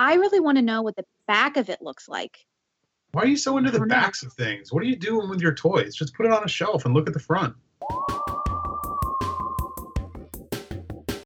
I 0.00 0.14
really 0.14 0.38
want 0.38 0.58
to 0.58 0.62
know 0.62 0.82
what 0.82 0.94
the 0.94 1.04
back 1.26 1.56
of 1.56 1.68
it 1.68 1.82
looks 1.82 2.08
like. 2.08 2.46
Why 3.10 3.22
are 3.22 3.26
you 3.26 3.36
so 3.36 3.58
into 3.58 3.72
the 3.72 3.78
don't 3.78 3.88
know. 3.88 3.94
backs 3.96 4.22
of 4.22 4.32
things? 4.32 4.72
What 4.72 4.80
are 4.84 4.86
you 4.86 4.94
doing 4.94 5.28
with 5.28 5.40
your 5.40 5.52
toys? 5.52 5.96
Just 5.96 6.14
put 6.14 6.24
it 6.24 6.30
on 6.32 6.44
a 6.44 6.48
shelf 6.48 6.84
and 6.84 6.94
look 6.94 7.08
at 7.08 7.14
the 7.14 7.18
front. 7.18 7.56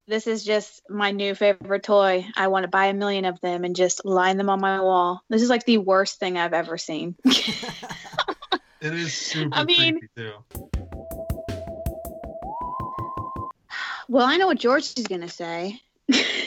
This 0.06 0.26
is 0.26 0.42
just 0.42 0.80
my 0.88 1.10
new 1.10 1.34
favorite 1.34 1.82
toy. 1.82 2.26
I 2.34 2.48
want 2.48 2.64
to 2.64 2.68
buy 2.68 2.86
a 2.86 2.94
million 2.94 3.26
of 3.26 3.38
them 3.42 3.64
and 3.64 3.76
just 3.76 4.06
line 4.06 4.38
them 4.38 4.48
on 4.48 4.58
my 4.60 4.80
wall. 4.80 5.22
This 5.28 5.42
is 5.42 5.50
like 5.50 5.66
the 5.66 5.76
worst 5.78 6.18
thing 6.18 6.38
I've 6.38 6.54
ever 6.54 6.78
seen. 6.78 7.14
It 8.84 8.94
is 8.94 9.14
super 9.14 9.54
I 9.54 9.62
mean- 9.62 10.00
creepy 10.00 10.08
too. 10.16 10.32
well, 14.08 14.26
I 14.26 14.38
know 14.38 14.48
what 14.48 14.58
George 14.58 14.92
is 14.98 15.06
going 15.06 15.20
to 15.20 15.28
say. 15.28 15.80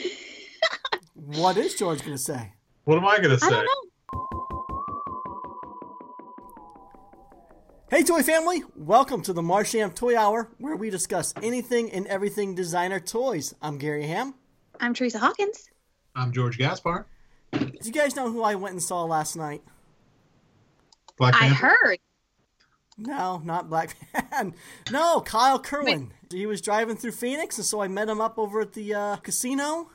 What 1.26 1.56
is 1.56 1.74
George 1.74 2.02
going 2.02 2.12
to 2.12 2.22
say? 2.22 2.52
What 2.84 2.98
am 2.98 3.04
I 3.04 3.18
gonna 3.18 3.36
say? 3.36 3.48
I 3.48 3.50
don't 3.50 3.64
know. 3.64 3.90
Hey, 7.90 8.04
Toy 8.04 8.22
Family! 8.22 8.62
Welcome 8.76 9.22
to 9.22 9.32
the 9.32 9.42
Marsham 9.42 9.92
Toy 9.92 10.16
Hour, 10.16 10.52
where 10.58 10.76
we 10.76 10.88
discuss 10.88 11.34
anything 11.42 11.90
and 11.90 12.06
everything 12.06 12.54
designer 12.54 13.00
toys. 13.00 13.56
I'm 13.60 13.76
Gary 13.76 14.06
Ham. 14.06 14.36
I'm 14.78 14.94
Teresa 14.94 15.18
Hawkins. 15.18 15.68
I'm 16.14 16.30
George 16.30 16.58
Gaspar. 16.58 17.08
Do 17.50 17.72
you 17.82 17.90
guys 17.90 18.14
know 18.14 18.30
who 18.30 18.44
I 18.44 18.54
went 18.54 18.74
and 18.74 18.82
saw 18.82 19.02
last 19.02 19.34
night? 19.34 19.64
Black 21.18 21.34
I 21.34 21.48
Panther. 21.48 21.66
heard. 21.66 21.98
No, 22.98 23.42
not 23.44 23.68
Black 23.68 23.96
Man. 24.30 24.54
No, 24.92 25.22
Kyle 25.22 25.58
Kerwin. 25.58 26.12
He 26.30 26.46
was 26.46 26.60
driving 26.60 26.96
through 26.96 27.12
Phoenix, 27.12 27.58
and 27.58 27.66
so 27.66 27.80
I 27.82 27.88
met 27.88 28.08
him 28.08 28.20
up 28.20 28.38
over 28.38 28.60
at 28.60 28.74
the 28.74 28.94
uh, 28.94 29.16
casino. 29.16 29.90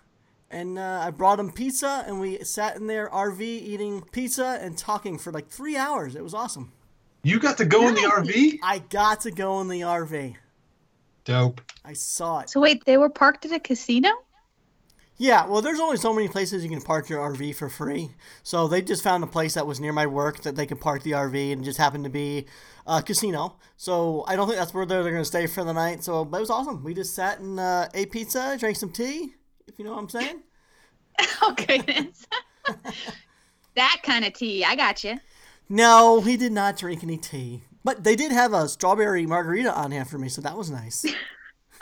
And 0.51 0.77
uh, 0.77 1.03
I 1.05 1.11
brought 1.11 1.39
him 1.39 1.49
pizza, 1.49 2.03
and 2.05 2.19
we 2.19 2.43
sat 2.43 2.75
in 2.75 2.87
their 2.87 3.09
RV 3.09 3.41
eating 3.41 4.01
pizza 4.11 4.59
and 4.61 4.77
talking 4.77 5.17
for 5.17 5.31
like 5.31 5.47
three 5.47 5.77
hours. 5.77 6.13
It 6.15 6.23
was 6.23 6.33
awesome. 6.33 6.73
You 7.23 7.39
got 7.39 7.57
to 7.57 7.65
go 7.65 7.87
in 7.87 7.95
the 7.95 8.01
RV? 8.01 8.59
I 8.61 8.79
got 8.79 9.21
to 9.21 9.31
go 9.31 9.61
in 9.61 9.69
the 9.69 9.81
RV. 9.81 10.35
Dope. 11.23 11.61
I 11.85 11.93
saw 11.93 12.39
it. 12.39 12.49
So 12.49 12.59
wait, 12.59 12.83
they 12.85 12.97
were 12.97 13.09
parked 13.09 13.45
at 13.45 13.53
a 13.53 13.59
casino? 13.59 14.09
Yeah, 15.17 15.45
well, 15.45 15.61
there's 15.61 15.79
only 15.79 15.97
so 15.97 16.13
many 16.13 16.27
places 16.27 16.63
you 16.63 16.69
can 16.69 16.81
park 16.81 17.07
your 17.07 17.19
RV 17.19 17.55
for 17.55 17.69
free. 17.69 18.09
So 18.41 18.67
they 18.67 18.81
just 18.81 19.03
found 19.03 19.23
a 19.23 19.27
place 19.27 19.53
that 19.53 19.67
was 19.67 19.79
near 19.79 19.93
my 19.93 20.07
work 20.07 20.41
that 20.41 20.55
they 20.55 20.65
could 20.65 20.81
park 20.81 21.03
the 21.03 21.11
RV, 21.11 21.53
and 21.53 21.63
just 21.63 21.77
happened 21.77 22.05
to 22.05 22.09
be 22.09 22.47
a 22.87 23.03
casino. 23.03 23.57
So 23.77 24.25
I 24.27 24.35
don't 24.35 24.47
think 24.47 24.57
that's 24.57 24.73
where 24.73 24.85
they're, 24.85 25.03
they're 25.03 25.11
going 25.11 25.23
to 25.23 25.27
stay 25.27 25.45
for 25.45 25.63
the 25.63 25.73
night. 25.73 26.03
So, 26.03 26.25
but 26.25 26.37
it 26.37 26.41
was 26.41 26.49
awesome. 26.49 26.83
We 26.83 26.95
just 26.95 27.13
sat 27.13 27.39
and 27.39 27.59
uh, 27.59 27.87
ate 27.93 28.11
pizza, 28.11 28.57
drank 28.59 28.77
some 28.77 28.89
tea, 28.91 29.35
if 29.71 29.79
you 29.79 29.85
know 29.85 29.91
what 29.91 29.99
I'm 29.99 30.09
saying. 30.09 30.41
Oh 31.43 31.53
goodness. 31.53 32.25
that 33.75 34.01
kind 34.01 34.25
of 34.25 34.33
tea. 34.33 34.63
I 34.63 34.75
got 34.75 35.03
you. 35.03 35.19
No, 35.69 36.21
he 36.21 36.37
did 36.37 36.51
not 36.51 36.77
drink 36.77 37.03
any 37.03 37.17
tea. 37.17 37.63
But 37.83 38.03
they 38.03 38.15
did 38.15 38.31
have 38.31 38.53
a 38.53 38.67
strawberry 38.67 39.25
margarita 39.25 39.73
on 39.73 39.91
hand 39.91 40.09
for 40.09 40.17
me, 40.17 40.29
so 40.29 40.41
that 40.41 40.57
was 40.57 40.71
nice. 40.71 41.05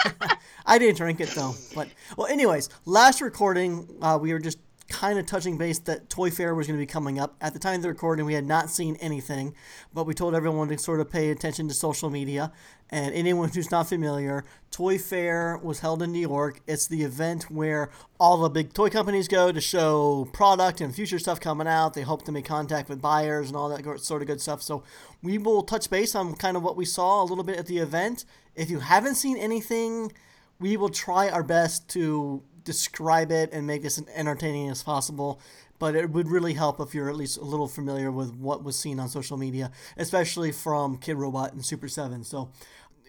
I 0.66 0.78
didn't 0.78 0.98
drink 0.98 1.22
it 1.22 1.30
though. 1.30 1.54
But 1.76 1.90
well, 2.18 2.28
anyways, 2.28 2.70
last 2.86 3.22
recording 3.22 3.88
uh, 4.02 4.18
we 4.22 4.34
were 4.34 4.40
just 4.40 4.59
kind 4.90 5.20
of 5.20 5.26
touching 5.26 5.58
base 5.58 5.80
that 5.80 6.09
Toy 6.09 6.32
Fair 6.32 6.54
was 6.56 6.68
going 6.68 6.78
to 6.78 6.82
be 6.82 6.92
coming 6.92 7.20
up. 7.20 7.36
At 7.40 7.54
the 7.54 7.59
time 7.59 7.76
of 7.76 7.82
the 7.84 7.90
recording, 7.90 8.26
we 8.26 8.34
had 8.34 8.45
not 8.45 8.70
seen 8.70 8.96
anything, 8.98 9.56
but 9.94 10.06
we 10.06 10.14
told 10.14 10.36
everyone 10.36 10.68
to 10.70 10.78
sort 10.78 11.00
of 11.00 11.09
pay 11.09 11.30
attention 11.30 11.68
to 11.68 11.73
social 11.73 12.09
media. 12.09 12.52
And 12.90 13.14
anyone 13.14 13.50
who's 13.50 13.70
not 13.70 13.88
familiar, 13.88 14.44
Toy 14.72 14.98
Fair 14.98 15.59
was 15.64 15.80
held 15.80 16.02
in 16.02 16.12
New 16.12 16.28
York. 16.28 16.62
It's 16.68 16.88
the 16.88 17.04
event 17.04 17.52
where 17.52 17.92
all 18.20 18.38
the 18.38 18.50
big 18.50 18.73
toy 18.73 18.90
companies 18.90 19.28
go 19.28 19.52
to 19.52 19.62
show 19.62 20.28
product 20.34 20.81
and 20.81 20.94
future 20.94 21.19
stuff 21.19 21.40
coming 21.40 21.68
out. 21.68 21.94
They 21.94 22.02
hope 22.02 22.25
to 22.25 22.31
make 22.31 22.46
contact 22.46 22.90
with 22.90 23.02
buyers 23.02 23.47
and 23.47 23.56
all 23.56 23.69
that 23.69 24.00
sort 24.00 24.24
of 24.24 24.28
good 24.28 24.42
stuff. 24.42 24.63
So 24.63 24.84
we 25.22 25.38
will 25.38 25.62
touch 25.62 25.90
base 25.90 26.16
on 26.16 26.34
kind 26.34 26.58
of 26.58 26.63
what 26.63 26.75
we 26.75 26.86
saw 26.86 27.22
a 27.22 27.25
little 27.25 27.44
bit 27.44 27.59
at 27.59 27.68
the 27.68 27.78
event. 27.78 28.25
If 28.56 28.72
you 28.72 28.80
haven't 28.80 29.16
seen 29.16 29.38
anything, 29.38 30.12
we 30.59 30.75
will 30.75 30.90
try 30.90 31.30
our 31.30 31.44
best 31.44 31.88
to 31.90 32.44
describe 32.64 33.31
it 33.31 33.52
and 33.52 33.66
make 33.68 33.81
this 33.84 33.97
as 33.97 34.06
entertaining 34.14 34.70
as 34.70 34.84
possible. 34.84 35.40
But 35.80 35.96
it 35.96 36.09
would 36.09 36.28
really 36.28 36.53
help 36.53 36.80
if 36.81 36.94
you're 36.94 37.09
at 37.09 37.16
least 37.16 37.38
a 37.38 37.44
little 37.44 37.68
familiar 37.68 38.12
with 38.12 38.34
what 38.36 38.64
was 38.64 38.78
seen 38.78 39.00
on 39.00 39.08
social 39.08 39.38
media, 39.38 39.72
especially 39.97 40.52
from 40.52 40.98
Kidrobot 40.98 41.53
and 41.53 41.64
Super 41.66 41.88
7. 41.88 42.24
So, 42.25 42.52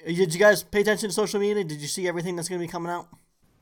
did 0.06 0.32
you 0.32 0.38
guys 0.40 0.62
pay 0.62 0.80
attention 0.82 1.08
to 1.08 1.12
social 1.14 1.40
media? 1.40 1.64
Did 1.64 1.80
you 1.80 1.88
see 1.88 2.06
everything 2.06 2.36
that's 2.36 2.48
going 2.48 2.60
to 2.60 2.66
be 2.66 2.70
coming 2.70 2.92
out? 2.92 3.08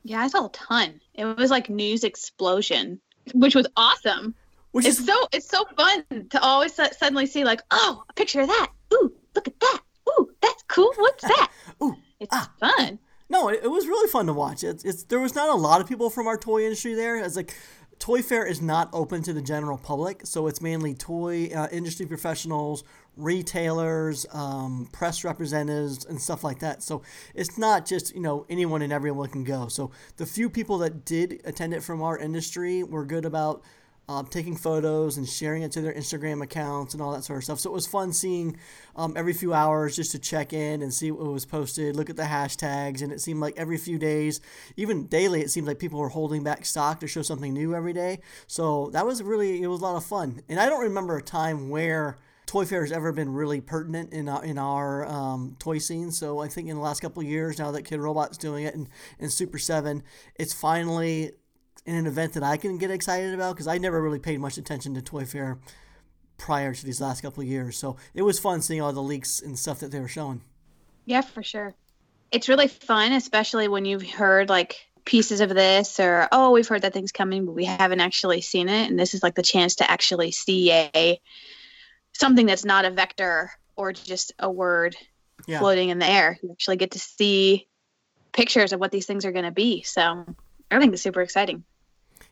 Yeah, 0.03 0.21
I 0.21 0.27
saw 0.27 0.45
a 0.45 0.49
ton. 0.49 1.01
It 1.15 1.25
was 1.25 1.49
like 1.49 1.69
news 1.69 2.03
explosion, 2.03 3.01
which 3.33 3.55
was 3.55 3.67
awesome. 3.75 4.35
Which 4.71 4.85
It's 4.85 4.99
is 4.99 5.05
so 5.07 5.27
it's 5.33 5.49
so 5.49 5.65
fun 5.75 6.05
to 6.29 6.41
always 6.41 6.75
su- 6.75 6.85
suddenly 6.97 7.25
see 7.25 7.43
like, 7.43 7.61
oh, 7.71 8.03
a 8.07 8.13
picture 8.13 8.41
of 8.41 8.47
that. 8.47 8.69
Ooh, 8.93 9.11
look 9.35 9.47
at 9.47 9.59
that. 9.59 9.81
Ooh, 10.09 10.29
that's 10.41 10.63
cool. 10.67 10.93
What's 10.97 11.23
that? 11.27 11.51
Ooh, 11.81 11.95
It's 12.19 12.33
ah, 12.33 12.51
fun. 12.59 12.99
No, 13.29 13.47
it, 13.49 13.61
it 13.63 13.67
was 13.67 13.87
really 13.87 14.09
fun 14.09 14.25
to 14.25 14.33
watch. 14.33 14.63
It's, 14.63 14.83
it's 14.83 15.03
there 15.03 15.19
was 15.19 15.35
not 15.35 15.49
a 15.49 15.55
lot 15.55 15.81
of 15.81 15.87
people 15.87 16.09
from 16.09 16.27
our 16.27 16.37
toy 16.37 16.63
industry 16.63 16.95
there. 16.95 17.15
It's 17.23 17.35
like 17.35 17.53
Toy 17.99 18.21
Fair 18.21 18.45
is 18.45 18.61
not 18.61 18.89
open 18.93 19.21
to 19.23 19.33
the 19.33 19.41
general 19.41 19.77
public, 19.77 20.21
so 20.23 20.47
it's 20.47 20.61
mainly 20.61 20.93
toy 20.93 21.49
uh, 21.53 21.67
industry 21.71 22.05
professionals, 22.05 22.85
retailers, 23.17 24.25
um, 24.31 24.87
press 24.93 25.25
representatives, 25.25 26.05
and 26.05 26.19
stuff 26.19 26.43
like 26.43 26.59
that. 26.59 26.81
So 26.81 27.01
it's 27.35 27.57
not 27.57 27.85
just 27.85 28.15
you 28.15 28.21
know 28.21 28.45
anyone 28.49 28.81
and 28.81 28.93
everyone 28.93 29.29
can 29.29 29.43
go. 29.43 29.67
So 29.67 29.91
the 30.15 30.25
few 30.25 30.49
people 30.49 30.77
that 30.79 31.05
did 31.05 31.41
attend 31.43 31.73
it 31.73 31.83
from 31.83 32.01
our 32.01 32.17
industry 32.17 32.83
were 32.83 33.05
good 33.05 33.25
about 33.25 33.61
um, 34.09 34.25
taking 34.25 34.55
photos 34.55 35.17
and 35.17 35.29
sharing 35.29 35.61
it 35.61 35.71
to 35.71 35.81
their 35.81 35.93
Instagram 35.93 36.41
accounts 36.41 36.95
and 36.95 37.01
all 37.01 37.11
that 37.11 37.23
sort 37.23 37.37
of 37.37 37.43
stuff. 37.43 37.59
So 37.59 37.69
it 37.69 37.73
was 37.73 37.85
fun 37.85 38.11
seeing 38.11 38.57
um, 38.95 39.13
every 39.15 39.33
few 39.33 39.53
hours 39.53 39.95
just 39.95 40.11
to 40.13 40.19
check 40.19 40.51
in 40.51 40.81
and 40.81 40.91
see 40.91 41.11
what 41.11 41.31
was 41.31 41.45
posted, 41.45 41.95
look 41.95 42.09
at 42.09 42.15
the 42.15 42.23
hashtags, 42.23 43.03
and 43.03 43.11
it 43.11 43.21
seemed 43.21 43.39
like 43.39 43.53
every 43.55 43.77
few 43.77 43.99
days, 43.99 44.41
even 44.75 45.05
daily, 45.05 45.41
it 45.41 45.51
seemed 45.51 45.67
like 45.67 45.77
people 45.77 45.99
were 45.99 46.09
holding 46.09 46.43
back 46.43 46.65
stock 46.65 46.99
to 47.01 47.07
show 47.07 47.21
something 47.21 47.53
new 47.53 47.75
every 47.75 47.93
day. 47.93 48.19
So 48.47 48.89
that 48.93 49.05
was 49.05 49.21
really 49.21 49.61
it 49.61 49.67
was 49.67 49.79
a 49.81 49.83
lot 49.83 49.95
of 49.95 50.03
fun. 50.03 50.41
And 50.49 50.59
I 50.59 50.69
don't 50.69 50.81
remember 50.81 51.15
a 51.15 51.21
time 51.21 51.69
where 51.69 52.17
Toy 52.47 52.65
Fair 52.65 52.81
has 52.81 52.91
ever 52.91 53.11
been 53.11 53.31
really 53.31 53.61
pertinent 53.61 54.11
in 54.11 54.27
our, 54.27 54.43
in 54.43 54.57
our 54.57 55.05
um, 55.05 55.55
toy 55.59 55.77
scene. 55.77 56.09
So 56.09 56.39
I 56.39 56.47
think 56.47 56.67
in 56.67 56.77
the 56.77 56.81
last 56.81 56.99
couple 56.99 57.21
of 57.21 57.29
years, 57.29 57.59
now 57.59 57.69
that 57.69 57.83
Kidrobot's 57.83 58.39
doing 58.39 58.65
it 58.65 58.73
and, 58.73 58.89
and 59.19 59.31
Super 59.31 59.59
7, 59.59 60.01
it's 60.33 60.51
finally 60.51 61.33
in 61.85 61.95
an 61.95 62.07
event 62.07 62.33
that 62.33 62.43
I 62.43 62.57
can 62.57 62.77
get 62.77 62.91
excited 62.91 63.33
about 63.33 63.55
because 63.55 63.67
I 63.67 63.77
never 63.77 64.01
really 64.01 64.19
paid 64.19 64.39
much 64.39 64.57
attention 64.57 64.93
to 64.95 65.01
Toy 65.01 65.25
Fair 65.25 65.57
prior 66.37 66.73
to 66.73 66.85
these 66.85 67.01
last 67.01 67.21
couple 67.21 67.41
of 67.41 67.47
years. 67.47 67.77
So 67.77 67.97
it 68.13 68.21
was 68.21 68.39
fun 68.39 68.61
seeing 68.61 68.81
all 68.81 68.93
the 68.93 69.01
leaks 69.01 69.41
and 69.41 69.57
stuff 69.57 69.79
that 69.79 69.91
they 69.91 69.99
were 69.99 70.07
showing. 70.07 70.41
Yeah, 71.05 71.21
for 71.21 71.43
sure. 71.43 71.73
It's 72.31 72.47
really 72.47 72.67
fun, 72.67 73.11
especially 73.13 73.67
when 73.67 73.85
you've 73.85 74.07
heard 74.09 74.49
like 74.49 74.85
pieces 75.05 75.41
of 75.41 75.49
this 75.49 75.99
or 75.99 76.27
oh, 76.31 76.51
we've 76.51 76.67
heard 76.67 76.83
that 76.83 76.93
thing's 76.93 77.11
coming, 77.11 77.45
but 77.45 77.53
we 77.53 77.65
haven't 77.65 77.99
actually 77.99 78.41
seen 78.41 78.69
it. 78.69 78.89
And 78.89 78.99
this 78.99 79.13
is 79.13 79.23
like 79.23 79.35
the 79.35 79.41
chance 79.43 79.75
to 79.75 79.89
actually 79.89 80.31
see 80.31 80.71
a 80.71 81.19
something 82.13 82.45
that's 82.45 82.65
not 82.65 82.85
a 82.85 82.91
vector 82.91 83.51
or 83.75 83.91
just 83.93 84.33
a 84.39 84.51
word 84.51 84.95
Yeah. 85.47 85.59
floating 85.59 85.89
in 85.89 85.99
the 85.99 86.09
air. 86.09 86.37
You 86.43 86.51
actually 86.51 86.77
get 86.77 86.91
to 86.91 86.99
see 86.99 87.67
pictures 88.33 88.71
of 88.73 88.79
what 88.79 88.91
these 88.91 89.05
things 89.07 89.25
are 89.25 89.31
going 89.31 89.45
to 89.45 89.51
be. 89.51 89.81
So 89.83 90.25
I 90.71 90.79
think 90.79 90.93
it's 90.93 91.01
super 91.01 91.21
exciting. 91.21 91.63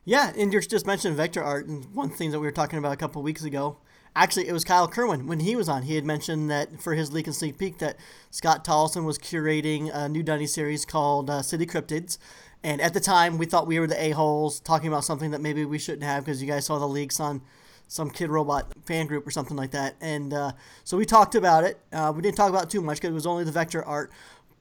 Yeah, 0.06 0.32
and 0.38 0.54
you 0.54 0.62
just 0.62 0.88
mentioned 0.88 1.18
vector 1.18 1.44
art, 1.44 1.68
and 1.68 1.94
one 1.94 2.10
thing 2.10 2.32
that 2.32 2.40
we 2.40 2.48
were 2.48 2.52
talking 2.52 2.80
about 2.80 2.94
a 2.94 2.98
couple 2.98 3.22
weeks 3.22 3.44
ago. 3.44 3.78
Actually, 4.16 4.48
it 4.48 4.54
was 4.54 4.64
Kyle 4.64 4.88
Kerwin 4.88 5.28
when 5.28 5.42
he 5.42 5.56
was 5.56 5.70
on. 5.70 5.84
He 5.84 5.96
had 5.96 6.06
mentioned 6.06 6.50
that 6.50 6.82
for 6.82 6.96
his 6.96 7.12
leak 7.12 7.28
and 7.28 7.36
sneak 7.36 7.58
peek 7.58 7.78
that 7.80 7.98
Scott 8.32 8.66
Tolleson 8.66 9.06
was 9.06 9.20
curating 9.20 9.92
a 9.94 10.10
new 10.10 10.24
Dunny 10.24 10.48
series 10.48 10.86
called 10.86 11.30
uh, 11.30 11.42
City 11.42 11.66
Cryptids. 11.66 12.18
And 12.64 12.82
at 12.82 12.94
the 12.94 13.00
time, 13.00 13.38
we 13.38 13.46
thought 13.46 13.68
we 13.68 13.80
were 13.80 13.86
the 13.86 14.02
a-holes 14.02 14.60
talking 14.60 14.88
about 14.88 15.04
something 15.04 15.32
that 15.32 15.42
maybe 15.42 15.66
we 15.66 15.78
shouldn't 15.78 16.04
have 16.04 16.26
because 16.26 16.42
you 16.42 16.48
guys 16.48 16.66
saw 16.66 16.80
the 16.80 16.88
leaks 16.88 17.20
on 17.20 17.42
some 17.88 18.10
Kidrobot 18.10 18.66
fan 18.86 19.08
group 19.08 19.26
or 19.26 19.32
something 19.32 19.56
like 19.56 19.72
that. 19.72 19.96
And 20.02 20.34
uh, 20.34 20.54
so 20.84 20.98
we 20.98 21.06
talked 21.06 21.36
about 21.36 21.64
it. 21.64 21.80
Uh, 21.94 22.12
we 22.16 22.22
didn't 22.22 22.38
talk 22.38 22.50
about 22.50 22.64
it 22.64 22.70
too 22.70 22.82
much 22.82 22.98
because 22.98 23.12
it 23.12 23.14
was 23.14 23.28
only 23.28 23.44
the 23.44 23.52
vector 23.52 23.84
art. 23.84 24.12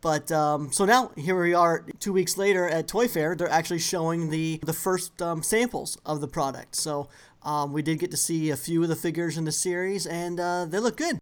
But 0.00 0.30
um, 0.30 0.70
so 0.72 0.84
now 0.84 1.10
here 1.16 1.40
we 1.40 1.54
are, 1.54 1.84
two 2.00 2.12
weeks 2.12 2.36
later 2.36 2.68
at 2.68 2.86
Toy 2.86 3.08
Fair. 3.08 3.34
They're 3.34 3.48
actually 3.48 3.78
showing 3.80 4.30
the 4.30 4.60
the 4.62 4.72
first 4.72 5.20
um, 5.22 5.42
samples 5.42 5.98
of 6.06 6.20
the 6.20 6.28
product. 6.28 6.76
So 6.76 7.08
um, 7.42 7.72
we 7.72 7.82
did 7.82 7.98
get 7.98 8.10
to 8.10 8.16
see 8.16 8.50
a 8.50 8.56
few 8.56 8.82
of 8.82 8.88
the 8.88 8.96
figures 8.96 9.36
in 9.36 9.44
the 9.44 9.52
series, 9.52 10.06
and 10.06 10.38
uh, 10.38 10.66
they 10.66 10.78
look 10.78 10.96
good. 10.96 11.18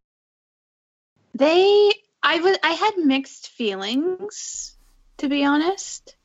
They, 1.34 1.92
I 2.22 2.38
was, 2.40 2.56
I 2.62 2.72
had 2.72 2.92
mixed 2.96 3.48
feelings, 3.50 4.76
to 5.18 5.28
be 5.28 5.44
honest. 5.44 6.16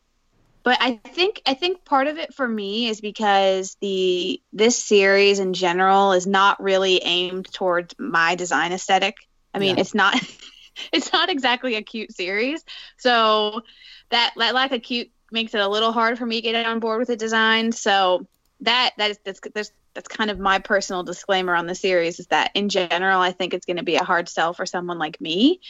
But 0.61 0.77
I 0.81 0.99
think, 1.13 1.41
I 1.45 1.53
think 1.53 1.83
part 1.85 2.07
of 2.07 2.17
it 2.17 2.33
for 2.33 2.47
me 2.47 2.89
is 2.89 3.01
because 3.01 3.75
the 3.81 4.41
this 4.53 4.81
series 4.81 5.39
in 5.39 5.53
general 5.53 6.11
is 6.11 6.27
not 6.27 6.61
really 6.61 7.01
aimed 7.03 7.51
towards 7.51 7.95
my 7.97 8.35
design 8.35 8.71
aesthetic. 8.73 9.15
I 9.53 9.59
mean, 9.59 9.75
Yeah. 9.77 9.81
it's 9.81 9.95
not, 9.95 10.15
it's 10.91 11.11
not 11.13 11.29
exactly 11.29 11.75
a 11.75 11.81
cute 11.81 12.13
series. 12.13 12.63
So 12.97 13.61
that 14.09 14.33
that 14.37 14.53
lack 14.53 14.71
of 14.71 14.81
cute 14.81 15.11
makes 15.31 15.53
it 15.53 15.61
a 15.61 15.67
little 15.67 15.91
hard 15.91 16.17
for 16.17 16.25
me 16.25 16.41
to 16.41 16.41
get 16.41 16.65
on 16.65 16.79
board 16.79 16.99
with 16.99 17.07
the 17.07 17.15
design. 17.15 17.71
So 17.71 18.27
that 18.61 18.91
that 18.97 19.11
is 19.11 19.19
that's 19.23 19.39
that's 19.53 19.71
that's 19.93 20.07
kind 20.07 20.29
of 20.29 20.39
my 20.39 20.59
personal 20.59 21.03
disclaimer 21.03 21.55
on 21.55 21.65
the 21.65 21.75
series 21.75 22.19
is 22.19 22.27
that 22.27 22.51
in 22.53 22.69
general 22.69 23.21
I 23.21 23.31
think 23.31 23.53
it's 23.53 23.65
going 23.65 23.77
to 23.77 23.83
be 23.83 23.95
a 23.95 24.03
hard 24.03 24.29
sell 24.29 24.53
for 24.53 24.65
someone 24.65 24.99
like 24.99 25.19
me. 25.19 25.61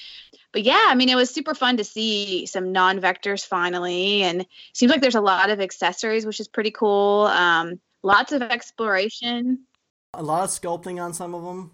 But 0.52 0.64
yeah, 0.64 0.84
I 0.86 0.96
mean 0.96 1.10
it 1.10 1.16
was 1.16 1.30
super 1.30 1.54
fun 1.54 1.78
to 1.78 1.84
see 1.84 2.46
some 2.46 2.72
non-vectors 2.72 3.46
finally 3.46 4.24
and 4.24 4.46
seems 4.74 4.92
like 4.92 5.02
there's 5.02 5.16
a 5.16 5.22
lot 5.22 5.50
of 5.50 5.60
accessories 5.60 6.26
which 6.26 6.40
is 6.40 6.48
pretty 6.48 6.72
cool. 6.72 7.28
Um, 7.28 7.80
lots 8.04 8.32
of 8.32 8.42
exploration. 8.42 9.66
A 10.14 10.24
lot 10.24 10.44
of 10.44 10.50
sculpting 10.50 11.02
on 11.02 11.14
some 11.14 11.36
of 11.36 11.44
them. 11.44 11.72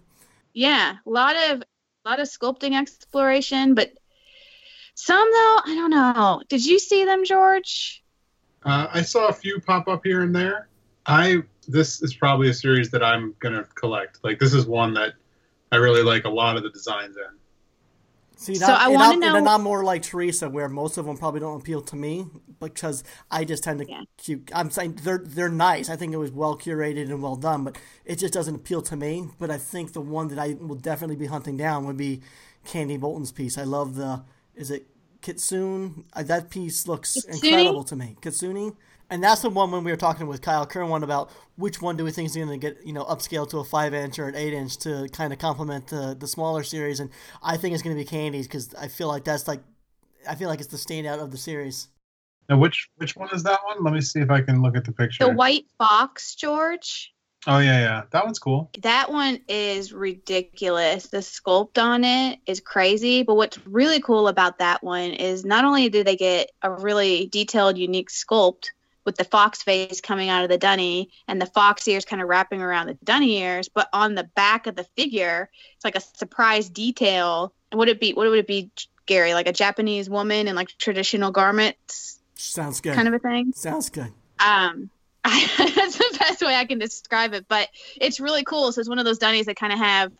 Yeah, 0.52 0.96
a 1.06 1.10
lot 1.10 1.36
of 1.50 1.62
a 2.06 2.08
lot 2.08 2.20
of 2.20 2.28
sculpting 2.28 2.78
exploration, 2.78 3.74
but 3.74 3.92
some 4.94 5.28
though, 5.30 5.60
I 5.64 5.74
don't 5.74 5.90
know. 5.90 6.42
Did 6.48 6.64
you 6.64 6.78
see 6.78 7.04
them, 7.04 7.24
George? 7.24 8.02
Uh, 8.64 8.86
I 8.92 9.02
saw 9.02 9.28
a 9.28 9.32
few 9.32 9.60
pop 9.60 9.88
up 9.88 10.02
here 10.04 10.22
and 10.22 10.34
there. 10.34 10.68
I 11.04 11.42
this 11.68 12.02
is 12.02 12.14
probably 12.14 12.48
a 12.48 12.54
series 12.54 12.90
that 12.92 13.02
I'm 13.02 13.34
gonna 13.40 13.64
collect. 13.74 14.20
Like 14.22 14.38
this 14.38 14.54
is 14.54 14.66
one 14.66 14.94
that 14.94 15.14
I 15.72 15.76
really 15.76 16.02
like 16.02 16.24
a 16.24 16.30
lot 16.30 16.56
of 16.56 16.62
the 16.62 16.70
designs 16.70 17.16
in. 17.16 17.38
See, 18.38 18.54
So 18.56 18.66
I 18.66 18.84
and 18.86 18.94
wanna 18.94 19.04
I'm, 19.06 19.12
and 19.14 19.20
know- 19.22 19.36
I'm 19.36 19.44
not 19.44 19.60
more 19.62 19.82
like 19.82 20.02
Teresa, 20.02 20.48
where 20.50 20.68
most 20.68 20.98
of 20.98 21.06
them 21.06 21.16
probably 21.16 21.40
don't 21.40 21.58
appeal 21.60 21.80
to 21.80 21.96
me 21.96 22.26
because 22.60 23.02
I 23.30 23.44
just 23.44 23.64
tend 23.64 23.78
to. 23.80 23.86
Yeah. 23.88 24.02
cu- 24.24 24.42
I'm 24.54 24.70
saying 24.70 24.98
they're 25.02 25.22
they're 25.24 25.48
nice. 25.48 25.88
I 25.88 25.96
think 25.96 26.12
it 26.12 26.18
was 26.18 26.30
well 26.32 26.56
curated 26.56 27.04
and 27.10 27.22
well 27.22 27.36
done, 27.36 27.64
but 27.64 27.78
it 28.04 28.16
just 28.18 28.34
doesn't 28.34 28.54
appeal 28.54 28.82
to 28.82 28.96
me. 28.96 29.28
But 29.38 29.50
I 29.50 29.56
think 29.58 29.94
the 29.94 30.02
one 30.02 30.28
that 30.28 30.38
I 30.38 30.54
will 30.60 30.76
definitely 30.76 31.16
be 31.16 31.26
hunting 31.26 31.56
down 31.56 31.86
would 31.86 31.96
be 31.96 32.20
Candie 32.66 32.98
Bolton's 32.98 33.32
piece. 33.32 33.56
I 33.56 33.64
love 33.64 33.94
the. 33.94 34.22
Is 34.54 34.70
it 34.70 34.86
Kitsune? 35.22 36.04
Uh, 36.12 36.22
that 36.24 36.50
piece 36.50 36.86
looks 36.86 37.14
Kitsune? 37.14 37.44
incredible 37.48 37.84
to 37.84 37.96
me. 37.96 38.16
Kitsune. 38.20 38.76
And 39.08 39.22
that's 39.22 39.42
the 39.42 39.50
one 39.50 39.70
when 39.70 39.84
we 39.84 39.90
were 39.90 39.96
talking 39.96 40.26
with 40.26 40.42
Kyle 40.42 40.66
Kerwin 40.66 41.04
about 41.04 41.30
which 41.56 41.80
one 41.80 41.96
do 41.96 42.04
we 42.04 42.10
think 42.10 42.26
is 42.26 42.34
going 42.34 42.48
to 42.48 42.56
get 42.56 42.84
you 42.84 42.92
know 42.92 43.04
upscaled 43.04 43.50
to 43.50 43.58
a 43.58 43.64
five 43.64 43.94
inch 43.94 44.18
or 44.18 44.28
an 44.28 44.34
eight 44.34 44.52
inch 44.52 44.76
to 44.78 45.08
kind 45.12 45.32
of 45.32 45.38
complement 45.38 45.88
the 45.88 46.16
the 46.18 46.26
smaller 46.26 46.62
series, 46.62 46.98
and 46.98 47.10
I 47.42 47.56
think 47.56 47.74
it's 47.74 47.82
going 47.82 47.96
to 47.96 48.00
be 48.00 48.06
Candie's 48.06 48.48
because 48.48 48.74
I 48.74 48.88
feel 48.88 49.08
like 49.08 49.24
that's 49.24 49.46
like 49.46 49.60
I 50.28 50.34
feel 50.34 50.48
like 50.48 50.60
it's 50.60 50.68
the 50.68 50.76
standout 50.76 51.22
of 51.22 51.30
the 51.30 51.38
series. 51.38 51.88
Now, 52.48 52.58
which 52.58 52.88
which 52.96 53.16
one 53.16 53.28
is 53.32 53.42
that 53.44 53.60
one? 53.64 53.84
Let 53.84 53.94
me 53.94 54.00
see 54.00 54.20
if 54.20 54.30
I 54.30 54.40
can 54.40 54.60
look 54.60 54.76
at 54.76 54.84
the 54.84 54.92
picture. 54.92 55.24
The 55.24 55.32
white 55.32 55.66
fox, 55.78 56.34
George. 56.34 57.12
oh 57.46 57.58
yeah, 57.58 57.78
yeah, 57.78 58.02
that 58.10 58.24
one's 58.24 58.40
cool. 58.40 58.70
That 58.82 59.12
one 59.12 59.40
is 59.48 59.92
ridiculous. 59.92 61.06
The 61.06 61.18
sculpt 61.18 61.80
on 61.80 62.02
it 62.04 62.40
is 62.46 62.60
crazy. 62.60 63.22
But 63.22 63.36
what's 63.36 63.58
really 63.66 64.00
cool 64.00 64.26
about 64.26 64.58
that 64.58 64.82
one 64.82 65.10
is 65.12 65.44
not 65.44 65.64
only 65.64 65.88
do 65.88 66.02
they 66.02 66.16
get 66.16 66.50
a 66.62 66.72
really 66.72 67.26
detailed, 67.26 67.78
unique 67.78 68.10
sculpt 68.10 68.70
with 69.06 69.16
the 69.16 69.24
fox 69.24 69.62
face 69.62 70.00
coming 70.02 70.28
out 70.28 70.42
of 70.42 70.50
the 70.50 70.58
dunny 70.58 71.08
and 71.26 71.40
the 71.40 71.46
fox 71.46 71.88
ears 71.88 72.04
kind 72.04 72.20
of 72.20 72.28
wrapping 72.28 72.60
around 72.60 72.88
the 72.88 72.98
dunny 73.04 73.38
ears, 73.40 73.68
but 73.70 73.88
on 73.92 74.14
the 74.14 74.24
back 74.24 74.66
of 74.66 74.74
the 74.76 74.84
figure, 74.96 75.48
it's 75.76 75.84
like 75.84 75.96
a 75.96 76.00
surprise 76.00 76.68
detail. 76.68 77.54
Would 77.72 77.88
it 77.88 78.00
be? 78.00 78.12
What 78.12 78.28
would 78.28 78.38
it 78.38 78.46
be, 78.46 78.70
Gary? 79.06 79.32
Like 79.32 79.46
a 79.48 79.52
Japanese 79.52 80.10
woman 80.10 80.48
in 80.48 80.54
like 80.56 80.68
traditional 80.76 81.30
garments, 81.30 82.18
Sounds 82.34 82.80
good. 82.82 82.94
kind 82.94 83.08
of 83.08 83.14
a 83.14 83.18
thing. 83.18 83.52
Sounds 83.54 83.88
good. 83.88 84.12
um 84.40 84.90
that's 85.24 85.98
the 85.98 86.16
best 86.20 86.40
way 86.40 86.54
i 86.54 86.64
can 86.66 86.78
describe 86.78 87.34
it 87.34 87.46
but 87.48 87.68
it's 88.00 88.20
really 88.20 88.44
cool 88.44 88.70
so 88.70 88.78
it's 88.80 88.88
one 88.88 89.00
of 89.00 89.04
those 89.04 89.18
dunnies 89.18 89.46
that 89.46 89.56
kind 89.56 89.72
of 89.72 89.78
have 89.80 90.12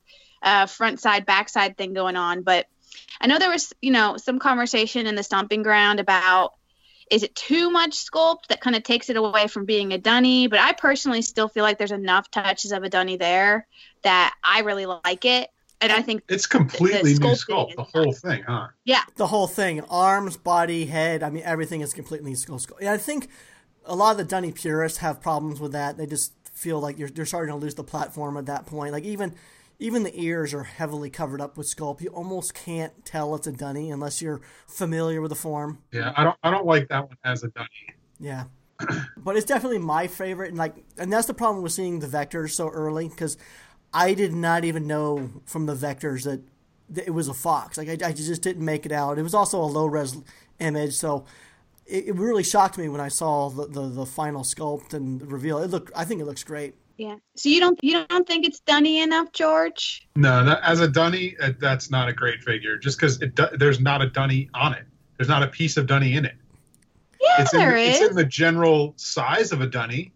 a 0.43 0.67
front 0.67 0.99
side 0.99 1.25
back 1.25 1.49
side 1.49 1.77
thing 1.77 1.93
going 1.93 2.17
on 2.17 2.43
but 2.43 2.67
i 3.21 3.29
know 3.29 3.39
there 3.39 3.49
was 3.51 3.73
you 3.81 3.93
know 3.93 4.17
some 4.17 4.41
conversation 4.41 5.07
in 5.07 5.15
the 5.15 5.23
stomping 5.23 5.63
ground 5.63 6.01
about 6.01 6.55
is 7.11 7.23
it 7.23 7.35
too 7.35 7.71
much 7.71 7.93
sculpt 7.93 8.47
that 8.49 8.61
kind 8.61 8.75
of 8.77 8.83
takes 8.83 9.09
it 9.11 9.17
away 9.17 9.47
from 9.47 9.65
being 9.65 9.93
a 9.93 9.99
dunny 9.99 10.47
but 10.47 10.59
i 10.59 10.73
personally 10.73 11.23
still 11.23 11.49
feel 11.49 11.63
like 11.63 11.79
there's 11.79 11.93
enough 11.93 12.31
touches 12.31 12.73
of 12.73 12.83
a 12.83 12.89
dunny 12.89 13.17
there 13.17 13.67
that 14.03 14.35
i 14.43 14.61
really 14.61 14.87
like 14.87 15.25
it 15.25 15.51
and 15.81 15.93
i 15.93 16.03
think 16.03 16.23
It's 16.29 16.47
completely 16.47 17.15
new 17.15 17.35
sculpt, 17.35 17.77
the 17.77 17.83
whole 17.83 18.13
thing, 18.13 18.43
huh? 18.47 18.69
Yeah. 18.85 19.03
The 19.17 19.27
whole 19.27 19.47
thing 19.47 19.81
arms 19.83 20.37
body 20.37 20.87
head 20.87 21.23
i 21.23 21.31
mean 21.31 21.43
everything 21.45 21.81
is 21.81 21.93
completely 21.93 22.35
skull 22.35 22.59
skull 22.59 22.79
and 22.79 22.89
i 22.89 22.97
think 22.97 23.29
a 23.85 23.95
lot 23.95 24.13
of 24.13 24.19
the 24.19 24.25
dunny 24.25 24.53
purists 24.53 24.99
have 24.99 25.21
problems 25.21 25.61
with 25.61 25.73
that 25.73 25.97
they 25.97 26.07
just 26.07 26.33
feel 26.53 26.81
like 26.81 26.99
you're, 26.99 27.11
you're 27.15 27.27
starting 27.27 27.53
to 27.53 27.59
lose 27.59 27.75
the 27.75 27.85
platform 27.85 28.37
at 28.37 28.47
that 28.47 28.67
point 28.67 28.93
like 28.93 29.05
even 29.05 29.35
even 29.79 30.03
the 30.03 30.21
ears 30.21 30.55
are 30.55 30.63
heavily 30.65 31.11
covered 31.11 31.41
up 31.41 31.57
with 31.57 31.67
sculpt. 31.67 32.01
You 32.01 32.09
almost 32.11 32.55
can't 32.55 33.05
tell 33.05 33.35
it's 33.35 33.47
a 33.47 33.53
dunny 33.53 33.91
unless 33.91 34.23
you're 34.23 34.41
familiar 34.67 35.21
with 35.21 35.31
the 35.31 35.37
form. 35.37 35.83
Yeah, 35.93 36.13
I 36.17 36.25
don't 36.25 36.37
I 36.43 36.51
don't 36.51 36.67
like 36.67 36.89
that 36.89 37.07
one 37.09 37.17
as 37.25 37.43
a 37.43 37.49
dunny. 37.49 37.69
yeah. 38.19 38.45
But 39.17 39.37
it's 39.37 39.47
definitely 39.47 39.79
my 39.79 40.07
favorite 40.07 40.51
and 40.51 40.59
like 40.59 40.77
and 40.99 41.13
that's 41.13 41.27
the 41.27 41.35
problem 41.35 41.63
with 41.63 41.73
seeing 41.73 41.99
the 41.99 42.07
vectors 42.07 42.51
so 42.51 42.69
early 42.69 43.09
because 43.09 43.37
i 43.93 44.15
did 44.15 44.33
not 44.33 44.65
even 44.65 44.87
know 44.87 45.31
from 45.47 45.67
the 45.67 45.75
vectors 45.75 46.25
that, 46.25 46.43
that 46.91 47.07
it 47.07 47.11
was 47.11 47.29
a 47.29 47.35
fox. 47.35 47.77
Like 47.79 47.89
I, 47.89 48.09
I 48.09 48.13
just 48.13 48.43
didn't 48.43 48.65
make 48.65 48.87
it 48.87 48.93
out. 48.93 49.19
It 49.19 49.23
was 49.23 49.35
also 49.35 49.61
a 49.61 49.65
low 49.65 49.87
res 49.87 50.17
image 50.59 50.95
so 50.95 51.25
it, 51.87 52.09
it 52.09 52.15
really 52.17 52.43
shocked 52.43 52.79
me 52.79 52.89
when 52.89 53.01
i 53.01 53.09
saw 53.09 53.49
the, 53.49 53.67
the, 53.67 53.89
the 53.89 54.07
final 54.07 54.43
sculpt 54.43 54.95
and 54.95 55.31
reveal 55.31 55.59
it 55.59 55.71
looked 55.71 55.93
i 55.97 56.05
think 56.05 56.21
it 56.21 56.25
looks 56.25 56.45
great 56.45 56.75
yeah 56.97 57.17
so 57.35 57.49
you 57.49 57.61
don't 57.61 57.79
you 57.83 58.05
don't 58.09 58.27
think 58.27 58.47
it's 58.47 58.61
dunny 58.61 59.01
enough 59.03 59.31
george 59.33 60.07
No, 60.17 60.45
that, 60.45 60.61
as 60.63 60.81
a 60.81 60.89
dunny, 60.89 61.37
uh, 61.43 61.53
that's 61.61 61.91
not 61.91 62.09
a 62.09 62.13
great 62.13 62.43
figure. 62.43 62.79
Just 62.79 62.99
because 62.99 63.19
there's 63.59 63.81
not 63.81 64.01
a 64.01 64.09
dunny 64.09 64.49
on 64.55 64.73
it, 64.73 64.85
there's 65.19 65.29
not 65.29 65.43
a 65.43 65.47
piece 65.49 65.77
of 65.77 65.87
dunny 65.87 66.17
in 66.17 66.25
it. 66.25 66.37
yeah 67.21 67.43
It's 67.43 67.53
in, 67.53 67.61
there 67.61 67.73
the, 67.75 67.81
is. 67.83 68.01
it's 68.01 68.11
in 68.11 68.17
the 68.17 68.25
general 68.25 68.95
size 68.97 69.53
of 69.53 69.61
a 69.61 69.67
dunny, 69.67 70.13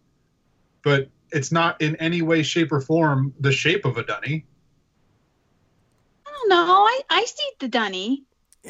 but 0.83 1.09
it's 1.33 1.53
not 1.53 1.79
in 1.83 1.97
any 1.97 2.23
way, 2.23 2.43
shape, 2.43 2.73
or 2.73 2.81
form 2.81 3.35
the 3.41 3.53
shape 3.53 3.85
of 3.85 3.99
a 3.99 4.03
dunny. 4.03 4.47
I 6.27 6.31
don't 6.33 6.49
know. 6.49 6.65
I, 6.67 7.01
I 7.11 7.25
see 7.27 7.51
the 7.59 7.69
dunny. 7.69 8.25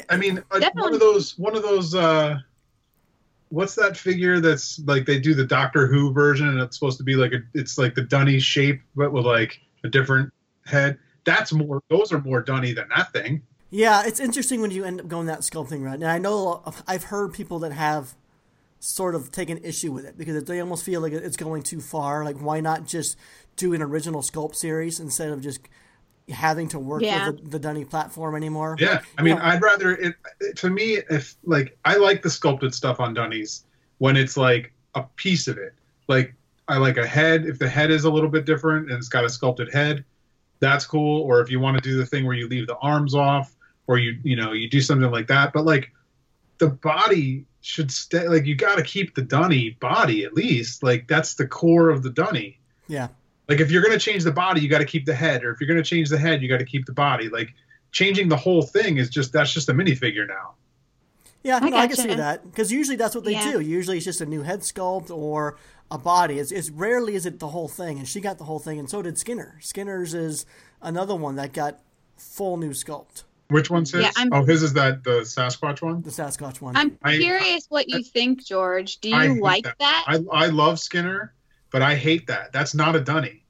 I 0.09 0.17
mean, 0.17 0.43
uh, 0.51 0.59
one 0.73 0.93
of 0.93 0.99
those, 0.99 1.37
one 1.39 1.55
of 1.55 1.63
those. 1.63 1.95
uh 1.95 2.39
What's 3.51 3.75
that 3.75 3.95
figure 3.95 4.39
that's 4.39 4.79
like 4.85 5.05
they 5.05 5.19
do 5.19 5.33
the 5.33 5.45
Doctor 5.45 5.85
Who 5.85 6.11
version, 6.11 6.47
and 6.47 6.59
it's 6.59 6.77
supposed 6.77 6.97
to 6.97 7.03
be 7.03 7.15
like 7.15 7.33
a, 7.33 7.39
it's 7.53 7.77
like 7.77 7.93
the 7.93 8.01
dunny 8.01 8.39
shape, 8.39 8.81
but 8.95 9.11
with 9.11 9.25
like 9.25 9.59
a 9.83 9.89
different 9.89 10.31
head. 10.65 10.97
That's 11.25 11.53
more. 11.53 11.81
Those 11.89 12.11
are 12.11 12.21
more 12.21 12.41
dunny 12.41 12.73
than 12.73 12.87
that 12.95 13.13
thing. 13.13 13.43
Yeah, 13.69 14.03
it's 14.05 14.19
interesting 14.19 14.61
when 14.61 14.71
you 14.71 14.83
end 14.83 14.99
up 14.99 15.07
going 15.07 15.27
that 15.27 15.41
sculpting 15.41 15.83
route. 15.83 15.95
And 15.95 16.05
I 16.05 16.17
know 16.17 16.63
I've 16.87 17.05
heard 17.05 17.33
people 17.33 17.59
that 17.59 17.71
have 17.71 18.15
sort 18.79 19.15
of 19.15 19.31
taken 19.31 19.57
issue 19.59 19.91
with 19.91 20.05
it 20.05 20.17
because 20.17 20.43
they 20.43 20.59
almost 20.59 20.83
feel 20.83 21.01
like 21.01 21.13
it's 21.13 21.37
going 21.37 21.61
too 21.61 21.79
far. 21.79 22.25
Like, 22.25 22.37
why 22.37 22.59
not 22.59 22.85
just 22.85 23.15
do 23.55 23.73
an 23.73 23.81
original 23.81 24.21
sculpt 24.21 24.55
series 24.55 24.99
instead 24.99 25.29
of 25.29 25.41
just 25.41 25.61
having 26.31 26.67
to 26.69 26.79
work 26.79 27.01
Yeah. 27.01 27.29
with 27.29 27.43
the, 27.43 27.49
the 27.51 27.59
Dunny 27.59 27.85
platform 27.85 28.35
anymore? 28.35 28.75
Yeah, 28.79 29.01
I 29.17 29.21
mean, 29.21 29.35
Yeah. 29.37 29.47
I'd 29.49 29.61
rather 29.61 29.91
it. 29.93 30.15
To 30.57 30.69
me, 30.69 30.97
if 31.09 31.35
like 31.43 31.77
I 31.85 31.97
like 31.97 32.21
the 32.21 32.29
sculpted 32.29 32.73
stuff 32.73 32.99
on 32.99 33.13
Dunnies 33.13 33.65
when 33.99 34.17
it's 34.17 34.35
like 34.37 34.73
a 34.95 35.03
piece 35.15 35.47
of 35.47 35.57
it. 35.57 35.73
Like 36.07 36.33
I 36.67 36.77
like 36.77 36.97
a 36.97 37.05
head. 37.05 37.45
If 37.45 37.59
the 37.59 37.69
head 37.69 37.91
is 37.91 38.03
a 38.05 38.09
little 38.11 38.29
bit 38.29 38.45
different 38.45 38.89
and 38.89 38.97
it's 38.97 39.09
got 39.09 39.23
a 39.25 39.29
sculpted 39.29 39.71
head, 39.73 40.03
that's 40.59 40.85
cool. 40.85 41.21
Or 41.21 41.41
if 41.41 41.49
you 41.51 41.59
want 41.59 41.77
to 41.77 41.81
do 41.81 41.97
the 41.97 42.05
thing 42.05 42.25
where 42.25 42.35
you 42.35 42.47
leave 42.47 42.67
the 42.67 42.77
arms 42.77 43.13
off, 43.15 43.55
or 43.87 43.97
you 43.97 44.17
you 44.23 44.35
know 44.35 44.51
you 44.53 44.69
do 44.69 44.81
something 44.81 45.09
like 45.11 45.27
that. 45.27 45.53
But 45.53 45.65
like 45.65 45.91
the 46.57 46.67
body 46.69 47.45
should 47.61 47.91
stay. 47.91 48.27
Like 48.27 48.45
you 48.45 48.55
got 48.55 48.75
to 48.77 48.83
keep 48.83 49.15
the 49.15 49.21
Dunny 49.21 49.71
body 49.79 50.23
at 50.25 50.33
least. 50.33 50.83
Like 50.83 51.07
that's 51.07 51.35
the 51.35 51.47
core 51.47 51.89
of 51.89 52.03
the 52.03 52.09
Dunny. 52.09 52.59
Yeah. 52.87 53.07
Like 53.51 53.59
if 53.59 53.69
you're 53.69 53.81
going 53.81 53.91
to 53.91 53.99
change 53.99 54.23
the 54.23 54.31
body, 54.31 54.61
you 54.61 54.69
got 54.69 54.77
to 54.77 54.85
keep 54.85 55.05
the 55.05 55.13
head, 55.13 55.43
or 55.43 55.51
if 55.51 55.59
you're 55.59 55.67
going 55.67 55.75
to 55.83 55.83
change 55.83 56.07
the 56.07 56.17
head, 56.17 56.41
you 56.41 56.47
got 56.47 56.59
to 56.59 56.65
keep 56.65 56.85
the 56.85 56.93
body. 56.93 57.27
Like 57.27 57.53
changing 57.91 58.29
the 58.29 58.37
whole 58.37 58.61
thing 58.61 58.95
is 58.97 59.09
just 59.09 59.33
that's 59.33 59.51
just 59.53 59.67
a 59.67 59.73
minifigure 59.73 60.25
now. 60.25 60.53
Yeah, 61.43 61.59
I 61.61 61.67
no, 61.69 61.75
I 61.75 61.87
can 61.87 61.97
see 61.97 62.13
that 62.15 62.49
because 62.49 62.71
usually 62.71 62.95
that's 62.95 63.13
what 63.13 63.25
they 63.25 63.33
Yeah. 63.33 63.51
do. 63.51 63.59
Usually 63.59 63.97
it's 63.97 64.05
just 64.05 64.21
a 64.21 64.25
new 64.25 64.41
head 64.43 64.61
sculpt 64.61 65.09
or 65.11 65.57
a 65.89 65.97
body. 65.97 66.39
It's, 66.39 66.53
it's 66.53 66.69
rarely 66.69 67.15
is 67.15 67.25
it 67.25 67.39
the 67.39 67.49
whole 67.49 67.67
thing, 67.67 67.97
and 67.99 68.07
she 68.07 68.21
got 68.21 68.37
the 68.37 68.45
whole 68.45 68.59
thing, 68.59 68.79
and 68.79 68.89
so 68.89 69.01
did 69.01 69.17
Skinner. 69.17 69.57
Skinner's 69.59 70.13
is 70.13 70.45
another 70.81 71.13
one 71.15 71.35
that 71.35 71.51
got 71.51 71.81
full 72.15 72.55
new 72.55 72.69
sculpt. 72.69 73.23
Which 73.49 73.69
one's 73.69 73.91
his? 73.91 74.03
Yeah, 74.03 74.11
I'm- 74.15 74.29
oh, 74.31 74.45
his 74.45 74.63
is 74.63 74.71
that 74.73 75.03
the 75.03 75.21
Sasquatch 75.23 75.81
one. 75.81 76.01
The 76.03 76.09
Sasquatch 76.11 76.61
one. 76.61 76.77
I'm 76.77 76.97
I- 77.03 77.17
curious 77.17 77.65
what 77.67 77.89
you 77.89 78.01
think, 78.01 78.45
George. 78.45 78.99
Do 78.99 79.09
you 79.09 79.19
hate 79.19 79.41
like 79.41 79.63
that. 79.65 79.75
that? 79.79 80.05
I 80.07 80.19
I 80.31 80.45
love 80.47 80.79
Skinner, 80.79 81.33
but 81.69 81.81
I 81.81 81.95
hate 81.95 82.27
that. 82.27 82.53
That's 82.53 82.73
not 82.73 82.95
a 82.95 83.01
dunny. 83.01 83.40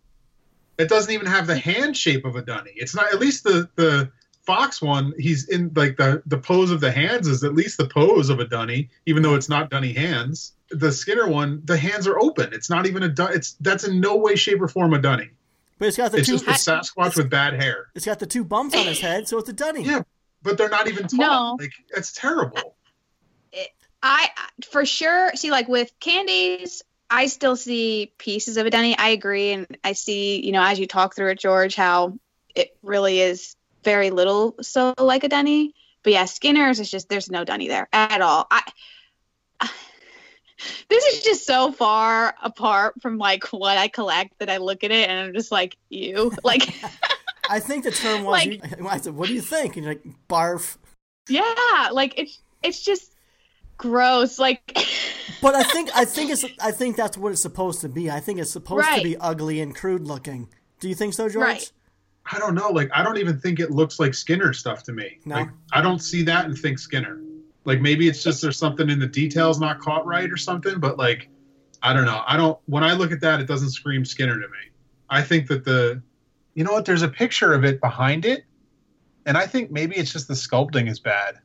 It 0.82 0.90
doesn't 0.90 1.12
even 1.14 1.28
have 1.28 1.48
the 1.48 1.58
hand 1.58 1.96
shape 1.96 2.26
of 2.26 2.36
a 2.36 2.42
dunny. 2.42 2.72
It's 2.76 2.96
not. 2.96 3.14
At 3.14 3.20
least 3.20 3.44
the 3.44 3.70
the 3.76 4.12
Fox 4.44 4.82
one, 4.82 5.14
he's 5.20 5.48
in 5.48 5.72
like 5.76 5.98
the 5.98 6.24
the 6.26 6.38
pose 6.38 6.72
of 6.72 6.80
the 6.82 6.92
hands 6.92 7.28
is 7.28 7.44
at 7.44 7.54
least 7.54 7.78
the 7.78 7.88
pose 7.88 8.30
of 8.30 8.40
a 8.40 8.46
dunny, 8.46 8.90
even 9.06 9.22
though 9.24 9.36
it's 9.36 9.50
not 9.50 9.70
dunny 9.70 9.94
hands. 9.94 10.54
The 10.72 10.92
Skinner 10.92 11.28
one, 11.28 11.62
the 11.66 11.78
hands 11.78 12.08
are 12.08 12.18
open. 12.20 12.52
It's 12.54 12.70
not 12.70 12.86
even 12.88 13.04
a 13.04 13.10
dun. 13.10 13.34
It's 13.34 13.54
that's 13.62 13.84
in 13.84 14.00
no 14.02 14.16
way, 14.18 14.36
shape, 14.36 14.62
or 14.62 14.68
form 14.68 14.94
a 14.94 15.00
dunny. 15.02 15.30
but 15.78 15.90
it's 15.90 15.98
got 15.98 16.12
the 16.12 16.18
It's 16.20 16.28
two. 16.28 16.40
just 16.40 16.68
a 16.68 16.72
Sasquatch 16.72 17.16
with 17.18 17.30
bad 17.30 17.54
hair. 17.54 17.88
It's 17.94 18.06
got 18.06 18.20
the 18.20 18.26
two 18.26 18.44
bumps 18.44 18.76
on 18.76 18.86
his 18.88 19.00
head, 19.00 19.28
so 19.28 19.38
it's 19.38 19.50
a 19.50 19.54
Dunny. 19.54 19.84
Yeah, 19.84 20.02
but 20.42 20.58
they're 20.58 20.70
not 20.70 20.88
even 20.88 21.08
tall. 21.08 21.58
No. 21.58 21.64
Like 21.64 21.74
it's 21.90 22.12
terrible. 22.14 22.76
I 24.04 24.30
for 24.72 24.84
sure 24.86 25.32
see 25.36 25.52
like 25.52 25.68
with 25.68 25.92
Candie's. 26.00 26.82
I 27.12 27.28
still 27.28 27.58
see 27.58 28.14
pieces 28.18 28.56
of 28.56 28.66
a 28.66 28.70
Dunny. 28.70 28.98
I 28.98 29.10
agree, 29.10 29.52
and 29.52 29.68
I 29.84 29.92
see, 29.92 30.44
you 30.44 30.54
know, 30.54 30.64
as 30.64 30.80
you 30.80 30.88
talk 30.88 31.14
through 31.14 31.32
it, 31.32 31.40
George, 31.40 31.76
how 31.76 32.18
it 32.56 32.76
really 32.82 33.20
is 33.20 33.56
very 33.84 34.12
little 34.12 34.56
so 34.62 34.94
like 34.98 35.26
a 35.26 35.30
Dunny. 35.30 35.76
But 36.04 36.14
yeah, 36.14 36.26
Skinner's 36.26 36.80
is 36.80 36.90
just 36.90 37.10
there's 37.10 37.30
no 37.30 37.44
Dunny 37.44 37.68
there 37.68 37.90
at 37.92 38.22
all. 38.22 38.48
I 38.50 38.64
this 40.90 41.06
is 41.06 41.24
just 41.24 41.46
so 41.46 41.74
far 41.74 42.34
apart 42.42 43.02
from 43.02 43.18
like 43.18 43.46
what 43.48 43.78
I 43.78 43.90
collect 43.90 44.40
that 44.40 44.50
I 44.50 44.58
look 44.58 44.84
at 44.86 44.92
it 44.92 45.10
and 45.10 45.20
I'm 45.20 45.34
just 45.34 45.52
like, 45.52 45.78
you 45.90 46.32
like. 46.44 46.74
I 47.50 47.60
think 47.60 47.84
the 47.84 47.92
term 47.92 48.24
was. 48.24 48.32
Like, 48.32 48.80
you, 48.80 48.88
I 48.88 48.98
said, 49.00 49.14
"What 49.14 49.28
do 49.28 49.34
you 49.34 49.42
think?" 49.42 49.76
And 49.76 49.84
you're 49.84 49.96
like, 49.96 50.06
"Barf." 50.30 50.78
Yeah, 51.28 51.90
like 51.92 52.14
it's 52.18 52.40
it's 52.64 52.82
just 52.82 53.14
gross. 53.78 54.40
Like. 54.40 54.62
But 55.42 55.56
I 55.56 55.64
think 55.64 55.90
I 55.96 56.06
think 56.06 56.32
it's 56.32 56.46
I 56.60 56.72
think 56.72 56.96
that's 56.96 57.18
what 57.18 57.32
it's 57.32 57.42
supposed 57.42 57.82
to 57.82 57.90
be. 57.90 58.10
I 58.10 58.20
think 58.20 58.40
it's 58.40 58.52
supposed 58.52 58.86
right. 58.86 58.98
to 58.98 59.04
be 59.04 59.18
ugly 59.18 59.60
and 59.62 59.76
crude 59.76 60.06
looking. 60.06 60.50
Do 60.80 60.90
you 60.90 60.96
think 60.96 61.14
so, 61.14 61.30
George? 61.30 61.46
Right. 61.46 61.72
I 62.32 62.40
don't 62.40 62.56
know. 62.56 62.70
Like 62.70 62.90
I 62.94 63.04
don't 63.04 63.18
even 63.18 63.40
think 63.40 63.60
it 63.60 63.72
looks 63.72 64.00
like 64.00 64.14
Skinner 64.14 64.54
stuff 64.54 64.84
to 64.84 64.94
me. 64.94 65.20
No. 65.26 65.36
Like 65.36 65.50
I 65.74 65.82
don't 65.82 66.00
see 66.00 66.24
that 66.24 66.46
and 66.46 66.58
think 66.58 66.80
Skinner. 66.80 67.20
Like 67.66 67.82
maybe 67.82 68.08
it's 68.08 68.24
just 68.24 68.42
there's 68.42 68.58
something 68.58 68.90
in 68.90 69.00
the 69.00 69.08
details 69.08 69.60
not 69.60 69.80
caught 69.80 70.06
right 70.06 70.32
or 70.32 70.38
something, 70.38 70.80
but 70.80 70.98
like 70.98 71.30
I 71.84 71.94
don't 71.94 72.06
know. 72.06 72.22
I 72.26 72.38
don't 72.38 72.60
when 72.66 72.84
I 72.84 72.94
look 72.94 73.12
at 73.12 73.22
that 73.22 73.40
it 73.40 73.48
doesn't 73.48 73.72
scream 73.72 74.06
Skinner 74.06 74.36
to 74.36 74.48
me. 74.48 74.72
I 75.10 75.22
think 75.22 75.48
that 75.48 75.66
the 75.66 76.02
you 76.54 76.64
know 76.64 76.72
what 76.74 76.86
there's 76.86 77.02
a 77.02 77.10
picture 77.10 77.54
of 77.54 77.66
it 77.66 77.82
behind 77.82 78.26
it 78.26 78.46
and 79.26 79.38
I 79.38 79.46
think 79.46 79.72
maybe 79.72 79.96
it's 79.96 80.12
just 80.12 80.28
the 80.28 80.34
sculpting 80.34 80.90
is 80.90 81.00
bad. 81.00 81.40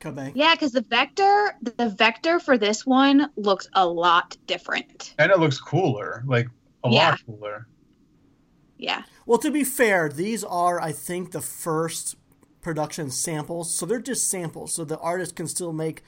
Come 0.00 0.18
Yeah, 0.34 0.54
because 0.54 0.72
the 0.72 0.82
vector, 0.82 1.56
the 1.60 1.88
vector 1.88 2.38
for 2.38 2.56
this 2.56 2.86
one 2.86 3.30
looks 3.36 3.68
a 3.72 3.86
lot 3.86 4.36
different, 4.46 5.14
and 5.18 5.32
it 5.32 5.38
looks 5.38 5.58
cooler, 5.58 6.22
like 6.26 6.48
a 6.84 6.90
yeah. 6.90 7.10
lot 7.10 7.26
cooler. 7.26 7.66
Yeah. 8.76 9.02
Well, 9.26 9.38
to 9.38 9.50
be 9.50 9.64
fair, 9.64 10.08
these 10.08 10.44
are, 10.44 10.80
I 10.80 10.92
think, 10.92 11.32
the 11.32 11.40
first 11.40 12.16
production 12.60 13.10
samples, 13.10 13.74
so 13.74 13.86
they're 13.86 14.00
just 14.00 14.28
samples, 14.30 14.72
so 14.72 14.84
the 14.84 14.98
artist 14.98 15.34
can 15.34 15.48
still 15.48 15.72
make 15.72 16.02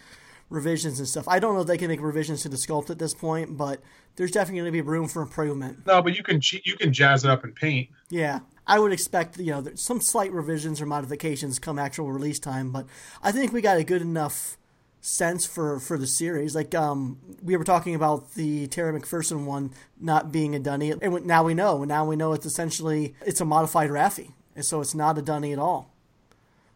revisions 0.50 0.98
and 0.98 1.08
stuff. 1.08 1.26
I 1.28 1.38
don't 1.38 1.54
know 1.54 1.62
if 1.62 1.66
they 1.66 1.78
can 1.78 1.88
make 1.88 2.00
revisions 2.00 2.42
to 2.42 2.48
the 2.48 2.56
sculpt 2.56 2.90
at 2.90 2.98
this 2.98 3.14
point, 3.14 3.56
but 3.56 3.80
there's 4.16 4.30
definitely 4.30 4.60
going 4.60 4.72
to 4.72 4.72
be 4.72 4.80
room 4.82 5.08
for 5.08 5.22
improvement. 5.22 5.86
No, 5.86 6.02
but 6.02 6.16
you 6.16 6.22
can 6.22 6.40
you 6.64 6.76
can 6.76 6.92
jazz 6.92 7.24
it 7.24 7.30
up 7.30 7.44
and 7.44 7.54
paint. 7.54 7.88
Yeah, 8.08 8.40
I 8.70 8.78
would 8.78 8.92
expect 8.92 9.36
you 9.36 9.50
know 9.50 9.66
some 9.74 10.00
slight 10.00 10.32
revisions 10.32 10.80
or 10.80 10.86
modifications 10.86 11.58
come 11.58 11.76
actual 11.76 12.12
release 12.12 12.38
time, 12.38 12.70
but 12.70 12.86
I 13.20 13.32
think 13.32 13.52
we 13.52 13.60
got 13.60 13.78
a 13.78 13.84
good 13.84 14.00
enough 14.00 14.56
sense 15.00 15.44
for 15.44 15.80
for 15.80 15.98
the 15.98 16.06
series. 16.06 16.54
Like 16.54 16.72
um, 16.72 17.18
we 17.42 17.56
were 17.56 17.64
talking 17.64 17.96
about 17.96 18.34
the 18.34 18.68
Tara 18.68 18.98
McPherson 18.98 19.44
one 19.44 19.72
not 20.00 20.30
being 20.30 20.54
a 20.54 20.60
Dunny, 20.60 20.92
and 20.92 21.26
now 21.26 21.42
we 21.42 21.52
know. 21.52 21.82
Now 21.82 22.04
we 22.04 22.14
know 22.14 22.32
it's 22.32 22.46
essentially 22.46 23.16
it's 23.26 23.40
a 23.40 23.44
modified 23.44 23.90
Raffy, 23.90 24.34
so 24.60 24.80
it's 24.80 24.94
not 24.94 25.18
a 25.18 25.22
Dunny 25.22 25.52
at 25.52 25.58
all. 25.58 25.92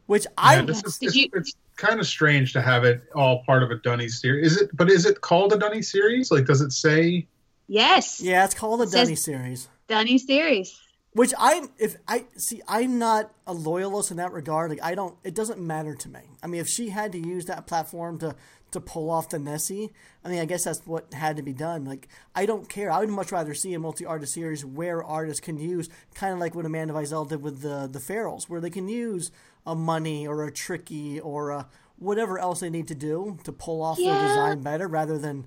Which 0.06 0.26
I 0.36 0.56
yeah, 0.56 0.64
is, 0.64 0.82
it's, 1.00 1.14
you, 1.14 1.28
it's, 1.32 1.54
kind 1.76 2.00
of 2.00 2.06
strange 2.08 2.52
to 2.54 2.60
have 2.60 2.84
it 2.84 3.02
all 3.14 3.44
part 3.44 3.62
of 3.62 3.70
a 3.70 3.76
Dunny 3.76 4.08
series. 4.08 4.52
Is 4.52 4.62
it? 4.62 4.76
But 4.76 4.90
is 4.90 5.06
it 5.06 5.20
called 5.20 5.52
a 5.52 5.58
Dunny 5.58 5.80
series? 5.80 6.32
Like, 6.32 6.46
does 6.46 6.60
it 6.60 6.72
say? 6.72 7.28
Yes. 7.68 8.20
Yeah, 8.20 8.44
it's 8.44 8.54
called 8.54 8.82
a 8.82 8.86
Dunny 8.86 9.14
series. 9.14 9.68
Dunny 9.86 10.18
series. 10.18 10.80
Which 11.14 11.32
I'm 11.38 11.68
if 11.78 11.96
I 12.08 12.24
see 12.36 12.60
I'm 12.66 12.98
not 12.98 13.32
a 13.46 13.52
loyalist 13.52 14.10
in 14.10 14.16
that 14.16 14.32
regard. 14.32 14.70
Like 14.70 14.82
I 14.82 14.96
don't 14.96 15.16
it 15.22 15.34
doesn't 15.34 15.60
matter 15.60 15.94
to 15.94 16.08
me. 16.08 16.20
I 16.42 16.48
mean 16.48 16.60
if 16.60 16.68
she 16.68 16.88
had 16.88 17.12
to 17.12 17.18
use 17.18 17.46
that 17.46 17.66
platform 17.66 18.18
to 18.18 18.34
to 18.72 18.80
pull 18.80 19.08
off 19.10 19.28
the 19.28 19.38
Nessie, 19.38 19.92
I 20.24 20.28
mean 20.28 20.40
I 20.40 20.44
guess 20.44 20.64
that's 20.64 20.84
what 20.84 21.14
had 21.14 21.36
to 21.36 21.42
be 21.42 21.52
done. 21.52 21.84
Like 21.84 22.08
I 22.34 22.46
don't 22.46 22.68
care. 22.68 22.90
I 22.90 22.98
would 22.98 23.10
much 23.10 23.30
rather 23.30 23.54
see 23.54 23.74
a 23.74 23.78
multi 23.78 24.04
artist 24.04 24.34
series 24.34 24.64
where 24.64 25.04
artists 25.04 25.40
can 25.40 25.56
use 25.56 25.88
kind 26.16 26.32
of 26.32 26.40
like 26.40 26.56
what 26.56 26.66
Amanda 26.66 26.92
Visell 26.92 27.28
did 27.28 27.40
with 27.40 27.62
the 27.62 27.88
the 27.90 28.00
Ferals, 28.00 28.48
where 28.48 28.60
they 28.60 28.70
can 28.70 28.88
use 28.88 29.30
a 29.64 29.76
Munny 29.76 30.26
or 30.26 30.44
a 30.44 30.50
Trikky 30.50 31.20
or 31.22 31.50
a 31.50 31.68
whatever 31.96 32.40
else 32.40 32.58
they 32.58 32.70
need 32.70 32.88
to 32.88 32.94
do 32.94 33.38
to 33.44 33.52
pull 33.52 33.82
off 33.82 34.00
yeah. 34.00 34.12
their 34.12 34.28
design 34.28 34.62
better 34.62 34.88
rather 34.88 35.16
than 35.16 35.46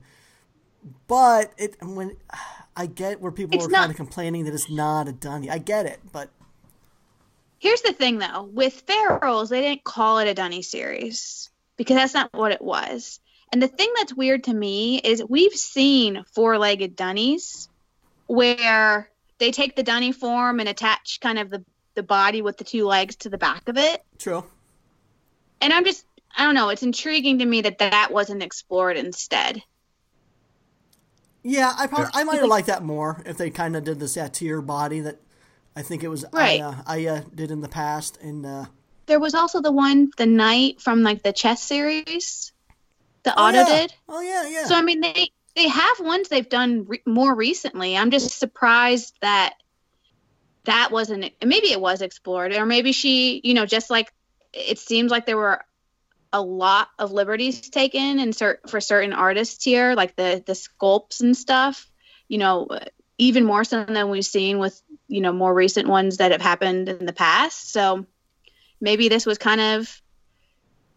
but 1.08 1.52
it 1.58 1.76
when 1.82 2.18
I 2.76 2.86
get 2.86 3.22
where 3.22 3.32
people 3.32 3.56
it's 3.58 3.68
are 3.68 3.70
not, 3.70 3.80
kind 3.80 3.92
of 3.92 3.98
complaining 3.98 4.46
that 4.46 4.54
it's 4.54 4.70
not 4.70 5.08
a 5.08 5.12
Dunny. 5.12 5.50
I 5.50 5.58
get 5.58 5.86
it, 5.86 6.00
but 6.12 6.30
here's 7.60 7.82
the 7.82 7.94
thing 7.94 8.20
though: 8.20 8.44
with 8.44 8.86
Ferals, 8.86 9.50
they 9.50 9.62
didn't 9.62 9.84
call 9.84 10.20
it 10.20 10.28
a 10.28 10.34
Dunny 10.34 10.62
series 10.62 11.50
because 11.78 11.96
that's 11.96 12.14
not 12.14 12.34
what 12.34 12.52
it 12.52 12.62
was. 12.62 13.20
And 13.52 13.62
the 13.62 13.68
thing 13.68 13.92
that's 13.96 14.14
weird 14.14 14.44
to 14.46 14.54
me 14.54 15.00
is 15.00 15.24
we've 15.28 15.54
seen 15.54 16.26
four-legged 16.34 16.96
Dunnies 16.96 17.70
where 18.28 19.10
they 19.38 19.52
take 19.52 19.76
the 19.76 19.84
Dunny 19.84 20.12
form 20.12 20.60
and 20.60 20.68
attach 20.68 21.20
kind 21.22 21.40
of 21.40 21.50
the 21.50 21.64
the 21.96 22.04
body 22.04 22.42
with 22.42 22.58
the 22.58 22.64
two 22.64 22.86
legs 22.86 23.16
to 23.18 23.30
the 23.30 23.38
back 23.38 23.70
of 23.70 23.78
it. 23.78 24.04
True. 24.20 24.44
And 25.62 25.74
I'm 25.74 25.86
just 25.86 26.06
I 26.36 26.46
don't 26.46 26.56
know. 26.56 26.70
It's 26.70 26.84
intriguing 26.84 27.40
to 27.40 27.46
me 27.46 27.62
that 27.62 27.80
that 27.80 28.10
wasn't 28.12 28.44
explored 28.44 28.98
instead. 28.98 29.64
Yeah, 31.48 31.74
I 31.78 31.88
probably 31.88 32.12
I 32.14 32.26
might 32.26 32.40
have 32.40 32.50
liked 32.50 32.68
that 32.68 32.84
more 32.84 33.22
if 33.26 33.38
they 33.38 33.50
kind 33.50 33.78
of 33.78 33.86
did 33.86 34.00
the 34.00 34.08
satyr 34.10 34.62
body 34.62 35.00
that 35.00 35.22
I 35.78 35.82
think 35.82 36.04
it 36.04 36.10
was 36.10 36.26
right. 36.34 36.60
Aya, 36.60 36.76
Aya 36.86 37.24
did 37.34 37.52
in 37.52 37.62
the 37.62 37.70
past. 37.70 38.18
And 38.22 38.46
uh, 38.46 38.66
there 39.06 39.20
was 39.20 39.34
also 39.34 39.62
the 39.62 39.72
one 39.72 40.12
the 40.18 40.26
knight 40.26 40.82
from 40.82 41.04
like 41.04 41.24
the 41.24 41.32
chess 41.32 41.64
series, 41.64 42.52
the 43.24 43.34
oh, 43.40 43.48
auto 43.48 43.60
yeah. 43.60 43.66
did. 43.66 43.94
Oh 44.10 44.20
yeah, 44.20 44.50
yeah. 44.50 44.66
So 44.66 44.76
I 44.76 44.82
mean 44.82 45.00
they 45.00 45.32
they 45.56 45.70
have 45.70 46.00
ones 46.02 46.28
they've 46.28 46.50
done 46.50 46.86
re- 46.86 47.02
more 47.06 47.34
recently. 47.34 47.96
I'm 47.96 48.12
just 48.12 48.38
surprised 48.38 49.16
that 49.22 49.54
that 50.66 50.92
wasn't 50.92 51.32
maybe 51.46 51.72
it 51.72 51.80
was 51.80 52.02
explored 52.02 52.54
or 52.54 52.66
maybe 52.66 52.92
she 52.92 53.40
you 53.42 53.54
know 53.54 53.66
just 53.66 53.90
like 53.90 54.12
it 54.52 54.80
seems 54.80 55.12
like 55.12 55.26
there 55.26 55.38
were 55.38 55.62
a 56.34 56.42
lot 56.42 56.90
of 57.00 57.12
liberties 57.12 57.70
taken 57.70 58.20
and 58.20 58.34
cert- 58.34 58.70
for 58.70 58.82
certain 58.82 59.14
artists 59.14 59.64
here, 59.64 59.94
like 59.96 60.16
the 60.16 60.44
the 60.46 60.54
sculpts 60.54 61.22
and 61.22 61.36
stuff. 61.36 61.90
You 62.28 62.38
know, 62.40 62.68
even 63.18 63.46
more 63.46 63.64
so 63.64 63.84
than 63.84 64.10
we've 64.10 64.26
seen 64.26 64.60
with 64.60 64.82
you 65.08 65.22
know 65.22 65.32
more 65.32 65.54
recent 65.54 65.88
ones 65.88 66.18
that 66.18 66.32
have 66.32 66.42
happened 66.42 66.90
in 66.90 67.06
the 67.06 67.14
past. 67.14 67.72
So 67.72 68.06
maybe 68.82 69.10
this 69.10 69.26
was 69.26 69.38
kind 69.38 69.62
of 69.62 70.02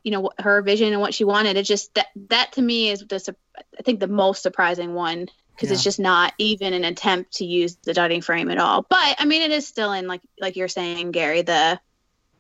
you 0.03 0.13
know 0.13 0.31
her 0.39 0.63
vision 0.63 0.93
and 0.93 1.01
what 1.01 1.15
she 1.15 1.25
wanted. 1.25 1.57
It 1.57 1.65
just 1.65 1.95
that 1.95 2.09
that 2.29 2.53
to 2.53 2.63
me 2.63 2.91
is 2.91 3.01
the 3.01 3.35
I 3.79 3.83
think 3.83 4.01
the 4.01 4.09
most 4.09 4.43
surprising 4.43 4.95
one 4.95 5.29
because 5.55 5.71
yeah. 5.71 5.75
it's 5.75 5.85
just 5.85 6.01
not 6.01 6.33
even 6.39 6.73
an 6.73 6.85
attempt 6.85 7.35
to 7.35 7.45
use 7.45 7.77
the 7.77 7.93
Dunny 7.93 8.21
frame 8.21 8.51
at 8.51 8.59
all. 8.59 8.87
But 8.89 9.17
I 9.19 9.25
mean, 9.27 9.43
it 9.43 9.51
is 9.51 9.67
still 9.67 9.93
in 9.93 10.07
like 10.07 10.23
like 10.41 10.57
you're 10.57 10.69
saying, 10.69 11.13
Gary, 11.13 11.43
the 11.43 11.79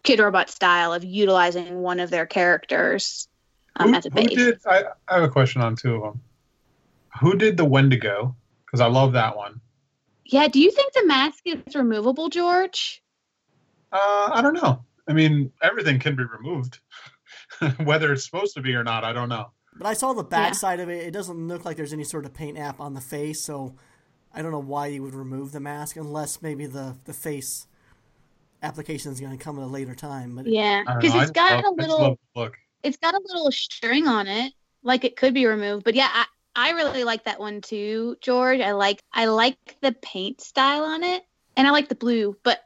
Kidrobot 0.04 0.49
style 0.49 0.92
of 0.92 1.04
utilizing 1.04 1.80
one 1.80 2.00
of 2.00 2.11
their 2.11 2.26
characters 2.26 3.28
um, 3.76 3.90
who, 3.90 3.95
as 3.95 4.07
a 4.07 4.11
base. 4.11 4.35
Did, 4.35 4.59
I, 4.66 4.85
I, 5.09 5.14
have 5.14 5.23
a 5.25 5.28
question 5.28 5.62
on 5.62 5.76
two 5.76 5.95
of 5.97 6.02
them. 6.02 6.21
Who 7.21 7.37
did 7.37 7.57
the 7.57 7.64
Wendigo? 7.64 8.35
Because 8.64 8.80
I 8.80 8.87
love 8.87 9.12
that 9.12 9.37
one. 9.37 9.61
Yeah. 10.25 10.49
Do 10.49 10.61
you 10.61 10.71
think 10.71 10.92
the 10.92 11.07
mask 11.07 11.42
is 11.45 11.75
removable, 11.75 12.28
George? 12.28 13.02
Uh, 13.92 14.30
I 14.33 14.40
don't 14.42 14.54
know. 14.54 14.85
I 15.09 15.12
mean, 15.12 15.52
everything 15.62 15.99
can 15.99 16.14
be 16.14 16.23
removed. 16.25 16.78
Whether 17.85 18.12
it's 18.12 18.25
supposed 18.25 18.54
to 18.54 18.62
be 18.62 18.75
or 18.75 18.85
not, 18.85 19.04
I 19.04 19.12
don't 19.12 19.28
know. 19.28 19.50
But 19.76 19.87
I 19.87 19.92
saw 19.95 20.12
the 20.12 20.23
back 20.23 20.50
yeah. 20.50 20.59
side 20.59 20.80
of 20.80 20.88
it. 20.88 21.07
It 21.07 21.11
doesn't 21.12 21.49
look 21.49 21.64
like 21.64 21.76
there's 21.76 21.92
any 21.92 22.04
sort 22.04 22.26
of 22.26 22.35
paint 22.35 22.59
app 22.59 22.80
on 22.80 22.95
the 22.95 23.00
face, 23.00 23.40
so 23.40 23.75
I 24.33 24.42
don't 24.42 24.52
know 24.52 24.59
why 24.59 24.87
you 24.88 25.02
would 25.02 25.14
remove 25.14 25.52
the 25.52 25.61
mask 25.61 25.97
unless 25.97 26.42
maybe 26.42 26.66
the, 26.66 26.97
the 27.04 27.12
face 27.12 27.66
application 28.62 29.12
is 29.12 29.21
going 29.21 29.37
to 29.37 29.43
come 29.43 29.59
at 29.59 29.64
a 29.64 29.67
later 29.67 29.95
time. 29.95 30.37
But 30.37 30.47
yeah, 30.47 30.83
because 30.87 31.14
it's 31.14 31.31
got 31.31 31.64
love, 31.64 31.79
a 31.79 31.81
little 31.81 32.19
look. 32.35 32.57
It's 32.83 32.97
got 32.97 33.14
a 33.14 33.21
little 33.25 33.50
string 33.50 34.07
on 34.07 34.26
it, 34.26 34.52
like 34.83 35.05
it 35.05 35.17
could 35.17 35.35
be 35.35 35.47
removed. 35.47 35.85
But 35.85 35.95
yeah, 35.95 36.09
I, 36.11 36.25
I 36.55 36.71
really 36.71 37.05
like 37.05 37.25
that 37.25 37.40
one 37.40 37.61
too, 37.61 38.17
George. 38.21 38.61
I 38.61 38.73
like 38.73 39.02
I 39.12 39.26
like 39.26 39.76
the 39.81 39.93
paint 39.93 40.40
style 40.40 40.85
on 40.85 41.02
it, 41.02 41.23
and 41.57 41.67
I 41.67 41.71
like 41.71 41.88
the 41.88 41.95
blue, 41.95 42.37
but 42.43 42.61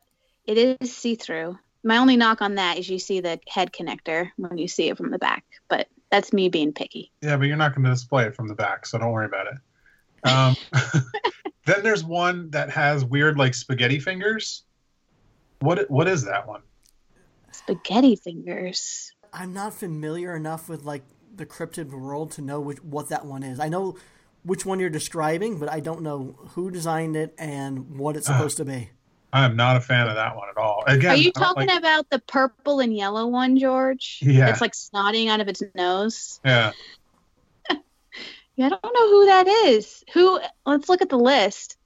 it 0.46 0.58
is 0.58 0.94
see 0.94 1.14
through. 1.14 1.58
My 1.82 1.98
only 1.98 2.16
knock 2.16 2.40
on 2.40 2.54
that 2.54 2.78
is 2.78 2.88
you 2.88 2.98
see 2.98 3.20
the 3.20 3.38
head 3.46 3.72
connector 3.72 4.30
when 4.36 4.56
you 4.56 4.68
see 4.68 4.88
it 4.88 4.96
from 4.96 5.10
the 5.10 5.18
back, 5.18 5.44
but 5.68 5.88
that's 6.10 6.32
me 6.32 6.48
being 6.48 6.72
picky. 6.72 7.12
Yeah, 7.20 7.36
but 7.36 7.44
you're 7.44 7.56
not 7.56 7.74
going 7.74 7.84
to 7.84 7.90
display 7.90 8.24
it 8.24 8.34
from 8.34 8.48
the 8.48 8.54
back, 8.54 8.86
so 8.86 8.98
don't 8.98 9.10
worry 9.10 9.26
about 9.26 9.48
it. 9.48 10.30
Um, 10.30 10.56
then 11.66 11.82
there's 11.82 12.02
one 12.02 12.50
that 12.50 12.70
has 12.70 13.04
weird 13.04 13.36
like 13.36 13.54
spaghetti 13.54 13.98
fingers 13.98 14.62
what 15.64 15.90
what 15.90 16.08
is 16.08 16.24
that 16.24 16.46
one? 16.46 16.62
Spaghetti 17.52 18.16
fingers. 18.16 19.12
I'm 19.32 19.52
not 19.52 19.74
familiar 19.74 20.36
enough 20.36 20.68
with 20.68 20.84
like 20.84 21.02
the 21.34 21.46
cryptid 21.46 21.90
world 21.90 22.32
to 22.32 22.42
know 22.42 22.60
which, 22.60 22.82
what 22.82 23.08
that 23.08 23.24
one 23.24 23.42
is. 23.42 23.58
I 23.58 23.68
know 23.68 23.96
which 24.44 24.64
one 24.64 24.78
you're 24.78 24.90
describing, 24.90 25.58
but 25.58 25.70
I 25.70 25.80
don't 25.80 26.02
know 26.02 26.36
who 26.50 26.70
designed 26.70 27.16
it 27.16 27.34
and 27.38 27.98
what 27.98 28.16
it's 28.16 28.26
supposed 28.26 28.60
uh, 28.60 28.64
to 28.64 28.70
be. 28.70 28.90
I 29.32 29.44
am 29.44 29.56
not 29.56 29.76
a 29.76 29.80
fan 29.80 30.06
of 30.06 30.14
that 30.14 30.36
one 30.36 30.48
at 30.48 30.56
all. 30.56 30.84
Again, 30.86 31.10
are 31.10 31.16
you 31.16 31.32
talking 31.32 31.66
like... 31.66 31.78
about 31.78 32.08
the 32.10 32.20
purple 32.20 32.78
and 32.78 32.96
yellow 32.96 33.26
one, 33.26 33.58
George? 33.58 34.20
Yeah, 34.22 34.48
it's 34.48 34.60
like 34.60 34.74
snotting 34.74 35.28
out 35.28 35.40
of 35.40 35.48
its 35.48 35.62
nose. 35.74 36.40
Yeah. 36.44 36.72
Yeah, 38.56 38.66
I 38.66 38.68
don't 38.68 38.84
know 38.84 39.10
who 39.10 39.26
that 39.26 39.48
is. 39.48 40.04
Who? 40.12 40.38
Let's 40.64 40.88
look 40.88 41.02
at 41.02 41.08
the 41.08 41.18
list. 41.18 41.76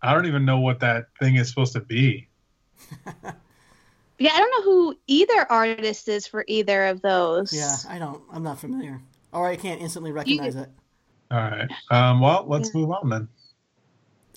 I 0.00 0.14
don't 0.14 0.26
even 0.26 0.44
know 0.44 0.60
what 0.60 0.78
that 0.78 1.06
thing 1.18 1.34
is 1.34 1.48
supposed 1.48 1.72
to 1.72 1.80
be. 1.80 2.28
Yeah, 4.18 4.30
I 4.32 4.38
don't 4.38 4.50
know 4.50 4.72
who 4.72 4.96
either 5.08 5.50
artist 5.50 6.08
is 6.08 6.26
for 6.26 6.44
either 6.46 6.86
of 6.86 7.02
those. 7.02 7.52
Yeah, 7.52 7.74
I 7.92 7.98
don't. 7.98 8.22
I'm 8.32 8.44
not 8.44 8.60
familiar. 8.60 9.00
Or 9.32 9.48
I 9.48 9.56
can't 9.56 9.80
instantly 9.80 10.12
recognize 10.12 10.54
it. 10.54 10.68
All 11.32 11.38
right. 11.38 11.68
Um, 11.90 12.20
well, 12.20 12.44
let's 12.46 12.72
Yeah. 12.72 12.80
move 12.80 12.92
on 12.92 13.08
then. 13.08 13.28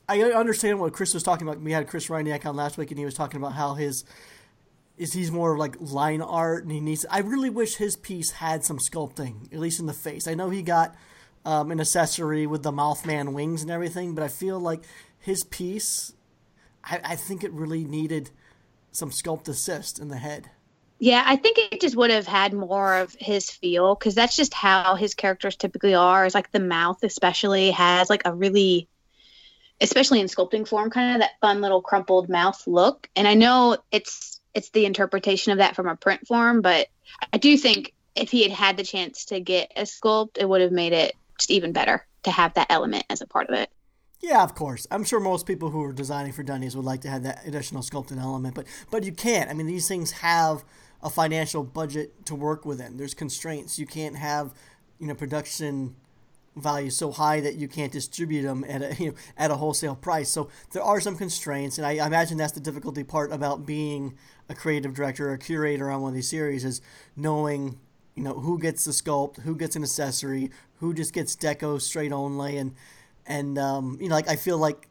I 0.09 0.21
understand 0.23 0.79
what 0.79 0.93
Chris 0.93 1.13
was 1.13 1.21
talking 1.21 1.47
about. 1.47 1.61
We 1.61 1.73
had 1.73 1.87
Chris 1.87 2.07
Ryniak 2.07 2.45
on 2.45 2.55
last 2.55 2.77
week, 2.77 2.89
and 2.89 2.97
he 2.97 3.05
was 3.05 3.13
talking 3.13 3.39
about 3.39 3.53
how 3.53 3.75
his 3.75 4.03
is 4.97 5.13
he's 5.13 5.31
more 5.31 5.57
like 5.59 5.75
line 5.79 6.23
art, 6.23 6.63
and 6.63 6.71
he 6.71 6.79
needs. 6.79 7.05
I 7.11 7.19
really 7.19 7.51
wish 7.51 7.75
his 7.75 7.95
piece 7.95 8.31
had 8.31 8.65
some 8.65 8.79
sculpting, 8.79 9.53
at 9.53 9.59
least 9.59 9.79
in 9.79 9.85
the 9.85 9.93
face. 9.93 10.27
I 10.27 10.33
know 10.33 10.49
he 10.49 10.63
got 10.63 10.95
um, 11.45 11.69
an 11.69 11.79
accessory 11.79 12.47
with 12.47 12.63
the 12.63 12.71
Mothman 12.71 13.33
wings 13.33 13.61
and 13.61 13.69
everything, 13.69 14.15
but 14.15 14.23
I 14.23 14.27
feel 14.27 14.59
like 14.59 14.81
his 15.19 15.43
piece, 15.43 16.13
I, 16.83 16.99
I 17.03 17.15
think 17.15 17.43
it 17.43 17.51
really 17.51 17.83
needed 17.83 18.31
some 18.97 19.11
sculpt 19.11 19.47
assist 19.47 19.99
in 19.99 20.07
the 20.07 20.17
head. 20.17 20.49
Yeah, 20.99 21.23
I 21.23 21.35
think 21.35 21.59
it 21.59 21.79
just 21.79 21.95
would 21.95 22.09
have 22.09 22.25
had 22.25 22.53
more 22.53 22.97
of 22.97 23.15
his 23.19 23.51
feel 23.51 23.93
because 23.93 24.15
that's 24.15 24.35
just 24.35 24.53
how 24.53 24.95
his 24.95 25.13
characters 25.13 25.55
typically 25.55 25.93
are. 25.93 26.25
Is 26.25 26.33
like 26.33 26.51
the 26.51 26.59
mouth, 26.59 27.03
especially, 27.03 27.69
has 27.71 28.09
like 28.09 28.23
a 28.25 28.33
really, 28.33 28.87
especially 29.79 30.19
in 30.19 30.25
sculpting 30.25 30.67
form, 30.67 30.89
kind 30.89 31.13
of 31.13 31.21
that 31.21 31.39
fun 31.39 31.61
little 31.61 31.83
crumpled 31.83 32.29
mouth 32.29 32.65
look. 32.65 33.07
And 33.15 33.27
I 33.27 33.35
know 33.35 33.77
it's 33.91 34.41
it's 34.55 34.71
the 34.71 34.87
interpretation 34.87 35.51
of 35.51 35.59
that 35.59 35.75
from 35.75 35.87
a 35.87 35.95
print 35.95 36.25
form, 36.27 36.61
but 36.61 36.87
I 37.31 37.37
do 37.37 37.55
think 37.57 37.93
if 38.15 38.31
he 38.31 38.41
had 38.41 38.51
had 38.51 38.77
the 38.77 38.83
chance 38.83 39.25
to 39.25 39.39
get 39.39 39.71
a 39.75 39.83
sculpt, 39.83 40.39
it 40.39 40.49
would 40.49 40.61
have 40.61 40.71
made 40.71 40.93
it 40.93 41.15
just 41.37 41.51
even 41.51 41.73
better 41.73 42.07
to 42.23 42.31
have 42.31 42.55
that 42.55 42.71
element 42.71 43.05
as 43.11 43.21
a 43.21 43.27
part 43.27 43.49
of 43.49 43.55
it. 43.55 43.69
Yeah, 44.19 44.43
of 44.43 44.55
course. 44.55 44.87
I'm 44.89 45.03
sure 45.03 45.19
most 45.19 45.45
people 45.45 45.69
who 45.69 45.83
are 45.83 45.93
designing 45.93 46.31
for 46.33 46.43
Dunnies 46.43 46.75
would 46.75 46.85
like 46.85 47.01
to 47.01 47.09
have 47.09 47.23
that 47.23 47.45
additional 47.45 47.83
sculpted 47.83 48.17
element, 48.17 48.55
but 48.55 48.65
but 48.89 49.03
you 49.03 49.11
can't. 49.11 49.49
I 49.49 49.53
mean, 49.53 49.67
these 49.67 49.87
things 49.87 50.11
have 50.11 50.63
a 51.03 51.09
financial 51.09 51.63
budget 51.63 52.25
to 52.25 52.33
work 52.35 52.65
within. 52.65 52.97
There's 52.97 53.13
constraints. 53.13 53.77
You 53.77 53.85
can't 53.85 54.15
have, 54.15 54.53
you 54.99 55.07
know, 55.07 55.13
production 55.13 55.95
value 56.55 56.89
so 56.89 57.11
high 57.11 57.39
that 57.41 57.55
you 57.55 57.67
can't 57.67 57.91
distribute 57.91 58.43
them 58.43 58.65
at 58.67 58.81
a 58.81 58.95
you 59.03 59.11
know 59.11 59.15
at 59.37 59.51
a 59.51 59.55
wholesale 59.55 59.95
price. 59.95 60.29
So 60.29 60.49
there 60.71 60.83
are 60.83 60.99
some 61.01 61.17
constraints, 61.17 61.77
and 61.77 61.85
I, 61.85 61.97
I 62.03 62.07
imagine 62.07 62.37
that's 62.37 62.53
the 62.53 62.59
difficulty 62.59 63.03
part 63.03 63.31
about 63.31 63.65
being 63.65 64.17
a 64.49 64.55
creative 64.55 64.95
director 64.95 65.29
or 65.29 65.33
a 65.33 65.37
curator 65.39 65.91
on 65.91 66.01
one 66.01 66.09
of 66.09 66.15
these 66.15 66.29
series 66.29 66.65
is 66.65 66.81
knowing 67.15 67.79
you 68.15 68.23
know 68.23 68.33
who 68.33 68.59
gets 68.59 68.85
the 68.85 68.91
sculpt, 68.91 69.41
who 69.41 69.55
gets 69.55 69.75
an 69.75 69.83
accessory, 69.83 70.49
who 70.79 70.93
just 70.93 71.13
gets 71.13 71.35
deco 71.35 71.79
straight 71.79 72.11
only, 72.11 72.57
and 72.57 72.73
and 73.27 73.57
um, 73.57 73.97
you 74.01 74.09
know 74.09 74.15
like 74.15 74.29
I 74.29 74.35
feel 74.35 74.57
like 74.57 74.87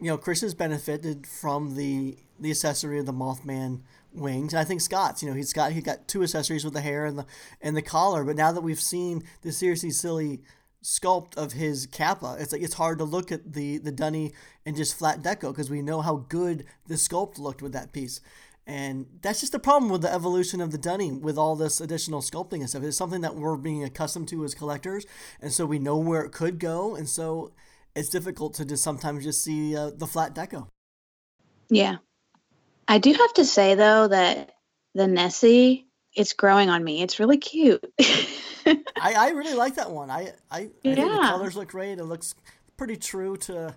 you 0.00 0.08
know 0.08 0.18
Chris 0.18 0.40
has 0.42 0.54
benefited 0.54 1.26
from 1.26 1.76
the 1.76 2.16
the 2.38 2.50
accessory 2.50 2.98
of 2.98 3.06
the 3.06 3.12
Mothman 3.12 3.80
wings. 4.12 4.52
And 4.52 4.60
I 4.60 4.64
think 4.64 4.80
Scott's, 4.80 5.22
you 5.22 5.28
know, 5.28 5.36
he's 5.36 5.52
got 5.52 5.72
he 5.72 5.80
got 5.80 6.08
two 6.08 6.22
accessories 6.22 6.64
with 6.64 6.74
the 6.74 6.80
hair 6.80 7.04
and 7.04 7.18
the 7.18 7.26
and 7.60 7.76
the 7.76 7.82
collar. 7.82 8.24
But 8.24 8.36
now 8.36 8.52
that 8.52 8.62
we've 8.62 8.80
seen 8.80 9.22
the 9.42 9.52
seriously 9.52 9.90
silly 9.90 10.40
sculpt 10.82 11.36
of 11.36 11.52
his 11.52 11.86
kappa, 11.86 12.36
it's 12.38 12.52
like 12.52 12.62
it's 12.62 12.74
hard 12.74 12.98
to 12.98 13.04
look 13.04 13.30
at 13.30 13.52
the 13.52 13.78
the 13.78 13.92
Dunny 13.92 14.32
and 14.66 14.76
just 14.76 14.98
flat 14.98 15.22
deco 15.22 15.52
because 15.52 15.70
we 15.70 15.82
know 15.82 16.00
how 16.00 16.24
good 16.28 16.64
the 16.86 16.94
sculpt 16.94 17.38
looked 17.38 17.62
with 17.62 17.72
that 17.72 17.92
piece. 17.92 18.20
And 18.70 19.06
that's 19.20 19.40
just 19.40 19.50
the 19.50 19.58
problem 19.58 19.90
with 19.90 20.02
the 20.02 20.14
evolution 20.14 20.60
of 20.60 20.70
the 20.70 20.78
Dunny 20.78 21.10
with 21.10 21.36
all 21.36 21.56
this 21.56 21.80
additional 21.80 22.20
sculpting 22.20 22.60
and 22.60 22.70
stuff. 22.70 22.84
It's 22.84 22.96
something 22.96 23.22
that 23.22 23.34
we're 23.34 23.56
being 23.56 23.82
accustomed 23.82 24.28
to 24.28 24.44
as 24.44 24.54
collectors, 24.54 25.06
and 25.42 25.52
so 25.52 25.66
we 25.66 25.80
know 25.80 25.96
where 25.96 26.22
it 26.22 26.30
could 26.30 26.60
go, 26.60 26.94
and 26.94 27.08
so 27.08 27.50
it's 27.96 28.08
difficult 28.08 28.54
to 28.54 28.64
just 28.64 28.84
sometimes 28.84 29.24
just 29.24 29.42
see 29.42 29.76
uh, 29.76 29.90
the 29.90 30.06
flat 30.06 30.36
deco. 30.36 30.68
Yeah. 31.68 31.96
I 32.86 32.98
do 32.98 33.12
have 33.12 33.32
to 33.34 33.44
say 33.44 33.74
though 33.74 34.06
that 34.06 34.52
the 34.94 35.08
Nessie, 35.08 35.88
it's 36.14 36.34
growing 36.34 36.70
on 36.70 36.84
me. 36.84 37.02
It's 37.02 37.18
really 37.18 37.38
cute. 37.38 37.84
I, 37.98 38.78
I 38.96 39.30
really 39.30 39.54
like 39.54 39.74
that 39.74 39.90
one. 39.90 40.10
I 40.10 40.32
I, 40.48 40.58
I 40.58 40.70
think 40.84 40.96
the 41.10 41.18
colors 41.22 41.56
look 41.56 41.70
great. 41.70 41.98
It 41.98 42.04
looks 42.04 42.36
pretty 42.76 42.96
true 42.96 43.36
to 43.38 43.74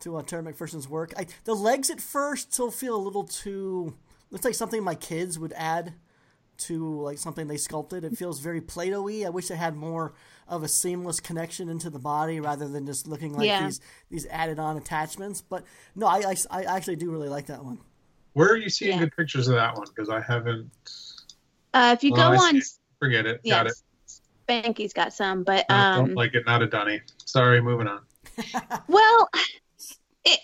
to 0.00 0.16
uh, 0.18 0.22
Tara 0.22 0.44
McPherson's 0.44 0.88
work. 0.88 1.12
I, 1.16 1.26
the 1.46 1.54
legs 1.54 1.90
at 1.90 2.00
first 2.00 2.52
still 2.52 2.70
feel 2.70 2.94
a 2.94 3.02
little 3.02 3.24
too. 3.24 3.96
Looks 4.30 4.44
like 4.44 4.54
something 4.54 4.82
my 4.82 4.94
kids 4.94 5.38
would 5.38 5.52
add 5.56 5.94
to 6.58 7.00
like 7.02 7.18
something 7.18 7.46
they 7.48 7.56
sculpted. 7.56 8.04
It 8.04 8.16
feels 8.18 8.38
very 8.40 8.60
Play-Doh-y. 8.60 9.24
I 9.26 9.30
wish 9.30 9.50
it 9.50 9.56
had 9.56 9.74
more 9.76 10.12
of 10.46 10.62
a 10.62 10.68
seamless 10.68 11.18
connection 11.20 11.68
into 11.68 11.88
the 11.90 11.98
body 11.98 12.38
rather 12.40 12.68
than 12.68 12.84
just 12.86 13.06
looking 13.06 13.34
like 13.34 13.46
Yeah. 13.46 13.64
these 13.64 13.80
these 14.10 14.26
added 14.26 14.58
on 14.58 14.76
attachments. 14.76 15.40
But 15.40 15.64
no, 15.94 16.06
I, 16.06 16.34
I, 16.50 16.62
I 16.62 16.76
actually 16.76 16.96
do 16.96 17.10
really 17.10 17.28
like 17.28 17.46
that 17.46 17.64
one. 17.64 17.78
Where 18.34 18.48
are 18.48 18.56
you 18.56 18.68
seeing 18.68 18.92
Yeah. 18.92 18.98
good 19.04 19.16
pictures 19.16 19.48
of 19.48 19.54
that 19.54 19.74
one? 19.76 19.86
Because 19.88 20.08
I 20.10 20.20
haven't. 20.20 20.70
uh, 21.74 21.94
if 21.96 22.04
you 22.04 22.12
Well, 22.12 22.30
go 22.32 22.36
I 22.44 22.48
on, 22.48 22.60
see 22.60 22.76
Forget 22.98 23.24
it. 23.26 23.40
Got 23.48 23.66
it. 23.66 23.72
yes, 24.06 24.20
Spanky's 24.46 24.92
got 24.92 25.14
some, 25.14 25.42
but 25.42 25.64
No, 25.70 25.74
um, 25.74 26.06
don't 26.06 26.14
like 26.14 26.34
it. 26.34 26.44
Not 26.46 26.60
a 26.62 26.66
dunny. 26.66 27.00
Sorry. 27.24 27.62
Moving 27.62 27.88
on. 27.88 28.02
well, 28.88 29.30
it 30.24 30.38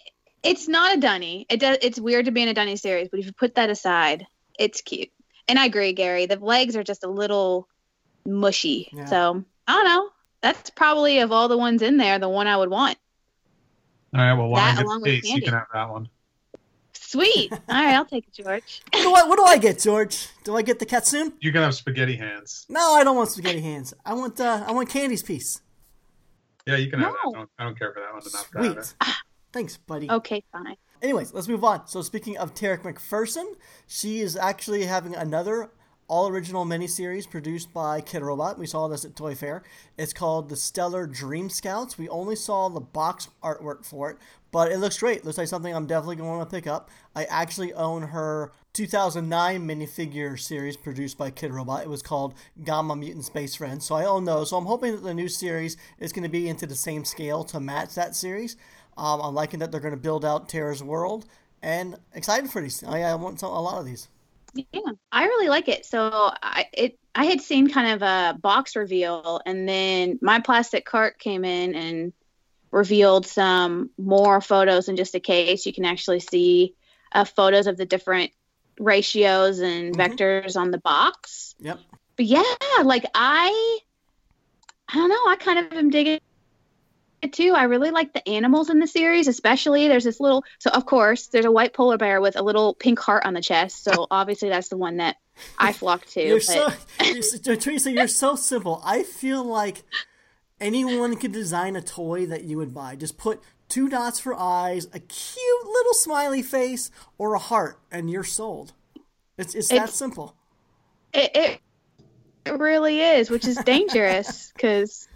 it's 0.47 0.69
not 0.69 0.97
a 0.97 1.01
dunny. 1.01 1.47
It 1.49 1.61
does. 1.61 1.79
It's 1.83 2.01
weird 2.01 2.27
to 2.27 2.31
be 2.31 2.43
in 2.43 2.49
a 2.49 2.55
dunny 2.55 2.77
series, 2.77 3.09
but 3.09 3.21
if 3.21 3.27
you 3.27 3.33
put 3.33 3.55
that 3.57 3.71
aside, 3.71 4.27
it's 4.59 4.81
cute. 4.81 5.11
And 5.49 5.59
I 5.59 5.67
agree, 5.67 5.93
Gary. 5.93 6.27
The 6.27 6.39
legs 6.39 6.77
are 6.77 6.83
just 6.83 7.05
a 7.05 7.09
little 7.09 7.69
mushy. 8.25 8.91
Yeah. 8.93 9.05
So 9.07 9.45
I 9.67 9.73
don't 9.73 9.85
know. 9.85 10.11
That's 10.43 10.71
probably 10.71 11.21
of 11.21 11.33
all 11.33 11.49
the 11.49 11.59
ones 11.59 11.83
in 11.83 11.97
there, 11.97 12.19
the 12.19 12.29
one 12.29 12.47
I 12.47 12.57
would 12.57 12.71
want. 12.71 12.99
All 14.15 14.21
right. 14.21 14.35
Well, 14.35 14.49
while 14.49 14.63
That 14.63 14.79
I'm 14.79 14.87
along 14.87 15.03
with 15.03 15.19
space, 15.19 15.35
you 15.35 15.43
can 15.43 15.55
have 15.55 15.67
that 15.73 15.91
one. 15.91 16.09
Sweet. 16.93 17.53
All 17.53 17.59
right, 17.69 17.95
I'll 17.95 18.05
take 18.05 18.27
it, 18.27 18.43
George. 18.43 18.83
What 18.93 19.03
do, 19.03 19.15
I, 19.15 19.29
what 19.29 19.37
do 19.37 19.45
I 19.45 19.59
get, 19.59 19.79
George? 19.79 20.29
Do 20.45 20.57
I 20.57 20.63
get 20.63 20.79
the 20.79 20.87
Kitsune? 20.87 21.35
You 21.41 21.53
can 21.53 21.63
have 21.63 21.75
spaghetti 21.75 22.17
hands. 22.17 22.67
No, 22.69 22.95
I 22.95 23.05
don't 23.05 23.17
want 23.17 23.31
spaghetti 23.31 23.61
hands. 23.61 23.95
I 24.05 24.15
want 24.15 24.41
uh, 24.41 24.65
I 24.67 24.73
want 24.73 24.89
Candie's 24.89 25.23
piece. 25.23 25.61
Yeah, 26.67 26.77
you 26.77 26.91
can 26.91 26.99
have 26.99 27.13
that. 27.13 27.29
I 27.29 27.33
don't, 27.33 27.51
I 27.59 27.65
don't 27.65 27.79
care 27.79 27.93
for 27.93 28.01
that 28.01 28.13
one. 28.13 28.23
Enough 28.23 28.51
to 28.51 28.59
have 28.59 28.79
it. 28.79 28.85
Sweet. 28.85 29.15
Thanks, 29.57 29.79
buddy. 29.79 30.11
Okay, 30.11 30.45
fine. 30.53 30.77
Anyways, 31.01 31.33
let's 31.33 31.49
move 31.49 31.65
on. 31.65 31.87
So 31.87 32.03
speaking 32.03 32.37
of 32.37 32.53
Tara 32.53 32.77
McPherson, 32.77 33.55
she 33.87 34.21
is 34.21 34.37
actually 34.37 34.85
having 34.85 35.15
another 35.15 35.71
all 36.09 36.29
original 36.29 36.67
miniseries 36.67 37.29
produced 37.29 37.73
by 37.73 38.03
Kidrobot. 38.03 38.59
We 38.59 38.67
saw 38.67 38.87
this 38.87 39.07
at 39.07 39.17
Toy 39.17 39.35
Fair. 39.35 39.63
It's 39.97 40.13
called 40.13 40.51
The 40.51 40.57
Stellar 40.57 41.07
Dream 41.07 41.49
Scouts. 41.49 41.97
We 41.97 42.07
only 42.11 42.37
saw 42.37 42.69
the 42.69 42.81
box 42.81 43.31
artwork 43.43 43.87
for 43.87 44.11
it, 44.11 44.19
but 44.53 44.71
it 44.71 44.77
looks 44.77 44.99
great. 44.99 45.25
Looks 45.25 45.39
like 45.39 45.49
something 45.49 45.75
I'm 45.75 45.87
definitely 45.87 46.17
going 46.17 46.39
to 46.39 46.51
pick 46.51 46.67
up. 46.67 46.91
I 47.15 47.25
actually 47.25 47.73
own 47.73 48.03
her 48.03 48.53
2009 48.75 49.67
minifigure 49.67 50.39
series 50.39 50.77
produced 50.77 51.17
by 51.17 51.31
Kidrobot. 51.31 51.81
It 51.81 51.89
was 51.89 52.03
called 52.03 52.35
Gamma 52.63 52.95
Mutant 52.95 53.25
Space 53.25 53.55
Friends. 53.55 53.87
So 53.87 53.95
I 53.95 54.05
own 54.05 54.27
those. 54.27 54.51
So 54.51 54.59
I'm 54.59 54.67
hoping 54.67 54.93
that 54.93 55.03
the 55.03 55.15
new 55.15 55.29
series 55.29 55.79
is 55.99 56.13
going 56.13 56.25
to 56.25 56.29
be 56.29 56.47
into 56.47 56.67
the 56.67 56.77
same 56.77 57.07
scale 57.07 57.43
to 57.45 57.59
match 57.59 57.95
that 57.95 58.15
series. 58.15 58.59
Um, 58.97 59.21
I'm 59.21 59.35
liking 59.35 59.61
that 59.61 59.71
they're 59.71 59.81
going 59.81 59.95
to 59.95 60.01
build 60.01 60.25
out 60.25 60.49
Tara's 60.49 60.83
world 60.83 61.27
and 61.63 61.97
excited 62.15 62.51
for 62.51 62.61
these. 62.63 62.83
I, 62.85 63.03
I 63.03 63.15
want 63.15 63.41
some, 63.41 63.51
a 63.53 63.61
lot 63.61 63.79
of 63.79 63.85
these. 63.87 64.09
Yeah, 64.55 64.81
I 65.13 65.25
really 65.27 65.49
like 65.49 65.69
it. 65.69 65.85
So 65.85 66.33
I 66.43 66.67
it 66.73 66.99
I 67.15 67.27
had 67.27 67.41
seen 67.43 67.69
kind 67.69 67.93
of 67.93 68.03
a 68.03 68.39
box 68.39 68.75
reveal, 68.75 69.41
and 69.45 69.69
then 69.69 70.19
my 70.23 70.41
Plastic 70.41 70.89
Heart 70.89 71.19
came 71.19 71.45
in 71.45 71.75
and 71.75 72.13
revealed 72.71 73.27
some 73.27 73.91
more 73.99 74.41
photos 74.41 74.89
in 74.89 74.97
just 74.97 75.15
a 75.15 75.21
case. 75.21 75.67
You 75.67 75.75
can 75.75 75.85
actually 75.85 76.21
see 76.21 76.75
uh, 77.13 77.25
photos 77.25 77.67
of 77.67 77.77
the 77.77 77.87
different 77.87 78.33
ratios 78.79 79.61
and 79.61 79.95
Mhm. 79.95 79.99
vectors 79.99 80.57
on 80.57 80.71
the 80.71 80.79
box. 80.79 81.55
Yep. 81.61 81.81
But 82.17 82.27
yeah, 82.27 82.43
like 82.83 83.05
I, 83.15 83.79
I 84.89 84.95
don't 84.95 85.09
know. 85.09 85.27
I 85.27 85.37
kind 85.37 85.59
of 85.59 85.73
am 85.73 85.91
digging 85.91 86.21
too. 87.33 87.53
I 87.55 87.65
really 87.65 87.91
like 87.91 88.13
the 88.13 88.27
animals 88.29 88.71
in 88.71 88.79
the 88.81 88.87
series, 88.87 89.29
especially 89.29 89.89
there's 89.89 90.05
this 90.05 90.21
little. 90.21 90.45
So 90.59 90.71
of 90.71 90.87
course, 90.87 91.27
there's 91.29 91.45
a 91.45 91.51
white 91.53 91.73
polar 91.75 91.99
bear 91.99 92.21
with 92.21 92.37
a 92.37 92.43
little 92.43 92.75
pink 92.75 92.99
heart 92.99 93.25
on 93.25 93.35
the 93.35 93.41
chest. 93.43 93.85
So 93.85 94.07
obviously, 94.11 94.49
that's 94.49 94.69
the 94.69 94.77
one 94.77 94.99
that 94.99 95.17
I 95.59 95.73
flocked 95.73 96.13
to. 96.13 96.23
You're 96.23 96.37
but- 96.39 96.43
so, 96.43 96.69
you're, 97.05 97.23
so- 97.23 97.55
Teresa, 97.55 97.91
you're 97.93 98.09
so 98.09 98.37
simple. 98.37 98.81
I 98.85 99.03
feel 99.03 99.45
like 99.45 99.83
anyone 100.61 101.17
could 101.17 101.33
design 101.33 101.77
a 101.77 101.83
toy 101.83 102.27
that 102.27 102.45
you 102.45 102.57
would 102.59 102.73
buy. 102.75 102.97
Just 102.97 103.19
put 103.19 103.41
two 103.69 103.89
dots 103.89 104.19
for 104.21 104.35
eyes, 104.35 104.87
a 104.93 105.01
cute 105.01 105.67
little 105.67 105.95
smiley 105.95 106.43
face, 106.43 106.91
or 107.19 107.35
a 107.35 107.39
heart, 107.39 107.79
and 107.91 108.09
you're 108.11 108.25
sold. 108.25 108.73
It's, 109.39 109.55
it's 109.55 109.69
that 109.69 109.75
It's- 109.77 109.95
simple. 109.95 110.35
It, 111.13 111.31
it 111.35 111.61
it 112.45 112.59
really 112.61 113.01
is, 113.01 113.29
which 113.31 113.45
is 113.47 113.57
dangerous 113.65 114.53
because 114.55 115.09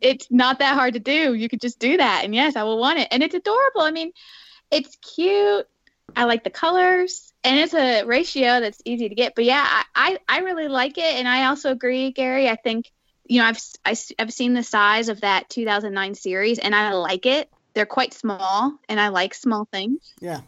it's 0.00 0.30
not 0.30 0.58
that 0.60 0.74
hard 0.74 0.94
to 0.94 1.00
do. 1.00 1.34
You 1.34 1.48
could 1.48 1.60
just 1.60 1.78
do 1.78 1.96
that, 1.96 2.24
and 2.24 2.34
yes, 2.34 2.56
I 2.56 2.62
will 2.62 2.78
want 2.78 2.98
it, 2.98 3.08
and 3.10 3.22
it's 3.22 3.34
adorable. 3.34 3.82
I 3.82 3.90
mean, 3.90 4.12
it's 4.70 4.96
cute. 4.96 5.66
I 6.16 6.24
like 6.24 6.44
the 6.44 6.50
colors, 6.50 7.32
and 7.44 7.58
it's 7.58 7.74
a 7.74 8.04
ratio 8.04 8.60
that's 8.60 8.80
easy 8.84 9.08
to 9.08 9.14
get. 9.14 9.34
But 9.34 9.44
yeah, 9.44 9.64
I 9.66 9.84
I, 9.94 10.18
I 10.28 10.38
really 10.40 10.68
like 10.68 10.98
it, 10.98 11.14
and 11.14 11.28
I 11.28 11.46
also 11.46 11.70
agree, 11.70 12.10
Gary. 12.12 12.48
I 12.48 12.56
think 12.56 12.90
you 13.28 13.40
know, 13.40 13.46
I've 13.46 13.60
I, 13.84 13.90
have 13.90 14.00
i 14.18 14.22
have 14.22 14.32
seen 14.32 14.54
the 14.54 14.62
size 14.62 15.08
of 15.08 15.20
that 15.20 15.48
2009 15.50 16.14
series, 16.14 16.58
and 16.58 16.74
I 16.74 16.92
like 16.94 17.26
it. 17.26 17.50
They're 17.74 17.86
quite 17.86 18.14
small, 18.14 18.78
and 18.88 18.98
I 18.98 19.08
like 19.08 19.34
small 19.34 19.68
things. 19.70 20.00
Yeah. 20.20 20.40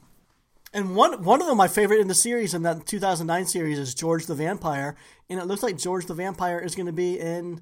And 0.73 0.97
one 0.97 1.23
one 1.25 1.41
of 1.41 1.47
them, 1.47 1.57
my 1.57 1.69
favorite 1.69 2.01
in 2.01 2.09
the 2.09 2.15
series, 2.15 2.55
in 2.55 2.63
that 2.63 2.87
2009 2.87 3.47
series, 3.47 3.79
is 3.79 3.95
George 3.95 4.27
the 4.27 4.35
Vampire, 4.35 4.97
and 5.29 5.39
it 5.39 5.47
looks 5.47 5.63
like 5.63 5.77
George 5.77 6.07
the 6.07 6.15
Vampire 6.15 6.59
is 6.59 6.75
going 6.75 6.87
to 6.87 6.93
be 6.93 7.19
in 7.19 7.61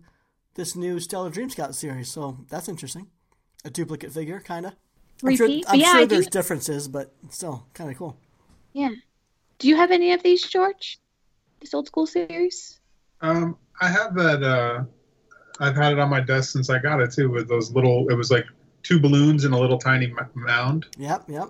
this 0.58 0.74
new 0.74 0.98
Stellar 0.98 1.30
Dream 1.30 1.48
Scout 1.48 1.74
series. 1.74 2.10
So 2.10 2.36
that's 2.50 2.68
interesting. 2.68 3.06
A 3.64 3.70
duplicate 3.70 4.12
figure, 4.12 4.40
kind 4.40 4.66
of. 4.66 4.74
I'm 5.24 5.36
sure, 5.36 5.48
I'm 5.68 5.80
yeah, 5.80 5.92
sure 5.92 6.06
there's 6.06 6.26
do... 6.26 6.30
differences, 6.30 6.88
but 6.88 7.14
still 7.30 7.66
kind 7.74 7.90
of 7.90 7.96
cool. 7.96 8.18
Yeah. 8.72 8.90
Do 9.58 9.68
you 9.68 9.76
have 9.76 9.90
any 9.90 10.12
of 10.12 10.22
these, 10.22 10.42
George? 10.46 10.98
This 11.60 11.74
old 11.74 11.86
school 11.86 12.06
series? 12.06 12.80
Um, 13.20 13.56
I 13.80 13.88
have 13.88 14.14
that. 14.16 14.42
Uh, 14.42 14.84
I've 15.60 15.76
had 15.76 15.92
it 15.92 15.98
on 15.98 16.10
my 16.10 16.20
desk 16.20 16.50
since 16.50 16.70
I 16.70 16.78
got 16.78 17.00
it 17.00 17.12
too, 17.12 17.30
with 17.30 17.48
those 17.48 17.72
little. 17.72 18.08
It 18.08 18.14
was 18.14 18.30
like 18.30 18.46
two 18.82 19.00
balloons 19.00 19.44
and 19.44 19.54
a 19.54 19.58
little 19.58 19.78
tiny 19.78 20.12
mound. 20.34 20.86
Yep, 20.98 21.24
yep. 21.28 21.48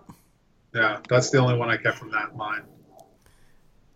Yeah, 0.75 1.01
that's 1.09 1.31
the 1.31 1.39
only 1.39 1.57
one 1.57 1.71
I 1.71 1.77
kept 1.77 1.99
from 1.99 2.11
that 2.13 2.37
line. 2.37 2.63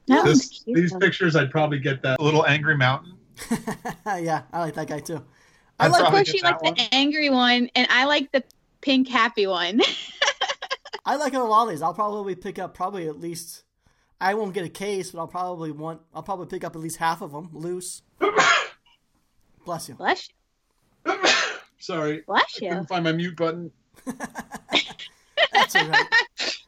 That 0.07 0.25
this, 0.25 0.65
these 0.67 0.93
pictures, 0.97 1.37
I'd 1.37 1.51
probably 1.51 1.79
get 1.79 2.03
that 2.03 2.21
little 2.21 2.47
angry 2.47 2.77
mountain. 2.77 3.19
yeah, 4.07 4.43
I 4.53 4.61
like 4.61 4.75
that 4.75 4.89
guy 4.89 5.01
too. 5.01 5.25
I 5.79 5.89
like 5.89 6.11
course 6.11 6.29
she 6.29 6.43
likes 6.43 6.63
the 6.63 6.89
angry 6.93 7.31
one, 7.31 7.71
and 7.75 7.87
I 7.91 8.05
like 8.05 8.31
the 8.33 8.45
pink 8.81 9.09
happy 9.09 9.47
one. 9.47 9.81
I 11.05 11.17
like 11.17 11.35
a 11.35 11.41
lot 11.41 11.65
of 11.65 11.71
these. 11.71 11.83
I'll 11.83 11.95
probably 11.95 12.35
pick 12.35 12.59
up 12.59 12.75
probably 12.75 13.09
at 13.09 13.19
least. 13.19 13.65
I 14.21 14.35
won't 14.35 14.55
get 14.55 14.65
a 14.65 14.69
case, 14.69 15.11
but 15.11 15.19
I'll 15.19 15.27
probably 15.27 15.73
want. 15.73 16.01
I'll 16.15 16.23
probably 16.23 16.47
pick 16.47 16.63
up 16.63 16.77
at 16.77 16.83
least 16.83 16.99
half 16.99 17.23
of 17.23 17.33
them 17.33 17.51
loose. 17.53 18.03
Bless 19.65 19.89
you. 19.89 19.95
Bless 19.95 20.29
you. 21.07 21.15
Sorry. 21.79 22.23
Bless 22.27 22.61
you. 22.61 22.69
I 22.69 22.71
couldn't 22.71 22.87
find 22.87 23.05
my 23.05 23.13
mute 23.13 23.37
button. 23.37 23.73
That's 25.53 25.77
all 25.77 25.89
right. 25.89 26.07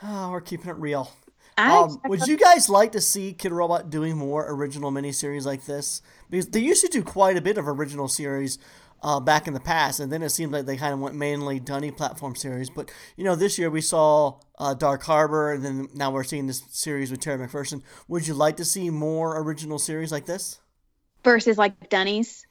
Oh, 0.00 0.30
we're 0.30 0.40
keeping 0.40 0.70
it 0.70 0.76
real. 0.76 1.10
Um, 1.58 2.00
would 2.06 2.26
you 2.28 2.36
guys 2.36 2.68
like 2.68 2.92
to 2.92 3.00
see 3.00 3.34
Kidrobot 3.36 3.90
doing 3.90 4.16
more 4.16 4.46
original 4.48 4.92
miniseries 4.92 5.44
like 5.44 5.64
this? 5.64 6.02
Because 6.30 6.48
they 6.48 6.60
used 6.60 6.82
to 6.82 6.88
do 6.88 7.02
quite 7.02 7.36
a 7.36 7.40
bit 7.40 7.58
of 7.58 7.66
original 7.66 8.06
series 8.06 8.58
uh, 9.02 9.18
back 9.18 9.48
in 9.48 9.54
the 9.54 9.60
past, 9.60 9.98
and 10.00 10.10
then 10.12 10.22
it 10.22 10.30
seemed 10.30 10.52
like 10.52 10.66
they 10.66 10.76
kind 10.76 10.92
of 10.92 11.00
went 11.00 11.16
mainly 11.16 11.58
Dunny 11.58 11.90
platform 11.90 12.36
series. 12.36 12.70
But 12.70 12.90
you 13.16 13.24
know, 13.24 13.34
this 13.34 13.58
year 13.58 13.70
we 13.70 13.80
saw 13.80 14.38
uh, 14.58 14.74
Dark 14.74 15.02
Harbor, 15.02 15.52
and 15.52 15.64
then 15.64 15.88
now 15.94 16.10
we're 16.10 16.24
seeing 16.24 16.46
this 16.46 16.62
series 16.70 17.10
with 17.10 17.20
Tara 17.20 17.46
McPherson. 17.46 17.82
Would 18.06 18.26
you 18.26 18.34
like 18.34 18.56
to 18.58 18.64
see 18.64 18.90
more 18.90 19.40
original 19.40 19.78
series 19.78 20.12
like 20.12 20.26
this? 20.26 20.60
Versus 21.24 21.58
like 21.58 21.88
Dunnies? 21.90 22.46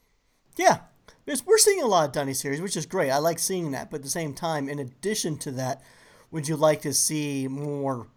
Yeah, 0.57 0.79
because 1.25 1.45
we're 1.45 1.57
seeing 1.57 1.81
a 1.81 1.87
lot 1.87 2.05
of 2.05 2.11
Dunny 2.11 2.33
series, 2.33 2.61
which 2.61 2.75
is 2.75 2.85
great. 2.85 3.11
I 3.11 3.19
like 3.19 3.39
seeing 3.39 3.71
that, 3.71 3.89
but 3.89 3.97
at 3.97 4.03
the 4.03 4.09
same 4.09 4.33
time, 4.33 4.67
in 4.67 4.79
addition 4.79 5.37
to 5.39 5.51
that, 5.51 5.81
would 6.31 6.47
you 6.47 6.57
like 6.57 6.81
to 6.81 6.93
see 6.93 7.47
more 7.47 8.07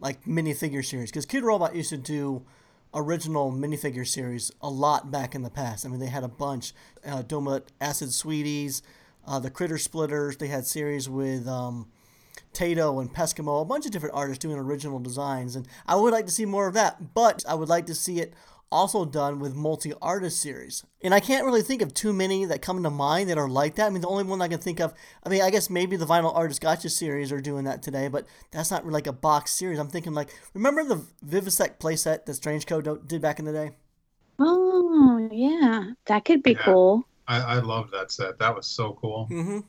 like 0.00 0.24
minifigure 0.24 0.84
series? 0.84 1.10
Because 1.10 1.26
Kidrobot 1.26 1.74
used 1.74 1.90
to 1.90 1.96
do 1.96 2.44
original 2.92 3.52
minifigure 3.52 4.06
series 4.06 4.50
a 4.60 4.68
lot 4.68 5.10
back 5.10 5.34
in 5.34 5.42
the 5.42 5.50
past. 5.50 5.86
I 5.86 5.88
mean, 5.88 6.00
they 6.00 6.06
had 6.06 6.24
a 6.24 6.28
bunch. 6.28 6.72
Uh, 7.06 7.22
Doma 7.22 7.62
Acid 7.80 8.12
Sweeties, 8.12 8.82
uh, 9.26 9.38
the 9.38 9.50
Critter 9.50 9.78
Splitters. 9.78 10.36
They 10.36 10.48
had 10.48 10.66
series 10.66 11.08
with 11.08 11.46
um, 11.46 11.88
Tado 12.52 13.00
and 13.00 13.12
Peskimo, 13.12 13.62
a 13.62 13.64
bunch 13.64 13.86
of 13.86 13.92
different 13.92 14.14
artists 14.14 14.42
doing 14.42 14.56
original 14.56 14.98
designs. 14.98 15.54
And 15.54 15.68
I 15.86 15.96
would 15.96 16.12
like 16.12 16.26
to 16.26 16.32
see 16.32 16.44
more 16.44 16.66
of 16.66 16.74
that, 16.74 17.14
but 17.14 17.44
I 17.48 17.54
would 17.54 17.68
like 17.68 17.86
to 17.86 17.94
see 17.94 18.20
it 18.20 18.34
also 18.72 19.04
done 19.04 19.38
with 19.38 19.54
multi 19.54 19.92
artist 20.00 20.40
series. 20.40 20.84
And 21.02 21.12
I 21.12 21.20
can't 21.20 21.44
really 21.44 21.62
think 21.62 21.82
of 21.82 21.92
too 21.94 22.12
many 22.12 22.44
that 22.44 22.62
come 22.62 22.82
to 22.82 22.90
mind 22.90 23.28
that 23.28 23.38
are 23.38 23.48
like 23.48 23.76
that. 23.76 23.86
I 23.86 23.90
mean, 23.90 24.02
the 24.02 24.08
only 24.08 24.24
one 24.24 24.40
I 24.40 24.48
can 24.48 24.58
think 24.58 24.80
of, 24.80 24.94
I 25.24 25.28
mean, 25.28 25.42
I 25.42 25.50
guess 25.50 25.70
maybe 25.70 25.96
the 25.96 26.06
Vinyl 26.06 26.34
Artist 26.34 26.60
Gotcha 26.60 26.88
series 26.88 27.32
are 27.32 27.40
doing 27.40 27.64
that 27.64 27.82
today, 27.82 28.08
but 28.08 28.26
that's 28.50 28.70
not 28.70 28.84
really 28.84 28.94
like 28.94 29.06
a 29.06 29.12
box 29.12 29.52
series. 29.52 29.78
I'm 29.78 29.88
thinking 29.88 30.14
like, 30.14 30.28
remember 30.54 30.84
the 30.84 31.04
Vivisect 31.24 31.78
playset 31.80 32.26
that 32.26 32.32
Strangeco 32.32 33.06
did 33.06 33.20
back 33.20 33.38
in 33.38 33.44
the 33.44 33.52
day? 33.52 33.72
Oh, 34.38 35.28
yeah. 35.32 35.92
That 36.06 36.24
could 36.24 36.42
be 36.42 36.52
yeah. 36.52 36.64
cool. 36.64 37.04
I, 37.26 37.40
I 37.40 37.58
love 37.60 37.90
that 37.90 38.10
set. 38.10 38.38
That 38.38 38.54
was 38.54 38.66
so 38.66 38.96
cool. 39.00 39.28
Mm-hmm. 39.30 39.60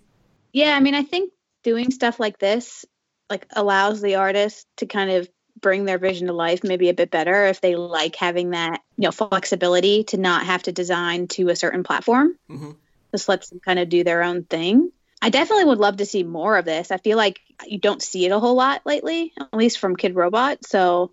Yeah, 0.53 0.75
I 0.75 0.79
mean, 0.79 0.95
I 0.95 1.03
think 1.03 1.31
doing 1.63 1.91
stuff 1.91 2.19
like 2.19 2.39
this 2.39 2.85
like 3.31 3.47
allows 3.55 4.01
the 4.01 4.15
artist 4.15 4.67
to 4.77 4.85
kind 4.85 5.09
of 5.09 5.29
bring 5.59 5.85
their 5.85 5.97
vision 5.97 6.27
to 6.27 6.33
life 6.33 6.63
maybe 6.63 6.89
a 6.89 6.93
bit 6.93 7.11
better 7.11 7.45
if 7.45 7.61
they 7.61 7.75
like 7.75 8.15
having 8.15 8.51
that 8.51 8.81
you 8.97 9.03
know 9.03 9.11
flexibility 9.11 10.03
to 10.05 10.17
not 10.17 10.45
have 10.45 10.63
to 10.63 10.71
design 10.71 11.27
to 11.27 11.49
a 11.49 11.55
certain 11.55 11.83
platform. 11.83 12.35
Mm-hmm. 12.49 12.71
just 13.11 13.29
lets 13.29 13.49
them 13.49 13.59
kind 13.59 13.79
of 13.79 13.89
do 13.89 14.03
their 14.03 14.23
own 14.23 14.43
thing. 14.43 14.91
I 15.21 15.29
definitely 15.29 15.65
would 15.65 15.77
love 15.77 15.97
to 15.97 16.05
see 16.05 16.23
more 16.23 16.57
of 16.57 16.65
this. 16.65 16.89
I 16.89 16.97
feel 16.97 17.17
like 17.17 17.39
you 17.67 17.77
don't 17.77 18.01
see 18.01 18.25
it 18.25 18.31
a 18.31 18.39
whole 18.39 18.55
lot 18.55 18.81
lately 18.85 19.33
at 19.39 19.53
least 19.53 19.77
from 19.79 19.95
Kidrobot 19.95 20.65
so 20.65 21.11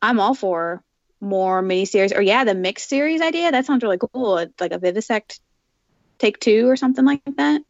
i'm 0.00 0.20
all 0.20 0.34
for 0.34 0.82
more 1.20 1.62
miniseries 1.62 2.16
or 2.16 2.20
yeah 2.20 2.44
the 2.44 2.54
mixed 2.54 2.88
series 2.88 3.20
idea. 3.20 3.50
That 3.50 3.66
sounds 3.66 3.82
really 3.82 3.98
cool. 3.98 4.38
It's 4.38 4.60
like 4.60 4.72
a 4.72 4.78
vivisect 4.78 5.40
take 6.18 6.38
two 6.38 6.68
or 6.68 6.76
something 6.76 7.04
like 7.04 7.22
that. 7.36 7.62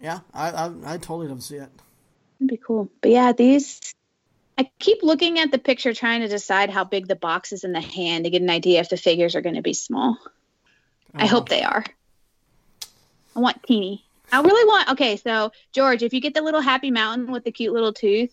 Yeah 0.00 0.20
i 0.34 0.50
i, 0.50 0.72
I 0.84 0.98
totally 0.98 1.28
don't 1.28 1.40
see 1.40 1.56
it. 1.56 1.70
That'd 2.38 2.48
be 2.48 2.56
cool. 2.56 2.90
But 3.00 3.10
yeah, 3.10 3.32
these 3.32 3.94
I 4.58 4.70
keep 4.78 5.02
looking 5.02 5.38
at 5.38 5.50
the 5.50 5.58
picture 5.58 5.92
trying 5.92 6.22
to 6.22 6.28
decide 6.28 6.70
how 6.70 6.84
big 6.84 7.08
the 7.08 7.16
box 7.16 7.52
is 7.52 7.64
in 7.64 7.72
the 7.72 7.80
hand 7.80 8.24
to 8.24 8.30
get 8.30 8.42
an 8.42 8.50
idea 8.50 8.80
if 8.80 8.88
the 8.88 8.96
figures 8.96 9.34
are 9.34 9.42
going 9.42 9.56
to 9.56 9.62
be 9.62 9.74
small. 9.74 10.18
I 11.14 11.24
uh-huh. 11.24 11.26
hope 11.28 11.48
they 11.48 11.62
are. 11.62 11.84
I 13.34 13.40
want 13.40 13.62
teeny. 13.62 14.04
I 14.32 14.40
really 14.40 14.66
want. 14.66 14.90
Okay, 14.92 15.16
so 15.16 15.52
George, 15.72 16.02
if 16.02 16.12
you 16.12 16.20
get 16.20 16.34
the 16.34 16.42
little 16.42 16.62
happy 16.62 16.90
mountain 16.90 17.30
with 17.30 17.44
the 17.44 17.52
cute 17.52 17.72
little 17.72 17.92
tooth, 17.92 18.32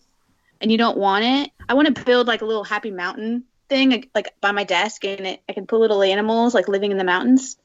and 0.60 0.72
you 0.72 0.78
don't 0.78 0.96
want 0.96 1.24
it, 1.24 1.50
I 1.68 1.74
want 1.74 1.94
to 1.94 2.04
build 2.04 2.26
like 2.26 2.42
a 2.42 2.46
little 2.46 2.64
happy 2.64 2.90
mountain 2.90 3.44
thing, 3.68 3.90
like, 3.90 4.10
like 4.14 4.40
by 4.40 4.52
my 4.52 4.64
desk, 4.64 5.04
and 5.04 5.26
it, 5.26 5.42
I 5.48 5.52
can 5.52 5.66
put 5.66 5.78
little 5.78 6.02
animals 6.02 6.54
like 6.54 6.68
living 6.68 6.90
in 6.90 6.96
the 6.96 7.04
mountains. 7.04 7.56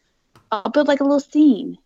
I'll 0.51 0.69
build 0.69 0.87
like 0.87 0.99
a 0.99 1.03
little 1.03 1.19
scene. 1.19 1.77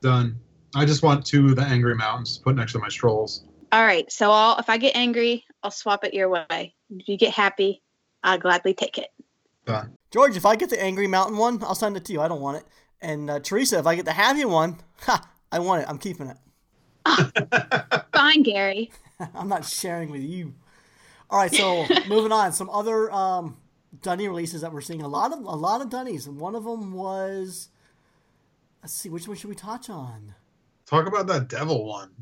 Done. 0.00 0.40
I 0.74 0.84
just 0.84 1.02
want 1.02 1.24
two 1.24 1.46
of 1.46 1.56
the 1.56 1.62
angry 1.62 1.94
mountains 1.94 2.38
put 2.38 2.56
next 2.56 2.72
to 2.72 2.78
my 2.78 2.88
strolls. 2.88 3.44
All 3.72 3.84
right. 3.84 4.10
So 4.10 4.30
I'll 4.30 4.58
if 4.58 4.68
I 4.68 4.78
get 4.78 4.96
angry, 4.96 5.45
I'll 5.62 5.70
swap 5.70 6.04
it 6.04 6.14
your 6.14 6.28
way. 6.28 6.74
If 6.90 7.08
you 7.08 7.16
get 7.16 7.32
happy, 7.34 7.82
I'll 8.22 8.38
gladly 8.38 8.74
take 8.74 8.98
it. 8.98 9.10
Done. 9.64 9.96
George, 10.10 10.36
if 10.36 10.46
I 10.46 10.56
get 10.56 10.70
the 10.70 10.82
angry 10.82 11.06
mountain 11.06 11.36
one, 11.36 11.62
I'll 11.62 11.74
send 11.74 11.96
it 11.96 12.04
to 12.06 12.12
you. 12.12 12.20
I 12.20 12.28
don't 12.28 12.40
want 12.40 12.58
it. 12.58 12.64
And 13.00 13.28
uh, 13.28 13.40
Teresa, 13.40 13.78
if 13.78 13.86
I 13.86 13.94
get 13.94 14.04
the 14.04 14.12
happy 14.12 14.44
one, 14.44 14.78
ha, 15.00 15.28
I 15.52 15.58
want 15.58 15.82
it. 15.82 15.88
I'm 15.88 15.98
keeping 15.98 16.28
it. 16.28 16.36
Oh, 17.04 17.30
fine, 18.12 18.42
Gary. 18.42 18.90
I'm 19.34 19.48
not 19.48 19.64
sharing 19.64 20.10
with 20.10 20.22
you. 20.22 20.54
All 21.30 21.38
right, 21.38 21.52
so 21.52 21.86
moving 22.08 22.32
on. 22.32 22.52
Some 22.52 22.70
other 22.70 23.10
um, 23.12 23.56
Dunny 24.02 24.28
releases 24.28 24.60
that 24.60 24.72
we're 24.72 24.80
seeing. 24.80 25.02
A 25.02 25.08
lot 25.08 25.32
of 25.32 25.40
a 25.40 25.56
lot 25.56 25.80
of 25.80 25.90
Dunnies, 25.90 26.26
and 26.26 26.38
one 26.38 26.54
of 26.54 26.64
them 26.64 26.92
was. 26.92 27.68
Let's 28.82 28.94
see, 28.94 29.08
which 29.08 29.26
one 29.26 29.36
should 29.36 29.50
we 29.50 29.56
touch 29.56 29.90
on? 29.90 30.34
Talk 30.84 31.06
about 31.06 31.26
that 31.26 31.48
devil 31.48 31.84
one. 31.86 32.12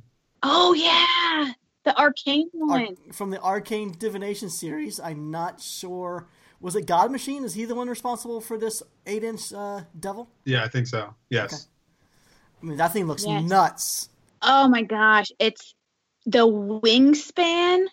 Oh 0.42 0.73
yeah, 0.73 1.53
the 1.85 1.99
arcane 1.99 2.49
one 2.53 2.83
Ar- 2.83 3.12
from 3.12 3.31
the 3.31 3.40
Arcane 3.40 3.92
Divination 3.92 4.51
series. 4.51 4.99
I'm 4.99 5.31
not 5.31 5.61
sure. 5.61 6.27
Was 6.61 6.77
it 6.77 6.87
God 6.87 7.12
Machine? 7.12 7.44
Is 7.44 7.55
he 7.55 7.66
the 7.66 7.75
one 7.75 7.88
responsible 7.88 8.40
for 8.40 8.57
this 8.57 8.83
eight-inch 9.07 9.53
uh, 9.53 9.83
devil? 9.99 10.31
Yeah, 10.44 10.64
I 10.64 10.68
think 10.68 10.87
so. 10.87 11.14
Yes. 11.29 11.53
Okay. 11.53 11.62
I 12.62 12.66
mean, 12.66 12.77
that 12.79 12.92
thing 12.92 13.07
looks 13.07 13.27
yes. 13.27 13.44
nuts. 13.44 14.09
Oh 14.40 14.68
my 14.68 14.83
gosh, 14.83 15.31
it's 15.38 15.75
the 16.25 16.47
wingspan. 16.47 17.87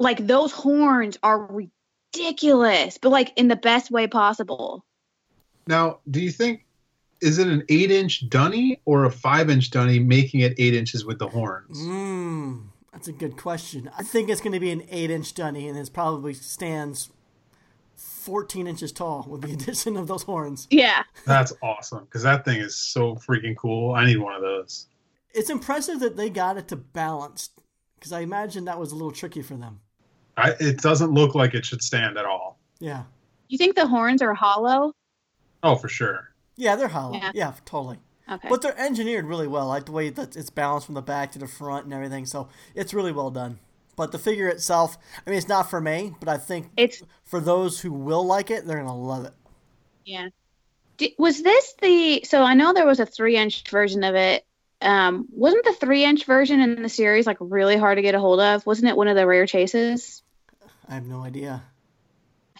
Like 0.00 0.26
those 0.26 0.52
horns 0.52 1.18
are 1.22 1.48
ridiculous, 2.12 2.98
but 2.98 3.10
like 3.10 3.32
in 3.36 3.48
the 3.48 3.56
best 3.56 3.90
way 3.90 4.06
possible. 4.06 4.84
Now, 5.66 5.98
do 6.10 6.20
you 6.20 6.30
think 6.30 6.64
is 7.20 7.38
it 7.38 7.48
an 7.48 7.64
eight 7.68 7.90
inch 7.90 8.28
dunny 8.28 8.80
or 8.84 9.04
a 9.04 9.10
five 9.10 9.50
inch 9.50 9.70
dunny 9.70 9.98
making 9.98 10.40
it 10.40 10.54
eight 10.58 10.74
inches 10.74 11.04
with 11.04 11.18
the 11.18 11.28
horns? 11.28 11.78
Mm, 11.78 12.62
that's 12.98 13.06
a 13.06 13.12
good 13.12 13.36
question. 13.36 13.88
I 13.96 14.02
think 14.02 14.28
it's 14.28 14.40
going 14.40 14.54
to 14.54 14.58
be 14.58 14.72
an 14.72 14.82
eight 14.90 15.08
inch 15.08 15.32
dunny, 15.32 15.68
and 15.68 15.78
it 15.78 15.88
probably 15.92 16.34
stands 16.34 17.10
14 17.94 18.66
inches 18.66 18.90
tall 18.90 19.24
with 19.28 19.42
the 19.42 19.52
addition 19.52 19.96
of 19.96 20.08
those 20.08 20.24
horns. 20.24 20.66
Yeah. 20.68 21.04
That's 21.24 21.52
awesome 21.62 22.06
because 22.06 22.24
that 22.24 22.44
thing 22.44 22.58
is 22.58 22.74
so 22.74 23.14
freaking 23.14 23.56
cool. 23.56 23.94
I 23.94 24.04
need 24.04 24.16
one 24.16 24.34
of 24.34 24.42
those. 24.42 24.88
It's 25.32 25.48
impressive 25.48 26.00
that 26.00 26.16
they 26.16 26.28
got 26.28 26.56
it 26.56 26.66
to 26.68 26.76
balance 26.76 27.50
because 27.94 28.12
I 28.12 28.20
imagine 28.20 28.64
that 28.64 28.80
was 28.80 28.90
a 28.90 28.96
little 28.96 29.12
tricky 29.12 29.42
for 29.42 29.54
them. 29.54 29.78
I, 30.36 30.56
it 30.58 30.78
doesn't 30.78 31.12
look 31.12 31.36
like 31.36 31.54
it 31.54 31.64
should 31.64 31.82
stand 31.82 32.18
at 32.18 32.24
all. 32.24 32.58
Yeah. 32.80 33.04
You 33.46 33.58
think 33.58 33.76
the 33.76 33.86
horns 33.86 34.22
are 34.22 34.34
hollow? 34.34 34.92
Oh, 35.62 35.76
for 35.76 35.88
sure. 35.88 36.32
Yeah, 36.56 36.74
they're 36.74 36.88
hollow. 36.88 37.14
Yeah, 37.14 37.30
yeah 37.32 37.52
totally. 37.64 37.98
Okay. 38.30 38.48
But 38.48 38.62
they're 38.62 38.78
engineered 38.78 39.26
really 39.26 39.46
well. 39.46 39.70
I 39.70 39.76
like 39.76 39.86
the 39.86 39.92
way 39.92 40.10
that 40.10 40.36
it's 40.36 40.50
balanced 40.50 40.86
from 40.86 40.94
the 40.94 41.02
back 41.02 41.32
to 41.32 41.38
the 41.38 41.46
front 41.46 41.84
and 41.84 41.94
everything. 41.94 42.26
So 42.26 42.48
it's 42.74 42.92
really 42.92 43.12
well 43.12 43.30
done. 43.30 43.58
But 43.96 44.12
the 44.12 44.18
figure 44.18 44.48
itself, 44.48 44.96
I 45.26 45.30
mean, 45.30 45.38
it's 45.38 45.48
not 45.48 45.68
for 45.70 45.80
me, 45.80 46.14
but 46.20 46.28
I 46.28 46.36
think 46.36 46.70
it's 46.76 47.02
for 47.24 47.40
those 47.40 47.80
who 47.80 47.92
will 47.92 48.24
like 48.24 48.50
it, 48.50 48.64
they're 48.64 48.78
gonna 48.78 48.96
love 48.96 49.24
it. 49.24 49.32
Yeah. 50.04 50.28
D- 50.98 51.14
was 51.18 51.42
this 51.42 51.74
the? 51.80 52.22
So 52.24 52.42
I 52.42 52.54
know 52.54 52.72
there 52.72 52.86
was 52.86 53.00
a 53.00 53.06
three-inch 53.06 53.68
version 53.68 54.04
of 54.04 54.14
it. 54.14 54.44
Um, 54.80 55.26
wasn't 55.32 55.64
the 55.64 55.72
three-inch 55.72 56.24
version 56.26 56.60
in 56.60 56.82
the 56.82 56.88
series 56.88 57.26
like 57.26 57.38
really 57.40 57.76
hard 57.76 57.98
to 57.98 58.02
get 58.02 58.14
a 58.14 58.20
hold 58.20 58.40
of? 58.40 58.64
Wasn't 58.66 58.88
it 58.88 58.96
one 58.96 59.08
of 59.08 59.16
the 59.16 59.26
rare 59.26 59.46
chases? 59.46 60.22
I 60.88 60.94
have 60.94 61.06
no 61.06 61.22
idea. 61.22 61.62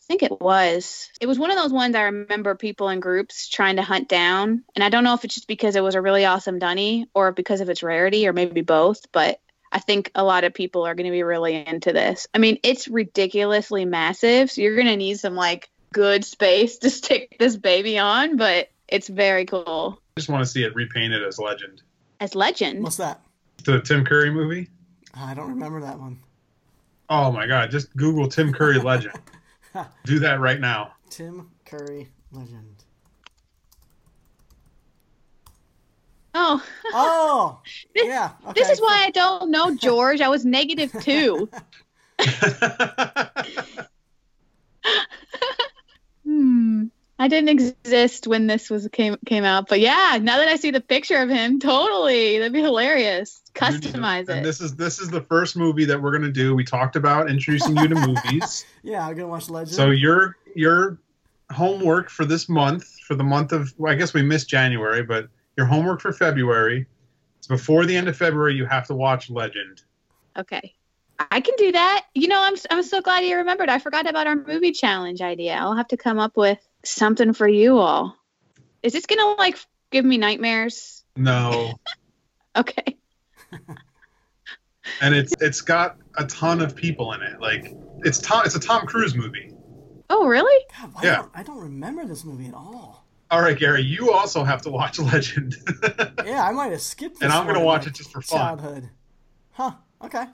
I 0.08 0.14
think 0.14 0.22
it 0.22 0.40
was. 0.40 1.10
It 1.20 1.26
was 1.26 1.38
one 1.38 1.50
of 1.50 1.58
those 1.58 1.72
ones 1.72 1.94
I 1.94 2.02
remember 2.04 2.54
people 2.54 2.88
in 2.88 2.98
groups 2.98 3.46
trying 3.46 3.76
to 3.76 3.82
hunt 3.82 4.08
down. 4.08 4.64
And 4.74 4.82
I 4.82 4.88
don't 4.88 5.04
know 5.04 5.12
if 5.12 5.22
it's 5.24 5.34
just 5.34 5.46
because 5.46 5.76
it 5.76 5.82
was 5.82 5.94
a 5.94 6.00
really 6.00 6.24
awesome 6.24 6.58
dunny 6.58 7.08
or 7.12 7.30
because 7.32 7.60
of 7.60 7.68
its 7.68 7.82
rarity 7.82 8.26
or 8.26 8.32
maybe 8.32 8.62
both, 8.62 9.12
but 9.12 9.38
I 9.70 9.80
think 9.80 10.10
a 10.14 10.24
lot 10.24 10.44
of 10.44 10.54
people 10.54 10.86
are 10.86 10.94
going 10.94 11.04
to 11.06 11.12
be 11.12 11.22
really 11.22 11.66
into 11.66 11.92
this. 11.92 12.26
I 12.32 12.38
mean, 12.38 12.58
it's 12.62 12.88
ridiculously 12.88 13.84
massive, 13.84 14.50
so 14.50 14.62
you're 14.62 14.76
going 14.76 14.86
to 14.86 14.96
need 14.96 15.18
some 15.18 15.34
like 15.34 15.68
good 15.92 16.24
space 16.24 16.78
to 16.78 16.90
stick 16.90 17.36
this 17.38 17.56
baby 17.56 17.98
on, 17.98 18.38
but 18.38 18.70
it's 18.88 19.08
very 19.08 19.44
cool. 19.44 20.00
I 20.16 20.20
just 20.20 20.30
want 20.30 20.42
to 20.42 20.50
see 20.50 20.62
it 20.62 20.74
repainted 20.74 21.22
as 21.22 21.38
Legend. 21.38 21.82
As 22.18 22.34
legend. 22.34 22.82
What's 22.82 22.96
that? 22.96 23.20
The 23.64 23.80
Tim 23.80 24.06
Curry 24.06 24.30
movie. 24.30 24.70
I 25.14 25.34
don't 25.34 25.50
remember 25.50 25.82
that 25.82 25.98
one. 25.98 26.18
Oh 27.10 27.30
my 27.30 27.46
God! 27.46 27.70
Just 27.70 27.94
Google 27.96 28.28
Tim 28.28 28.52
Curry 28.52 28.78
Legend. 28.78 29.14
Do 30.04 30.18
that 30.20 30.40
right 30.40 30.60
now. 30.60 30.92
Tim 31.10 31.50
Curry 31.64 32.08
Legend. 32.32 32.84
Oh, 36.34 36.62
Oh, 36.92 37.60
This- 37.94 38.06
yeah. 38.06 38.30
Okay. 38.46 38.60
this 38.60 38.70
is 38.70 38.80
why 38.80 39.04
I 39.06 39.10
don't 39.10 39.50
know 39.50 39.74
George. 39.80 40.20
I 40.20 40.28
was 40.28 40.44
negative 40.44 40.92
two. 41.00 41.48
Hmm. 46.24 46.84
I 47.20 47.26
didn't 47.26 47.48
exist 47.48 48.28
when 48.28 48.46
this 48.46 48.70
was 48.70 48.88
came 48.92 49.16
came 49.26 49.42
out, 49.42 49.68
but 49.68 49.80
yeah, 49.80 50.18
now 50.22 50.36
that 50.36 50.46
I 50.46 50.54
see 50.54 50.70
the 50.70 50.80
picture 50.80 51.16
of 51.16 51.28
him, 51.28 51.58
totally, 51.58 52.38
that'd 52.38 52.52
be 52.52 52.60
hilarious. 52.60 53.42
Customize 53.54 54.28
and 54.28 54.38
it. 54.38 54.44
this 54.44 54.60
is 54.60 54.76
this 54.76 55.00
is 55.00 55.08
the 55.10 55.22
first 55.22 55.56
movie 55.56 55.84
that 55.86 56.00
we're 56.00 56.12
gonna 56.12 56.30
do. 56.30 56.54
We 56.54 56.64
talked 56.64 56.94
about 56.94 57.28
introducing 57.28 57.76
you 57.76 57.88
to 57.88 57.94
movies. 58.06 58.64
Yeah, 58.84 59.04
I'm 59.04 59.16
gonna 59.16 59.26
watch 59.26 59.50
Legend. 59.50 59.74
So 59.74 59.90
your 59.90 60.36
your 60.54 60.98
homework 61.50 62.08
for 62.08 62.24
this 62.24 62.48
month, 62.48 62.88
for 63.00 63.16
the 63.16 63.24
month 63.24 63.50
of 63.50 63.74
well, 63.78 63.92
I 63.92 63.96
guess 63.96 64.14
we 64.14 64.22
missed 64.22 64.48
January, 64.48 65.02
but 65.02 65.28
your 65.56 65.66
homework 65.66 66.00
for 66.00 66.12
February, 66.12 66.86
it's 67.38 67.48
before 67.48 67.84
the 67.84 67.96
end 67.96 68.06
of 68.08 68.16
February. 68.16 68.54
You 68.54 68.66
have 68.66 68.86
to 68.86 68.94
watch 68.94 69.28
Legend. 69.28 69.82
Okay, 70.36 70.72
I 71.18 71.40
can 71.40 71.54
do 71.56 71.72
that. 71.72 72.06
You 72.14 72.28
know, 72.28 72.40
I'm 72.40 72.54
I'm 72.70 72.84
so 72.84 73.00
glad 73.00 73.24
you 73.24 73.36
remembered. 73.36 73.70
I 73.70 73.80
forgot 73.80 74.08
about 74.08 74.28
our 74.28 74.36
movie 74.36 74.70
challenge 74.70 75.20
idea. 75.20 75.54
I'll 75.54 75.74
have 75.74 75.88
to 75.88 75.96
come 75.96 76.20
up 76.20 76.36
with 76.36 76.60
something 76.84 77.32
for 77.32 77.48
you 77.48 77.78
all. 77.78 78.16
Is 78.82 78.92
this 78.92 79.06
gonna 79.06 79.34
like 79.34 79.58
give 79.90 80.04
me 80.04 80.18
nightmares? 80.18 81.04
No, 81.16 81.74
Okay. 82.56 82.96
and 85.00 85.14
it's 85.14 85.32
it's 85.40 85.60
got 85.60 85.96
a 86.16 86.26
ton 86.26 86.60
of 86.60 86.74
people 86.74 87.12
in 87.12 87.22
it. 87.22 87.40
Like 87.40 87.74
it's 88.04 88.18
Tom, 88.18 88.42
it's 88.44 88.54
a 88.54 88.60
Tom 88.60 88.86
Cruise 88.86 89.14
movie. 89.14 89.52
Oh, 90.10 90.26
really? 90.26 90.64
God, 90.80 90.92
I, 90.96 91.04
yeah. 91.04 91.16
don't, 91.16 91.30
I 91.34 91.42
don't 91.42 91.60
remember 91.60 92.06
this 92.06 92.24
movie 92.24 92.46
at 92.46 92.54
all. 92.54 93.04
All 93.30 93.42
right, 93.42 93.58
Gary, 93.58 93.82
you 93.82 94.10
also 94.10 94.42
have 94.42 94.62
to 94.62 94.70
watch 94.70 94.98
Legend. 95.12 95.54
Yeah, 96.24 96.42
I 96.42 96.50
might 96.52 96.72
have 96.72 96.80
skipped 96.80 97.16
this. 97.16 97.24
And 97.24 97.32
I'm 97.32 97.46
gonna 97.46 97.64
watch 97.64 97.86
it 97.86 97.94
just 97.94 98.10
for 98.10 98.22
fun. 98.22 98.38
Childhood. 98.38 98.88
Huh. 99.50 99.72
Okay. 100.02 100.24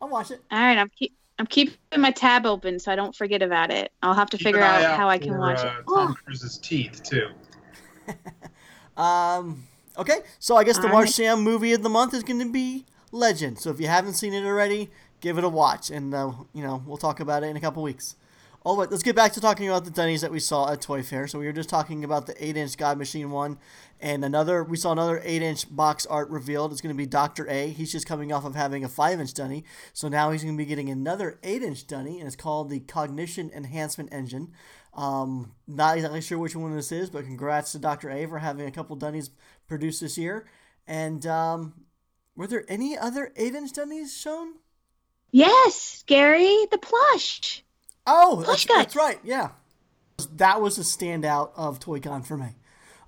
I'll 0.00 0.08
watch 0.08 0.30
it. 0.32 0.42
All 0.50 0.58
right, 0.58 0.76
I'm 0.76 0.88
keep 0.88 1.14
I'm 1.42 1.46
keeping 1.48 2.00
my 2.00 2.12
tab 2.12 2.46
open 2.46 2.78
so 2.78 2.92
I 2.92 2.94
don't 2.94 3.16
forget 3.16 3.42
about 3.42 3.72
it. 3.72 3.90
I'll 4.00 4.14
have 4.14 4.30
to 4.30 4.36
Keep 4.36 4.44
figure 4.46 4.60
an 4.60 4.64
eye 4.64 4.84
out 4.84 4.96
how 4.96 5.08
I 5.08 5.18
can 5.18 5.32
for, 5.32 5.40
watch 5.40 5.58
uh, 5.58 5.74
it. 5.80 5.84
Tom 5.88 6.10
Oh, 6.12 6.14
Cruise's 6.24 6.56
teeth 6.58 7.02
too. 7.02 7.30
Um. 8.96 9.66
Okay, 9.98 10.18
so 10.38 10.56
I 10.56 10.64
guess 10.64 10.76
the 10.76 10.82
All 10.82 10.88
right. 10.90 11.04
Marchand 11.06 11.40
movie 11.40 11.72
of 11.72 11.82
the 11.82 11.88
month 11.88 12.12
is 12.12 12.22
going 12.22 12.38
to 12.40 12.52
be 12.52 12.84
Legend. 13.10 13.58
So 13.58 13.70
if 13.70 13.80
you 13.80 13.86
haven't 13.86 14.12
seen 14.12 14.34
it 14.34 14.44
already, 14.44 14.90
give 15.20 15.38
it 15.38 15.44
a 15.44 15.48
watch, 15.48 15.90
and 15.90 16.14
uh, 16.14 16.32
you 16.52 16.62
know 16.62 16.82
we'll 16.86 16.98
talk 16.98 17.18
about 17.18 17.42
it 17.42 17.46
in 17.46 17.56
a 17.56 17.60
couple 17.60 17.82
weeks. 17.82 18.16
All 18.64 18.76
right, 18.76 18.88
let's 18.88 19.02
get 19.02 19.16
back 19.16 19.32
to 19.32 19.40
talking 19.40 19.68
about 19.68 19.84
the 19.84 19.90
Dunnies 19.90 20.20
that 20.20 20.30
we 20.30 20.38
saw 20.38 20.70
at 20.70 20.80
Toy 20.80 21.02
Fair. 21.02 21.26
So 21.26 21.40
we 21.40 21.46
were 21.46 21.52
just 21.52 21.68
talking 21.68 22.04
about 22.04 22.26
the 22.26 22.44
eight-inch 22.44 22.76
God 22.76 22.96
Machine 22.96 23.32
one, 23.32 23.58
and 23.98 24.24
another. 24.24 24.62
We 24.62 24.76
saw 24.76 24.92
another 24.92 25.20
eight-inch 25.24 25.74
box 25.74 26.06
art 26.06 26.30
revealed. 26.30 26.70
It's 26.70 26.80
going 26.80 26.94
to 26.94 26.96
be 26.96 27.04
Doctor 27.04 27.44
A. 27.50 27.70
He's 27.70 27.90
just 27.90 28.06
coming 28.06 28.32
off 28.32 28.44
of 28.44 28.54
having 28.54 28.84
a 28.84 28.88
five-inch 28.88 29.34
Dunny, 29.34 29.64
so 29.92 30.06
now 30.06 30.30
he's 30.30 30.44
going 30.44 30.54
to 30.56 30.62
be 30.62 30.64
getting 30.64 30.90
another 30.90 31.40
eight-inch 31.42 31.88
Dunny, 31.88 32.20
and 32.20 32.28
it's 32.28 32.36
called 32.36 32.70
the 32.70 32.78
Cognition 32.78 33.50
Enhancement 33.52 34.10
Engine. 34.12 34.52
Um, 34.94 35.56
not 35.66 35.96
exactly 35.96 36.20
sure 36.20 36.38
which 36.38 36.54
one 36.54 36.76
this 36.76 36.92
is, 36.92 37.10
but 37.10 37.24
congrats 37.24 37.72
to 37.72 37.80
Dr. 37.80 38.10
A 38.10 38.26
for 38.26 38.38
having 38.38 38.68
a 38.68 38.70
couple 38.70 38.94
Dunnies 38.94 39.30
produced 39.66 40.00
this 40.00 40.16
year. 40.16 40.46
And 40.86 41.26
um, 41.26 41.74
were 42.36 42.46
there 42.46 42.64
any 42.68 42.96
other 42.96 43.32
8 43.34 43.56
inch 43.56 43.72
Dunnies 43.72 44.16
shown? 44.16 44.54
yes, 45.32 46.04
Gary, 46.06 46.66
the 46.70 46.78
plush. 46.78 47.64
Oh, 48.06 48.42
that's, 48.42 48.64
that's 48.64 48.96
right, 48.96 49.18
yeah. 49.22 49.50
That 50.34 50.60
was 50.60 50.78
a 50.78 50.82
standout 50.82 51.50
of 51.56 51.78
ToyCon 51.80 52.26
for 52.26 52.36
me. 52.36 52.56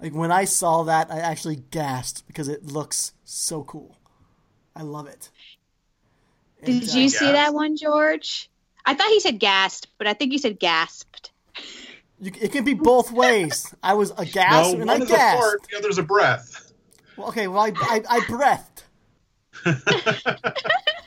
Like 0.00 0.12
when 0.14 0.30
I 0.32 0.44
saw 0.44 0.82
that, 0.84 1.10
I 1.10 1.18
actually 1.20 1.56
gasped 1.70 2.26
because 2.26 2.48
it 2.48 2.64
looks 2.64 3.12
so 3.24 3.62
cool. 3.64 3.98
I 4.76 4.82
love 4.82 5.06
it. 5.06 5.30
And, 6.62 6.80
Did 6.80 6.90
uh, 6.90 6.98
you 6.98 7.08
see 7.08 7.18
Gasped. 7.18 7.32
that 7.32 7.54
one, 7.54 7.76
George? 7.76 8.50
I 8.84 8.94
thought 8.94 9.08
he 9.08 9.20
said 9.20 9.38
gasped, 9.38 9.88
but 9.98 10.06
I 10.06 10.14
think 10.14 10.32
you 10.32 10.38
said 10.38 10.58
gasped. 10.58 11.30
you, 12.20 12.32
it 12.40 12.52
can 12.52 12.64
be 12.64 12.74
both 12.74 13.10
ways. 13.12 13.74
I 13.82 13.94
was 13.94 14.10
No, 14.10 14.16
aghast 14.16 14.74
and 14.74 14.90
I 14.90 14.94
one 14.94 15.02
is 15.02 15.10
a 15.10 15.14
gasped. 15.14 15.40
fart, 15.42 15.66
the 15.70 15.76
other's 15.78 15.98
a 15.98 16.02
breath. 16.02 16.72
Well, 17.16 17.28
okay, 17.28 17.46
well, 17.48 17.60
I, 17.60 17.72
I, 17.80 18.02
I 18.10 18.20
breathed. 18.26 18.82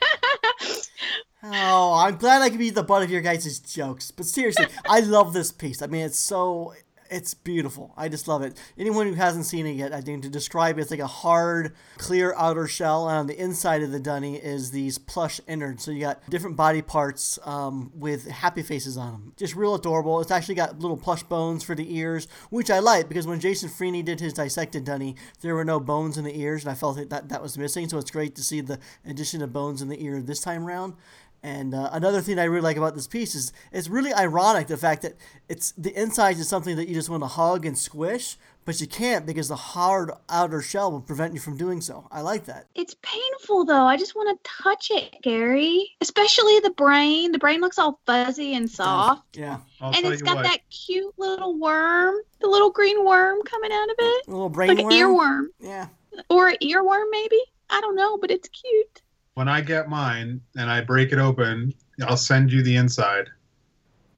Oh, 1.42 1.94
I'm 1.94 2.16
glad 2.16 2.42
I 2.42 2.50
could 2.50 2.58
be 2.58 2.70
the 2.70 2.82
butt 2.82 3.02
of 3.02 3.10
your 3.10 3.20
guys' 3.20 3.60
jokes. 3.60 4.10
But 4.10 4.26
seriously, 4.26 4.66
I 4.88 5.00
love 5.00 5.32
this 5.32 5.52
piece. 5.52 5.82
I 5.82 5.86
mean, 5.86 6.04
it's 6.04 6.18
so 6.18 6.74
it's 7.10 7.34
beautiful. 7.34 7.92
I 7.96 8.08
just 8.08 8.28
love 8.28 8.42
it. 8.42 8.58
Anyone 8.78 9.06
who 9.06 9.14
hasn't 9.14 9.46
seen 9.46 9.66
it 9.66 9.72
yet, 9.72 9.92
I 9.92 10.00
think 10.00 10.22
to 10.22 10.28
describe 10.28 10.78
it, 10.78 10.82
it's 10.82 10.90
like 10.90 11.00
a 11.00 11.06
hard, 11.06 11.74
clear 11.96 12.34
outer 12.36 12.66
shell, 12.66 13.08
and 13.08 13.18
on 13.18 13.26
the 13.26 13.40
inside 13.40 13.82
of 13.82 13.90
the 13.90 14.00
dunny 14.00 14.36
is 14.36 14.70
these 14.70 14.98
plush 14.98 15.40
innards. 15.46 15.84
So 15.84 15.90
you 15.90 16.00
got 16.00 16.28
different 16.28 16.56
body 16.56 16.82
parts 16.82 17.38
um, 17.44 17.90
with 17.94 18.28
happy 18.28 18.62
faces 18.62 18.96
on 18.96 19.12
them. 19.12 19.32
Just 19.36 19.56
real 19.56 19.74
adorable. 19.74 20.20
It's 20.20 20.30
actually 20.30 20.56
got 20.56 20.78
little 20.78 20.96
plush 20.96 21.22
bones 21.22 21.64
for 21.64 21.74
the 21.74 21.96
ears, 21.96 22.28
which 22.50 22.70
I 22.70 22.78
like 22.78 23.08
because 23.08 23.26
when 23.26 23.40
Jason 23.40 23.68
Freeny 23.68 24.02
did 24.02 24.20
his 24.20 24.32
dissected 24.32 24.84
dunny, 24.84 25.16
there 25.40 25.54
were 25.54 25.64
no 25.64 25.80
bones 25.80 26.18
in 26.18 26.24
the 26.24 26.38
ears, 26.38 26.64
and 26.64 26.70
I 26.70 26.74
felt 26.74 26.96
that 26.96 27.10
that, 27.10 27.28
that 27.28 27.42
was 27.42 27.58
missing. 27.58 27.88
So 27.88 27.98
it's 27.98 28.10
great 28.10 28.34
to 28.36 28.42
see 28.42 28.60
the 28.60 28.78
addition 29.06 29.42
of 29.42 29.52
bones 29.52 29.82
in 29.82 29.88
the 29.88 30.02
ear 30.02 30.20
this 30.20 30.40
time 30.40 30.64
round. 30.64 30.94
And 31.42 31.74
uh, 31.74 31.90
another 31.92 32.20
thing 32.20 32.38
I 32.38 32.44
really 32.44 32.62
like 32.62 32.76
about 32.76 32.94
this 32.94 33.06
piece 33.06 33.34
is 33.34 33.52
it's 33.72 33.88
really 33.88 34.12
ironic 34.12 34.66
the 34.66 34.76
fact 34.76 35.02
that 35.02 35.14
it's 35.48 35.72
the 35.72 35.94
insides 35.94 36.40
is 36.40 36.48
something 36.48 36.76
that 36.76 36.88
you 36.88 36.94
just 36.94 37.08
want 37.08 37.22
to 37.22 37.28
hug 37.28 37.64
and 37.64 37.78
squish, 37.78 38.36
but 38.64 38.80
you 38.80 38.88
can't 38.88 39.24
because 39.24 39.46
the 39.48 39.54
hard 39.56 40.10
outer 40.28 40.60
shell 40.60 40.90
will 40.90 41.00
prevent 41.00 41.32
you 41.34 41.40
from 41.40 41.56
doing 41.56 41.80
so. 41.80 42.08
I 42.10 42.22
like 42.22 42.46
that. 42.46 42.66
It's 42.74 42.96
painful 43.02 43.64
though. 43.66 43.86
I 43.86 43.96
just 43.96 44.16
want 44.16 44.36
to 44.42 44.50
touch 44.62 44.90
it, 44.90 45.14
Gary. 45.22 45.90
Especially 46.00 46.58
the 46.60 46.70
brain. 46.70 47.30
The 47.30 47.38
brain 47.38 47.60
looks 47.60 47.78
all 47.78 48.00
fuzzy 48.04 48.54
and 48.54 48.68
soft. 48.68 49.36
Yeah, 49.36 49.58
I'll 49.80 49.94
and 49.94 50.04
it's 50.06 50.22
got 50.22 50.36
what. 50.36 50.42
that 50.44 50.68
cute 50.70 51.14
little 51.18 51.56
worm, 51.58 52.16
the 52.40 52.48
little 52.48 52.70
green 52.70 53.04
worm 53.04 53.40
coming 53.44 53.70
out 53.72 53.88
of 53.90 53.96
it. 53.98 54.26
a 54.26 54.30
little 54.32 54.48
brain 54.50 54.74
Like 54.74 54.78
worm. 54.84 54.90
an 54.92 54.98
earworm. 54.98 55.44
Yeah. 55.60 55.86
Or 56.30 56.48
an 56.48 56.56
earworm, 56.62 57.04
maybe? 57.12 57.38
I 57.70 57.80
don't 57.80 57.94
know, 57.94 58.16
but 58.18 58.30
it's 58.32 58.48
cute. 58.48 59.02
When 59.38 59.46
I 59.46 59.60
get 59.60 59.88
mine 59.88 60.40
and 60.56 60.68
I 60.68 60.80
break 60.80 61.12
it 61.12 61.20
open, 61.20 61.72
I'll 62.04 62.16
send 62.16 62.50
you 62.50 62.60
the 62.64 62.74
inside 62.74 63.28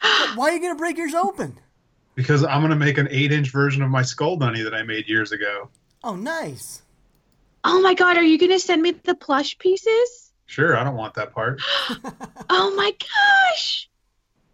Why 0.34 0.48
are 0.48 0.52
you 0.54 0.62
gonna 0.62 0.76
break 0.76 0.96
yours 0.96 1.12
open? 1.12 1.58
because 2.14 2.42
I'm 2.42 2.62
gonna 2.62 2.74
make 2.74 2.96
an 2.96 3.06
eight-inch 3.10 3.50
version 3.50 3.82
of 3.82 3.90
my 3.90 4.00
skull 4.00 4.38
dunny 4.38 4.62
that 4.62 4.72
I 4.72 4.82
made 4.82 5.10
years 5.10 5.32
ago. 5.32 5.68
Oh, 6.02 6.16
nice. 6.16 6.80
Oh 7.64 7.82
my 7.82 7.92
god, 7.92 8.16
are 8.16 8.22
you 8.22 8.38
going 8.38 8.50
to 8.50 8.58
send 8.58 8.80
me 8.80 8.92
the 8.92 9.14
plush 9.14 9.58
pieces? 9.58 10.32
Sure, 10.46 10.74
I 10.74 10.84
don't 10.84 10.96
want 10.96 11.12
that 11.16 11.34
part. 11.34 11.60
Oh 12.48 12.74
my 12.74 12.92
gosh. 12.92 13.90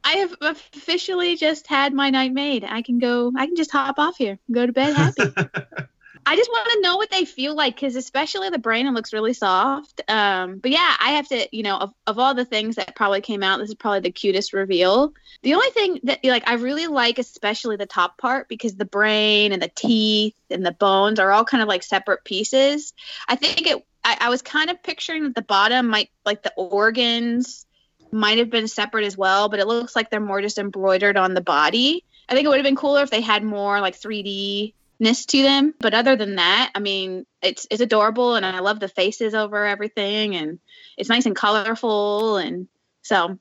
I 0.03 0.15
have 0.15 0.35
officially 0.41 1.37
just 1.37 1.69
had 1.69 1.95
my 1.95 2.11
night 2.11 2.33
made. 2.33 2.65
I 2.65 2.83
can 2.83 2.99
go, 2.99 3.31
I 3.37 3.47
can 3.47 3.55
just 3.55 3.71
hop 3.71 4.01
off 4.01 4.17
here, 4.17 4.41
and 4.49 4.55
go 4.55 4.67
to 4.67 4.73
bed 4.73 4.97
happy. 4.97 5.33
I 6.29 6.35
just 6.35 6.51
want 6.51 6.69
to 6.73 6.81
know 6.81 6.97
what 6.97 7.09
they 7.09 7.25
feel 7.25 7.55
like 7.55 7.77
because, 7.77 7.95
especially 7.95 8.51
the 8.51 8.59
brain, 8.59 8.89
it 8.89 8.91
looks 8.91 9.13
really 9.13 9.33
soft. 9.33 10.03
Um, 10.09 10.59
but 10.59 10.73
yeah, 10.73 10.97
I 10.99 11.11
have 11.13 11.29
to, 11.29 11.47
you 11.53 11.63
know, 11.63 11.77
of, 11.77 11.95
of 12.09 12.19
all 12.19 12.35
the 12.35 12.45
things 12.45 12.75
that 12.77 12.97
probably 12.97 13.21
came 13.21 13.45
out, 13.45 13.59
this 13.59 13.69
is 13.69 13.77
probably 13.77 14.01
the 14.01 14.11
cutest 14.11 14.53
reveal. 14.53 15.15
The 15.43 15.55
only 15.55 15.71
thing 15.71 16.01
that, 16.03 16.25
like, 16.25 16.49
I 16.49 16.55
really 16.55 16.89
like, 16.89 17.21
especially 17.21 17.77
the 17.77 17.87
top 17.87 18.19
part, 18.19 18.49
because 18.49 18.75
the 18.75 18.85
brain 18.85 19.53
and 19.53 19.63
the 19.63 19.71
teeth 19.73 20.35
and 20.51 20.67
the 20.67 20.73
bones 20.73 21.21
are 21.21 21.31
all 21.31 21.45
kind 21.45 21.63
of 21.63 21.69
like 21.69 21.85
separate 21.85 22.25
pieces. 22.25 22.93
I 23.29 23.37
think 23.37 23.65
it, 23.65 23.87
I, 24.03 24.17
I 24.23 24.29
was 24.29 24.43
kind 24.43 24.69
of 24.69 24.83
picturing 24.83 25.23
that 25.23 25.37
the 25.37 25.43
bottom 25.43 25.87
might, 25.87 26.11
like, 26.25 26.43
the 26.43 26.53
organs 26.57 27.67
might 28.11 28.39
have 28.39 28.51
been 28.51 28.67
separate 28.67 29.05
as 29.05 29.17
well, 29.17 29.49
but 29.49 29.61
it 29.61 29.69
looks 29.69 29.95
like 29.95 30.11
they're 30.11 30.19
more 30.19 30.43
just 30.43 30.59
embroidered 30.59 31.17
on 31.17 31.35
the 31.35 31.41
body. 31.41 32.05
I 32.29 32.35
think 32.35 32.47
it 32.47 32.49
would 32.49 32.59
have 32.59 32.65
been 32.65 32.75
cooler 32.75 33.03
if 33.03 33.11
they 33.11 33.21
had 33.21 33.45
more 33.45 33.81
like 33.81 33.97
3D 33.97 34.73
ness 34.99 35.27
to 35.27 35.43
them. 35.43 35.75
But 35.79 35.95
other 35.95 36.17
than 36.17 36.37
that, 36.37 36.73
I 36.75 36.81
mean, 36.81 37.27
it's 37.43 37.67
it's 37.71 37.81
adorable, 37.81 38.35
and 38.35 38.45
I 38.45 38.61
love 38.61 38.81
the 38.81 38.89
faces 38.89 39.35
over 39.35 39.65
everything, 39.65 40.37
and 40.37 40.59
it's 40.97 41.09
nice 41.09 41.27
and 41.27 41.37
colorful, 41.37 42.37
and 42.37 42.69
so 43.03 43.39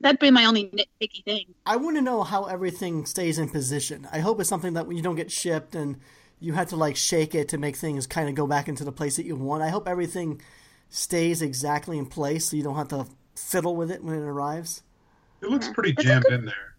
that'd 0.00 0.20
be 0.20 0.30
my 0.30 0.46
only 0.46 0.66
nitpicky 0.66 1.24
thing. 1.24 1.54
I 1.66 1.76
want 1.76 1.96
to 1.96 2.02
know 2.02 2.22
how 2.22 2.44
everything 2.44 3.06
stays 3.06 3.38
in 3.38 3.48
position. 3.48 4.08
I 4.12 4.20
hope 4.20 4.40
it's 4.40 4.48
something 4.48 4.74
that 4.74 4.86
when 4.86 4.96
you 4.96 5.02
don't 5.02 5.16
get 5.16 5.30
shipped 5.30 5.74
and 5.74 6.00
you 6.40 6.54
have 6.54 6.68
to 6.68 6.76
like 6.76 6.96
shake 6.96 7.34
it 7.34 7.48
to 7.50 7.58
make 7.58 7.76
things 7.76 8.06
kind 8.06 8.28
of 8.28 8.34
go 8.34 8.46
back 8.46 8.68
into 8.68 8.84
the 8.84 8.92
place 8.92 9.16
that 9.16 9.26
you 9.26 9.36
want. 9.36 9.62
I 9.62 9.68
hope 9.68 9.86
everything 9.86 10.40
stays 10.88 11.42
exactly 11.42 11.98
in 11.98 12.06
place 12.06 12.48
so 12.48 12.56
you 12.56 12.62
don't 12.62 12.76
have 12.76 12.88
to 12.88 13.06
fiddle 13.36 13.76
with 13.76 13.90
it 13.90 14.02
when 14.02 14.14
it 14.14 14.22
arrives. 14.22 14.82
It 15.42 15.50
looks 15.50 15.68
pretty 15.68 15.92
jammed 15.92 16.26
in 16.26 16.46
there. 16.46 16.69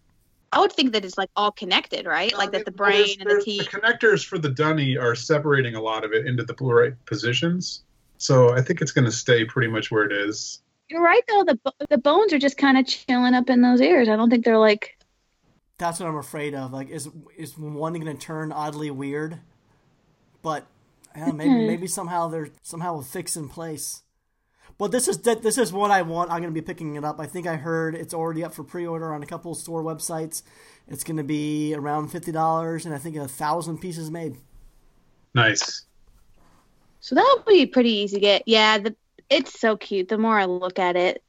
I 0.52 0.60
would 0.60 0.72
think 0.72 0.92
that 0.92 1.04
it's 1.04 1.16
like 1.16 1.30
all 1.34 1.50
connected, 1.50 2.06
right? 2.06 2.36
Like 2.36 2.52
that 2.52 2.66
the 2.66 2.70
brain 2.70 2.92
there's- 2.92 3.16
and 3.18 3.20
the 3.20 3.24
there's- 3.30 3.44
teeth. 3.44 3.70
The 3.70 3.80
connectors 3.80 4.24
for 4.24 4.38
the 4.38 4.50
dunny 4.50 4.96
are 4.98 5.14
separating 5.14 5.74
a 5.74 5.80
lot 5.80 6.04
of 6.04 6.12
it 6.12 6.26
into 6.26 6.44
the 6.44 6.54
blue 6.54 6.72
right 6.72 7.04
positions. 7.06 7.84
So 8.18 8.52
I 8.52 8.60
think 8.60 8.80
it's 8.82 8.92
going 8.92 9.06
to 9.06 9.12
stay 9.12 9.44
pretty 9.44 9.68
much 9.68 9.90
where 9.90 10.04
it 10.04 10.12
is. 10.12 10.62
You're 10.88 11.02
right 11.02 11.22
though. 11.26 11.44
The 11.44 11.86
the 11.88 11.98
bones 11.98 12.32
are 12.34 12.38
just 12.38 12.58
kind 12.58 12.76
of 12.76 12.86
chilling 12.86 13.34
up 13.34 13.48
in 13.48 13.62
those 13.62 13.80
ears. 13.80 14.08
I 14.08 14.16
don't 14.16 14.28
think 14.28 14.44
they're 14.44 14.58
like. 14.58 14.98
That's 15.78 15.98
what 15.98 16.08
I'm 16.08 16.16
afraid 16.16 16.54
of. 16.54 16.72
Like, 16.72 16.90
is 16.90 17.08
is 17.36 17.56
one 17.56 17.94
going 17.94 18.04
to 18.06 18.14
turn 18.14 18.52
oddly 18.52 18.90
weird? 18.90 19.38
But 20.42 20.66
yeah, 21.16 21.32
maybe 21.32 21.50
hmm. 21.50 21.66
maybe 21.66 21.86
somehow 21.86 22.28
they're 22.28 22.50
somehow 22.62 22.98
a 22.98 23.02
fix 23.02 23.36
in 23.36 23.48
place. 23.48 24.01
But 24.82 24.90
this 24.90 25.06
is 25.06 25.18
this 25.18 25.58
is 25.58 25.72
what 25.72 25.92
I 25.92 26.02
want. 26.02 26.32
I'm 26.32 26.40
going 26.40 26.52
to 26.52 26.60
be 26.60 26.60
picking 26.60 26.96
it 26.96 27.04
up. 27.04 27.20
I 27.20 27.26
think 27.26 27.46
I 27.46 27.54
heard 27.54 27.94
it's 27.94 28.12
already 28.12 28.42
up 28.42 28.52
for 28.52 28.64
pre-order 28.64 29.14
on 29.14 29.22
a 29.22 29.26
couple 29.26 29.52
of 29.52 29.58
store 29.58 29.80
websites. 29.80 30.42
It's 30.88 31.04
going 31.04 31.18
to 31.18 31.22
be 31.22 31.72
around 31.72 32.08
fifty 32.08 32.32
dollars, 32.32 32.84
and 32.84 32.92
I 32.92 32.98
think 32.98 33.14
a 33.14 33.28
thousand 33.28 33.78
pieces 33.78 34.10
made. 34.10 34.38
Nice. 35.36 35.82
So 36.98 37.14
that 37.14 37.34
would 37.36 37.46
be 37.46 37.64
pretty 37.64 37.92
easy 37.92 38.16
to 38.16 38.20
get. 38.20 38.42
Yeah, 38.46 38.78
the 38.78 38.96
it's 39.30 39.56
so 39.60 39.76
cute. 39.76 40.08
The 40.08 40.18
more 40.18 40.36
I 40.36 40.46
look 40.46 40.80
at 40.80 40.96
it, 40.96 41.22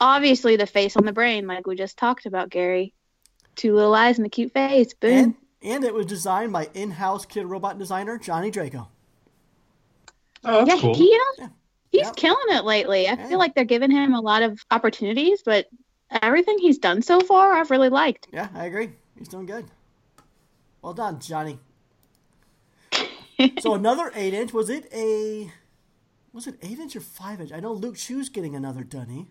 obviously 0.00 0.56
the 0.56 0.66
face 0.66 0.96
on 0.96 1.04
the 1.04 1.12
brain, 1.12 1.46
like 1.46 1.68
we 1.68 1.76
just 1.76 1.96
talked 1.96 2.26
about, 2.26 2.50
Gary. 2.50 2.92
Two 3.54 3.76
little 3.76 3.94
eyes 3.94 4.18
and 4.18 4.26
a 4.26 4.28
cute 4.28 4.52
face. 4.52 4.92
Boom. 4.92 5.12
And 5.12 5.34
and 5.62 5.84
it 5.84 5.94
was 5.94 6.06
designed 6.06 6.52
by 6.52 6.68
in-house 6.74 7.26
Kidrobot 7.26 7.78
designer 7.78 8.18
Johnny 8.18 8.50
Draco. 8.50 8.88
Oh, 10.42 10.64
that's 10.64 10.74
yeah, 10.74 10.80
cool. 10.80 10.94
he 10.96 11.14
uh, 11.14 11.42
Yeah. 11.42 11.48
He's 11.90 12.02
Yep. 12.02 12.16
killing 12.16 12.46
it 12.56 12.64
lately. 12.64 13.08
I 13.08 13.12
Yeah. 13.14 13.28
feel 13.28 13.38
like 13.38 13.54
they're 13.54 13.64
giving 13.64 13.90
him 13.90 14.14
a 14.14 14.20
lot 14.20 14.42
of 14.42 14.60
opportunities, 14.70 15.42
but 15.44 15.66
everything 16.22 16.58
he's 16.58 16.78
done 16.78 17.02
so 17.02 17.20
far, 17.20 17.52
I've 17.52 17.70
really 17.70 17.88
liked. 17.88 18.28
Yeah, 18.32 18.48
I 18.54 18.66
agree. 18.66 18.90
He's 19.18 19.28
doing 19.28 19.46
good. 19.46 19.66
Well 20.82 20.92
done, 20.94 21.20
Johnny. 21.20 21.58
so 23.60 23.74
another 23.74 24.10
eight 24.14 24.34
inch. 24.34 24.52
Was 24.52 24.70
it 24.70 24.88
a? 24.92 25.50
Was 26.32 26.46
it 26.46 26.58
eight 26.62 26.78
inch 26.78 26.96
or 26.96 27.00
five 27.00 27.40
inch? 27.40 27.52
I 27.52 27.60
know 27.60 27.72
Luke 27.72 27.96
Chueh's 27.96 28.28
getting 28.28 28.54
another 28.54 28.82
dunny. 28.84 29.28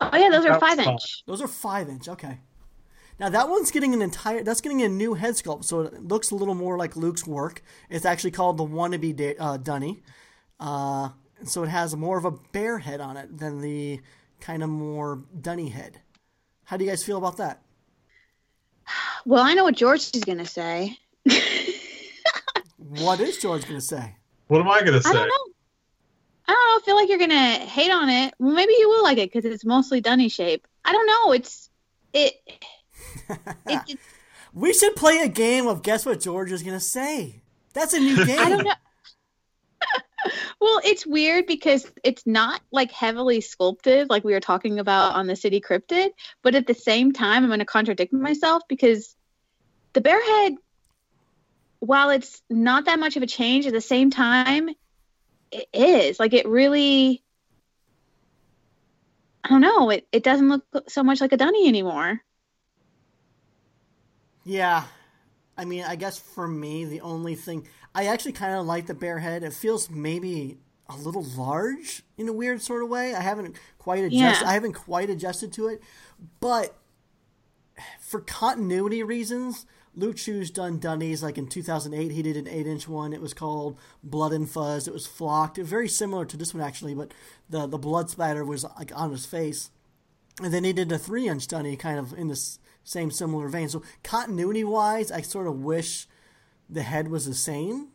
Oh 0.00 0.16
yeah, 0.16 0.30
those 0.30 0.44
are 0.44 0.58
five 0.58 0.78
five. 0.78 0.86
inch. 0.86 1.22
Those 1.26 1.40
are 1.40 1.48
five 1.48 1.88
inch. 1.88 2.08
Okay. 2.08 2.40
Now 3.20 3.28
that 3.28 3.48
one's 3.48 3.70
getting 3.70 3.94
an 3.94 4.02
entire. 4.02 4.42
That's 4.42 4.60
getting 4.60 4.82
a 4.82 4.88
new 4.88 5.14
head 5.14 5.34
sculpt, 5.34 5.64
so 5.64 5.82
it 5.82 6.02
looks 6.02 6.30
a 6.30 6.34
little 6.34 6.54
more 6.54 6.76
like 6.76 6.96
Luke's 6.96 7.26
work. 7.26 7.62
It's 7.88 8.04
actually 8.04 8.30
called 8.32 8.56
the 8.56 8.64
wannabe 8.64 9.14
da- 9.14 9.36
uh, 9.38 9.56
dunny. 9.58 10.02
Uh, 10.58 11.10
and 11.42 11.50
so 11.50 11.62
it 11.62 11.68
has 11.68 11.94
more 11.94 12.18
of 12.18 12.24
a 12.24 12.30
bear 12.30 12.78
head 12.78 13.00
on 13.00 13.16
it 13.16 13.36
than 13.36 13.60
the 13.60 14.00
kind 14.40 14.62
of 14.62 14.70
more 14.70 15.22
dunny 15.40 15.68
head. 15.68 16.00
How 16.64 16.76
do 16.76 16.84
you 16.84 16.90
guys 16.90 17.04
feel 17.04 17.18
about 17.18 17.36
that? 17.36 17.62
Well, 19.24 19.42
I 19.42 19.54
know 19.54 19.64
what 19.64 19.76
George 19.76 20.10
is 20.14 20.24
gonna 20.24 20.46
say. 20.46 20.96
What 23.00 23.20
is 23.20 23.38
George 23.38 23.62
going 23.62 23.80
to 23.80 23.86
say? 23.86 24.16
What 24.48 24.60
am 24.60 24.68
I 24.68 24.80
going 24.80 24.92
to 24.92 25.02
say? 25.02 25.08
I 25.08 25.12
don't 25.12 25.28
know. 25.28 25.52
I 26.46 26.52
don't 26.52 26.56
know. 26.56 26.76
I 26.76 26.80
feel 26.84 26.96
like 26.96 27.08
you're 27.08 27.18
gonna 27.18 27.64
hate 27.64 27.90
on 27.90 28.08
it. 28.10 28.34
Well, 28.38 28.52
maybe 28.52 28.74
you 28.76 28.88
will 28.88 29.02
like 29.02 29.16
it 29.16 29.32
because 29.32 29.50
it's 29.50 29.64
mostly 29.64 30.00
dunny 30.00 30.28
shape. 30.28 30.66
I 30.84 30.92
don't 30.92 31.06
know. 31.06 31.32
It's 31.32 31.70
it. 32.12 32.34
it, 33.30 33.80
it 33.88 33.98
We 34.52 34.74
should 34.74 34.96
play 34.96 35.18
a 35.18 35.28
game 35.28 35.66
of 35.66 35.82
guess 35.82 36.04
what 36.04 36.20
George 36.20 36.52
is 36.52 36.62
going 36.62 36.76
to 36.76 36.84
say. 36.84 37.42
That's 37.72 37.94
a 37.94 38.00
new 38.00 38.26
game. 38.26 38.38
I 38.40 38.48
don't 38.50 38.64
know. 38.64 38.74
Well, 40.60 40.80
it's 40.84 41.06
weird 41.06 41.46
because 41.46 41.90
it's 42.02 42.26
not 42.26 42.60
like 42.70 42.90
heavily 42.92 43.40
sculpted 43.40 44.10
like 44.10 44.24
we 44.24 44.32
were 44.32 44.40
talking 44.40 44.78
about 44.78 45.14
on 45.14 45.26
the 45.26 45.36
city 45.36 45.60
cryptid, 45.60 46.10
but 46.42 46.54
at 46.54 46.66
the 46.66 46.74
same 46.74 47.12
time, 47.12 47.42
I'm 47.42 47.48
going 47.48 47.58
to 47.58 47.64
contradict 47.64 48.12
myself 48.12 48.62
because 48.68 49.14
the 49.92 50.00
bear 50.00 50.22
head, 50.22 50.54
while 51.80 52.10
it's 52.10 52.42
not 52.48 52.84
that 52.86 52.98
much 52.98 53.16
of 53.16 53.22
a 53.22 53.26
change, 53.26 53.66
at 53.66 53.72
the 53.72 53.80
same 53.80 54.10
time, 54.10 54.70
it 55.50 55.68
is 55.72 56.18
like 56.18 56.32
it 56.32 56.46
really. 56.46 57.22
I 59.44 59.48
don't 59.48 59.60
know. 59.60 59.90
It 59.90 60.06
it 60.12 60.22
doesn't 60.22 60.48
look 60.48 60.64
so 60.88 61.02
much 61.02 61.20
like 61.20 61.32
a 61.32 61.36
dunny 61.36 61.66
anymore. 61.68 62.22
Yeah. 64.44 64.84
I 65.56 65.64
mean, 65.64 65.84
I 65.84 65.96
guess 65.96 66.18
for 66.18 66.48
me, 66.48 66.84
the 66.84 67.00
only 67.02 67.34
thing. 67.34 67.66
I 67.94 68.06
actually 68.06 68.32
kind 68.32 68.54
of 68.54 68.66
like 68.66 68.86
the 68.86 68.94
bear 68.94 69.18
head. 69.18 69.42
It 69.42 69.52
feels 69.52 69.90
maybe 69.90 70.58
a 70.88 70.96
little 70.96 71.24
large 71.36 72.02
in 72.16 72.28
a 72.28 72.32
weird 72.32 72.62
sort 72.62 72.82
of 72.82 72.88
way. 72.88 73.14
I 73.14 73.20
haven't 73.20 73.56
quite 73.78 74.04
adjusted. 74.04 74.44
Yeah. 74.44 74.50
I 74.50 74.54
haven't 74.54 74.72
quite 74.72 75.10
adjusted 75.10 75.52
to 75.54 75.68
it, 75.68 75.82
but 76.40 76.76
for 78.00 78.20
continuity 78.20 79.02
reasons, 79.02 79.66
Luke 79.94 80.16
Chueh's 80.16 80.50
done 80.50 80.78
Dunnies. 80.78 81.22
Like 81.22 81.38
in 81.38 81.48
2008, 81.48 82.12
he 82.12 82.22
did 82.22 82.36
an 82.36 82.48
eight-inch 82.48 82.88
one. 82.88 83.12
It 83.12 83.20
was 83.20 83.34
called 83.34 83.78
Blood 84.02 84.32
and 84.32 84.48
Fuzz. 84.48 84.88
It 84.88 84.94
was 84.94 85.06
flocked. 85.06 85.58
It 85.58 85.62
was 85.62 85.70
very 85.70 85.88
similar 85.88 86.24
to 86.26 86.36
this 86.36 86.54
one 86.54 86.62
actually, 86.62 86.94
but 86.94 87.12
the 87.48 87.66
the 87.66 87.78
blood 87.78 88.10
splatter 88.10 88.44
was 88.44 88.64
like 88.78 88.92
on 88.94 89.10
his 89.10 89.26
face. 89.26 89.70
And 90.42 90.52
then 90.52 90.64
he 90.64 90.72
did 90.72 90.90
a 90.90 90.98
three-inch 90.98 91.46
Dunny, 91.46 91.76
kind 91.76 91.98
of 91.98 92.14
in 92.14 92.28
the 92.28 92.58
same 92.84 93.10
similar 93.10 93.48
vein. 93.48 93.68
So 93.68 93.82
continuity-wise, 94.02 95.12
I 95.12 95.20
sort 95.20 95.46
of 95.46 95.62
wish 95.62 96.06
the 96.72 96.82
head 96.82 97.08
was 97.08 97.26
the 97.26 97.34
same, 97.34 97.88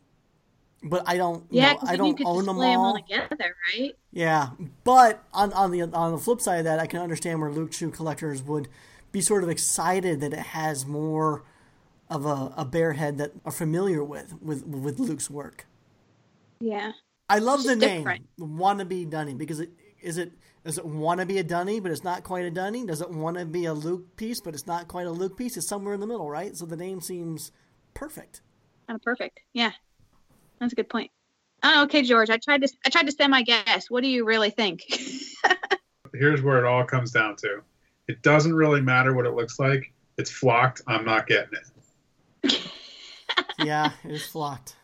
but 0.84 1.04
I 1.08 1.18
don't. 1.18 1.46
Yeah, 1.50 1.74
know, 1.74 1.80
I 1.84 1.92
you 1.94 1.98
don't 1.98 2.22
own 2.26 2.46
them 2.46 2.58
them 2.58 2.80
all. 2.80 2.86
all 2.86 2.96
together, 2.96 3.56
right? 3.74 3.96
Yeah, 4.12 4.50
but 4.84 5.24
on 5.34 5.54
on 5.54 5.72
the 5.72 5.82
on 5.84 6.12
the 6.12 6.18
flip 6.18 6.42
side 6.42 6.60
of 6.60 6.66
that, 6.66 6.80
I 6.80 6.88
can 6.88 7.00
understand 7.02 7.42
where 7.42 7.52
Luke 7.52 7.72
Chueh 7.72 7.94
collectors 7.94 8.42
would 8.44 8.68
be 9.12 9.22
sort 9.22 9.44
of 9.44 9.50
excited 9.50 10.20
that 10.22 10.34
it 10.34 10.40
has 10.40 10.86
more 10.86 11.44
of 12.10 12.26
a, 12.26 12.54
a 12.56 12.66
bear 12.66 12.94
head 12.94 13.18
that 13.18 13.32
are 13.46 13.52
familiar 13.52 14.04
with 14.04 14.42
with 14.42 14.66
with 14.66 15.00
Luke's 15.00 15.30
work. 15.30 15.66
Yeah. 16.60 16.94
I 17.30 17.40
love 17.40 17.60
It's 17.60 17.70
the 17.70 17.76
name 17.76 17.98
different. 18.00 18.26
wannabe 18.40 19.10
Dunny 19.10 19.34
because 19.34 19.60
it 19.60 19.72
is 20.02 20.18
it 20.18 20.32
does 20.64 20.78
it 20.78 20.86
want 20.86 21.20
to 21.20 21.26
be 21.26 21.38
a 21.38 21.44
Dunny 21.44 21.80
but 21.80 21.92
it's 21.92 22.04
not 22.04 22.24
quite 22.24 22.46
a 22.46 22.52
Dunny? 22.52 22.86
Does 22.86 23.02
it 23.02 23.10
want 23.12 23.38
to 23.38 23.46
be 23.46 23.66
a 23.66 23.74
Luke 23.74 24.16
piece 24.16 24.40
but 24.40 24.54
it's 24.54 24.66
not 24.68 24.88
quite 24.88 25.08
a 25.08 25.12
Luke 25.12 25.38
piece? 25.38 25.58
It's 25.58 25.68
somewhere 25.68 25.94
in 25.94 26.00
the 26.00 26.08
middle, 26.08 26.30
right? 26.30 26.56
So 26.56 26.66
the 26.66 26.78
name 26.78 27.02
seems 27.02 27.52
perfect. 27.94 28.42
Kind 28.88 28.96
of 28.96 29.04
perfect. 29.04 29.42
Yeah, 29.54 29.72
that's 30.60 30.74
a 30.74 30.76
good 30.76 30.90
point. 30.90 31.12
Oh, 31.64 31.84
okay, 31.84 32.04
George. 32.04 32.30
I 32.30 32.38
tried 32.38 32.62
to 32.62 32.70
I 32.86 32.90
tried 32.90 33.08
to 33.08 33.12
say 33.12 33.28
my 33.28 33.44
guess. 33.44 33.90
What 33.90 34.04
do 34.04 34.10
you 34.10 34.26
really 34.26 34.50
think? 34.50 34.84
Here's 36.14 36.42
where 36.42 36.58
it 36.58 36.66
all 36.66 36.86
comes 36.86 37.12
down 37.12 37.36
to. 37.38 37.62
It 38.08 38.22
doesn't 38.22 38.54
really 38.54 38.82
matter 38.82 39.14
what 39.14 39.26
it 39.26 39.34
looks 39.34 39.60
like. 39.60 39.92
It's 40.18 40.32
flocked. 40.32 40.82
I'm 40.88 41.06
not 41.06 41.28
getting 41.28 41.54
it. 41.54 42.62
Yeah, 43.60 43.92
it 44.04 44.12
is 44.12 44.26
flocked. 44.26 44.76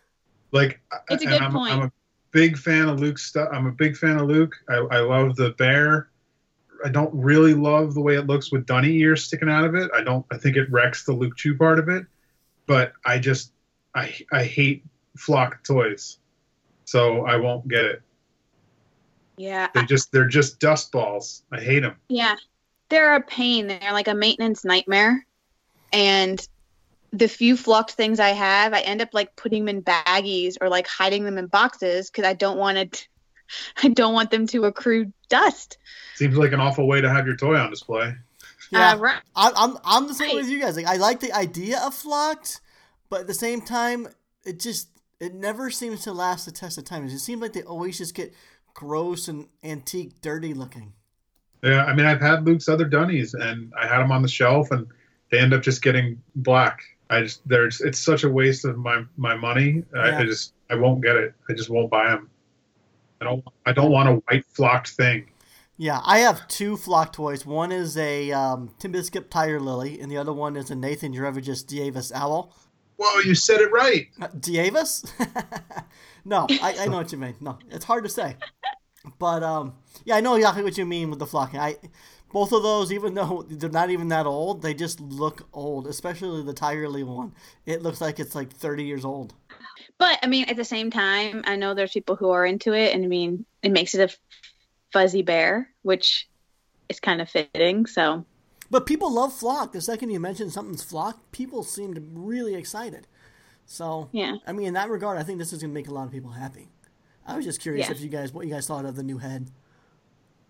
Like, 0.51 0.79
It's 1.09 1.23
a 1.23 1.27
good 1.27 1.41
I'm, 1.41 1.51
point. 1.51 1.73
I'm 1.73 1.81
a 1.83 1.91
big 2.31 2.57
fan 2.57 2.89
of 2.89 2.99
Luke's 2.99 3.23
stuff. 3.23 3.49
I'm 3.51 3.67
a 3.67 3.71
big 3.71 3.95
fan 3.95 4.17
of 4.17 4.27
Luke. 4.27 4.55
I, 4.67 4.75
I 4.75 4.99
love 4.99 5.35
the 5.35 5.51
bear. 5.51 6.09
I 6.83 6.89
don't 6.89 7.13
really 7.13 7.53
love 7.53 7.93
the 7.93 8.01
way 8.01 8.15
it 8.15 8.27
looks 8.27 8.51
with 8.51 8.65
Dunny 8.65 8.97
ears 8.97 9.23
sticking 9.23 9.49
out 9.49 9.63
of 9.63 9.75
it. 9.75 9.89
I 9.95 10.03
don't. 10.03 10.25
I 10.31 10.37
think 10.37 10.57
it 10.57 10.69
wrecks 10.71 11.05
the 11.05 11.13
Luke 11.13 11.37
Chueh 11.37 11.57
part 11.57 11.79
of 11.79 11.87
it. 11.87 12.05
But 12.65 12.93
I 13.05 13.19
just, 13.19 13.52
I, 13.95 14.13
I 14.31 14.43
hate 14.43 14.83
flock 15.17 15.63
toys, 15.63 16.17
so 16.85 17.25
I 17.25 17.35
won't 17.37 17.67
get 17.67 17.85
it. 17.85 18.01
yeah, 19.37 19.67
They 19.73 19.83
just, 19.85 20.11
they're 20.11 20.27
just 20.27 20.59
dust 20.59 20.91
balls. 20.91 21.43
I 21.51 21.59
hate 21.59 21.81
them. 21.81 21.95
yeah. 22.09 22.35
They're 22.89 23.15
a 23.15 23.21
pain. 23.21 23.67
They're 23.67 23.93
like 23.93 24.07
a 24.07 24.13
maintenance 24.13 24.63
nightmare. 24.63 25.25
And 25.91 26.45
the 27.11 27.27
few 27.27 27.57
flocked 27.57 27.91
things 27.91 28.19
I 28.19 28.29
have, 28.29 28.73
I 28.73 28.81
end 28.81 29.01
up 29.01 29.09
like 29.13 29.35
putting 29.35 29.65
them 29.65 29.77
in 29.77 29.83
baggies 29.83 30.57
or 30.61 30.69
like 30.69 30.85
hiding 30.85 31.23
them 31.23 31.37
in 31.39 31.47
boxes 31.47 32.11
because 32.11 32.25
I 32.25 32.33
don't 32.33 32.57
want 32.57 32.77
it. 32.77 33.07
I 33.83 33.87
don't 33.87 34.13
want 34.13 34.29
them 34.31 34.45
to 34.47 34.65
accrue 34.65 35.11
dust. 35.29 35.77
Seems 36.15 36.37
like 36.37 36.51
an 36.51 36.59
awful 36.59 36.87
way 36.87 37.01
to 37.01 37.09
have 37.11 37.25
your 37.25 37.35
toy 37.35 37.55
on 37.55 37.71
display. 37.71 38.13
Yeah. 38.71 38.91
Uh, 38.91 38.97
right. 38.97 39.21
I, 39.35 39.51
I'm 39.55 39.77
I'm 39.83 40.07
the 40.07 40.13
same 40.13 40.27
Right. 40.27 40.35
with 40.37 40.49
you 40.49 40.59
guys. 40.59 40.75
Like 40.75 40.85
I 40.85 40.97
like 40.97 41.19
the 41.19 41.31
idea 41.33 41.79
of 41.83 41.93
flocked, 41.95 42.61
but 43.09 43.21
at 43.21 43.27
the 43.27 43.33
same 43.33 43.61
time, 43.61 44.07
it 44.45 44.59
just 44.59 44.89
it 45.19 45.33
never 45.33 45.69
seems 45.69 46.03
to 46.03 46.13
last 46.13 46.45
the 46.45 46.51
test 46.51 46.77
of 46.77 46.85
time. 46.85 47.05
It 47.05 47.17
seems 47.19 47.41
like 47.41 47.53
they 47.53 47.63
always 47.63 47.97
just 47.97 48.15
get 48.15 48.33
gross 48.73 49.27
and 49.27 49.47
antique, 49.63 50.21
dirty 50.21 50.53
looking. 50.53 50.93
Yeah, 51.61 51.85
I 51.85 51.93
mean, 51.93 52.05
I've 52.05 52.19
had 52.19 52.45
Luke's 52.45 52.67
other 52.67 52.85
Dunnies, 52.85 53.33
and 53.33 53.71
I 53.79 53.87
had 53.87 53.99
them 53.99 54.11
on 54.11 54.21
the 54.21 54.27
shelf, 54.27 54.71
and 54.71 54.87
they 55.31 55.39
end 55.39 55.53
up 55.53 55.61
just 55.61 55.81
getting 55.81 56.21
black. 56.35 56.81
I 57.09 57.21
just 57.21 57.47
there's 57.47 57.81
it's 57.81 57.99
such 57.99 58.23
a 58.23 58.29
waste 58.29 58.65
of 58.65 58.77
my 58.77 59.03
my 59.17 59.35
money. 59.35 59.83
I, 59.95 60.09
Yeah. 60.09 60.19
I 60.19 60.25
just 60.25 60.53
I 60.69 60.75
won't 60.75 61.01
get 61.01 61.15
it. 61.15 61.33
I 61.49 61.53
just 61.53 61.69
won't 61.69 61.89
buy 61.89 62.09
them. 62.09 62.29
I 63.21 63.25
don't 63.25 63.45
I 63.65 63.71
don't 63.71 63.91
want 63.91 64.09
a 64.09 64.13
white 64.13 64.45
flocked 64.45 64.89
thing. 64.89 65.29
Yeah, 65.77 66.01
I 66.03 66.19
have 66.19 66.47
two 66.47 66.77
flock 66.77 67.13
toys. 67.13 67.45
One 67.45 67.71
is 67.71 67.97
a 67.97 68.31
um, 68.31 68.71
Timbiscuit 68.79 69.29
Tiger 69.29 69.59
Lily, 69.59 69.99
and 69.99 70.11
the 70.11 70.17
other 70.17 70.33
one 70.33 70.55
is 70.55 70.69
a 70.69 70.75
Nathan 70.75 71.13
Jurevicius 71.13 71.65
Davis 71.65 72.11
Owl. 72.13 72.53
Whoa, 72.97 73.19
you 73.21 73.35
said 73.35 73.61
it 73.61 73.71
right. 73.71 74.07
Uh, 74.21 74.27
Dievis? 74.27 75.09
no, 76.25 76.47
I, 76.49 76.75
I 76.79 76.85
know 76.87 76.97
what 76.97 77.11
you 77.11 77.17
mean. 77.17 77.35
No, 77.41 77.57
it's 77.69 77.85
hard 77.85 78.03
to 78.03 78.09
say. 78.09 78.35
But 79.19 79.43
um, 79.43 79.73
yeah, 80.05 80.15
I 80.15 80.21
know 80.21 80.35
exactly 80.35 80.63
what 80.63 80.77
you 80.77 80.85
mean 80.85 81.09
with 81.09 81.19
the 81.19 81.27
flocking. 81.27 81.59
I 81.59 81.75
both 82.31 82.51
of 82.51 82.63
those, 82.63 82.91
even 82.91 83.13
though 83.13 83.45
they're 83.47 83.69
not 83.69 83.91
even 83.91 84.07
that 84.09 84.25
old, 84.25 84.61
they 84.61 84.73
just 84.73 84.99
look 84.99 85.47
old. 85.53 85.87
Especially 85.87 86.43
the 86.43 86.53
Tiger 86.53 86.87
Lily 86.87 87.03
one. 87.03 87.33
It 87.65 87.81
looks 87.81 88.01
like 88.01 88.19
it's 88.19 88.35
like 88.35 88.51
thirty 88.51 88.83
years 88.83 89.05
old. 89.05 89.33
But 89.97 90.19
I 90.23 90.27
mean, 90.27 90.45
at 90.49 90.55
the 90.55 90.65
same 90.65 90.89
time, 90.89 91.43
I 91.45 91.55
know 91.55 91.73
there's 91.73 91.91
people 91.91 92.15
who 92.15 92.29
are 92.29 92.45
into 92.45 92.73
it, 92.73 92.93
and 92.93 93.03
I 93.03 93.07
mean, 93.07 93.45
it 93.61 93.71
makes 93.71 93.93
it 93.93 94.11
a 94.11 94.15
fuzzy 94.91 95.21
bear, 95.21 95.69
which 95.81 96.27
is 96.89 96.99
kind 96.99 97.21
of 97.21 97.29
fitting. 97.29 97.85
So 97.85 98.25
But 98.73 98.87
people 98.87 99.13
love 99.13 99.31
flock. 99.31 99.71
The 99.71 99.81
second 99.81 100.09
you 100.09 100.19
mention 100.19 100.49
something's 100.49 100.81
flock, 100.81 101.31
people 101.31 101.61
seem 101.63 101.93
to 101.93 102.01
be 102.01 102.09
really 102.11 102.55
excited. 102.55 103.05
So 103.67 104.09
Yeah. 104.11 104.37
I 104.47 104.51
mean, 104.51 104.65
in 104.65 104.73
that 104.73 104.89
regard, 104.89 105.19
I 105.19 105.23
think 105.23 105.37
this 105.37 105.53
is 105.53 105.61
going 105.61 105.69
to 105.69 105.73
make 105.75 105.87
a 105.87 105.93
lot 105.93 106.07
of 106.07 106.11
people 106.11 106.31
happy. 106.31 106.69
I 107.27 107.35
was 107.35 107.45
just 107.45 107.61
curious 107.61 107.85
Yeah. 107.87 107.93
if 107.93 108.01
you 108.01 108.09
guys, 108.09 108.33
what 108.33 108.47
you 108.47 108.51
guys 108.51 108.65
thought 108.65 108.83
of 108.85 108.95
the 108.95 109.03
new 109.03 109.19
head. 109.19 109.51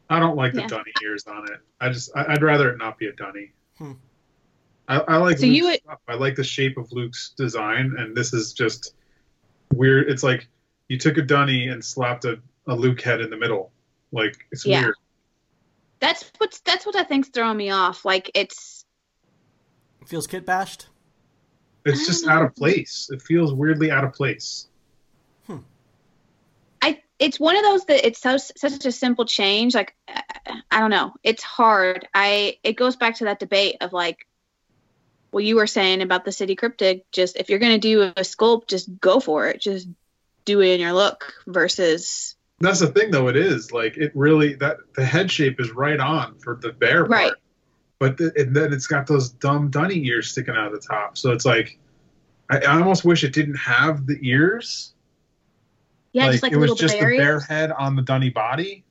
I 0.09 0.19
don't 0.19 0.37
like 0.37 0.53
the 0.53 0.61
Yeah. 0.61 0.67
dunny 0.67 0.93
ears 1.03 1.27
on 1.27 1.51
it. 1.51 1.59
I 1.81 1.89
just 1.89 2.11
I, 2.15 2.31
I'd 2.33 2.41
rather 2.41 2.69
it 2.69 2.77
not 2.77 2.97
be 2.97 3.07
a 3.07 3.11
dunny. 3.11 3.51
Hmm. 3.77 3.91
I, 4.87 4.99
I 5.01 5.17
like 5.17 5.37
So 5.37 5.45
you 5.45 5.65
would- 5.65 5.81
stuff. 5.81 5.99
I 6.07 6.15
like 6.15 6.35
the 6.35 6.45
shape 6.45 6.77
of 6.77 6.91
Luke's 6.93 7.31
design, 7.35 7.93
and 7.97 8.15
this 8.15 8.31
is 8.33 8.53
just 8.53 8.95
weird. 9.73 10.09
It's 10.09 10.23
like 10.23 10.47
you 10.87 10.97
took 10.97 11.17
a 11.17 11.21
dunny 11.21 11.67
and 11.67 11.83
slapped 11.83 12.23
a, 12.23 12.39
a 12.67 12.75
Luke 12.75 13.01
head 13.01 13.19
in 13.19 13.29
the 13.29 13.37
middle. 13.37 13.71
Like 14.13 14.45
it's 14.53 14.65
Yeah. 14.65 14.83
weird. 14.83 14.95
That's 16.03 16.29
what's 16.37 16.59
that's 16.59 16.85
what 16.85 16.97
I 16.97 17.03
think's 17.03 17.29
throwing 17.29 17.55
me 17.55 17.69
off. 17.69 18.03
Like 18.03 18.29
it's 18.35 18.83
It 20.01 20.09
feels 20.09 20.27
kit 20.27 20.45
bashed. 20.45 20.87
It's 21.85 22.05
just 22.05 22.27
out 22.27 22.43
of 22.43 22.53
place. 22.57 23.09
It 23.09 23.21
feels 23.21 23.53
weirdly 23.53 23.89
out 23.89 24.03
of 24.03 24.11
place. 24.11 24.67
Hmm. 25.47 25.59
I 26.81 27.01
it's 27.19 27.39
one 27.39 27.55
of 27.55 27.63
those 27.63 27.85
that 27.85 28.05
it's 28.05 28.19
so 28.19 28.35
such 28.35 28.85
a 28.85 28.91
simple 28.91 29.23
change. 29.23 29.75
Like 29.75 29.95
I, 30.09 30.23
I 30.69 30.79
don't 30.81 30.89
know, 30.89 31.13
it's 31.23 31.41
hard. 31.41 32.05
I 32.13 32.57
it 32.63 32.73
goes 32.73 32.97
back 32.97 33.15
to 33.19 33.25
that 33.25 33.39
debate 33.39 33.77
of 33.79 33.93
like 33.93 34.27
what 35.31 35.45
you 35.45 35.55
were 35.55 35.67
saying 35.67 36.01
about 36.01 36.25
the 36.25 36.33
city 36.33 36.57
cryptid. 36.57 37.03
Just 37.13 37.37
if 37.37 37.49
you're 37.49 37.59
gonna 37.59 37.77
do 37.77 38.01
a 38.01 38.13
sculpt, 38.23 38.67
just 38.67 38.99
go 38.99 39.21
for 39.21 39.47
it. 39.47 39.61
Just 39.61 39.87
do 40.43 40.59
it 40.59 40.73
in 40.73 40.81
your 40.81 40.91
look 40.91 41.33
versus 41.47 42.35
That's 42.63 42.79
the 42.79 42.87
thing, 42.87 43.11
though. 43.11 43.27
It 43.27 43.35
is 43.35 43.71
like 43.71 43.97
it 43.97 44.11
really 44.15 44.55
that 44.55 44.77
the 44.95 45.05
head 45.05 45.29
shape 45.29 45.59
is 45.59 45.71
right 45.71 45.99
on 45.99 46.39
for 46.39 46.55
the 46.61 46.71
bear 46.71 47.01
part, 47.05 47.09
Right. 47.11 47.33
but 47.99 48.17
the, 48.17 48.31
and 48.35 48.55
then 48.55 48.71
it's 48.73 48.87
got 48.87 49.05
those 49.05 49.29
dumb 49.29 49.69
dunny 49.69 50.03
ears 50.07 50.29
sticking 50.31 50.55
out 50.55 50.67
of 50.67 50.73
the 50.73 50.79
top. 50.87 51.17
So 51.17 51.31
it's 51.31 51.45
like 51.45 51.77
I, 52.49 52.59
I 52.59 52.79
almost 52.79 53.05
wish 53.05 53.23
it 53.23 53.33
didn't 53.33 53.55
have 53.57 54.07
the 54.07 54.17
ears. 54.21 54.93
yeah, 56.13 56.31
just 56.31 56.43
like 56.43 56.51
it 56.53 56.57
was 56.57 56.73
just 56.75 56.97
barriers. 56.97 57.19
the 57.19 57.23
bear 57.23 57.39
head 57.41 57.71
on 57.71 57.95
the 57.95 58.01
dunny 58.01 58.29
body. 58.29 58.85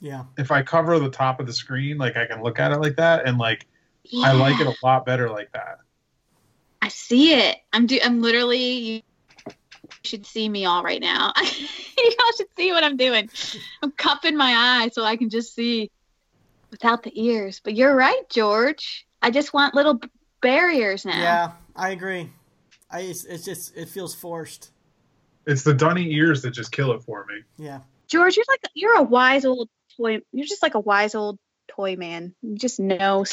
Yeah. 0.00 0.24
If 0.36 0.50
I 0.50 0.62
cover 0.62 0.98
the 0.98 1.10
top 1.10 1.38
of 1.38 1.46
the 1.46 1.52
screen, 1.52 1.96
like 1.98 2.16
I 2.16 2.26
can 2.26 2.42
look 2.42 2.58
at 2.58 2.72
it 2.72 2.78
like 2.78 2.96
that, 2.96 3.26
and 3.26 3.38
like 3.38 3.66
I 4.24 4.32
like 4.32 4.60
it 4.60 4.66
a 4.66 4.74
lot 4.84 5.06
better 5.06 5.28
like 5.30 5.52
that. 5.52 5.78
I 6.80 6.88
see 6.88 7.34
it. 7.34 7.58
I'm 7.72 7.86
do. 7.86 7.98
I'm 8.02 8.20
literally. 8.22 9.04
You 10.04 10.08
should 10.08 10.26
see 10.26 10.48
me 10.48 10.64
all 10.64 10.82
right 10.82 11.00
now. 11.00 11.32
you 11.40 12.12
all 12.20 12.32
should 12.36 12.48
see 12.56 12.72
what 12.72 12.84
I'm 12.84 12.96
doing. 12.96 13.30
I'm 13.82 13.92
cupping 13.92 14.36
my 14.36 14.82
eyes 14.82 14.94
so 14.94 15.04
I 15.04 15.16
can 15.16 15.30
just 15.30 15.54
see 15.54 15.90
without 16.70 17.02
the 17.02 17.12
ears. 17.14 17.60
But 17.62 17.74
you're 17.74 17.94
right, 17.94 18.22
George. 18.28 19.06
I 19.20 19.30
just 19.30 19.54
want 19.54 19.74
little 19.74 20.00
barriers 20.40 21.04
now. 21.04 21.20
Yeah, 21.20 21.52
I 21.76 21.90
agree. 21.90 22.30
I 22.90 23.00
it's, 23.00 23.24
it's 23.24 23.44
just 23.44 23.76
it 23.76 23.88
feels 23.88 24.14
forced. 24.14 24.70
It's 25.46 25.62
the 25.62 25.74
dunny 25.74 26.12
ears 26.12 26.42
that 26.42 26.50
just 26.50 26.72
kill 26.72 26.92
it 26.92 27.02
for 27.02 27.24
me. 27.26 27.42
Yeah. 27.64 27.80
George, 28.08 28.36
you're 28.36 28.44
like 28.48 28.60
you're 28.74 28.96
a 28.96 29.02
wise 29.02 29.44
old 29.44 29.68
toy. 29.96 30.20
You're 30.32 30.46
just 30.46 30.62
like 30.62 30.74
a 30.74 30.80
wise 30.80 31.14
old 31.14 31.38
toy 31.68 31.96
man. 31.96 32.34
You 32.42 32.56
just 32.56 32.80
know. 32.80 33.24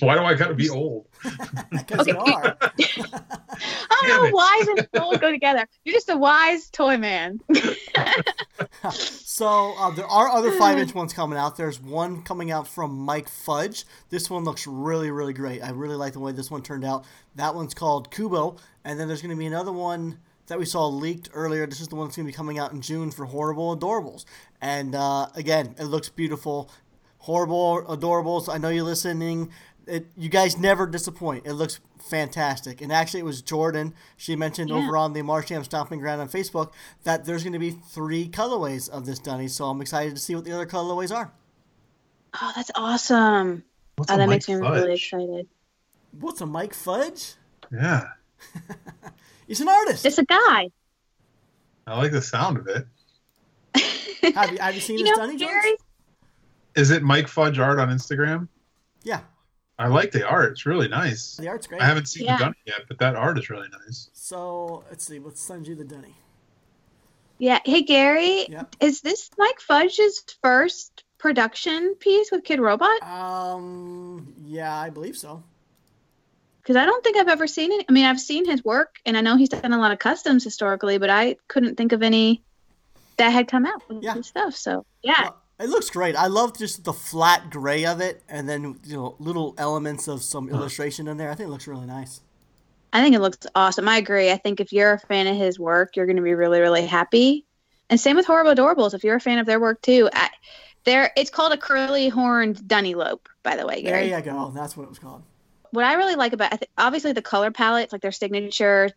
Why 0.00 0.16
do 0.16 0.24
I 0.24 0.34
gotta 0.34 0.54
be 0.54 0.70
old? 0.70 1.06
Because 1.70 2.06
you 2.06 2.18
are. 2.18 2.56
I 2.60 4.06
don't 4.06 4.26
it. 4.26 4.30
know. 4.30 4.30
Wise 4.32 4.68
and 4.68 4.88
old 5.00 5.20
go 5.20 5.30
together. 5.30 5.66
You're 5.84 5.94
just 5.94 6.10
a 6.10 6.16
wise 6.16 6.70
toy 6.70 6.96
man. 6.96 7.40
So 8.90 9.74
uh, 9.78 9.90
there 9.92 10.06
are 10.06 10.28
other 10.28 10.52
five 10.52 10.78
inch 10.78 10.94
ones 10.94 11.12
coming 11.12 11.38
out. 11.38 11.56
There's 11.56 11.80
one 11.80 12.22
coming 12.22 12.50
out 12.50 12.68
from 12.68 12.96
Mike 12.98 13.28
Fudge. 13.28 13.84
This 14.10 14.28
one 14.28 14.44
looks 14.44 14.66
really, 14.66 15.10
really 15.10 15.32
great. 15.32 15.62
I 15.62 15.70
really 15.70 15.96
like 15.96 16.12
the 16.12 16.20
way 16.20 16.32
this 16.32 16.50
one 16.50 16.62
turned 16.62 16.84
out. 16.84 17.04
That 17.36 17.54
one's 17.54 17.74
called 17.74 18.10
Kubo, 18.10 18.56
and 18.84 19.00
then 19.00 19.08
there's 19.08 19.22
going 19.22 19.34
to 19.34 19.38
be 19.38 19.46
another 19.46 19.72
one 19.72 20.18
that 20.48 20.58
we 20.58 20.66
saw 20.66 20.86
leaked 20.86 21.30
earlier. 21.32 21.66
This 21.66 21.80
is 21.80 21.88
the 21.88 21.96
one 21.96 22.06
that's 22.06 22.16
going 22.16 22.26
to 22.26 22.32
be 22.32 22.36
coming 22.36 22.58
out 22.58 22.72
in 22.72 22.82
June 22.82 23.10
for 23.10 23.24
Horrible 23.24 23.76
Adorables, 23.76 24.26
and 24.60 24.94
uh, 24.94 25.28
again, 25.34 25.74
it 25.78 25.84
looks 25.84 26.08
beautiful. 26.10 26.70
Horrible 27.18 27.84
Adorables. 27.84 28.52
I 28.52 28.58
know 28.58 28.68
you're 28.68 28.84
listening. 28.84 29.50
It, 29.86 30.06
you 30.16 30.28
guys 30.28 30.56
never 30.58 30.86
disappoint. 30.86 31.46
It 31.46 31.54
looks 31.54 31.80
fantastic. 32.08 32.80
And 32.80 32.92
actually, 32.92 33.20
it 33.20 33.24
was 33.24 33.42
Jordan. 33.42 33.94
She 34.16 34.36
mentioned 34.36 34.70
Yeah. 34.70 34.76
over 34.76 34.96
on 34.96 35.12
the 35.12 35.22
Marsham 35.22 35.64
Stomping 35.64 35.98
Ground 35.98 36.20
on 36.20 36.28
Facebook 36.28 36.72
that 37.04 37.24
there's 37.24 37.42
going 37.42 37.52
to 37.54 37.58
be 37.58 37.70
three 37.72 38.28
colorways 38.28 38.88
of 38.88 39.06
this 39.06 39.18
Dunny. 39.18 39.48
So 39.48 39.64
I'm 39.66 39.80
excited 39.80 40.14
to 40.14 40.20
see 40.20 40.34
what 40.34 40.44
the 40.44 40.52
other 40.52 40.66
colorways 40.66 41.14
are. 41.14 41.32
Oh, 42.40 42.52
that's 42.54 42.70
awesome. 42.74 43.64
What's 43.96 44.10
Oh, 44.10 44.16
that 44.16 44.26
Mike 44.26 44.36
makes 44.36 44.48
me 44.48 44.54
really 44.54 44.94
excited. 44.94 45.48
What's 46.18 46.40
a 46.40 46.46
Mike 46.46 46.74
Fudge? 46.74 47.34
Yeah, 47.70 48.08
He's 49.46 49.60
an 49.60 49.68
artist. 49.68 50.04
It's 50.06 50.18
a 50.18 50.24
guy. 50.24 50.68
I 51.86 51.98
like 51.98 52.12
the 52.12 52.22
sound 52.22 52.56
of 52.58 52.68
it. 52.68 52.86
have, 54.34 54.52
you, 54.52 54.58
have 54.58 54.74
you 54.74 54.80
seen 54.80 54.98
You 55.00 55.06
his 55.06 55.16
know, 55.18 55.24
Dunny 55.26 55.38
George? 55.38 55.76
Is 56.74 56.90
it 56.90 57.02
Mike 57.02 57.28
Fudge 57.28 57.58
art 57.58 57.78
on 57.78 57.88
Instagram? 57.88 58.48
Yeah, 59.02 59.20
I 59.78 59.88
like 59.88 60.12
the 60.12 60.26
art. 60.26 60.52
It's 60.52 60.66
really 60.66 60.88
nice. 60.88 61.36
the 61.36 61.48
art's 61.48 61.66
great. 61.66 61.80
I 61.80 61.86
haven't 61.86 62.06
seen 62.06 62.26
Yeah. 62.26 62.36
the 62.36 62.44
Dunny 62.44 62.56
yet, 62.66 62.80
but 62.88 62.98
that 62.98 63.16
art 63.16 63.38
is 63.38 63.50
really 63.50 63.68
nice. 63.86 64.10
So 64.12 64.84
let's 64.90 65.04
see. 65.04 65.18
Let's 65.18 65.40
send 65.40 65.66
you 65.66 65.74
the 65.74 65.84
Dunny. 65.84 66.14
Yeah. 67.38 67.58
Hey, 67.64 67.82
Gary, 67.82 68.46
Yep. 68.48 68.76
is 68.80 69.00
this 69.00 69.30
Mike 69.38 69.60
Fudge's 69.60 70.22
first 70.42 71.04
production 71.18 71.96
piece 71.98 72.30
with 72.30 72.44
Kidrobot? 72.44 73.02
Um. 73.02 74.34
Yeah, 74.44 74.74
I 74.76 74.90
believe 74.90 75.16
so. 75.16 75.42
Because 76.60 76.76
I 76.76 76.84
don't 76.84 77.02
think 77.02 77.16
I've 77.16 77.28
ever 77.28 77.48
seen 77.48 77.72
it. 77.72 77.86
I 77.88 77.92
mean, 77.92 78.04
I've 78.04 78.20
seen 78.20 78.44
his 78.44 78.64
work, 78.64 78.96
and 79.04 79.16
I 79.16 79.20
know 79.20 79.36
he's 79.36 79.48
done 79.48 79.72
a 79.72 79.78
lot 79.78 79.90
of 79.90 79.98
customs 79.98 80.44
historically, 80.44 80.98
but 80.98 81.10
I 81.10 81.36
couldn't 81.48 81.76
think 81.76 81.90
of 81.92 82.04
any 82.04 82.44
that 83.16 83.30
had 83.30 83.48
come 83.48 83.66
out 83.66 83.82
with 83.88 84.04
Yeah. 84.04 84.14
his 84.14 84.28
stuff. 84.28 84.54
So, 84.54 84.86
yeah. 85.02 85.22
Well, 85.22 85.41
it 85.62 85.68
looks 85.68 85.90
great. 85.90 86.16
I 86.16 86.26
love 86.26 86.58
just 86.58 86.84
the 86.84 86.92
flat 86.92 87.50
gray 87.50 87.86
of 87.86 88.00
it, 88.00 88.22
and 88.28 88.48
then 88.48 88.80
you 88.84 88.96
know 88.96 89.14
little 89.18 89.54
elements 89.56 90.08
of 90.08 90.22
some 90.22 90.48
uh-huh. 90.48 90.56
illustration 90.56 91.08
in 91.08 91.16
there. 91.16 91.30
I 91.30 91.34
think 91.34 91.48
it 91.48 91.52
looks 91.52 91.66
really 91.66 91.86
nice. 91.86 92.20
I 92.92 93.02
think 93.02 93.14
it 93.14 93.20
looks 93.20 93.46
awesome. 93.54 93.88
I 93.88 93.96
agree. 93.96 94.30
I 94.30 94.36
think 94.36 94.60
if 94.60 94.72
you're 94.72 94.92
a 94.92 94.98
fan 94.98 95.26
of 95.26 95.36
his 95.36 95.58
work, 95.58 95.96
you're 95.96 96.04
going 96.04 96.16
to 96.16 96.22
be 96.22 96.34
really, 96.34 96.60
really 96.60 96.84
happy. 96.84 97.46
And 97.88 97.98
same 97.98 98.16
with 98.16 98.26
Horrible 98.26 98.54
Adorables. 98.54 98.92
If 98.92 99.02
you're 99.02 99.16
a 99.16 99.20
fan 99.20 99.38
of 99.38 99.46
their 99.46 99.58
work 99.58 99.80
too, 99.80 100.10
I, 100.12 100.28
there 100.84 101.10
it's 101.16 101.30
called 101.30 101.52
a 101.52 101.56
curly 101.56 102.08
horned 102.08 102.56
dunnylope, 102.56 103.26
by 103.42 103.56
the 103.56 103.66
way, 103.66 103.82
There 103.82 103.92
Gary. 103.92 104.10
you 104.10 104.20
go. 104.20 104.46
Oh, 104.48 104.52
that's 104.54 104.76
what 104.76 104.84
it 104.84 104.88
was 104.88 104.98
called. 104.98 105.22
What 105.70 105.84
I 105.84 105.94
really 105.94 106.16
like 106.16 106.34
about 106.34 106.52
I 106.52 106.56
th- 106.56 106.70
obviously 106.76 107.12
the 107.12 107.22
color 107.22 107.50
palette, 107.50 107.84
it's 107.84 107.92
like 107.92 108.02
their 108.02 108.12
signature 108.12 108.90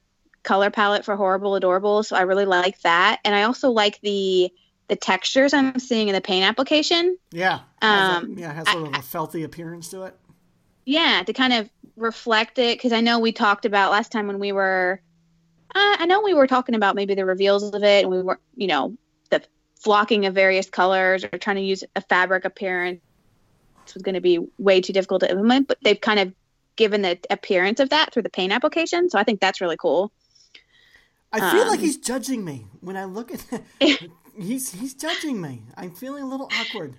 color 0.43 0.70
palette 0.72 1.05
for 1.05 1.16
Horrible 1.16 1.59
Adorables. 1.59 2.07
So 2.07 2.16
I 2.16 2.24
really 2.24 2.45
like 2.45 2.82
that, 2.82 3.20
and 3.24 3.34
I 3.34 3.43
also 3.43 3.70
like 3.70 4.01
the 4.01 4.51
the 4.88 4.96
textures 4.96 5.54
I'm 5.54 5.80
seeing 5.80 6.08
in 6.10 6.14
the 6.14 6.22
paint 6.22 6.46
application. 6.46 7.18
Yeah. 7.32 7.60
A- 7.82 7.86
Um, 7.86 8.36
yeah, 8.38 8.52
it 8.52 8.56
has 8.56 8.70
sort 8.70 8.88
of 8.88 8.94
a 8.94 8.98
felty 9.00 9.44
appearance 9.44 9.90
to 9.90 10.04
it. 10.04 10.16
Yeah, 10.86 11.24
to 11.26 11.34
kind 11.34 11.54
of 11.54 11.70
reflect 11.96 12.60
it 12.60 12.78
because 12.78 12.92
I 12.92 13.02
know 13.02 13.20
we 13.20 13.32
talked 13.32 13.66
about 13.66 13.92
last 13.92 14.12
time 14.12 14.28
when 14.28 14.40
we 14.40 14.52
were. 14.52 15.02
Uh, 15.74 15.96
I 16.00 16.06
know 16.06 16.22
we 16.22 16.34
were 16.34 16.48
talking 16.48 16.76
about 16.76 16.96
maybe 16.96 17.16
the 17.16 17.26
reveals 17.26 17.64
of 17.74 17.84
it, 17.84 18.04
and 18.04 18.10
we 18.12 18.22
were, 18.22 18.40
you 18.56 18.68
know, 18.68 18.96
the 19.32 19.42
flocking 19.82 20.26
of 20.26 20.34
various 20.36 20.70
colors 20.70 21.24
or 21.24 21.30
trying 21.38 21.58
to 21.58 21.62
use 21.64 21.84
a 21.96 22.02
fabric 22.02 22.46
appearance 22.46 23.02
was 23.94 24.04
going 24.04 24.16
to 24.16 24.22
be 24.22 24.40
way 24.58 24.80
too 24.82 24.94
difficult 24.94 25.22
to 25.22 25.30
implement. 25.32 25.68
But 25.68 25.80
they've 25.84 26.00
kind 26.00 26.20
of 26.20 26.34
given 26.76 27.02
the 27.02 27.18
appearance 27.30 27.80
of 27.80 27.90
that 27.90 28.14
through 28.14 28.22
the 28.24 28.30
paint 28.30 28.54
application, 28.54 29.10
so 29.10 29.18
I 29.18 29.24
think 29.24 29.40
that's 29.42 29.60
really 29.62 29.78
cool. 29.78 30.12
I 31.34 31.52
feel 31.52 31.68
like 31.68 31.80
um, 31.80 31.86
he's 31.86 31.98
judging 31.98 32.46
me 32.46 32.68
when 32.82 32.96
I 32.96 33.04
look 33.06 33.32
at. 33.34 33.44
he's 34.38 34.72
he's 34.74 34.94
judging 34.94 35.42
me. 35.42 35.64
I'm 35.78 35.92
feeling 35.92 36.24
a 36.24 36.28
little 36.28 36.50
awkward. 36.52 36.98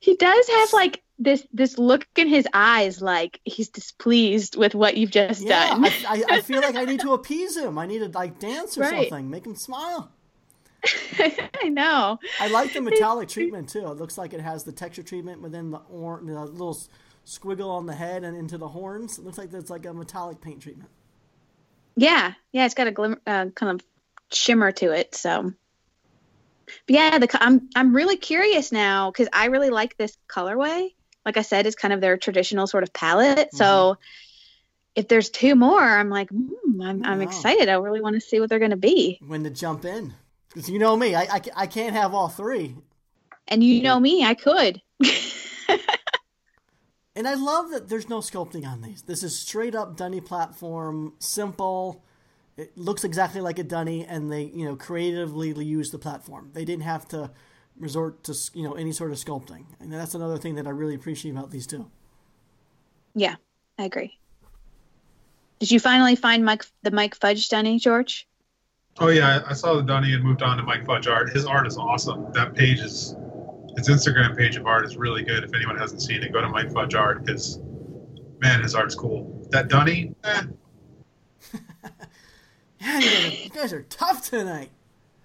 He 0.00 0.16
does 0.16 0.48
have 0.48 0.72
like 0.72 1.02
this 1.18 1.46
this 1.52 1.78
look 1.78 2.06
in 2.16 2.28
his 2.28 2.46
eyes, 2.52 3.00
like 3.02 3.40
he's 3.44 3.68
displeased 3.68 4.56
with 4.56 4.74
what 4.74 4.96
you've 4.96 5.10
just 5.10 5.46
Yeah, 5.46 5.48
done. 5.48 5.82
I, 5.82 5.92
I, 6.06 6.24
I 6.34 6.38
feel 6.38 6.62
like 6.62 6.76
I 6.76 6.84
need 6.84 7.00
to 7.02 7.12
appease 7.12 7.56
him. 7.56 7.78
I 7.78 7.86
need 7.86 7.98
to 8.00 8.08
like 8.08 8.38
dance 8.38 8.78
or 8.78 8.84
Right. 8.84 8.84
something, 8.84 9.28
make 9.30 9.46
him 9.46 9.54
smile. 9.54 10.12
I 11.62 11.68
know. 11.68 12.18
I 12.38 12.46
like 12.48 12.72
the 12.72 12.80
metallic 12.80 13.28
treatment 13.28 13.68
too. 13.68 13.86
It 13.90 13.98
looks 13.98 14.16
like 14.18 14.32
it 14.32 14.40
has 14.40 14.64
the 14.64 14.72
texture 14.72 15.02
treatment 15.02 15.42
within 15.42 15.70
the 15.70 15.78
or 15.90 16.20
the 16.24 16.44
little 16.44 16.78
squiggle 17.26 17.68
on 17.70 17.86
the 17.86 17.94
head 17.94 18.24
and 18.24 18.36
into 18.36 18.56
the 18.58 18.68
horns. 18.68 19.18
It 19.18 19.24
looks 19.24 19.38
like 19.38 19.50
there's 19.50 19.70
like 19.70 19.84
a 19.86 19.92
metallic 19.94 20.40
paint 20.40 20.62
treatment. 20.62 20.90
Yeah, 21.96 22.34
yeah, 22.52 22.64
it's 22.66 22.74
got 22.74 22.86
a 22.86 22.92
glimmer, 22.92 23.20
uh, 23.26 23.46
kind 23.54 23.80
of 23.80 23.86
shimmer 24.32 24.72
to 24.72 24.92
it. 24.92 25.14
So, 25.14 25.52
yeah, 26.88 27.18
the 27.18 27.28
I'm 27.40 27.68
I'm 27.74 27.94
really 27.94 28.16
curious 28.16 28.72
now 28.72 29.10
because 29.10 29.28
I 29.32 29.46
really 29.46 29.70
like 29.70 29.96
this 29.96 30.16
colorway. 30.28 30.94
Like 31.24 31.36
I 31.36 31.42
said, 31.42 31.66
it's 31.66 31.76
kind 31.76 31.92
of 31.92 32.00
their 32.00 32.16
traditional 32.16 32.66
sort 32.66 32.84
of 32.84 32.92
palette. 32.92 33.52
So, 33.52 33.98
if 34.94 35.08
there's 35.08 35.28
two 35.28 35.54
more, 35.54 35.82
I'm 35.82 36.08
like, 36.08 36.30
mm, 36.30 36.52
I'm 36.82 37.04
I'm 37.04 37.20
excited. 37.20 37.68
I 37.68 37.74
really 37.74 38.00
want 38.00 38.14
to 38.14 38.20
see 38.20 38.40
what 38.40 38.48
they're 38.48 38.58
going 38.60 38.70
to 38.70 38.76
be. 38.76 39.18
When 39.26 39.44
to 39.44 39.50
jump 39.50 39.84
in, 39.84 40.14
because 40.48 40.68
you 40.68 40.78
know 40.78 40.96
me, 40.96 41.14
I, 41.14 41.22
I, 41.22 41.42
I 41.56 41.66
can't 41.66 41.94
have 41.94 42.14
all 42.14 42.28
three. 42.28 42.76
And 43.48 43.62
you 43.62 43.82
know 43.82 43.98
me, 44.00 44.24
I 44.24 44.34
could. 44.34 44.82
And 47.16 47.26
I 47.26 47.32
love 47.32 47.70
that 47.70 47.88
there's 47.88 48.10
no 48.10 48.18
sculpting 48.18 48.66
on 48.66 48.82
these. 48.82 49.00
This 49.00 49.22
is 49.22 49.36
straight 49.36 49.74
up 49.74 49.96
Dunny 49.96 50.20
platform, 50.20 51.14
simple. 51.18 52.04
It 52.56 52.76
looks 52.76 53.04
exactly 53.04 53.40
like 53.40 53.58
a 53.58 53.64
Dunny, 53.64 54.04
and 54.04 54.32
they 54.32 54.44
you 54.44 54.64
know 54.64 54.76
creatively 54.76 55.64
use 55.64 55.90
the 55.90 55.98
platform. 55.98 56.50
They 56.54 56.64
didn't 56.64 56.84
have 56.84 57.06
to 57.08 57.30
resort 57.78 58.24
to 58.24 58.34
you 58.54 58.62
know 58.62 58.74
any 58.74 58.92
sort 58.92 59.10
of 59.10 59.18
sculpting, 59.18 59.66
and 59.80 59.92
that's 59.92 60.14
another 60.14 60.38
thing 60.38 60.54
that 60.54 60.66
I 60.66 60.70
really 60.70 60.94
appreciate 60.94 61.32
about 61.32 61.50
these 61.50 61.66
two. 61.66 61.90
yeah, 63.14 63.36
I 63.78 63.84
agree. 63.84 64.18
Did 65.58 65.70
you 65.70 65.80
finally 65.80 66.16
find 66.16 66.44
Mike 66.44 66.64
the 66.82 66.90
Mike 66.90 67.14
Fudge 67.14 67.48
Dunny, 67.48 67.78
George? 67.78 68.26
Oh 68.98 69.08
yeah, 69.08 69.42
I 69.44 69.50
I 69.50 69.52
saw 69.52 69.74
the 69.74 69.82
Dunny 69.82 70.14
and 70.14 70.24
moved 70.24 70.42
on 70.42 70.56
to 70.56 70.62
Mike 70.62 70.86
Fudge 70.86 71.06
art. 71.06 71.30
His 71.30 71.44
art 71.44 71.66
is 71.66 71.76
awesome. 71.76 72.32
That 72.32 72.54
page 72.54 72.80
is 72.80 73.14
his 73.76 73.88
Instagram 73.88 74.36
page 74.36 74.56
of 74.56 74.66
art 74.66 74.86
is 74.86 74.96
really 74.96 75.22
good. 75.22 75.44
If 75.44 75.54
anyone 75.54 75.76
hasn't 75.76 76.00
seen 76.00 76.22
it, 76.22 76.32
go 76.32 76.40
to 76.40 76.48
Mike 76.48 76.72
Fudge 76.72 76.94
art. 76.94 77.28
His 77.28 77.58
man, 78.40 78.62
his 78.62 78.74
art's 78.74 78.94
cool. 78.94 79.46
That 79.50 79.68
Dunny, 79.68 80.14
eh, 80.24 80.42
Yeah, 82.86 82.98
you 82.98 83.10
guys, 83.10 83.24
are, 83.24 83.42
you 83.44 83.50
guys 83.50 83.72
are 83.72 83.82
tough 83.82 84.30
tonight. 84.30 84.70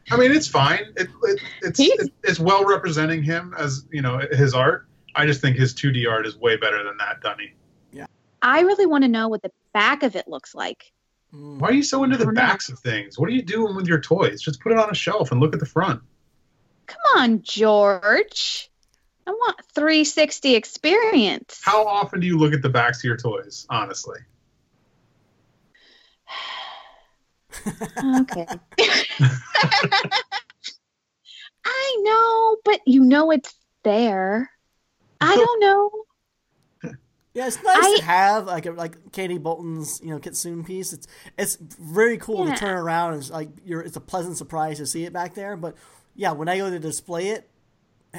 I 0.10 0.18
mean, 0.18 0.32
it's 0.32 0.48
fine. 0.48 0.94
It, 0.98 1.10
it, 1.24 1.42
it's 1.62 1.80
it, 1.80 2.12
it's 2.24 2.40
well 2.40 2.66
representing 2.66 3.22
him 3.24 3.54
as 3.58 3.86
you 3.92 4.02
know 4.02 4.20
his 4.32 4.54
art. 4.54 4.88
I 5.16 5.26
just 5.26 5.42
think 5.42 5.58
his 5.58 5.74
2D 5.74 6.10
art 6.10 6.26
is 6.26 6.38
way 6.38 6.58
better 6.58 6.84
than 6.84 6.98
that 6.98 7.22
Dunny. 7.22 7.54
Yeah. 7.92 8.08
I 8.42 8.62
really 8.62 8.86
want 8.86 9.04
to 9.04 9.08
know 9.08 9.28
what 9.28 9.42
the 9.42 9.52
back 9.74 10.04
of 10.04 10.16
it 10.16 10.28
looks 10.28 10.56
like. 10.56 10.92
Mm. 11.34 11.60
Why 11.60 11.70
are 11.70 11.74
you 11.74 11.84
so 11.84 12.04
into 12.04 12.18
the 12.18 12.24
I 12.24 12.26
don't 12.26 12.34
know. 12.34 12.42
backs 12.42 12.70
of 12.70 12.80
things? 12.80 13.20
What 13.20 13.30
are 13.30 13.34
you 13.34 13.42
doing 13.42 13.76
with 13.76 13.88
your 13.88 14.00
toys? 14.02 14.42
Just 14.42 14.60
put 14.62 14.72
it 14.72 14.78
on 14.78 14.90
a 14.90 14.96
shelf 14.96 15.32
and 15.32 15.40
look 15.40 15.54
at 15.54 15.60
the 15.60 15.66
front. 15.66 16.02
Come 16.88 17.22
on, 17.22 17.42
George. 17.42 18.70
I 19.28 19.32
want 19.32 19.58
360 19.76 20.56
experience. 20.56 21.62
How 21.64 21.86
often 21.88 22.20
do 22.20 22.28
you 22.28 22.38
look 22.38 22.54
at 22.54 22.62
the 22.62 22.70
backs 22.70 23.00
of 23.00 23.04
your 23.04 23.18
toys? 23.18 23.66
Honestly, 23.70 24.20
Okay. 28.22 28.48
I 31.66 31.98
know, 32.02 32.58
but 32.66 32.80
you 32.86 33.04
know 33.04 33.32
it's 33.32 33.54
there. 33.84 34.50
I 35.20 35.36
don't 35.36 35.60
know. 35.60 35.92
Yeah, 37.34 37.48
it's 37.48 37.64
nice 37.64 37.78
I- 37.82 37.98
to 38.00 38.04
have 38.04 38.46
like 38.46 38.66
a, 38.66 38.72
like 38.72 39.12
Candie 39.14 39.38
Bolton's 39.38 40.02
you 40.04 40.10
know 40.10 40.20
Kitsune 40.20 40.66
piece. 40.66 40.92
It's 40.92 41.08
it's 41.38 41.56
very 41.56 42.18
cool 42.18 42.46
Yeah. 42.48 42.56
to 42.56 42.60
turn 42.60 42.78
around 42.78 43.14
and 43.14 43.22
it's 43.22 43.32
like 43.32 43.50
you're 43.64 43.82
it's 43.82 43.96
a 43.96 44.02
pleasant 44.02 44.38
surprise 44.38 44.78
to 44.78 44.86
see 44.86 45.06
it 45.06 45.14
back 45.14 45.34
there. 45.36 45.56
But 45.56 45.76
yeah, 46.16 46.32
when 46.32 46.50
I 46.50 46.58
go 46.58 46.70
to 46.70 46.80
display 46.80 47.30
it, 47.30 47.50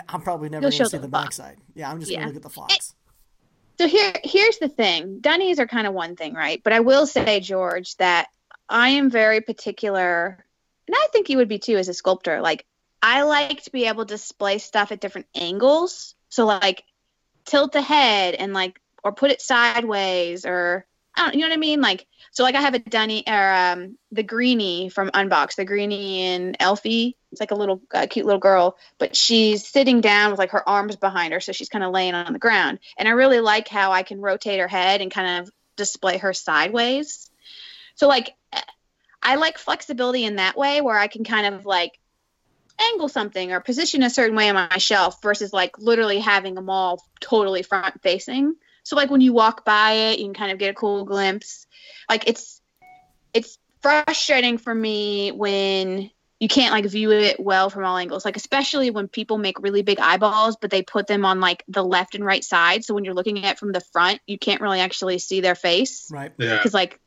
I'm 0.09 0.22
probably 0.22 0.49
never 0.49 0.62
going 0.62 0.72
to 0.72 0.87
see 0.87 0.97
the 0.97 1.03
the 1.03 1.09
backside. 1.09 1.59
Yeah, 1.74 1.91
I'm 1.91 2.01
just 2.01 2.11
Yeah. 2.11 2.18
going 2.20 2.28
to 2.28 2.35
look 2.35 2.37
at 2.37 2.43
the 2.43 2.55
fox. 2.55 2.95
So 3.78 3.87
here 3.89 4.14
here's 4.24 4.59
the 4.59 4.68
thing. 4.68 5.18
Dunnies 5.20 5.59
are 5.59 5.66
kind 5.66 5.87
of 5.87 5.93
one 5.93 6.16
thing, 6.16 6.33
right? 6.35 6.62
But 6.62 6.72
I 6.72 6.80
will 6.80 7.07
say, 7.07 7.41
George, 7.41 7.97
that 7.97 8.28
I 8.73 8.91
am 8.91 9.11
very 9.11 9.43
particular, 9.43 10.45
and 10.89 10.97
I 10.97 11.07
think 11.12 11.29
you 11.29 11.37
would 11.37 11.49
be 11.49 11.59
too 11.59 11.77
as 11.77 11.89
a 11.89 11.95
sculptor. 11.95 12.41
Like 12.41 12.64
I 13.03 13.23
like 13.23 13.62
to 13.64 13.73
be 13.73 13.87
able 13.87 14.07
to 14.07 14.14
display 14.14 14.59
stuff 14.59 14.93
at 14.93 15.01
different 15.01 15.27
angles. 15.35 16.14
So 16.29 16.47
like 16.47 16.85
tilt 17.45 17.73
the 17.73 17.83
head 17.83 18.35
and 18.35 18.55
like 18.55 18.81
or 19.05 19.12
put 19.12 19.31
it 19.31 19.43
sideways 19.43 20.47
or 20.47 20.87
I 21.14 21.25
don't 21.25 21.35
you 21.35 21.41
know 21.41 21.49
what 21.49 21.55
I 21.55 21.59
mean? 21.59 21.81
Like 21.81 22.07
so 22.31 22.45
like 22.45 22.55
I 22.55 22.61
have 22.62 22.75
a 22.75 22.79
Dunny 22.79 23.25
or 23.27 23.55
um 23.55 23.99
the 24.12 24.23
greenie 24.23 24.89
from 24.89 25.11
Unbox, 25.11 25.57
the 25.57 25.64
greenie 25.64 26.23
and 26.23 26.57
Elfie. 26.59 27.16
It's 27.33 27.41
like 27.41 27.51
a 27.51 27.57
little 27.57 27.83
uh, 27.93 28.07
cute 28.09 28.27
little 28.27 28.41
girl, 28.41 28.77
but 28.99 29.16
she's 29.16 29.66
sitting 29.66 30.01
down 30.01 30.31
with 30.31 30.39
like 30.39 30.51
her 30.51 30.66
arms 30.66 30.97
behind 30.97 31.33
her, 31.33 31.41
so 31.41 31.53
she's 31.53 31.68
kind 31.68 31.85
of 31.85 31.93
laying 31.93 32.14
on 32.14 32.33
the 32.33 32.39
ground. 32.39 32.79
And 32.97 33.09
I 33.09 33.12
really 33.12 33.41
like 33.41 33.68
how 33.68 33.93
I 33.93 34.03
can 34.03 34.20
rotate 34.20 34.61
her 34.61 34.68
head 34.68 35.01
and 35.01 35.11
kind 35.11 35.41
of 35.41 35.53
display 35.77 36.18
her 36.18 36.33
sideways. 36.33 37.31
So 37.95 38.09
like 38.09 38.34
I 39.22 39.36
like 39.36 39.59
flexibility 39.59 40.24
in 40.24 40.36
that 40.36 40.57
way 40.57 40.80
where 40.80 40.99
I 40.99 41.07
can 41.07 41.24
kind 41.24 41.55
of 41.55 41.64
like 41.64 41.99
angle 42.80 43.09
something 43.09 43.53
or 43.53 43.61
position 43.61 44.03
a 44.03 44.11
certain 44.11 44.36
way 44.36 44.49
on 44.49 44.55
my 44.55 44.78
shelf 44.78 45.22
versus 45.22 45.53
like 45.53 45.78
literally 45.78 46.18
having 46.18 46.55
them 46.55 46.68
all 46.68 47.05
totally 47.20 47.62
front 47.62 48.03
facing. 48.03 48.55
So 48.82 48.97
like 48.97 49.11
when 49.11 49.20
you 49.20 49.32
walk 49.32 49.64
by 49.64 49.93
it, 49.93 50.18
you 50.18 50.24
can 50.24 50.34
kind 50.34 50.53
of 50.53 50.59
get 50.59 50.70
a 50.70 50.74
cool 50.74 51.05
glimpse. 51.05 51.66
Like 52.09 52.26
it's 52.26 52.61
it's 53.32 53.59
frustrating 53.80 54.59
for 54.59 54.74
me 54.74 55.32
when 55.32 56.11
you 56.40 56.49
can't 56.49 56.72
like 56.72 56.86
view 56.86 57.12
it 57.12 57.38
well 57.38 57.70
from 57.70 57.84
all 57.84 57.97
angles. 57.97 58.24
Like 58.24 58.36
especially 58.36 58.90
when 58.90 59.07
people 59.07 59.38
make 59.38 59.62
really 59.62 59.82
big 59.82 60.01
eyeballs, 60.01 60.57
but 60.61 60.70
they 60.70 60.82
put 60.82 61.07
them 61.07 61.24
on 61.24 61.40
like 61.40 61.62
the 61.68 61.84
left 61.84 62.16
and 62.16 62.24
right 62.24 62.43
side. 62.43 62.84
So 62.84 62.95
when 62.95 63.05
you're 63.05 63.14
looking 63.14 63.45
at 63.45 63.53
it 63.53 63.59
from 63.61 63.70
the 63.70 63.80
front, 63.80 64.20
you 64.26 64.38
can't 64.38 64.61
really 64.61 64.80
actually 64.80 65.18
see 65.18 65.40
their 65.40 65.55
face 65.55 66.09
Right. 66.11 66.32
yeah. 66.38 66.57
because 66.57 66.74
like 66.74 66.99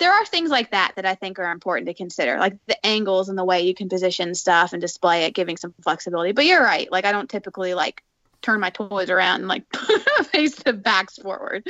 there 0.00 0.12
are 0.12 0.24
things 0.26 0.50
like 0.50 0.72
that 0.72 0.94
that 0.96 1.06
I 1.06 1.14
think 1.14 1.38
are 1.38 1.52
important 1.52 1.86
to 1.86 1.94
consider, 1.94 2.38
like 2.38 2.56
the 2.66 2.84
angles 2.84 3.28
and 3.28 3.38
the 3.38 3.44
way 3.44 3.60
you 3.62 3.74
can 3.74 3.88
position 3.88 4.34
stuff 4.34 4.72
and 4.72 4.80
display 4.80 5.24
it, 5.26 5.34
giving 5.34 5.56
some 5.56 5.72
flexibility. 5.82 6.32
But 6.32 6.46
you're 6.46 6.62
right. 6.62 6.90
Like 6.90 7.04
I 7.04 7.12
don't 7.12 7.30
typically 7.30 7.74
like 7.74 8.02
turn 8.42 8.58
my 8.58 8.70
toys 8.70 9.10
around 9.10 9.40
and 9.40 9.48
like 9.48 9.64
face 10.32 10.56
the 10.56 10.72
backs 10.72 11.16
forward. 11.18 11.68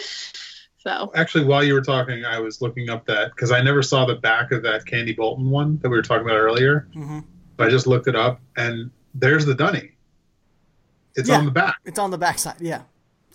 So 0.78 1.12
Actually, 1.14 1.45
while 1.45 1.62
you 1.62 1.74
were 1.74 1.83
talking, 1.83 2.24
I 2.24 2.39
was 2.39 2.62
looking 2.62 2.89
up 2.89 3.05
that 3.07 3.33
because 3.35 3.53
I 3.53 3.61
never 3.61 3.83
saw 3.83 4.07
the 4.07 4.14
back 4.14 4.51
of 4.51 4.62
that 4.62 4.87
Candie 4.87 5.12
Bolton 5.12 5.51
one 5.51 5.78
that 5.83 5.91
we 5.91 5.97
were 5.97 6.03
talking 6.03 6.24
about 6.24 6.39
earlier. 6.39 6.89
hmm 6.95 7.18
So 7.59 7.66
I 7.66 7.68
just 7.68 7.87
looked 7.87 8.07
it 8.09 8.16
up, 8.16 8.41
and 8.57 8.91
there's 9.14 9.45
the 9.45 9.55
Dunny. 9.55 9.91
It's 11.16 11.28
Yeah. 11.28 11.37
on 11.39 11.45
the 11.45 11.51
back. 11.51 11.76
It's 11.85 11.99
on 11.99 12.11
the 12.11 12.16
backside. 12.18 12.61
Yeah, 12.61 12.83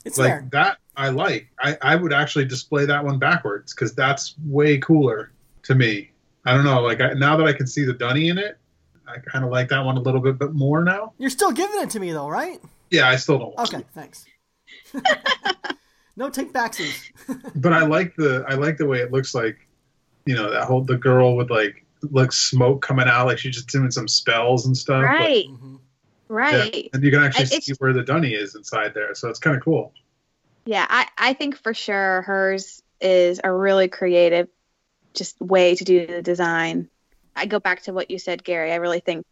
it's 0.06 0.18
like 0.18 0.30
there. 0.30 0.48
that, 0.54 0.78
I 0.98 1.10
like. 1.10 1.48
I, 1.60 1.78
I 1.82 1.96
would 1.96 2.14
actually 2.14 2.46
display 2.46 2.86
that 2.86 3.04
one 3.04 3.20
backwards 3.20 3.74
because 3.74 3.94
that's 3.94 4.36
way 4.46 4.78
cooler 4.78 5.32
to 5.64 5.76
me. 5.76 6.12
I 6.46 6.54
don't 6.54 6.64
know. 6.64 6.82
Like 6.82 7.02
I, 7.02 7.14
now 7.14 7.36
that 7.38 7.46
I 7.48 7.54
can 7.54 7.68
see 7.68 7.84
the 7.86 7.94
Dunny 7.94 8.30
in 8.30 8.38
it, 8.38 8.58
I 9.08 9.18
kind 9.20 9.44
of 9.46 9.52
like 9.52 9.70
that 9.70 9.84
one 9.84 9.98
a 9.98 10.02
little 10.02 10.22
bit, 10.22 10.38
bit 10.40 10.54
more 10.54 10.84
now. 10.84 11.14
You're 11.18 11.30
still 11.30 11.52
giving 11.52 11.82
it 11.82 11.90
to 11.92 12.00
me 12.00 12.12
though, 12.12 12.28
right? 12.30 12.60
Yeah, 12.92 13.10
I 13.10 13.16
still 13.18 13.38
don't. 13.40 13.56
Want 13.56 13.74
Okay, 13.74 13.84
thanks. 13.94 14.26
no 16.16 16.30
take 16.30 16.54
backsies. 16.54 17.12
but 17.56 17.74
I 17.74 17.86
like 17.86 18.16
the 18.16 18.46
I 18.48 18.56
like 18.56 18.78
the 18.78 18.86
way 18.86 19.00
it 19.00 19.12
looks 19.12 19.36
like, 19.36 19.58
you 20.26 20.36
know, 20.36 20.50
that 20.52 20.64
whole 20.66 20.82
the 20.82 20.98
girl 20.98 21.36
with 21.36 21.50
like 21.50 21.86
like 22.12 22.32
smoke 22.32 22.82
coming 22.82 23.08
out, 23.08 23.26
like 23.28 23.38
she's 23.40 23.56
just 23.56 23.68
doing 23.70 23.92
some 23.92 24.08
spells 24.08 24.66
and 24.66 24.78
stuff. 24.78 25.02
but- 25.02 25.08
right, 25.08 25.46
Mhm. 25.48 25.80
right. 26.30 26.90
and 26.94 27.04
you 27.04 27.12
can 27.12 27.24
actually 27.24 27.44
And 27.44 27.52
it's- 27.54 27.66
see 27.66 27.74
where 27.80 27.94
the 27.94 28.04
dunny 28.04 28.34
is 28.34 28.56
inside 28.56 28.94
there, 28.94 29.14
so 29.16 29.30
it's 29.30 29.40
kind 29.40 29.56
of 29.58 29.64
cool. 29.64 29.94
Yeah, 30.66 30.86
I, 30.90 31.08
I 31.18 31.34
think 31.34 31.58
for 31.58 31.74
sure 31.74 32.24
hers 32.24 32.82
is 33.00 33.40
a 33.44 33.52
really 33.52 33.88
creative 33.88 34.48
just 35.14 35.40
way 35.40 35.76
to 35.76 35.84
do 35.84 36.08
the 36.08 36.22
design. 36.22 36.90
I 37.36 37.46
go 37.46 37.60
back 37.60 37.84
to 37.84 37.94
what 37.94 38.10
you 38.10 38.20
said, 38.20 38.44
Gary. 38.44 38.72
I 38.72 38.76
really 38.76 39.00
think 39.00 39.26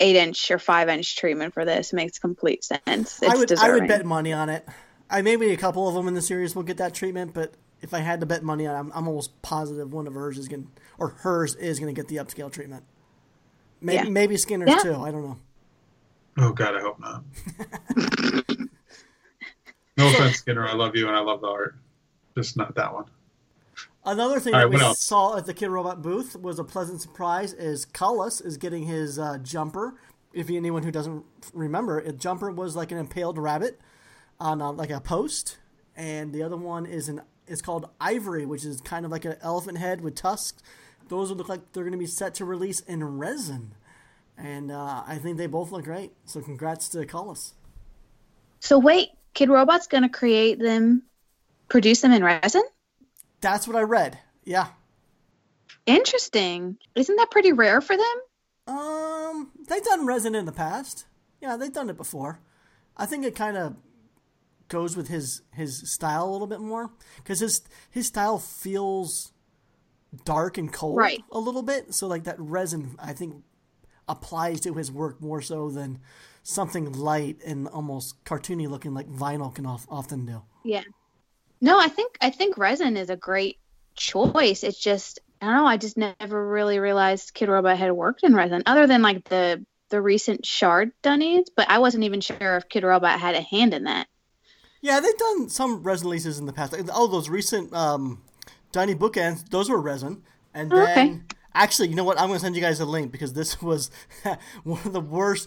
eight 0.00 0.16
inch 0.16 0.50
or 0.50 0.58
five 0.58 0.88
inch 0.88 1.16
treatment 1.16 1.54
for 1.54 1.64
this 1.64 1.92
makes 1.92 2.18
complete 2.18 2.64
sense. 2.64 3.22
It's 3.22 3.22
I 3.22 3.36
would 3.36 3.52
I 3.52 3.70
would 3.70 3.86
bet 3.88 4.06
money 4.06 4.32
on 4.32 4.48
it. 4.48 4.66
I 5.10 5.22
maybe 5.22 5.50
a 5.50 5.56
couple 5.56 5.86
of 5.88 5.94
them 5.94 6.08
in 6.08 6.14
the 6.14 6.22
series 6.22 6.56
will 6.56 6.62
get 6.62 6.78
that 6.78 6.94
treatment, 6.94 7.34
but 7.34 7.52
if 7.82 7.92
I 7.92 7.98
had 7.98 8.20
to 8.20 8.26
bet 8.26 8.42
money 8.42 8.66
on, 8.66 8.74
it, 8.74 8.78
I'm, 8.78 8.92
I'm 8.94 9.08
almost 9.08 9.42
positive 9.42 9.92
one 9.92 10.06
of 10.06 10.14
hers 10.14 10.38
is 10.38 10.48
going 10.48 10.70
or 10.98 11.08
hers 11.08 11.54
is 11.56 11.78
going 11.78 11.94
to 11.94 11.98
get 12.00 12.08
the 12.08 12.16
upscale 12.16 12.50
treatment. 12.50 12.84
Maybe 13.80 14.06
Yeah. 14.06 14.10
maybe 14.10 14.36
Skinner's 14.36 14.70
Yeah. 14.70 14.78
too. 14.78 14.96
I 14.96 15.10
don't 15.10 15.24
know. 15.24 15.38
Oh 16.38 16.52
God, 16.52 16.74
I 16.76 16.80
hope 16.80 16.98
not. 16.98 17.24
no 20.02 20.10
offense, 20.10 20.38
Skinner. 20.38 20.66
I 20.66 20.74
love 20.74 20.96
you 20.96 21.08
and 21.08 21.16
I 21.16 21.20
love 21.20 21.40
the 21.40 21.48
art. 21.48 21.76
Just 22.36 22.56
not 22.56 22.74
that 22.74 22.92
one. 22.92 23.04
Another 24.04 24.40
thing 24.40 24.54
All 24.54 24.60
that 24.60 24.66
right, 24.66 24.74
we 24.74 24.84
else? 24.84 24.98
saw 24.98 25.36
at 25.36 25.46
the 25.46 25.54
Kidrobot 25.54 26.02
booth 26.02 26.34
was 26.36 26.58
a 26.58 26.64
pleasant 26.64 27.00
surprise. 27.00 27.52
Is 27.52 27.86
Cullis 27.86 28.44
is 28.44 28.56
getting 28.56 28.84
his 28.84 29.18
uh, 29.18 29.38
jumper 29.38 29.94
if 30.32 30.50
anyone 30.50 30.82
who 30.82 30.90
doesn't 30.90 31.24
remember, 31.52 31.98
a 31.98 32.12
jumper 32.12 32.50
was 32.50 32.76
like 32.76 32.90
an 32.90 32.98
impaled 32.98 33.38
rabbit 33.38 33.80
on 34.40 34.60
a, 34.60 34.70
like 34.70 34.90
a 34.90 35.00
post, 35.00 35.58
and 35.96 36.32
the 36.32 36.42
other 36.42 36.56
one 36.56 36.86
is 36.86 37.08
an 37.08 37.22
it's 37.46 37.60
called 37.60 37.88
ivory, 38.00 38.46
which 38.46 38.64
is 38.64 38.80
kind 38.80 39.04
of 39.04 39.10
like 39.10 39.24
an 39.24 39.36
elephant 39.42 39.78
head 39.78 40.00
with 40.00 40.14
tusks. 40.14 40.62
Those 41.08 41.30
look 41.32 41.48
like 41.48 41.72
they're 41.72 41.82
going 41.82 41.92
to 41.92 41.98
be 41.98 42.06
set 42.06 42.34
to 42.34 42.44
release 42.44 42.80
in 42.80 43.18
resin, 43.18 43.74
and 44.38 44.70
uh, 44.70 45.02
I 45.06 45.18
think 45.18 45.36
they 45.36 45.46
both 45.46 45.70
look 45.70 45.84
great. 45.84 46.12
So 46.24 46.40
congrats 46.40 46.88
to 46.90 47.04
Collis. 47.04 47.54
So 48.60 48.78
wait, 48.78 49.10
Kidrobot's 49.34 49.86
gonna 49.86 50.08
create 50.08 50.58
them, 50.58 51.02
produce 51.68 52.00
them 52.00 52.12
in 52.12 52.22
resin? 52.24 52.62
That's 53.40 53.66
what 53.66 53.76
I 53.76 53.82
read. 53.82 54.18
Yeah. 54.44 54.68
Interesting. 55.86 56.76
Isn't 56.94 57.16
that 57.16 57.30
pretty 57.30 57.52
rare 57.52 57.80
for 57.80 57.96
them? 57.96 58.76
Um, 58.76 59.50
they've 59.68 59.82
done 59.82 60.06
resin 60.06 60.34
in 60.34 60.44
the 60.44 60.52
past. 60.52 61.06
Yeah, 61.40 61.56
they've 61.56 61.72
done 61.72 61.90
it 61.90 61.96
before. 61.96 62.40
I 62.96 63.06
think 63.06 63.24
it 63.24 63.34
kind 63.34 63.56
of 63.56 63.76
goes 64.68 64.96
with 64.96 65.08
his 65.08 65.42
his 65.52 65.90
style 65.90 66.28
a 66.28 66.30
little 66.32 66.46
bit 66.46 66.60
more 66.60 66.90
because 67.16 67.40
his 67.40 67.62
his 67.90 68.06
style 68.06 68.38
feels 68.38 69.32
dark 70.24 70.56
and 70.58 70.72
cold 70.72 70.96
Right. 70.96 71.22
a 71.32 71.38
little 71.38 71.62
bit. 71.62 71.94
So 71.94 72.06
like 72.06 72.24
that 72.24 72.36
resin, 72.38 72.94
I 72.98 73.12
think 73.12 73.42
applies 74.08 74.60
to 74.60 74.74
his 74.74 74.92
work 74.92 75.20
more 75.20 75.40
so 75.42 75.70
than 75.70 75.98
something 76.42 76.92
light 76.92 77.38
and 77.44 77.68
almost 77.68 78.22
cartoony 78.24 78.68
looking 78.68 78.94
like 78.94 79.08
vinyl 79.08 79.54
can 79.54 79.66
of, 79.66 79.86
often 79.88 80.26
do. 80.26 80.42
Yeah. 80.64 80.82
No, 81.60 81.78
I 81.78 81.88
think 81.88 82.16
I 82.20 82.30
think 82.30 82.58
resin 82.58 82.96
is 82.96 83.10
a 83.10 83.16
great 83.16 83.58
choice. 83.94 84.64
It's 84.64 84.78
just 84.78 85.20
I 85.40 85.46
don't 85.46 85.56
know. 85.56 85.66
I 85.66 85.76
just 85.76 85.96
never 85.96 86.48
really 86.48 86.78
realized 86.78 87.34
Kidrobot 87.34 87.76
had 87.76 87.92
worked 87.92 88.22
in 88.22 88.34
resin, 88.34 88.62
other 88.66 88.86
than 88.86 89.02
like 89.02 89.24
the 89.28 89.64
the 89.90 90.00
recent 90.00 90.46
Shard 90.46 90.92
Dunnies. 91.02 91.46
But 91.54 91.68
I 91.70 91.78
wasn't 91.78 92.04
even 92.04 92.20
sure 92.20 92.56
if 92.56 92.68
Kidrobot 92.68 93.18
had 93.18 93.34
a 93.34 93.42
hand 93.42 93.74
in 93.74 93.84
that. 93.84 94.08
Yeah, 94.80 94.98
they've 94.98 95.16
done 95.16 95.48
some 95.48 95.82
resin 95.84 96.08
releases 96.08 96.38
in 96.40 96.46
the 96.46 96.52
past. 96.52 96.72
Like, 96.72 96.88
Oh, 96.92 97.06
those 97.06 97.28
recent 97.28 97.72
um, 97.72 98.22
Dunny 98.72 98.96
bookends, 98.96 99.48
those 99.48 99.70
were 99.70 99.80
resin. 99.80 100.22
And 100.54 100.72
Oh, 100.72 100.76
then, 100.76 101.08
okay. 101.08 101.20
actually, 101.54 101.88
you 101.88 101.94
know 101.94 102.02
what? 102.02 102.18
I'm 102.18 102.26
going 102.26 102.38
to 102.38 102.44
send 102.44 102.56
you 102.56 102.60
guys 102.60 102.80
a 102.80 102.84
link 102.84 103.12
because 103.12 103.32
this 103.32 103.62
was 103.62 103.90
one 104.64 104.80
of 104.84 104.92
the 104.92 105.00
worst 105.00 105.46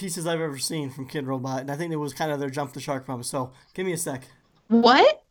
pieces 0.00 0.26
I've 0.26 0.40
ever 0.40 0.58
seen 0.58 0.90
from 0.90 1.06
Kidrobot. 1.06 1.60
And 1.60 1.70
I 1.70 1.76
think 1.76 1.92
it 1.92 1.96
was 1.96 2.12
kind 2.14 2.32
of 2.32 2.40
their 2.40 2.50
jump 2.50 2.72
the 2.72 2.80
shark 2.80 3.06
moment. 3.06 3.26
So 3.26 3.52
give 3.74 3.86
me 3.86 3.92
a 3.92 3.98
sec. 3.98 4.24
What? 4.68 5.22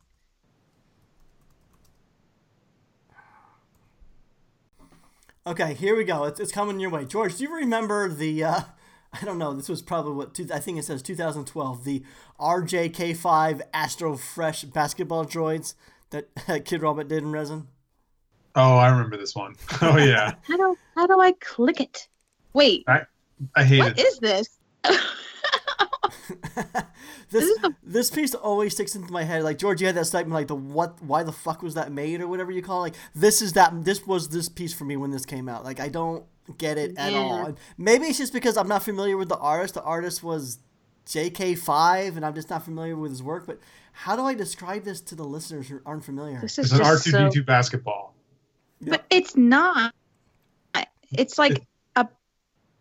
Okay, 5.46 5.74
here 5.74 5.96
we 5.96 6.04
go. 6.04 6.24
It's, 6.24 6.38
it's 6.38 6.52
coming 6.52 6.78
your 6.80 6.90
way. 6.90 7.04
George, 7.04 7.36
do 7.36 7.44
you 7.44 7.54
remember 7.54 8.08
the, 8.08 8.44
uh, 8.44 8.60
I 9.20 9.24
don't 9.24 9.38
know, 9.38 9.52
this 9.52 9.68
was 9.68 9.82
probably 9.82 10.12
what, 10.12 10.34
two, 10.34 10.46
I 10.52 10.60
think 10.60 10.78
it 10.78 10.84
says 10.84 11.02
2012, 11.02 11.84
the 11.84 12.02
RJK5 12.38 13.60
Astro 13.74 14.16
Fresh 14.16 14.64
basketball 14.64 15.24
droids 15.24 15.74
that 16.10 16.32
Kidrobot 16.36 17.08
did 17.08 17.22
in 17.22 17.32
resin? 17.32 17.66
Oh, 18.54 18.76
I 18.76 18.88
remember 18.88 19.16
this 19.16 19.34
one. 19.34 19.54
Oh 19.82 19.96
yeah, 19.96 20.34
How 20.42 20.56
do 20.56 20.76
how 20.96 21.06
do 21.06 21.20
I 21.20 21.32
click 21.32 21.80
it? 21.80 22.08
Wait, 22.52 22.84
I 22.88 23.02
I 23.54 23.62
hate 23.64 23.78
what 23.78 23.96
it. 23.96 24.04
is 24.04 24.18
this? 24.18 24.58
this 27.30 27.44
is 27.44 27.58
this 27.82 28.10
piece 28.10 28.34
always 28.34 28.74
sticks 28.74 28.94
into 28.94 29.12
my 29.12 29.24
head. 29.24 29.42
Like 29.42 29.58
George, 29.58 29.80
you 29.80 29.86
had 29.86 29.96
that 29.96 30.06
statement 30.06 30.34
like 30.34 30.48
the 30.48 30.54
what? 30.54 31.02
Why 31.02 31.22
the 31.22 31.32
fuck 31.32 31.62
was 31.62 31.74
that 31.74 31.92
made 31.92 32.20
or 32.20 32.28
whatever 32.28 32.50
you 32.50 32.62
call 32.62 32.84
it. 32.84 32.92
Like 32.92 32.96
this 33.14 33.42
is 33.42 33.54
that. 33.54 33.84
This 33.84 34.06
was 34.06 34.28
this 34.28 34.48
piece 34.48 34.72
for 34.72 34.84
me 34.84 34.96
when 34.96 35.10
this 35.10 35.26
came 35.26 35.48
out. 35.48 35.64
Like 35.64 35.80
I 35.80 35.88
don't 35.88 36.24
get 36.58 36.78
it 36.78 36.96
at 36.96 37.12
Yeah. 37.12 37.18
all. 37.18 37.46
And 37.46 37.56
maybe 37.78 38.06
it's 38.06 38.18
just 38.18 38.32
because 38.32 38.56
I'm 38.56 38.68
not 38.68 38.82
familiar 38.82 39.16
with 39.16 39.28
the 39.28 39.38
artist. 39.38 39.74
The 39.74 39.82
artist 39.82 40.22
was 40.22 40.58
JK5, 41.06 42.16
and 42.16 42.24
I'm 42.24 42.34
just 42.34 42.50
not 42.50 42.64
familiar 42.64 42.96
with 42.96 43.10
his 43.10 43.22
work. 43.22 43.46
But 43.46 43.58
how 43.92 44.16
do 44.16 44.22
I 44.22 44.34
describe 44.34 44.84
this 44.84 45.00
to 45.02 45.14
the 45.14 45.24
listeners 45.24 45.68
who 45.68 45.80
aren't 45.84 46.04
familiar? 46.04 46.40
This 46.40 46.58
It's 46.58 46.72
is 46.72 46.78
an 46.78 46.84
R2D2 46.86 47.44
basketball. 47.44 48.14
But 48.80 49.04
it's 49.10 49.36
not. 49.36 49.94
It's 51.12 51.38
like 51.38 51.62
a 51.96 52.06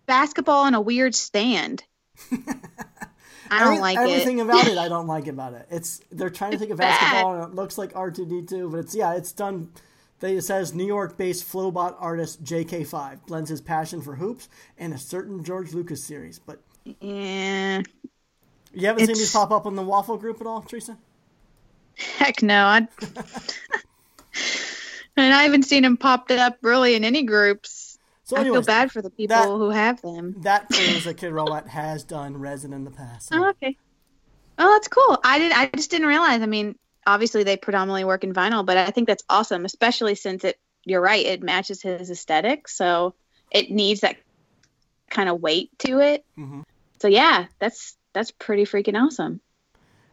basketball 0.06 0.66
on 0.66 0.76
a 0.76 0.82
weird 0.82 1.16
stand. 1.16 1.84
I 3.52 3.60
don't 3.60 3.68
Every- 3.70 3.80
like 3.80 3.98
everything 3.98 4.38
it. 4.40 4.44
about 4.44 4.68
it. 4.68 4.78
I 4.78 4.88
don't 4.90 5.08
like 5.08 5.28
about 5.28 5.54
it. 5.54 5.66
It's 5.72 6.02
they're 6.12 6.30
trying 6.30 6.52
to 6.52 6.58
think 6.60 6.72
of 6.72 6.78
basketball, 6.78 7.34
and 7.36 7.44
it 7.52 7.56
looks 7.56 7.78
like 7.78 7.96
R 7.96 8.12
two 8.12 8.26
D 8.26 8.44
two, 8.46 8.70
but 8.70 8.78
it's 8.80 8.96
yeah, 8.96 9.16
it's 9.16 9.32
done. 9.32 9.72
They, 10.20 10.36
it 10.36 10.42
says 10.44 10.74
New 10.74 10.86
York-based 10.86 11.50
Flowbot 11.50 11.96
artist 11.98 12.44
JK5 12.44 13.26
blends 13.26 13.50
his 13.50 13.62
passion 13.62 14.02
for 14.02 14.16
hoops 14.16 14.50
and 14.78 14.94
a 14.94 14.98
certain 14.98 15.46
George 15.46 15.74
Lucas 15.74 16.04
series. 16.04 16.40
But 16.40 16.60
Yeah. 17.00 17.84
you 18.74 18.86
haven't 18.88 19.06
seen 19.06 19.16
these 19.16 19.32
pop 19.32 19.52
up 19.52 19.66
on 19.66 19.76
the 19.78 19.82
Waffle 19.82 20.18
Group 20.18 20.42
at 20.42 20.48
all, 20.48 20.62
Teresa? 20.62 20.98
Heck 21.96 22.44
no. 22.44 22.66
I 22.66 22.88
and 25.16 25.34
I 25.34 25.44
haven't 25.44 25.64
seen 25.64 25.84
them 25.84 25.96
popped 25.96 26.32
up 26.32 26.58
really 26.62 26.96
in 26.96 27.06
any 27.06 27.24
groups. 27.24 27.89
So, 28.30 28.38
I 28.38 28.44
feel 28.44 28.62
bad 28.62 28.92
for 28.92 29.02
the 29.02 29.10
people 29.10 29.36
that- 29.36 29.48
who 29.48 29.72
have 29.72 30.02
them. 30.04 30.36
that 30.42 30.70
proves 30.70 31.06
that 31.06 31.18
Kidrobot 31.18 31.68
has 31.68 32.04
done 32.04 32.38
resin 32.38 32.74
in 32.74 32.84
the 32.84 32.92
past. 32.92 33.30
So- 33.30 33.44
Oh, 33.44 33.50
okay. 33.50 33.76
Oh, 34.60 34.72
that's 34.74 34.88
cool. 34.88 35.18
I 35.24 35.40
did. 35.40 35.52
I 35.52 35.66
just 35.76 35.90
didn't 35.90 36.08
realize. 36.08 36.42
I 36.42 36.46
mean, 36.46 36.78
obviously 37.08 37.44
they 37.44 37.58
predominantly 37.58 38.04
work 38.04 38.24
in 38.24 38.32
vinyl, 38.34 38.64
but 38.64 38.78
I 38.78 38.92
think 38.92 39.08
that's 39.08 39.24
awesome, 39.30 39.66
especially 39.66 40.14
since 40.16 40.44
it. 40.44 40.60
You're 40.86 41.02
right. 41.02 41.26
It 41.26 41.42
matches 41.42 41.82
his 41.82 42.12
aesthetic, 42.12 42.68
so 42.68 43.16
it 43.52 43.72
needs 43.72 44.02
that 44.02 44.18
kind 45.10 45.28
of 45.28 45.42
weight 45.42 45.72
to 45.80 46.00
it. 46.00 46.24
Mm-hmm. 46.38 46.62
So 47.02 47.08
yeah, 47.08 47.48
that's 47.58 47.98
that's 48.14 48.30
pretty 48.32 48.64
freaking 48.66 49.02
awesome. 49.02 49.42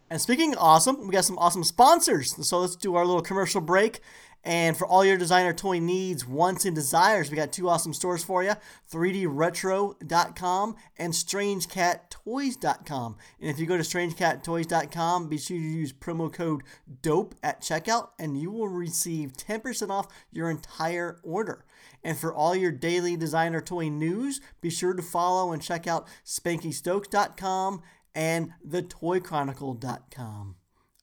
And 0.08 0.20
speaking 0.20 0.52
of 0.52 0.58
awesome, 0.60 1.06
we 1.06 1.12
got 1.12 1.24
some 1.24 1.38
awesome 1.38 1.64
sponsors. 1.64 2.34
So 2.48 2.60
let's 2.60 2.76
do 2.76 2.94
our 2.94 3.04
little 3.04 3.22
commercial 3.22 3.60
break. 3.60 4.00
And 4.47 4.76
for 4.76 4.86
all 4.86 5.05
your 5.05 5.18
designer 5.18 5.53
toy 5.53 5.80
needs, 5.80 6.24
wants, 6.24 6.64
and 6.64 6.74
desires, 6.74 7.30
we 7.30 7.36
got 7.36 7.51
two 7.51 7.68
awesome 7.68 7.92
stores 7.92 8.22
for 8.22 8.44
you 8.44 8.53
3dretro.com 8.92 10.76
and 10.97 11.12
strangeCatToys.com. 11.12 13.16
And 13.40 13.51
if 13.51 13.59
you 13.59 13.66
go 13.66 13.76
to 13.76 13.82
strangecattoys.com, 13.82 15.28
be 15.28 15.36
sure 15.36 15.57
to 15.57 15.62
use 15.62 15.92
promo 15.92 16.32
code 16.32 16.62
DOPE 17.03 17.34
at 17.42 17.61
checkout, 17.61 18.11
and 18.20 18.40
you 18.40 18.53
will 18.53 18.68
receive 18.68 19.32
10% 19.32 19.90
off 19.90 20.07
your 20.30 20.49
entire 20.49 21.18
order. 21.24 21.64
And 22.05 22.16
for 22.16 22.32
all 22.32 22.55
your 22.55 22.70
daily 22.70 23.16
designer 23.16 23.61
toy 23.61 23.88
news, 23.88 24.40
be 24.61 24.70
sure 24.70 24.94
to 24.94 25.03
follow 25.03 25.51
and 25.51 25.61
check 25.61 25.88
out 25.88 26.07
SpankyStokes.com 26.24 27.82
and 28.14 28.53
TheToyChronicle.com. 28.64 30.55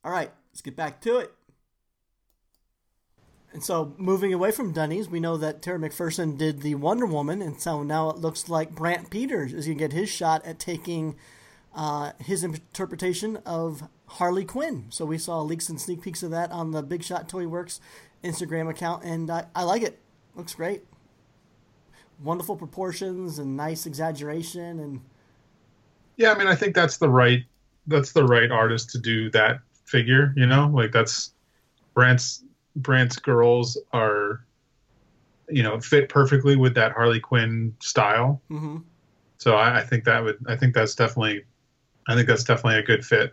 All 0.06 0.12
right, 0.12 0.32
let's 0.54 0.62
get 0.62 0.78
back 0.78 1.02
to 1.02 1.18
it. 1.18 1.34
And 3.54 3.64
so, 3.64 3.94
moving 3.98 4.34
away 4.34 4.52
from 4.52 4.72
Dunnies, 4.72 5.08
we 5.08 5.20
know 5.20 5.38
that 5.38 5.62
Tara 5.62 5.78
McPherson 5.78 6.38
did 6.40 6.62
the 6.62 6.74
Wonder 6.74 7.06
Woman, 7.06 7.40
and 7.42 7.62
so 7.62 7.84
now 7.84 8.10
it 8.10 8.18
looks 8.18 8.50
like 8.50 8.74
Brant 8.74 9.12
Peters 9.12 9.54
is 9.54 9.68
going 9.68 9.78
to 9.78 9.84
get 9.84 9.94
his 9.94 10.10
shot 10.10 10.44
at 10.44 10.58
taking 10.58 11.16
uh, 11.76 12.14
his 12.20 12.44
interpretation 12.44 13.38
of 13.46 13.88
Harley 14.08 14.44
Quinn. 14.44 14.86
So 14.90 15.06
we 15.06 15.20
saw 15.20 15.42
leaks 15.42 15.70
and 15.70 15.80
sneak 15.80 16.02
peeks 16.02 16.24
of 16.24 16.32
that 16.32 16.52
on 16.52 16.72
the 16.72 16.82
Big 16.82 17.04
Shot 17.04 17.30
Toy 17.30 17.48
Works 17.48 17.80
Instagram 18.24 18.70
account, 18.70 19.04
and 19.04 19.30
I, 19.30 19.46
I 19.56 19.64
like 19.64 19.84
it. 19.84 20.00
Looks 20.36 20.56
great. 20.56 20.84
Wonderful 22.24 22.56
proportions 22.56 23.38
and 23.38 23.56
nice 23.56 23.86
exaggeration, 23.86 24.80
and 24.80 25.02
Yeah, 26.18 26.32
I 26.32 26.38
mean, 26.38 26.48
I 26.48 26.56
think 26.56 26.74
that's 26.74 26.98
the 26.98 27.10
right 27.10 27.44
that's 27.86 28.14
the 28.14 28.24
right 28.24 28.50
artist 28.50 28.92
to 28.92 29.00
do 29.00 29.30
that 29.32 29.60
figure. 29.86 30.34
You 30.36 30.46
know, 30.46 30.72
like 30.74 30.92
that's 30.92 31.34
Brant's 31.94 32.43
Brant's 32.76 33.18
girls 33.18 33.78
are, 33.92 34.46
you 35.50 35.64
know, 35.64 35.80
fit 35.80 36.10
perfectly 36.10 36.56
with 36.56 36.74
that 36.76 36.92
Harley 36.94 37.20
Quinn 37.20 37.76
style. 37.82 38.42
hmm 38.50 38.78
So 39.38 39.56
I, 39.56 39.80
I 39.80 39.82
think 39.84 40.04
that 40.06 40.24
would 40.24 40.38
I 40.48 40.56
think 40.56 40.74
that's 40.74 40.96
definitely 40.96 41.44
I 42.08 42.16
think 42.16 42.28
that's 42.28 42.44
definitely 42.44 42.80
a 42.80 42.84
good 42.84 43.06
fit. 43.06 43.32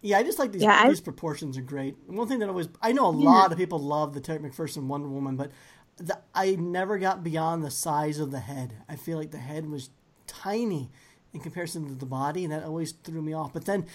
Yeah, 0.00 0.18
I 0.18 0.22
just 0.22 0.38
like 0.38 0.52
these. 0.52 0.62
Yeah, 0.62 0.80
I- 0.84 0.88
these 0.88 1.00
proportions 1.00 1.58
are 1.58 1.62
great. 1.62 1.96
One 2.06 2.28
thing 2.28 2.38
that 2.40 2.48
always 2.48 2.68
I 2.80 2.92
know 2.92 3.06
a 3.06 3.10
lot 3.10 3.52
of 3.52 3.58
people 3.58 3.78
love 3.78 4.14
the 4.14 4.20
Tara 4.20 4.38
McPherson 4.38 4.84
Wonder 4.86 5.08
Woman, 5.08 5.36
but 5.36 5.50
the, 5.96 6.18
I 6.34 6.54
never 6.54 6.98
got 6.98 7.24
beyond 7.24 7.64
the 7.64 7.70
size 7.70 8.18
of 8.18 8.30
the 8.30 8.40
head. 8.40 8.74
I 8.88 8.96
feel 8.96 9.18
like 9.18 9.32
the 9.32 9.38
head 9.38 9.68
was 9.68 9.90
tiny 10.26 10.90
in 11.32 11.40
comparison 11.40 11.86
to 11.88 11.94
the 11.94 12.06
body, 12.06 12.44
and 12.44 12.52
that 12.52 12.64
always 12.64 12.92
threw 12.92 13.20
me 13.22 13.32
off. 13.32 13.52
But 13.52 13.64
then 13.64 13.86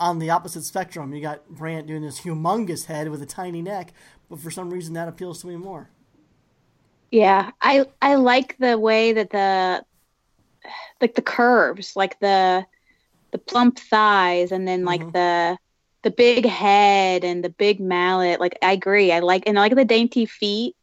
on 0.00 0.18
the 0.18 0.30
opposite 0.30 0.64
spectrum, 0.64 1.14
you 1.14 1.20
got 1.22 1.48
Brant 1.48 1.86
doing 1.86 2.02
this 2.02 2.20
humongous 2.20 2.86
head 2.86 3.08
with 3.08 3.22
a 3.22 3.26
tiny 3.26 3.62
neck, 3.62 3.92
but 4.28 4.40
for 4.40 4.50
some 4.50 4.70
reason 4.70 4.94
that 4.94 5.08
appeals 5.08 5.40
to 5.42 5.46
me 5.46 5.56
more. 5.56 5.90
Yeah, 7.10 7.52
I 7.60 7.86
I 8.02 8.16
like 8.16 8.56
the 8.58 8.78
way 8.78 9.12
that 9.14 9.30
the 9.30 9.84
like 11.00 11.14
the 11.14 11.22
curves, 11.22 11.94
like 11.96 12.18
the 12.20 12.66
the 13.32 13.38
plump 13.38 13.78
thighs, 13.78 14.52
and 14.52 14.68
then 14.68 14.84
like 14.84 15.06
Mhm. 15.06 15.12
the 15.12 15.58
the 16.04 16.12
big 16.12 16.46
head 16.46 17.24
and 17.24 17.44
the 17.44 17.50
big 17.50 17.80
mallet. 17.80 18.40
Like 18.40 18.58
I 18.62 18.72
agree. 18.72 19.12
I 19.12 19.20
like 19.20 19.44
and 19.48 19.58
I 19.58 19.62
like 19.62 19.76
the 19.76 19.84
dainty 19.84 20.26
feet. 20.26 20.76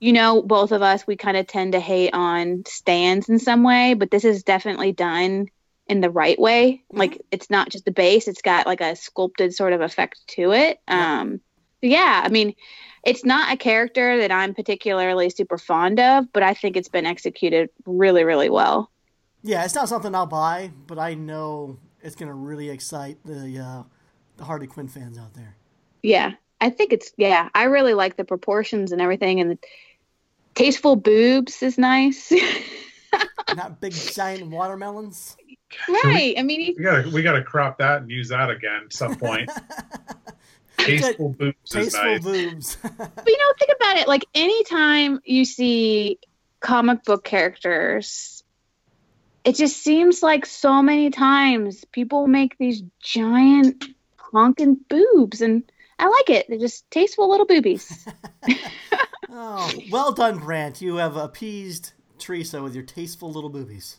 you 0.00 0.12
know, 0.12 0.42
both 0.42 0.72
of 0.72 0.82
us, 0.82 1.06
we 1.06 1.16
kind 1.16 1.36
of 1.36 1.46
tend 1.46 1.72
to 1.72 1.80
hate 1.80 2.14
on 2.14 2.64
stands 2.66 3.28
in 3.28 3.38
some 3.38 3.62
way, 3.64 3.94
but 3.94 4.10
this 4.10 4.24
is 4.24 4.44
definitely 4.44 4.92
done 4.92 5.46
in 5.90 6.00
the 6.00 6.10
right 6.10 6.38
way. 6.38 6.82
Mhm. 6.92 6.98
Like 6.98 7.22
it's 7.30 7.50
not 7.50 7.68
just 7.68 7.84
the 7.84 7.90
base, 7.90 8.28
it's 8.28 8.42
got 8.42 8.66
like 8.66 8.80
a 8.80 8.96
sculpted 8.96 9.54
sort 9.54 9.72
of 9.72 9.80
effect 9.80 10.20
to 10.28 10.52
it. 10.52 10.80
Yeah. 10.88 11.20
Um 11.20 11.40
yeah, 11.82 12.22
I 12.24 12.28
mean, 12.28 12.54
it's 13.04 13.24
not 13.24 13.52
a 13.52 13.56
character 13.56 14.18
that 14.18 14.30
I'm 14.30 14.54
particularly 14.54 15.30
super 15.30 15.56
fond 15.58 15.98
of, 15.98 16.30
but 16.32 16.42
I 16.42 16.54
think 16.54 16.76
it's 16.76 16.88
been 16.88 17.06
executed 17.06 17.70
really, 17.86 18.22
really 18.22 18.50
well. 18.50 18.90
Yeah, 19.42 19.64
it's 19.64 19.74
not 19.74 19.88
something 19.88 20.14
I'll 20.14 20.26
buy, 20.26 20.70
but 20.86 20.98
I 20.98 21.14
know 21.14 21.78
it's 22.02 22.14
gonna 22.14 22.34
really 22.34 22.70
excite 22.70 23.18
the 23.24 23.58
uh, 23.58 23.82
the 24.36 24.44
Harley 24.44 24.66
Quinn 24.66 24.88
fans 24.88 25.18
out 25.18 25.34
there. 25.34 25.56
Yeah, 26.02 26.32
I 26.60 26.70
think 26.70 26.92
it's 26.92 27.12
yeah. 27.16 27.48
I 27.54 27.64
really 27.64 27.94
like 27.94 28.16
the 28.16 28.24
proportions 28.24 28.92
and 28.92 29.00
everything, 29.00 29.40
and 29.40 29.52
the 29.52 29.58
tasteful 30.54 30.96
boobs 30.96 31.62
is 31.62 31.78
nice. 31.78 32.32
Not 33.56 33.80
big 33.80 33.92
giant 33.92 34.50
watermelons. 34.50 35.36
Right. 35.88 36.34
I 36.38 36.42
mean, 36.42 36.60
he- 36.60 36.74
We 36.76 36.82
gotta 36.84 37.08
we 37.10 37.22
gotta 37.22 37.42
crop 37.42 37.78
that 37.78 38.02
and 38.02 38.10
use 38.10 38.28
that 38.28 38.50
again 38.50 38.82
at 38.86 38.92
some 38.92 39.16
point. 39.16 39.50
Tasteful 40.78 41.30
boobs 41.30 41.56
is 41.66 41.92
Tasteful 41.92 42.04
nice. 42.04 42.22
boobs. 42.22 42.76
but 42.82 43.26
you 43.26 43.38
know, 43.38 43.52
think 43.58 43.70
about 43.76 43.96
it. 43.98 44.08
Like 44.08 44.24
anytime 44.34 45.20
you 45.24 45.44
see 45.44 46.18
comic 46.60 47.04
book 47.04 47.22
characters, 47.24 48.42
it 49.44 49.56
just 49.56 49.76
seems 49.76 50.22
like 50.22 50.46
so 50.46 50.82
many 50.82 51.10
times 51.10 51.84
people 51.92 52.26
make 52.26 52.56
these 52.58 52.82
giant 53.00 53.84
honking 54.16 54.76
boobs, 54.88 55.42
and 55.42 55.70
I 55.98 56.08
like 56.08 56.30
it. 56.30 56.46
They're 56.48 56.58
just 56.58 56.90
tasteful 56.90 57.28
little 57.30 57.46
boobies. 57.46 58.06
oh, 59.28 59.70
well 59.90 60.12
done, 60.12 60.38
Grant. 60.38 60.80
You 60.80 60.96
have 60.96 61.16
appeased 61.16 61.92
Teresa 62.18 62.62
with 62.62 62.74
your 62.74 62.84
tasteful 62.84 63.30
little 63.30 63.50
boobies. 63.50 63.96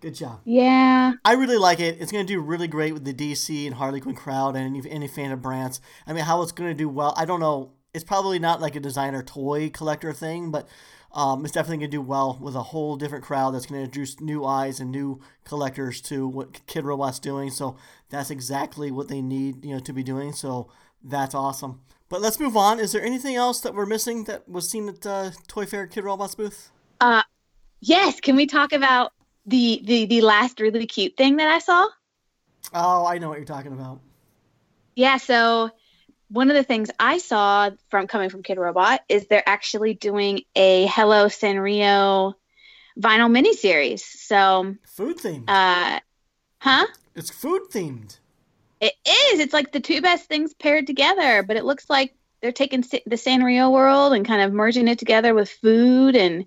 Good 0.00 0.14
job. 0.14 0.40
yeah. 0.44 1.12
I 1.24 1.32
really 1.32 1.56
like 1.56 1.80
it. 1.80 1.96
It's 2.00 2.12
going 2.12 2.24
to 2.24 2.32
do 2.32 2.40
really 2.40 2.68
great 2.68 2.94
with 2.94 3.04
the 3.04 3.12
DC 3.12 3.66
and 3.66 3.74
Harley 3.74 4.00
Quinn 4.00 4.14
crowd 4.14 4.54
and 4.54 4.76
any, 4.76 4.90
any 4.90 5.08
fan 5.08 5.32
of 5.32 5.42
Brant's. 5.42 5.80
I 6.06 6.12
mean, 6.12 6.24
how 6.24 6.40
it's 6.42 6.52
going 6.52 6.70
to 6.70 6.74
do 6.74 6.88
well, 6.88 7.14
I 7.16 7.24
don't 7.24 7.40
know. 7.40 7.72
It's 7.92 8.04
probably 8.04 8.38
not 8.38 8.60
like 8.60 8.76
a 8.76 8.80
designer 8.80 9.22
toy 9.22 9.70
collector 9.70 10.12
thing, 10.12 10.52
but 10.52 10.68
um, 11.12 11.44
it's 11.44 11.52
definitely 11.52 11.78
going 11.78 11.90
to 11.90 11.96
do 11.96 12.02
well 12.02 12.38
with 12.40 12.54
a 12.54 12.64
whole 12.64 12.96
different 12.96 13.24
crowd 13.24 13.52
that's 13.54 13.66
going 13.66 13.80
to 13.80 13.84
introduce 13.84 14.20
new 14.20 14.44
eyes 14.44 14.78
and 14.78 14.90
new 14.90 15.20
collectors 15.44 16.00
to 16.02 16.28
what 16.28 16.64
Kidrobot's 16.66 17.18
doing. 17.18 17.50
So 17.50 17.76
that's 18.10 18.30
exactly 18.30 18.90
what 18.90 19.08
they 19.08 19.22
need, 19.22 19.64
you 19.64 19.74
know, 19.74 19.80
to 19.80 19.92
be 19.92 20.02
doing. 20.02 20.32
So 20.32 20.70
that's 21.02 21.34
awesome. 21.34 21.80
But 22.08 22.20
let's 22.20 22.38
move 22.38 22.56
on. 22.56 22.78
Is 22.78 22.92
there 22.92 23.02
anything 23.02 23.36
else 23.36 23.60
that 23.60 23.74
we're 23.74 23.86
missing 23.86 24.24
that 24.24 24.48
was 24.48 24.68
seen 24.68 24.88
at 24.88 25.06
uh, 25.06 25.30
Toy 25.46 25.66
Fair 25.66 25.86
Kidrobot's 25.86 26.34
booth? 26.34 26.70
Yes. 27.80 28.20
Can 28.20 28.36
we 28.36 28.46
talk 28.46 28.72
about 28.72 29.12
the 29.48 29.80
the 29.84 30.06
the 30.06 30.20
last 30.20 30.60
really 30.60 30.86
cute 30.86 31.16
thing 31.16 31.36
that 31.36 31.48
I 31.48 31.58
saw? 31.58 31.86
Oh, 32.72 33.06
I 33.06 33.18
know 33.18 33.28
what 33.28 33.38
you're 33.38 33.46
talking 33.46 33.72
about. 33.72 34.00
Yeah, 34.94 35.16
so 35.16 35.70
one 36.28 36.50
of 36.50 36.56
the 36.56 36.62
things 36.64 36.90
I 37.00 37.18
saw 37.18 37.70
from 37.88 38.06
coming 38.06 38.28
from 38.30 38.42
Kidrobot 38.42 38.98
is 39.08 39.26
they're 39.26 39.48
actually 39.48 39.94
doing 39.94 40.42
a 40.54 40.86
Hello 40.86 41.26
Sanrio 41.26 42.34
vinyl 43.00 43.30
miniseries. 43.30 44.00
So, 44.00 44.74
Food 44.84 45.16
themed. 45.18 45.48
uh, 45.48 46.00
huh? 46.60 46.86
it's 47.14 47.30
food 47.30 47.62
themed. 47.70 48.18
It 48.80 48.92
is. 49.06 49.40
It's 49.40 49.54
like 49.54 49.72
the 49.72 49.80
two 49.80 50.02
best 50.02 50.26
things 50.28 50.52
paired 50.54 50.86
together, 50.86 51.42
but 51.42 51.56
it 51.56 51.64
looks 51.64 51.88
like 51.88 52.14
they're 52.42 52.52
taking 52.52 52.82
the 52.82 53.16
Sanrio 53.16 53.72
world 53.72 54.12
and 54.12 54.26
kind 54.26 54.42
of 54.42 54.52
merging 54.52 54.88
it 54.88 54.98
together 54.98 55.34
with 55.34 55.48
food 55.50 56.14
and 56.14 56.46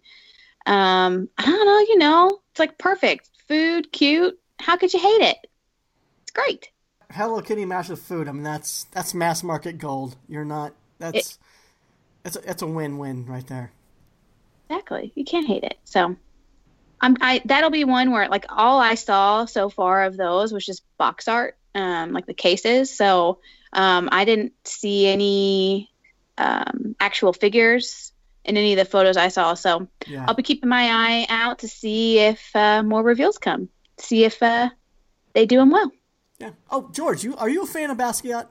um, 0.65 1.27
I 1.37 1.45
don't 1.45 1.65
know, 1.65 1.79
you 1.79 1.97
know, 1.97 2.40
it's 2.51 2.59
like 2.59 2.77
perfect. 2.77 3.29
Food, 3.47 3.91
cute. 3.91 4.39
How 4.59 4.77
could 4.77 4.93
you 4.93 4.99
hate 4.99 5.21
it? 5.21 5.37
It's 6.23 6.31
great. 6.31 6.69
Hello 7.11 7.41
Kitty 7.41 7.65
mashed 7.65 7.89
with 7.89 8.01
food. 8.01 8.27
I 8.27 8.31
mean, 8.31 8.43
that's 8.43 8.85
that's 8.91 9.13
mass 9.13 9.43
market 9.43 9.77
gold. 9.77 10.15
You're 10.27 10.45
not. 10.45 10.73
That's 10.99 11.39
that's 12.23 12.35
a, 12.35 12.39
that's 12.41 12.61
a 12.61 12.67
win 12.67 12.97
win 12.97 13.25
right 13.25 13.45
there. 13.47 13.71
Exactly. 14.69 15.11
You 15.15 15.25
can't 15.25 15.47
hate 15.47 15.63
it. 15.63 15.77
So 15.83 16.15
I'm 17.01 17.17
I 17.19 17.41
that'll 17.45 17.69
be 17.69 17.83
one 17.83 18.11
where 18.11 18.29
like 18.29 18.45
all 18.49 18.79
I 18.79 18.95
saw 18.95 19.45
so 19.45 19.69
far 19.69 20.03
of 20.03 20.15
those 20.15 20.53
was 20.53 20.65
just 20.65 20.83
box 20.97 21.27
art, 21.27 21.57
um, 21.75 22.13
like 22.13 22.25
the 22.25 22.33
cases. 22.33 22.95
So 22.95 23.39
um 23.73 24.09
I 24.11 24.23
didn't 24.25 24.53
see 24.65 25.07
any 25.07 25.89
um 26.37 26.95
actual 26.99 27.33
figures 27.33 28.10
in 28.45 28.57
any 28.57 28.73
of 28.73 28.77
the 28.77 28.85
photos 28.85 29.17
I 29.17 29.27
saw. 29.29 29.53
So 29.53 29.87
Yeah. 30.07 30.25
I'll 30.27 30.33
be 30.35 30.43
keeping 30.43 30.69
my 30.69 30.89
eye 30.89 31.25
out 31.29 31.59
to 31.59 31.67
see 31.67 32.19
if 32.19 32.55
uh, 32.55 32.83
more 32.83 33.03
reveals 33.03 33.37
come. 33.37 33.69
See 33.97 34.23
if 34.23 34.41
uh, 34.41 34.69
they 35.33 35.45
do 35.45 35.57
them 35.57 35.69
well. 35.71 35.91
yeah. 36.39 36.51
Oh, 36.69 36.89
George, 36.91 37.23
you 37.23 37.35
are 37.37 37.49
you 37.49 37.63
a 37.63 37.67
fan 37.67 37.89
of 37.91 37.97
Basquiat? 37.97 38.47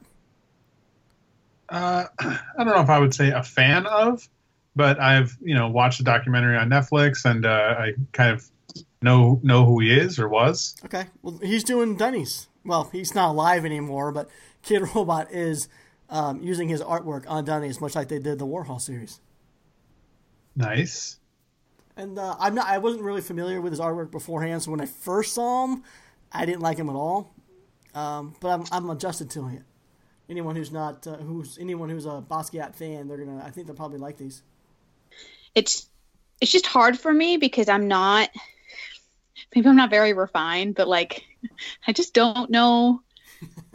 Uh, 1.69 2.05
I 2.19 2.39
don't 2.59 2.67
know 2.69 2.81
if 2.81 2.91
I 2.91 2.99
would 2.99 3.15
say 3.15 3.31
a 3.31 3.43
fan 3.43 3.87
of, 3.87 4.29
but 4.77 5.01
I've 5.01 5.37
you 5.43 5.55
know 5.55 5.69
watched 5.69 6.01
a 6.01 6.05
documentary 6.05 6.57
on 6.57 6.69
Netflix 6.69 7.25
and 7.25 7.45
uh, 7.47 7.75
I 7.79 7.93
kind 8.13 8.31
of 8.33 8.49
know 9.03 9.41
know 9.43 9.65
who 9.65 9.81
he 9.81 9.93
is 9.93 10.19
or 10.19 10.29
was. 10.29 10.77
Okay. 10.85 11.07
Well, 11.23 11.39
he's 11.43 11.65
doing 11.65 11.97
Dunnies. 11.97 12.49
Well, 12.65 12.91
he's 12.93 13.15
not 13.15 13.31
alive 13.31 13.65
anymore, 13.65 14.13
but 14.13 14.29
Kid 14.63 14.83
Robot 14.95 15.33
is 15.33 15.69
um, 16.11 16.43
using 16.43 16.69
his 16.69 16.81
artwork 16.83 17.25
on 17.29 17.45
Dunnies, 17.45 17.81
much 17.81 17.95
like 17.95 18.09
they 18.09 18.19
did 18.19 18.39
the 18.39 18.47
Warhol 18.47 18.81
series. 18.81 19.21
Nice. 20.61 21.19
And 21.97 22.19
uh, 22.19 22.37
I'm 22.39 22.55
not. 22.55 22.67
I 22.67 22.79
wasn't 22.79 23.03
really 23.03 23.21
familiar 23.21 23.61
with 23.61 23.73
his 23.73 23.81
artwork 23.81 24.11
beforehand, 24.11 24.63
so 24.63 24.71
when 24.71 24.81
I 24.81 24.87
first 24.87 25.35
saw 25.35 25.67
him, 25.67 25.83
I 26.33 26.47
didn't 26.47 26.61
like 26.61 26.79
him 26.79 26.89
at 26.89 26.95
all. 26.95 27.35
Um, 27.95 28.35
but 28.41 28.49
I'm, 28.49 28.65
I'm 28.71 28.91
adjusted 28.91 29.31
to 29.31 29.49
it. 29.49 29.63
Anyone 30.29 30.55
who's 30.55 30.71
not, 30.71 31.07
uh, 31.07 31.17
who's 31.17 31.59
anyone 31.59 31.89
who's 31.89 32.07
a 32.07 32.23
Basquiat 32.29 32.75
fan, 32.75 33.09
they're 33.09 33.19
gonna. 33.19 33.43
I 33.45 33.51
think 33.51 33.67
they'll 33.67 33.77
probably 33.77 33.99
like 33.99 34.17
these. 34.17 34.43
It's 35.55 35.89
it's 36.41 36.53
just 36.53 36.67
hard 36.67 36.99
for 36.99 37.13
me 37.13 37.37
because 37.37 37.69
I'm 37.69 37.89
not 37.89 38.31
maybe 39.55 39.69
I'm 39.69 39.77
not 39.77 39.91
very 39.91 40.13
refined, 40.13 40.75
but 40.75 40.89
like 40.89 41.25
I 41.87 41.93
just 41.93 42.15
don't 42.15 42.51
know 42.51 43.03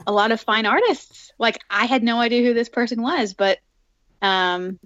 a 0.08 0.12
lot 0.12 0.32
of 0.32 0.42
fine 0.42 0.66
artists. 0.66 1.32
Like 1.38 1.60
I 1.70 1.86
had 1.86 2.04
no 2.04 2.20
idea 2.20 2.44
who 2.48 2.54
this 2.54 2.70
person 2.70 3.02
was, 3.02 3.34
but 3.34 3.60
um 4.22 4.80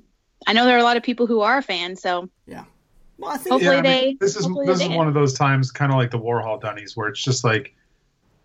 I 0.47 0.53
know 0.53 0.65
there 0.65 0.75
are 0.75 0.79
a 0.79 0.83
lot 0.83 0.97
of 0.97 1.03
people 1.03 1.27
who 1.27 1.41
are 1.41 1.61
fans, 1.61 2.01
so 2.01 2.29
Yeah. 2.47 2.63
Well, 3.17 3.31
I 3.31 3.37
think 3.37 3.51
Hopefully 3.51 3.65
yeah, 3.75 3.79
I 3.79 3.81
mean, 3.81 3.91
they- 3.91 4.17
this 4.19 4.35
is 4.37 4.47
this 4.65 4.81
is 4.81 4.89
one 4.89 5.07
of 5.07 5.13
those 5.13 5.33
times, 5.33 5.71
kind 5.71 5.91
of 5.91 5.97
like 5.97 6.09
the 6.11 6.19
Warhol 6.19 6.61
Dunnies, 6.61 6.95
where 6.95 7.09
it's 7.09 7.21
just 7.23 7.43
like 7.43 7.75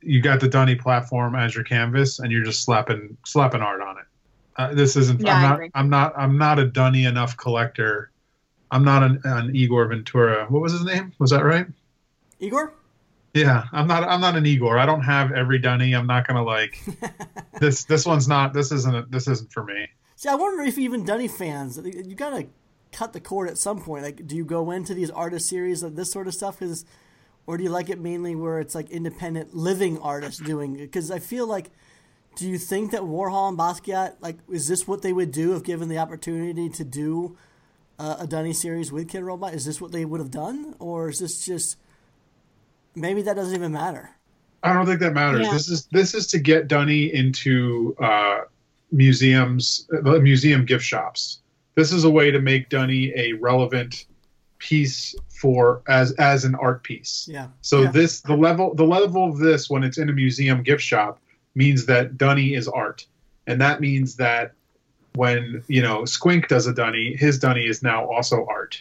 you 0.02 0.20
got 0.20 0.40
the 0.40 0.48
Dunny 0.48 0.74
platform 0.74 1.34
as 1.34 1.54
your 1.54 1.64
canvas, 1.64 2.18
and 2.18 2.30
you're 2.32 2.44
just 2.44 2.62
slapping 2.64 3.16
slapping 3.24 3.62
art 3.62 3.80
on 3.80 3.98
it. 3.98 4.04
Uh, 4.56 4.74
this 4.74 4.96
isn't. 4.96 5.20
Yeah, 5.20 5.32
I 5.32 5.36
I'm 5.36 5.42
not. 5.42 5.54
agree. 5.54 5.70
I'm 5.74 5.88
not. 5.90 6.12
I'm 6.18 6.38
not 6.38 6.58
a 6.58 6.64
Dunny 6.66 7.04
enough 7.04 7.36
collector. 7.36 8.10
I'm 8.70 8.84
not 8.84 9.02
an, 9.04 9.20
an 9.24 9.54
Igor 9.54 9.86
Ventura. 9.86 10.46
What 10.48 10.60
was 10.60 10.72
his 10.72 10.84
name? 10.84 11.12
Was 11.18 11.30
that 11.30 11.44
right? 11.44 11.66
Igor. 12.40 12.72
Yeah, 13.32 13.64
I'm 13.72 13.86
not. 13.86 14.02
I'm 14.04 14.20
not 14.20 14.36
an 14.36 14.44
Igor. 14.46 14.76
I 14.78 14.86
don't 14.86 15.02
have 15.02 15.32
every 15.32 15.58
Dunny. 15.60 15.92
I'm 15.94 16.06
not 16.06 16.26
gonna 16.26 16.42
like 16.44 16.80
this. 17.60 17.84
This 17.84 18.04
one's 18.04 18.26
not. 18.28 18.52
This 18.52 18.72
isn't. 18.72 18.94
A, 18.94 19.02
this 19.08 19.26
isn't 19.28 19.52
for 19.52 19.64
me. 19.64 19.86
See, 20.24 20.30
I 20.30 20.36
wonder 20.36 20.62
if 20.62 20.78
even 20.78 21.04
Dunny 21.04 21.28
fans, 21.28 21.78
you 21.84 22.14
gotta 22.14 22.46
cut 22.92 23.12
the 23.12 23.20
cord 23.20 23.50
at 23.50 23.58
some 23.58 23.82
point. 23.82 24.04
Like, 24.04 24.26
do 24.26 24.34
you 24.34 24.44
go 24.46 24.70
into 24.70 24.94
these 24.94 25.10
artist 25.10 25.50
series 25.50 25.82
of 25.82 25.96
this 25.96 26.10
sort 26.10 26.26
of 26.26 26.32
stuff, 26.32 26.60
because, 26.60 26.86
or 27.46 27.58
do 27.58 27.62
you 27.62 27.68
like 27.68 27.90
it 27.90 28.00
mainly 28.00 28.34
where 28.34 28.58
it's 28.58 28.74
like 28.74 28.88
independent 28.88 29.54
living 29.54 29.98
artists 29.98 30.40
doing? 30.40 30.78
Because 30.78 31.10
I 31.10 31.18
feel 31.18 31.46
like, 31.46 31.72
do 32.36 32.48
you 32.48 32.56
think 32.56 32.92
that 32.92 33.02
Warhol 33.02 33.50
and 33.50 33.58
Basquiat, 33.58 34.14
like, 34.20 34.38
is 34.50 34.66
this 34.66 34.88
what 34.88 35.02
they 35.02 35.12
would 35.12 35.30
do 35.30 35.54
if 35.56 35.62
given 35.62 35.90
the 35.90 35.98
opportunity 35.98 36.70
to 36.70 36.84
do 36.84 37.36
uh, 37.98 38.16
a 38.20 38.26
Dunny 38.26 38.54
series 38.54 38.90
with 38.90 39.10
Kidrobot? 39.10 39.52
Is 39.52 39.66
this 39.66 39.78
what 39.78 39.92
they 39.92 40.06
would 40.06 40.20
have 40.20 40.30
done, 40.30 40.74
or 40.78 41.10
is 41.10 41.18
this 41.18 41.44
just 41.44 41.76
maybe 42.94 43.20
that 43.20 43.36
doesn't 43.36 43.54
even 43.54 43.72
matter? 43.72 44.12
I 44.62 44.72
don't 44.72 44.86
think 44.86 45.00
that 45.00 45.12
matters. 45.12 45.44
Yeah. 45.44 45.52
This 45.52 45.68
is 45.68 45.86
this 45.92 46.14
is 46.14 46.28
to 46.28 46.38
get 46.38 46.66
Dunny 46.66 47.12
into 47.14 47.94
uh, 48.00 48.44
museums, 48.94 49.86
uh, 49.92 50.18
museum 50.20 50.64
gift 50.64 50.84
shops. 50.84 51.40
This 51.74 51.92
is 51.92 52.04
a 52.04 52.10
way 52.10 52.30
to 52.30 52.40
make 52.40 52.68
Dunny 52.68 53.12
a 53.16 53.32
relevant 53.34 54.06
piece 54.58 55.14
for 55.28 55.82
as 55.88 56.12
as 56.12 56.44
an 56.44 56.54
art 56.54 56.82
piece. 56.84 57.28
Yeah. 57.30 57.48
So 57.60 57.82
Yeah. 57.82 57.90
this 57.90 58.20
the 58.20 58.36
level 58.36 58.74
the 58.74 58.84
level 58.86 59.28
of 59.28 59.38
this 59.38 59.68
when 59.68 59.82
it's 59.82 59.98
in 59.98 60.08
a 60.08 60.12
museum 60.12 60.62
gift 60.62 60.82
shop 60.82 61.18
means 61.54 61.86
that 61.86 62.16
Dunny 62.16 62.54
is 62.54 62.68
art, 62.68 63.06
and 63.46 63.60
that 63.60 63.80
means 63.80 64.16
that 64.16 64.52
when 65.16 65.62
you 65.66 65.82
know 65.82 66.02
Squink 66.02 66.48
does 66.48 66.66
a 66.66 66.72
Dunny, 66.72 67.14
his 67.16 67.38
Dunny 67.38 67.66
is 67.66 67.82
now 67.82 68.06
also 68.06 68.46
art. 68.48 68.80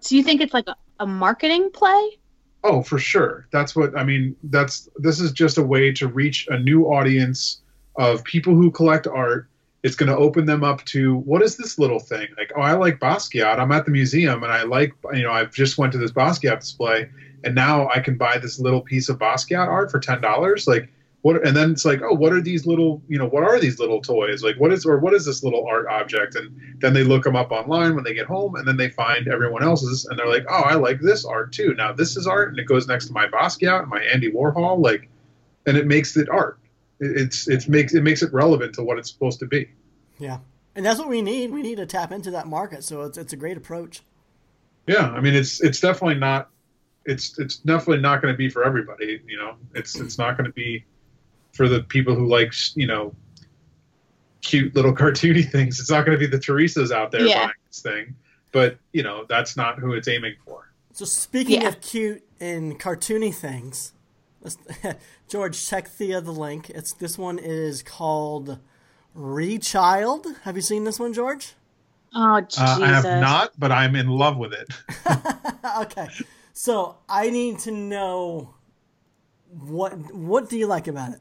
so 0.00 0.14
you 0.14 0.22
think 0.22 0.40
it's 0.40 0.54
like 0.54 0.68
a, 0.68 0.76
a 1.00 1.06
marketing 1.06 1.70
play? 1.72 2.18
Oh, 2.64 2.82
for 2.82 2.98
sure. 2.98 3.46
That's 3.50 3.74
what 3.74 3.96
I 3.98 4.04
mean. 4.04 4.36
That's 4.44 4.88
this 4.98 5.18
is 5.20 5.32
just 5.32 5.56
a 5.58 5.62
way 5.62 5.90
to 5.92 6.06
reach 6.06 6.46
a 6.48 6.58
new 6.58 6.84
audience 6.84 7.61
of 7.96 8.24
people 8.24 8.54
who 8.54 8.70
collect 8.70 9.06
art 9.06 9.48
it's 9.82 9.96
going 9.96 10.08
to 10.08 10.16
open 10.16 10.46
them 10.46 10.62
up 10.62 10.84
to 10.84 11.16
what 11.16 11.42
is 11.42 11.56
this 11.56 11.76
little 11.76 11.98
thing? 11.98 12.28
Like, 12.38 12.52
oh, 12.56 12.60
I 12.60 12.74
like 12.74 13.00
Basquiat. 13.00 13.58
I'm 13.58 13.72
at 13.72 13.84
the 13.84 13.90
museum 13.90 14.44
and 14.44 14.52
I 14.52 14.62
like, 14.62 14.94
you 15.12 15.24
know, 15.24 15.32
I've 15.32 15.52
just 15.52 15.76
went 15.76 15.92
to 15.92 15.98
this 15.98 16.12
Basquiat 16.12 16.60
display 16.60 17.10
and 17.44 17.54
now 17.54 17.88
I 17.88 18.00
can 18.00 18.16
buy 18.16 18.38
this 18.38 18.58
little 18.58 18.80
piece 18.80 19.08
of 19.08 19.18
Basquiat 19.18 19.66
art 19.66 19.90
for 19.90 19.98
ten 19.98 20.20
dollars. 20.20 20.66
Like, 20.66 20.88
what? 21.22 21.46
And 21.46 21.56
then 21.56 21.72
it's 21.72 21.84
like, 21.84 22.00
oh, 22.02 22.14
what 22.14 22.32
are 22.32 22.40
these 22.40 22.66
little, 22.66 23.02
you 23.08 23.18
know, 23.18 23.28
what 23.28 23.42
are 23.42 23.58
these 23.58 23.78
little 23.78 24.00
toys? 24.00 24.42
Like, 24.42 24.56
what 24.58 24.72
is 24.72 24.84
or 24.84 24.98
what 24.98 25.14
is 25.14 25.24
this 25.24 25.42
little 25.42 25.66
art 25.66 25.86
object? 25.88 26.34
And 26.34 26.56
then 26.80 26.94
they 26.94 27.04
look 27.04 27.24
them 27.24 27.36
up 27.36 27.50
online 27.50 27.94
when 27.94 28.04
they 28.04 28.14
get 28.14 28.26
home, 28.26 28.56
and 28.56 28.66
then 28.66 28.76
they 28.76 28.90
find 28.90 29.28
everyone 29.28 29.62
else's, 29.62 30.04
and 30.04 30.18
they're 30.18 30.28
like, 30.28 30.44
oh, 30.48 30.62
I 30.62 30.74
like 30.74 31.00
this 31.00 31.24
art 31.24 31.52
too. 31.52 31.74
Now 31.74 31.92
this 31.92 32.16
is 32.16 32.26
art, 32.26 32.50
and 32.50 32.58
it 32.58 32.66
goes 32.66 32.88
next 32.88 33.06
to 33.06 33.12
my 33.12 33.28
Basquiat 33.28 33.82
and 33.82 33.88
my 33.88 34.02
Andy 34.02 34.30
Warhol, 34.30 34.82
like, 34.82 35.08
and 35.66 35.76
it 35.76 35.86
makes 35.86 36.16
it 36.16 36.28
art. 36.28 36.58
It, 37.02 37.20
it's 37.20 37.48
it 37.48 37.68
makes 37.68 37.92
it 37.94 38.02
makes 38.02 38.22
it 38.22 38.32
relevant 38.32 38.74
to 38.76 38.82
what 38.82 38.98
it's 38.98 39.10
supposed 39.12 39.40
to 39.40 39.46
be. 39.46 39.68
Yeah, 40.18 40.38
and 40.74 40.84
that's 40.86 40.98
what 40.98 41.08
we 41.08 41.20
need. 41.20 41.50
We 41.50 41.60
need 41.62 41.76
to 41.76 41.86
tap 41.86 42.12
into 42.12 42.30
that 42.30 42.46
market. 42.46 42.84
So 42.84 43.02
it's 43.02 43.18
it's 43.18 43.32
a 43.32 43.36
great 43.36 43.56
approach. 43.56 44.02
Yeah, 44.86 45.10
I 45.10 45.20
mean, 45.20 45.34
it's 45.34 45.60
it's 45.62 45.80
definitely 45.80 46.16
not 46.20 46.48
it's 47.04 47.38
it's 47.38 47.56
definitely 47.56 48.00
not 48.02 48.22
going 48.22 48.32
to 48.32 48.38
be 48.38 48.48
for 48.48 48.64
everybody. 48.64 49.20
You 49.26 49.36
know, 49.38 49.56
it's 49.74 49.98
it's 50.00 50.16
not 50.18 50.36
going 50.38 50.46
to 50.46 50.52
be 50.54 50.84
for 51.52 51.68
the 51.68 51.82
people 51.82 52.14
who 52.14 52.26
like 52.26 52.52
you 52.74 52.86
know 52.86 53.14
cute 54.40 54.74
little 54.74 54.92
cartoony 55.02 55.48
things. 55.50 55.78
It's 55.80 55.90
not 55.90 56.04
going 56.06 56.18
to 56.18 56.24
be 56.24 56.30
the 56.30 56.38
Teresa's 56.42 56.92
out 56.92 57.10
there 57.12 57.26
Yeah. 57.26 57.44
buying 57.44 57.52
this 57.68 57.80
thing. 57.80 58.14
But 58.52 58.78
you 58.92 59.02
know, 59.02 59.24
that's 59.28 59.56
not 59.56 59.78
who 59.78 59.92
it's 59.94 60.08
aiming 60.08 60.34
for. 60.44 60.72
So 60.92 61.04
speaking 61.04 61.62
Yeah. 61.62 61.68
of 61.68 61.80
cute 61.80 62.22
and 62.38 62.78
cartoony 62.78 63.34
things, 63.34 63.92
let's, 63.92 63.92
George, 65.28 65.66
check 65.66 65.96
the 65.96 66.14
uh, 66.14 66.20
the 66.20 66.32
link. 66.32 66.70
It's 66.70 66.92
this 66.94 67.16
one 67.18 67.38
is 67.38 67.82
called 67.82 68.58
Rechild. 69.14 70.26
Have 70.42 70.56
you 70.56 70.62
seen 70.62 70.84
this 70.84 70.98
one, 70.98 71.12
George? 71.12 71.54
Oh 72.14 72.40
Jesus! 72.40 72.58
Uh, 72.60 72.78
I 72.82 72.86
have 72.88 73.04
not, 73.04 73.52
but 73.58 73.72
I'm 73.72 73.96
in 73.96 74.08
love 74.08 74.36
with 74.36 74.52
it. 74.52 74.68
okay, 75.82 76.08
so 76.52 76.98
I 77.08 77.30
need 77.30 77.60
to 77.60 77.70
know 77.70 78.54
what 79.48 79.92
what 80.14 80.48
do 80.50 80.58
you 80.58 80.66
like 80.66 80.88
about 80.88 81.12
it? 81.12 81.20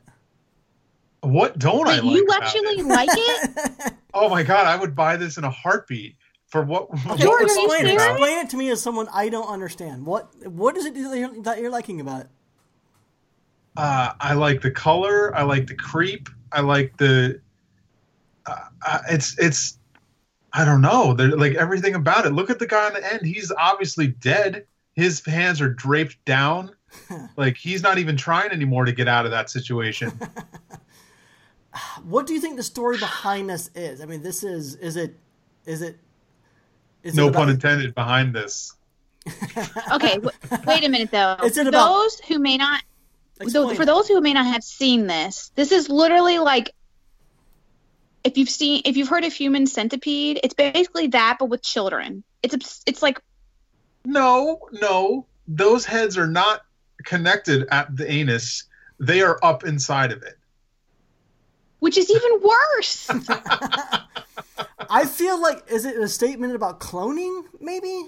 What 1.22 1.60
don't 1.60 1.88
I 1.88 1.98
But 1.98 2.06
like? 2.06 2.16
you 2.16 2.24
about 2.26 2.44
actually 2.44 2.80
it? 2.80 2.86
like 2.86 3.10
it? 3.12 3.94
Oh 4.14 4.28
my 4.28 4.44
god, 4.44 4.68
I 4.68 4.76
would 4.76 4.94
buy 4.94 5.16
this 5.16 5.38
in 5.38 5.46
a 5.46 5.50
heartbeat. 5.50 6.18
For 6.48 6.64
what? 6.64 6.90
what 6.90 7.18
George, 7.18 7.44
are 7.44 7.54
you 7.54 7.66
explain 7.66 7.86
it. 7.86 7.94
Explain 7.94 8.38
it 8.40 8.50
to 8.50 8.58
me 8.58 8.70
as 8.70 8.82
someone 8.82 9.08
I 9.14 9.30
don't 9.30 9.48
understand. 9.48 10.06
What 10.06 10.36
what 10.48 10.76
is 10.76 10.86
it 10.86 10.96
that 10.96 11.18
you're, 11.18 11.42
that 11.44 11.60
you're 11.62 11.70
liking 11.70 12.02
about 12.02 12.22
it? 12.22 12.28
Uh, 13.78 14.14
I 14.20 14.34
like 14.34 14.62
the 14.62 14.72
color. 14.72 15.36
I 15.36 15.44
like 15.44 15.68
the 15.68 15.76
creep. 15.76 16.30
I 16.52 16.62
like 16.62 16.98
the. 16.98 17.40
Uh, 18.46 18.56
uh, 18.86 19.00
it's 19.10 19.38
it's. 19.40 19.78
I 20.54 20.66
don't 20.66 20.82
know. 20.82 21.14
They're, 21.14 21.30
like 21.30 21.56
everything 21.56 21.96
about 21.96 22.26
it. 22.26 22.32
Look 22.32 22.50
at 22.50 22.60
the 22.60 22.68
guy 22.68 22.88
on 22.88 22.94
the 22.94 23.14
end. 23.14 23.26
He's 23.26 23.52
obviously 23.58 24.08
dead. 24.08 24.66
His 24.96 25.24
hands 25.26 25.62
are 25.62 25.70
draped 25.70 26.24
down. 26.26 26.76
like 27.38 27.56
he's 27.56 27.82
not 27.82 27.98
even 27.98 28.18
trying 28.18 28.52
anymore 28.52 28.84
to 28.84 28.92
get 28.92 29.08
out 29.08 29.26
of 29.26 29.32
that 29.32 29.50
situation. 29.50 30.12
What 32.04 32.28
do 32.28 32.34
you 32.34 32.42
think 32.42 32.58
the 32.58 32.64
story 32.64 32.98
behind 32.98 33.50
this 33.50 33.70
is? 33.76 34.02
I 34.02 34.06
mean, 34.06 34.22
this 34.22 34.44
is 34.44 34.76
is 34.76 34.98
it 34.98 35.16
is 35.66 35.82
it 35.82 35.98
is 37.04 37.16
no 37.16 37.30
it 37.30 37.34
pun 37.34 37.50
intended 37.50 37.96
behind 37.96 38.36
this. 38.36 38.74
Okay, 39.94 40.16
w- 40.16 40.32
wait 40.66 40.84
a 40.84 40.90
minute 40.90 41.12
though. 41.12 41.38
Is 41.44 41.56
it 41.58 41.68
about- 41.68 41.88
those 41.88 42.20
who 42.22 42.40
may 42.40 42.58
not? 42.58 42.82
Explain 43.40 43.50
So 43.50 43.76
for 43.76 43.86
those 43.86 44.08
who 44.08 44.20
may 44.22 44.34
not 44.34 44.46
have 44.46 44.64
seen 44.64 45.08
this, 45.08 45.52
this 45.56 45.72
is 45.72 45.90
literally 45.90 46.40
like 46.40 46.74
if 48.24 48.38
you've 48.38 48.50
seen 48.50 48.82
if 48.86 48.98
you've 48.98 49.08
heard 49.10 49.24
of 49.24 49.34
human 49.34 49.66
centipede, 49.68 50.40
it's 50.44 50.54
basically 50.54 51.08
that 51.08 51.38
but 51.40 51.46
with 51.46 51.64
children. 51.64 52.24
It's 52.44 52.84
it's 52.86 53.02
like 53.02 53.20
No, 54.06 54.60
no. 54.74 55.26
Those 55.48 55.86
heads 55.86 56.18
are 56.18 56.28
not 56.28 56.62
connected 57.04 57.68
at 57.72 57.96
the 57.96 58.10
anus. 58.10 58.66
They 59.00 59.22
are 59.22 59.40
up 59.44 59.64
inside 59.64 60.12
of 60.12 60.22
it. 60.24 60.38
which 61.80 61.98
is 61.98 62.12
even 62.12 62.42
worse. 62.42 63.10
I 64.90 65.06
feel 65.06 65.42
like 65.42 65.64
is 65.72 65.86
it 65.86 65.98
a 65.98 66.08
statement 66.08 66.54
about 66.54 66.80
cloning? 66.80 67.44
Maybe. 67.60 68.08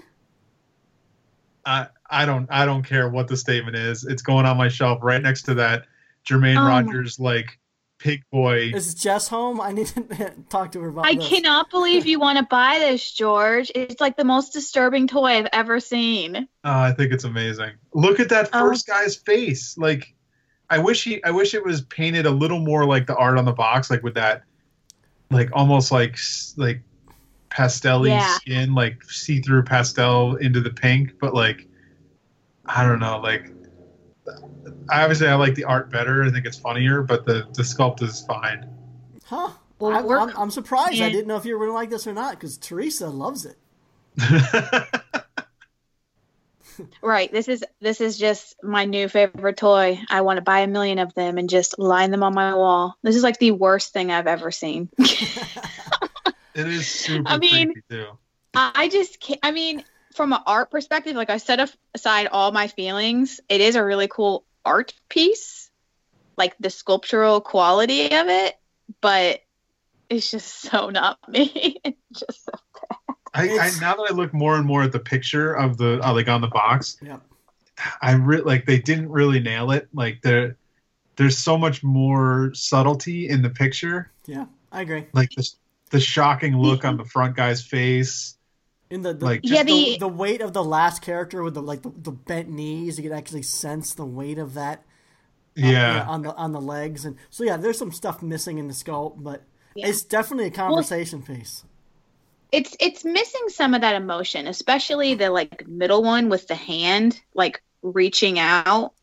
I 1.66 1.88
I 2.08 2.24
don't 2.26 2.46
I 2.50 2.64
don't 2.66 2.82
care 2.82 3.08
what 3.08 3.28
the 3.28 3.36
statement 3.36 3.76
is. 3.76 4.04
It's 4.04 4.22
going 4.22 4.46
on 4.46 4.56
my 4.56 4.68
shelf 4.68 5.00
right 5.02 5.20
next 5.22 5.42
to 5.42 5.54
that 5.54 5.86
Jermaine 6.26 6.54
my- 6.56 6.68
Rogers 6.82 7.18
like 7.18 7.58
pig 7.98 8.22
boy. 8.30 8.70
Is 8.74 8.94
Jess 8.94 9.28
home? 9.28 9.60
I 9.60 9.72
need 9.72 9.86
to 9.88 10.34
talk 10.50 10.72
to 10.72 10.80
her 10.80 10.88
about 10.88 11.06
it. 11.06 11.08
I 11.08 11.14
this. 11.14 11.28
cannot 11.28 11.70
believe 11.70 12.04
you 12.06 12.18
want 12.20 12.38
to 12.38 12.44
buy 12.44 12.78
this, 12.78 13.10
George. 13.12 13.70
It's 13.74 14.00
like 14.00 14.16
the 14.16 14.24
most 14.24 14.52
disturbing 14.52 15.06
toy 15.06 15.26
I've 15.38 15.48
ever 15.52 15.80
seen. 15.80 16.36
Uh, 16.36 16.42
I 16.64 16.92
think 16.92 17.12
it's 17.12 17.24
amazing. 17.24 17.70
Look 17.94 18.20
at 18.20 18.28
that 18.28 18.50
Oh. 18.52 18.60
first 18.68 18.86
guy's 18.86 19.16
face. 19.16 19.78
Like 19.78 20.14
I 20.68 20.78
wish 20.78 21.04
he 21.04 21.22
I 21.24 21.30
wish 21.30 21.54
it 21.54 21.64
was 21.64 21.82
painted 21.82 22.26
a 22.26 22.30
little 22.30 22.58
more 22.60 22.84
like 22.84 23.06
the 23.06 23.16
art 23.16 23.38
on 23.38 23.44
the 23.44 23.52
box, 23.52 23.90
like 23.90 24.02
with 24.02 24.14
that 24.14 24.42
like 25.30 25.48
almost 25.52 25.90
like 25.90 26.18
like 26.56 26.82
pastel 27.54 28.06
Yeah. 28.06 28.26
skin, 28.36 28.74
like 28.74 29.02
see 29.04 29.40
through 29.40 29.62
pastel 29.62 30.36
into 30.36 30.60
the 30.60 30.70
pink, 30.70 31.12
but 31.20 31.34
like 31.34 31.66
I 32.66 32.86
don't 32.86 32.98
know, 32.98 33.20
like 33.20 33.50
obviously 34.90 35.28
I 35.28 35.34
like 35.34 35.54
the 35.54 35.64
art 35.64 35.90
better. 35.90 36.24
I 36.24 36.30
think 36.30 36.46
it's 36.46 36.58
funnier, 36.58 37.02
but 37.02 37.24
the 37.24 37.46
the 37.52 37.62
sculpt 37.62 38.02
is 38.02 38.22
fine. 38.22 38.68
Huh? 39.24 39.50
Well, 39.78 39.92
I'm, 39.92 40.10
I'm, 40.10 40.36
I'm 40.36 40.50
surprised. 40.50 41.00
I 41.00 41.10
didn't 41.10 41.26
know 41.26 41.36
if 41.36 41.44
you 41.44 41.54
were 41.54 41.66
going 41.66 41.70
to 41.70 41.74
like 41.74 41.90
this 41.90 42.06
or 42.06 42.12
not 42.12 42.34
because 42.34 42.56
Teresa 42.58 43.08
loves 43.08 43.46
it. 43.46 43.56
Right. 47.02 47.30
This 47.30 47.48
is 47.48 47.64
this 47.80 48.00
is 48.00 48.18
just 48.18 48.56
my 48.62 48.84
new 48.84 49.08
favorite 49.08 49.56
toy. 49.56 50.00
I 50.08 50.22
want 50.22 50.38
to 50.38 50.42
buy 50.42 50.60
a 50.60 50.66
million 50.66 50.98
of 50.98 51.14
them 51.14 51.38
and 51.38 51.48
just 51.48 51.78
line 51.78 52.10
them 52.10 52.22
on 52.22 52.34
my 52.34 52.54
wall. 52.54 52.96
This 53.02 53.16
is 53.16 53.22
like 53.22 53.38
the 53.38 53.52
worst 53.52 53.92
thing 53.92 54.10
I've 54.10 54.26
ever 54.26 54.50
seen. 54.50 54.88
It 56.54 56.68
is 56.68 56.88
super 56.88 57.28
I 57.28 57.38
mean- 57.38 57.72
creepy 57.72 57.82
too. 57.90 58.18
I 58.56 58.88
just 58.88 59.18
can't. 59.18 59.40
I 59.42 59.50
mean, 59.50 59.82
from 60.14 60.32
an 60.32 60.38
art 60.46 60.70
perspective, 60.70 61.16
like 61.16 61.30
I 61.30 61.38
set 61.38 61.76
aside 61.92 62.28
all 62.28 62.52
my 62.52 62.68
feelings. 62.68 63.40
It 63.48 63.60
is 63.60 63.74
a 63.74 63.84
really 63.84 64.06
cool 64.06 64.44
art 64.64 64.94
piece, 65.08 65.70
like 66.36 66.54
the 66.60 66.70
sculptural 66.70 67.40
quality 67.40 68.06
of 68.14 68.28
it, 68.28 68.54
but 69.00 69.40
it's 70.08 70.30
just 70.30 70.46
so 70.70 70.90
not 70.90 71.18
me. 71.28 71.80
It's 71.84 72.20
just 72.20 72.44
so 72.44 72.52
I, 73.34 73.48
I 73.58 73.70
now 73.80 73.96
that 73.96 74.08
I 74.10 74.14
look 74.14 74.32
more 74.32 74.56
and 74.56 74.64
more 74.64 74.84
at 74.84 74.92
the 74.92 75.00
picture 75.00 75.52
of 75.54 75.76
the 75.76 76.00
uh, 76.00 76.12
like 76.12 76.28
on 76.28 76.40
the 76.40 76.46
box, 76.46 76.96
yeah. 77.02 77.18
I 78.00 78.12
re- 78.12 78.42
like 78.42 78.66
they 78.66 78.78
didn't 78.78 79.10
really 79.10 79.40
nail 79.40 79.72
it. 79.72 79.88
Like 79.92 80.22
there, 80.22 80.56
there's 81.16 81.36
so 81.36 81.58
much 81.58 81.82
more 81.82 82.52
subtlety 82.54 83.28
in 83.28 83.42
the 83.42 83.50
picture. 83.50 84.12
Yeah, 84.26 84.46
I 84.70 84.82
agree. 84.82 85.06
Like 85.12 85.30
the 85.30 85.50
the 85.94 86.00
shocking 86.00 86.56
look 86.58 86.84
on 86.84 86.96
the 86.96 87.04
front 87.04 87.36
guy's 87.36 87.62
face. 87.64 88.36
In 88.90 89.02
the, 89.02 89.14
the 89.14 89.24
Like, 89.24 89.42
just 89.42 89.52
Yeah, 89.54 89.62
the, 89.62 89.72
the- 89.72 89.98
the 90.00 90.08
weight 90.08 90.40
of 90.42 90.52
the 90.52 90.62
last 90.62 91.00
character 91.02 91.42
with 91.42 91.54
the 91.54 91.62
like 91.62 91.82
the, 91.82 91.92
the 91.96 92.12
bent 92.12 92.48
knees, 92.50 92.98
you 92.98 93.04
can 93.08 93.12
actually 93.16 93.42
sense 93.42 93.94
the 93.94 94.04
weight 94.04 94.38
of 94.38 94.54
that. 94.54 94.84
Yeah, 95.56 96.04
on 96.08 96.22
the 96.22 96.34
on 96.34 96.50
the 96.50 96.60
legs, 96.60 97.04
and 97.04 97.16
so 97.30 97.44
yeah, 97.44 97.56
there's 97.56 97.78
some 97.78 97.92
stuff 97.92 98.22
missing 98.22 98.58
in 98.58 98.66
the 98.66 98.74
sculpt, 98.74 99.22
but 99.22 99.44
Yeah. 99.76 99.86
it's 99.86 100.02
definitely 100.02 100.46
a 100.46 100.50
conversation 100.50 101.22
piece. 101.22 101.62
it's 102.50 102.76
it's 102.80 103.04
missing 103.04 103.48
some 103.48 103.72
of 103.72 103.82
that 103.82 103.94
emotion, 103.94 104.48
especially 104.48 105.14
the 105.14 105.30
like 105.30 105.66
middle 105.68 106.02
one 106.02 106.28
with 106.28 106.48
the 106.48 106.56
hand 106.56 107.20
like 107.34 107.62
reaching 107.82 108.40
out. 108.40 108.94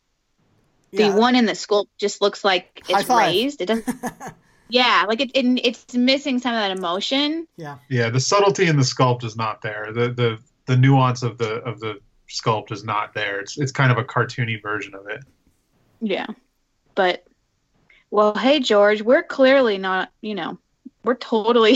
The 0.91 1.03
Yeah, 1.03 1.15
one 1.15 1.37
in 1.37 1.45
the 1.45 1.53
sculpt 1.53 1.87
just 1.97 2.21
looks 2.21 2.43
like 2.43 2.83
it's 2.89 3.07
raised. 3.09 3.61
It 3.61 3.67
doesn't. 3.67 3.87
yeah, 4.71 5.03
like 5.05 5.19
it, 5.19 5.31
it. 5.35 5.45
It's 5.65 5.93
missing 5.93 6.39
some 6.39 6.53
of 6.53 6.59
that 6.61 6.71
emotion. 6.71 7.45
yeah, 7.57 7.77
yeah. 7.89 8.09
The 8.09 8.21
subtlety 8.21 8.67
in 8.67 8.77
the 8.77 8.83
sculpt 8.83 9.25
is 9.25 9.35
not 9.35 9.61
there. 9.61 9.91
The 9.91 10.13
the 10.13 10.39
the 10.65 10.77
nuance 10.77 11.23
of 11.23 11.37
the 11.37 11.55
of 11.63 11.81
the 11.81 11.99
sculpt 12.29 12.71
is 12.71 12.85
not 12.85 13.13
there. 13.13 13.41
It's 13.41 13.57
it's 13.57 13.73
kind 13.73 13.91
of 13.91 13.97
a 13.97 14.03
cartoony 14.03 14.61
version 14.61 14.95
of 14.95 15.07
it. 15.07 15.23
Yeah, 15.99 16.27
but 16.95 17.25
well, 18.11 18.33
hey 18.33 18.61
George, 18.61 19.01
we're 19.01 19.23
clearly 19.23 19.77
not. 19.77 20.09
You 20.21 20.35
know, 20.35 20.57
we're 21.03 21.15
totally. 21.15 21.75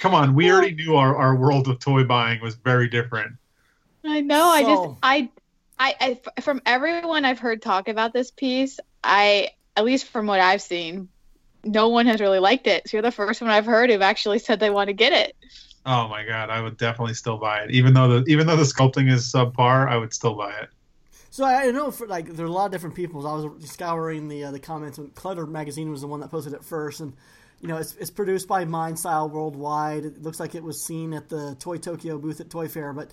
Come 0.00 0.14
on, 0.14 0.34
we 0.34 0.50
already 0.52 0.74
knew 0.74 0.96
our, 0.96 1.16
our 1.16 1.34
world 1.34 1.68
of 1.68 1.78
toy 1.78 2.04
buying 2.04 2.42
was 2.42 2.56
very 2.56 2.88
different. 2.88 3.32
I 4.04 4.20
know. 4.20 4.44
I 4.44 4.62
just 4.62 4.98
i 5.02 5.30
i 5.78 6.20
from 6.42 6.60
everyone 6.66 7.24
I've 7.24 7.38
heard 7.38 7.62
talk 7.62 7.88
about 7.88 8.12
this 8.12 8.30
piece, 8.30 8.78
I 9.02 9.52
at 9.76 9.84
least 9.84 10.06
from 10.06 10.26
what 10.26 10.40
I've 10.40 10.62
seen, 10.62 11.08
no 11.64 11.88
one 11.88 12.06
has 12.06 12.20
really 12.20 12.38
liked 12.38 12.66
it. 12.66 12.88
So 12.88 12.96
you're 12.96 13.02
the 13.02 13.10
first 13.10 13.40
one 13.40 13.50
I've 13.50 13.66
heard 13.66 13.90
who've 13.90 14.02
actually 14.02 14.38
said 14.38 14.60
they 14.60 14.70
want 14.70 14.88
to 14.88 14.92
get 14.92 15.12
it. 15.12 15.36
Oh 15.84 16.08
my 16.08 16.24
god, 16.24 16.50
I 16.50 16.60
would 16.60 16.76
definitely 16.76 17.14
still 17.14 17.38
buy 17.38 17.62
it. 17.62 17.70
Even 17.72 17.94
though 17.94 18.20
the 18.20 18.30
even 18.30 18.46
though 18.46 18.56
the 18.56 18.62
sculpting 18.62 19.10
is 19.10 19.32
subpar, 19.32 19.88
I 19.88 19.96
would 19.96 20.14
still 20.14 20.34
buy 20.34 20.52
it. 20.60 20.68
So 21.30 21.44
I 21.44 21.64
I 21.64 21.70
know 21.70 21.90
for 21.90 22.06
like 22.06 22.28
there 22.28 22.44
are 22.44 22.48
a 22.48 22.52
lot 22.52 22.66
of 22.66 22.72
different 22.72 22.94
people. 22.94 23.26
I 23.26 23.34
was 23.34 23.70
scouring 23.70 24.28
the 24.28 24.44
uh, 24.44 24.50
the 24.52 24.60
comments. 24.60 24.98
And 24.98 25.12
Clutter 25.14 25.46
magazine 25.46 25.90
was 25.90 26.02
the 26.02 26.06
one 26.06 26.20
that 26.20 26.30
posted 26.30 26.52
it 26.52 26.64
first, 26.64 27.00
and 27.00 27.14
you 27.60 27.68
know, 27.68 27.76
it's, 27.76 27.94
it's 27.94 28.10
produced 28.10 28.48
by 28.48 28.64
Mind 28.64 28.98
Style 28.98 29.28
Worldwide. 29.28 30.04
It 30.04 30.22
looks 30.22 30.40
like 30.40 30.54
it 30.54 30.62
was 30.62 30.84
seen 30.84 31.14
at 31.14 31.28
the 31.28 31.56
Toy 31.58 31.78
Tokyo 31.78 32.18
booth 32.18 32.40
at 32.40 32.50
Toy 32.50 32.68
Fair, 32.68 32.92
but 32.92 33.10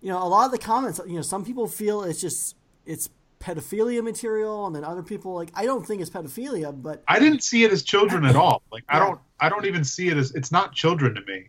you 0.00 0.08
know, 0.08 0.22
a 0.22 0.28
lot 0.28 0.46
of 0.46 0.52
the 0.52 0.58
comments, 0.58 1.00
you 1.06 1.16
know, 1.16 1.22
some 1.22 1.44
people 1.44 1.66
feel 1.66 2.02
it's 2.02 2.20
just 2.20 2.56
it's 2.86 3.10
pedophilia 3.40 4.02
material, 4.02 4.66
and 4.66 4.74
then 4.74 4.84
other 4.84 5.02
people 5.02 5.34
like 5.34 5.50
I 5.54 5.64
don't 5.64 5.86
think 5.86 6.00
it's 6.00 6.10
pedophilia, 6.10 6.72
but 6.82 7.02
I 7.08 7.18
didn't 7.18 7.42
see 7.42 7.64
it 7.64 7.72
as 7.72 7.82
children 7.82 8.24
at 8.24 8.36
all. 8.36 8.62
Like 8.72 8.84
I 8.88 8.98
don't 8.98 9.20
I 9.40 9.48
don't 9.48 9.66
even 9.66 9.84
see 9.84 10.08
it 10.08 10.16
as 10.16 10.34
it's 10.34 10.50
not 10.52 10.72
children 10.74 11.14
to 11.14 11.20
me. 11.22 11.48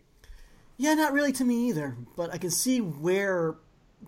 yeah, 0.76 0.94
not 0.94 1.12
really 1.12 1.32
to 1.32 1.44
me 1.44 1.68
either. 1.68 1.96
But 2.16 2.32
I 2.32 2.38
can 2.38 2.50
see 2.50 2.80
where 2.80 3.56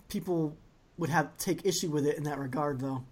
people 0.09 0.57
would 0.99 1.11
have 1.11 1.37
take 1.39 1.67
issue 1.67 1.91
with 1.91 2.07
it 2.07 2.17
in 2.17 2.23
that 2.25 2.39
regard, 2.39 2.81
though. 2.81 3.03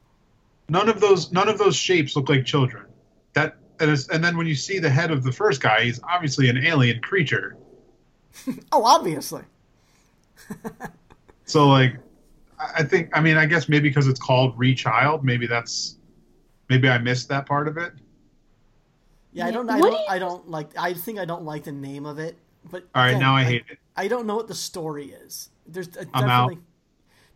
None 0.68 0.88
of 0.88 1.00
those 1.00 1.32
none 1.32 1.48
of 1.48 1.58
those 1.58 1.74
shapes 1.76 2.14
look 2.14 2.28
like 2.28 2.44
children. 2.44 2.86
That 3.34 3.56
and, 3.80 3.90
and 4.12 4.22
then 4.22 4.36
when 4.36 4.46
you 4.46 4.54
see 4.54 4.78
the 4.78 4.90
head 4.90 5.10
of 5.10 5.24
the 5.24 5.32
first 5.32 5.60
guy, 5.60 5.82
he's 5.84 6.00
obviously 6.04 6.48
an 6.48 6.58
alien 6.58 7.00
creature. 7.00 7.56
Oh, 8.70 8.84
obviously. 8.84 9.42
So 11.44 11.66
like, 11.68 11.96
I 12.60 12.80
I 12.80 12.82
think 12.84 13.10
I 13.16 13.20
mean 13.20 13.36
I 13.36 13.46
guess 13.46 13.68
maybe 13.68 13.88
because 13.88 14.06
it's 14.06 14.20
called 14.20 14.56
Rechild, 14.58 15.24
maybe 15.24 15.46
that's 15.46 15.96
maybe 16.68 16.88
I 16.88 16.98
missed 16.98 17.28
that 17.28 17.46
part 17.46 17.66
of 17.68 17.76
it. 17.76 17.92
Yeah, 19.32 19.46
I 19.46 19.50
don't. 19.50 19.70
I 19.70 19.78
don't. 19.78 19.90
do 19.90 19.96
you- 19.96 20.04
I 20.08 20.18
don't 20.18 20.50
like. 20.50 20.70
I 20.76 20.92
think 20.92 21.18
I 21.18 21.24
don't 21.24 21.44
like 21.44 21.64
the 21.64 21.72
name 21.72 22.04
of 22.06 22.18
it. 22.18 22.36
But 22.70 22.84
All 22.94 23.02
right, 23.02 23.10
again, 23.10 23.20
now 23.20 23.36
I 23.36 23.44
hate 23.44 23.64
it. 23.70 23.78
I 23.96 24.08
don't 24.08 24.26
know 24.26 24.36
what 24.36 24.48
the 24.48 24.54
story 24.54 25.12
is. 25.12 25.50
There's 25.66 25.88
a 25.96 26.00
I'm 26.14 26.24
out. 26.24 26.48
definitely. 26.48 26.58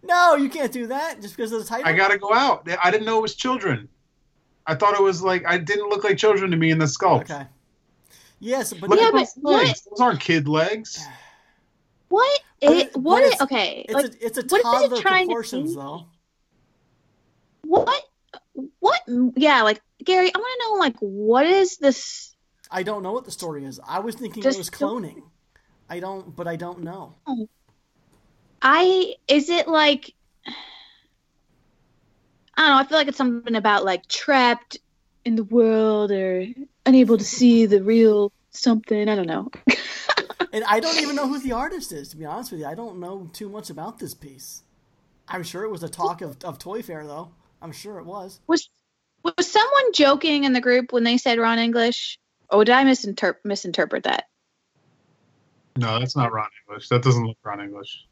No, 0.02 0.34
you 0.34 0.50
can't 0.50 0.72
do 0.72 0.88
that 0.88 1.22
just 1.22 1.36
because 1.36 1.52
of 1.52 1.60
the 1.60 1.64
title. 1.64 1.86
I 1.86 1.92
gotta 1.94 2.18
go 2.18 2.34
out. 2.34 2.68
I 2.82 2.90
didn't 2.90 3.06
know 3.06 3.18
it 3.18 3.22
was 3.22 3.34
children. 3.34 3.88
I 4.66 4.74
thought 4.74 4.94
it 4.94 5.02
was 5.02 5.22
like 5.22 5.46
I 5.46 5.56
didn't 5.56 5.88
look 5.88 6.04
like 6.04 6.18
children 6.18 6.50
to 6.50 6.56
me 6.56 6.70
in 6.70 6.78
the 6.78 6.84
sculpt. 6.86 7.30
Okay. 7.30 7.46
Yes, 8.40 8.72
but 8.74 8.90
Look 8.90 9.00
Yeah, 9.00 9.06
at 9.06 9.12
but 9.12 9.18
those 9.20 9.36
legs. 9.42 9.82
Those 9.90 10.00
aren't 10.00 10.20
kid 10.20 10.48
legs. 10.48 11.06
What? 12.14 12.40
It, 12.60 12.70
it- 12.70 12.96
what 12.96 13.16
but 13.20 13.24
is 13.24 13.32
it's- 13.32 13.42
okay? 13.42 13.84
it's 13.88 13.94
like 13.94 14.04
a 14.06 14.26
it's 14.26 14.38
a 14.38 14.42
what 14.42 14.52
is 14.54 14.60
it 14.60 14.62
toddler 14.62 15.00
trying 15.02 15.22
to 15.26 15.26
proportions 15.34 15.70
be? 15.70 15.76
though. 15.80 16.06
what? 17.62 18.02
What? 18.78 19.00
Yeah, 19.36 19.62
like 19.62 19.80
Gary, 20.04 20.30
I 20.34 20.38
want 20.38 20.60
to 20.60 20.66
know 20.68 20.78
like 20.78 20.96
what 21.00 21.46
is 21.46 21.78
this? 21.78 22.34
I 22.70 22.82
don't 22.84 23.02
know 23.02 23.12
what 23.12 23.24
the 23.24 23.30
story 23.30 23.64
is. 23.64 23.80
I 23.86 23.98
was 23.98 24.14
thinking 24.14 24.42
Just 24.42 24.56
it 24.56 24.60
was 24.60 24.68
don't- 24.70 25.02
cloning. 25.02 25.22
I 25.90 26.00
don't, 26.00 26.34
but 26.34 26.46
I 26.46 26.56
don't 26.56 26.82
know. 26.84 27.14
Oh. 27.26 27.48
I 28.62 29.14
is 29.28 29.50
it 29.50 29.66
like 29.68 30.14
I 32.56 32.62
don't 32.62 32.70
know. 32.70 32.78
I 32.78 32.84
feel 32.84 32.98
like 32.98 33.08
it's 33.08 33.18
something 33.18 33.54
about 33.56 33.84
like 33.84 34.06
trapped 34.08 34.78
in 35.24 35.34
the 35.36 35.44
world 35.44 36.12
or 36.12 36.46
unable 36.86 37.18
to 37.18 37.24
see 37.24 37.66
the 37.66 37.82
real 37.82 38.32
something. 38.50 39.08
I 39.08 39.14
don't 39.16 39.26
know. 39.26 39.50
And 40.52 40.64
I 40.64 40.80
don't 40.80 41.00
even 41.00 41.16
know 41.16 41.28
who 41.28 41.38
the 41.38 41.52
artist 41.52 41.92
is. 41.92 42.08
To 42.10 42.16
be 42.16 42.24
honest 42.24 42.52
with 42.52 42.60
you, 42.60 42.66
I 42.66 42.74
don't 42.74 43.00
know 43.00 43.28
too 43.32 43.48
much 43.48 43.70
about 43.70 43.98
this 43.98 44.14
piece. 44.14 44.62
I'm 45.28 45.42
sure 45.42 45.64
it 45.64 45.70
was 45.70 45.82
a 45.82 45.88
talk 45.88 46.20
of, 46.20 46.36
of 46.44 46.58
Toy 46.58 46.82
Fair 46.82 47.06
though. 47.06 47.30
I'm 47.62 47.72
sure 47.72 47.98
it 47.98 48.04
was. 48.04 48.40
Was 48.46 48.68
was 49.22 49.50
someone 49.50 49.92
joking 49.94 50.44
in 50.44 50.52
the 50.52 50.60
group 50.60 50.92
when 50.92 51.04
they 51.04 51.16
said 51.16 51.38
Ron 51.38 51.58
English? 51.58 52.18
Oh, 52.50 52.62
did 52.62 52.74
I 52.74 52.84
misinterpret 52.84 53.44
misinterpret 53.44 54.04
that? 54.04 54.24
No, 55.76 55.98
that's 55.98 56.16
not 56.16 56.32
Ron 56.32 56.48
English. 56.68 56.88
That 56.88 57.02
doesn't 57.02 57.26
look 57.26 57.38
Ron 57.42 57.60
English. 57.60 58.06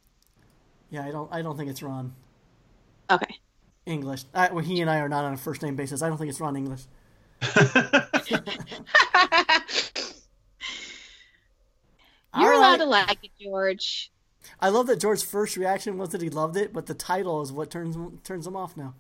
Yeah, 0.91 1.05
I 1.05 1.11
don't. 1.11 1.33
I 1.33 1.43
don't 1.43 1.57
think 1.57 1.71
it's 1.71 1.83
Ron 1.83 2.15
Okay. 3.11 3.35
English. 3.85 4.25
I, 4.33 4.51
well, 4.53 4.65
he 4.65 4.81
and 4.81 4.89
I 4.89 5.01
are 5.01 5.09
not 5.09 5.25
on 5.25 5.35
a 5.35 5.37
first 5.37 5.63
name 5.63 5.77
basis. 5.77 6.03
I 6.03 6.09
don't 6.09 6.17
think 6.17 6.31
it's 6.31 6.41
Ron 6.41 6.57
English. 6.57 6.83
You're 12.39 12.53
All 12.55 12.61
allowed 12.61 12.71
right. 12.71 12.79
to 12.79 12.85
like 12.87 13.25
it, 13.25 13.31
George. 13.41 14.11
I 14.61 14.71
love 14.71 14.87
that 14.89 15.01
George's 15.01 15.23
first 15.23 15.57
reaction 15.57 15.99
was 15.99 16.11
that 16.11 16.23
he 16.23 16.31
loved 16.31 16.57
it, 16.57 16.73
but 16.73 16.87
the 16.87 16.95
title 16.95 17.43
is 17.43 17.53
what 17.53 17.71
turns 17.71 17.97
turns 18.25 18.47
him 18.47 18.57
off 18.57 18.77
now. 18.77 18.95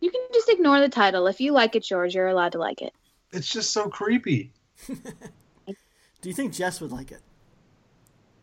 You 0.00 0.10
can 0.10 0.22
just 0.32 0.48
ignore 0.48 0.80
the 0.80 0.88
title. 0.88 1.26
If 1.26 1.40
you 1.40 1.52
like 1.52 1.76
it, 1.76 1.82
George, 1.84 2.14
you're 2.14 2.28
allowed 2.28 2.52
to 2.52 2.58
like 2.58 2.80
it. 2.82 2.94
it's 3.32 3.48
just 3.52 3.72
so 3.72 3.88
creepy. 3.88 4.52
Do 4.88 6.28
you 6.28 6.34
think 6.34 6.52
Jess 6.54 6.80
would 6.80 6.90
like 6.92 7.12
it? 7.12 7.20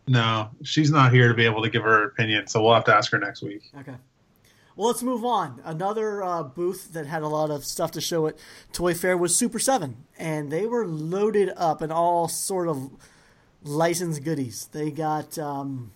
No, 0.08 0.50
she's 0.64 0.90
not 0.90 1.12
here 1.12 1.28
to 1.28 1.34
be 1.34 1.46
able 1.46 1.62
to 1.64 1.70
give 1.70 1.84
her 1.84 2.06
opinion, 2.06 2.48
so 2.48 2.64
we'll 2.64 2.74
have 2.74 2.86
to 2.86 2.96
ask 2.96 3.12
her 3.12 3.20
next 3.20 3.42
week. 3.42 3.70
Okay. 3.80 3.96
Well, 4.76 4.88
let's 4.88 5.04
move 5.04 5.26
on. 5.26 5.60
Another 5.66 6.24
uh, 6.24 6.44
booth 6.44 6.94
that 6.94 7.08
had 7.08 7.24
a 7.24 7.28
lot 7.28 7.50
of 7.52 7.66
stuff 7.66 7.92
to 7.92 8.02
show 8.02 8.28
at 8.28 8.38
Toy 8.72 8.94
Fair 8.94 9.18
was 9.18 9.36
Super 9.36 9.60
Seven, 9.60 10.06
and 10.18 10.52
they 10.52 10.66
were 10.66 10.86
loaded 10.88 11.52
up 11.58 11.82
in 11.82 11.92
all 11.92 12.28
sort 12.28 12.68
of 12.68 12.92
licensed 13.64 14.24
goodies. 14.24 14.70
They 14.72 14.92
got, 14.92 15.38
um, 15.38 15.92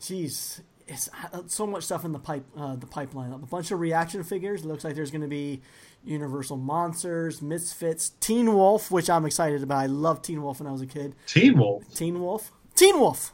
geez, 0.00 0.60
it's 0.86 1.08
uh, 1.32 1.42
so 1.46 1.66
much 1.66 1.84
stuff 1.84 2.04
in 2.04 2.12
the 2.12 2.18
pipe, 2.18 2.44
uh, 2.56 2.76
the 2.76 2.86
pipeline. 2.86 3.32
A 3.32 3.38
bunch 3.38 3.70
of 3.70 3.80
reaction 3.80 4.24
figures. 4.24 4.62
It 4.64 4.66
looks 4.68 4.84
like 4.84 4.94
there's 4.94 5.10
going 5.10 5.22
to 5.22 5.28
be 5.28 5.60
Universal 6.04 6.56
Monsters, 6.56 7.42
Misfits, 7.42 8.12
Teen 8.20 8.54
Wolf, 8.54 8.90
which 8.90 9.10
I'm 9.10 9.26
excited 9.26 9.62
about. 9.62 9.78
I 9.78 9.86
loved 9.86 10.24
Teen 10.24 10.42
Wolf 10.42 10.60
when 10.60 10.66
I 10.66 10.72
was 10.72 10.80
a 10.80 10.86
kid. 10.86 11.14
Teen 11.26 11.58
Wolf. 11.58 11.84
Teen 11.94 12.20
Wolf, 12.20 12.52
Teen 12.74 12.98
Wolf, 12.98 13.32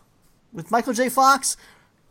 with 0.53 0.71
Michael 0.71 0.93
J. 0.95 1.09
Fox 1.09 1.57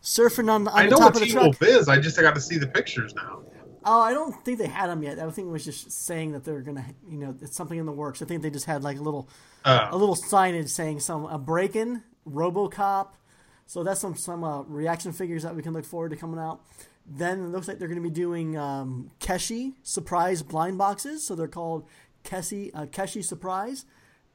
surfing 0.01 0.49
on, 0.49 0.68
on 0.68 0.74
I 0.78 0.84
the 0.86 0.91
know 0.91 0.97
top 0.97 1.06
what 1.06 1.16
of 1.16 1.20
the 1.22 1.26
Teen 1.26 1.34
truck. 1.34 1.43
Wolf 1.43 1.64
is. 1.64 1.89
I 1.89 1.99
just 1.99 2.20
got 2.20 2.36
to 2.36 2.41
see 2.41 2.58
the 2.58 2.68
pictures 2.68 3.14
now. 3.16 3.41
Oh, 3.86 4.01
I 4.01 4.13
don't 4.13 4.34
think 4.45 4.57
they 4.59 4.67
had 4.67 4.88
them 4.88 5.03
yet. 5.03 5.19
I 5.19 5.29
think 5.31 5.47
it 5.47 5.51
was 5.51 5.65
just 5.65 5.91
saying 5.91 6.31
that 6.31 6.43
they're 6.43 6.61
gonna, 6.61 6.86
you 7.09 7.17
know, 7.17 7.36
it's 7.41 7.55
something 7.55 7.77
in 7.77 7.86
the 7.86 7.91
works. 7.91 8.21
I 8.21 8.25
think 8.25 8.41
they 8.41 8.49
just 8.49 8.65
had 8.65 8.84
like 8.84 8.97
a 8.97 9.01
little, 9.01 9.27
a 9.65 9.93
Uh, 9.93 9.95
little 9.95 10.15
signage 10.15 10.69
saying 10.69 10.99
some 11.01 11.25
a 11.25 11.38
Breakin', 11.38 12.03
RoboCop. 12.27 13.09
So 13.65 13.84
that's 13.84 14.01
some 14.01 14.15
some 14.15 14.43
uh, 14.43 14.61
reaction 14.63 15.11
figures 15.13 15.43
that 15.43 15.55
we 15.55 15.61
can 15.61 15.73
look 15.73 15.86
forward 15.86 16.09
to 16.11 16.17
coming 16.17 16.39
out. 16.39 16.61
Then 17.05 17.39
it 17.39 17.47
looks 17.47 17.67
like 17.67 17.79
they're 17.79 17.88
going 17.88 18.01
to 18.01 18.09
be 18.09 18.13
doing 18.13 18.57
um, 18.57 19.11
Keshi 19.19 19.73
surprise 19.84 20.41
blind 20.43 20.77
boxes. 20.77 21.25
So 21.25 21.36
they're 21.36 21.47
called 21.47 21.86
Keshi 22.23 22.71
uh, 22.73 22.86
Keshi 22.86 23.23
surprise, 23.23 23.86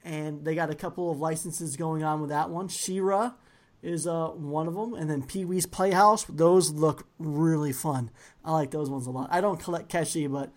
and 0.03 0.45
they 0.45 0.55
got 0.55 0.69
a 0.69 0.75
couple 0.75 1.11
of 1.11 1.19
licenses 1.19 1.75
going 1.75 2.03
on 2.03 2.21
with 2.21 2.29
that 2.29 2.49
one. 2.49 2.67
She-Ra 2.67 3.33
is 3.81 4.05
uh, 4.07 4.27
one 4.29 4.67
of 4.67 4.73
them, 4.75 4.93
and 4.93 5.09
then 5.09 5.23
Pee 5.23 5.45
Wee's 5.45 5.65
Playhouse. 5.65 6.25
Those 6.25 6.71
look 6.71 7.07
really 7.17 7.71
fun. 7.71 8.11
I 8.43 8.51
like 8.51 8.71
those 8.71 8.89
ones 8.89 9.07
a 9.07 9.11
lot. 9.11 9.29
I 9.31 9.41
don't 9.41 9.59
collect 9.59 9.91
Keshi, 9.91 10.31
but 10.31 10.51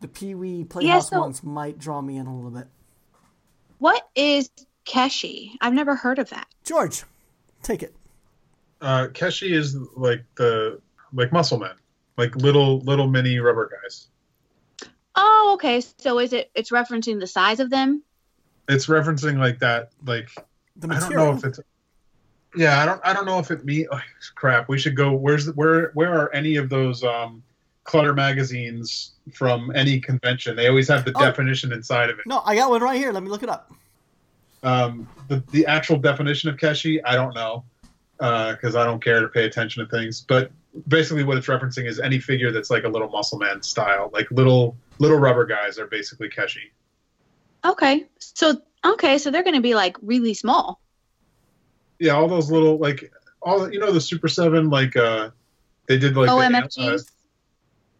the 0.00 0.08
Pee 0.08 0.34
Wee 0.34 0.64
Playhouse 0.64 1.10
so- 1.10 1.20
ones 1.20 1.42
might 1.42 1.78
draw 1.78 2.00
me 2.00 2.16
in 2.16 2.26
a 2.26 2.34
little 2.34 2.50
bit. 2.50 2.66
What 3.78 4.08
is 4.14 4.50
Keshi? 4.86 5.52
I've 5.60 5.74
never 5.74 5.94
heard 5.94 6.18
of 6.18 6.30
that. 6.30 6.46
George, 6.64 7.04
take 7.62 7.82
it. 7.82 7.94
uh, 8.80 9.08
Keshi 9.12 9.52
is 9.52 9.76
like 9.96 10.24
the 10.36 10.80
like 11.12 11.32
muscle 11.32 11.58
men, 11.58 11.74
like 12.16 12.34
little 12.36 12.80
little 12.80 13.06
mini 13.08 13.38
rubber 13.38 13.70
guys. 13.82 14.08
Oh, 15.16 15.52
okay. 15.54 15.80
So 15.98 16.18
is 16.18 16.32
it? 16.32 16.50
It's 16.54 16.70
referencing 16.70 17.20
the 17.20 17.26
size 17.26 17.60
of 17.60 17.70
them. 17.70 18.02
It's 18.68 18.86
referencing 18.86 19.38
like 19.38 19.58
that. 19.60 19.90
Like 20.04 20.30
The 20.76 20.88
I 20.92 20.98
don't 21.00 21.12
know 21.14 21.32
if 21.34 21.44
it's. 21.44 21.60
Yeah, 22.56 22.80
I 22.82 22.86
don't. 22.86 23.00
I 23.04 23.12
don't 23.12 23.26
know 23.26 23.38
if 23.38 23.50
it 23.50 23.64
me. 23.64 23.86
Oh, 23.90 24.00
crap. 24.34 24.68
We 24.68 24.78
should 24.78 24.96
go. 24.96 25.12
Where's 25.12 25.46
the, 25.46 25.52
where? 25.52 25.90
Where 25.94 26.12
are 26.12 26.32
any 26.34 26.56
of 26.56 26.68
those 26.68 27.02
um, 27.02 27.42
clutter 27.84 28.14
magazines 28.14 29.12
from 29.32 29.72
any 29.74 30.00
convention? 30.00 30.54
They 30.56 30.68
always 30.68 30.88
have 30.88 31.04
the 31.04 31.12
Oh. 31.16 31.20
definition 31.20 31.72
inside 31.72 32.10
of 32.10 32.18
it. 32.18 32.26
No, 32.26 32.42
I 32.44 32.54
got 32.54 32.70
one 32.70 32.82
right 32.82 32.96
here. 32.96 33.12
Let 33.12 33.22
me 33.22 33.28
look 33.28 33.42
it 33.42 33.48
up. 33.48 33.72
Um, 34.62 35.08
the 35.28 35.42
the 35.50 35.66
actual 35.66 35.98
definition 35.98 36.48
of 36.48 36.56
Keshi, 36.56 37.00
I 37.04 37.16
don't 37.16 37.34
know, 37.34 37.64
because 38.18 38.76
I 38.76 38.84
don't 38.84 39.02
care 39.02 39.20
to 39.20 39.28
pay 39.28 39.44
attention 39.44 39.84
to 39.84 39.90
things. 39.90 40.20
But 40.20 40.50
basically, 40.88 41.24
what 41.24 41.36
it's 41.36 41.46
referencing 41.48 41.86
is 41.86 42.00
any 42.00 42.18
figure 42.18 42.50
that's 42.52 42.70
like 42.70 42.84
a 42.84 42.88
little 42.88 43.08
muscle 43.08 43.38
man 43.38 43.62
style, 43.62 44.10
like 44.12 44.30
little 44.30 44.76
little 44.98 45.18
rubber 45.18 45.44
guys 45.44 45.78
are 45.78 45.86
basically 45.86 46.28
Keshi. 46.28 46.70
Okay. 47.64 48.06
So 48.18 48.62
okay. 48.84 49.18
So 49.18 49.30
they're 49.30 49.42
going 49.42 49.54
to 49.56 49.60
be 49.62 49.74
like 49.74 49.96
really 50.02 50.34
small. 50.34 50.80
Yeah, 52.04 52.12
all 52.12 52.28
those 52.28 52.50
little 52.50 52.76
like 52.76 53.10
all 53.40 53.72
you 53.72 53.80
know 53.80 53.90
the 53.90 54.00
Super 54.00 54.28
Seven 54.28 54.68
like 54.68 54.94
uh 54.94 55.30
they 55.86 55.96
did 55.96 56.14
like 56.18 56.28
the, 56.28 56.82
uh, 56.82 56.98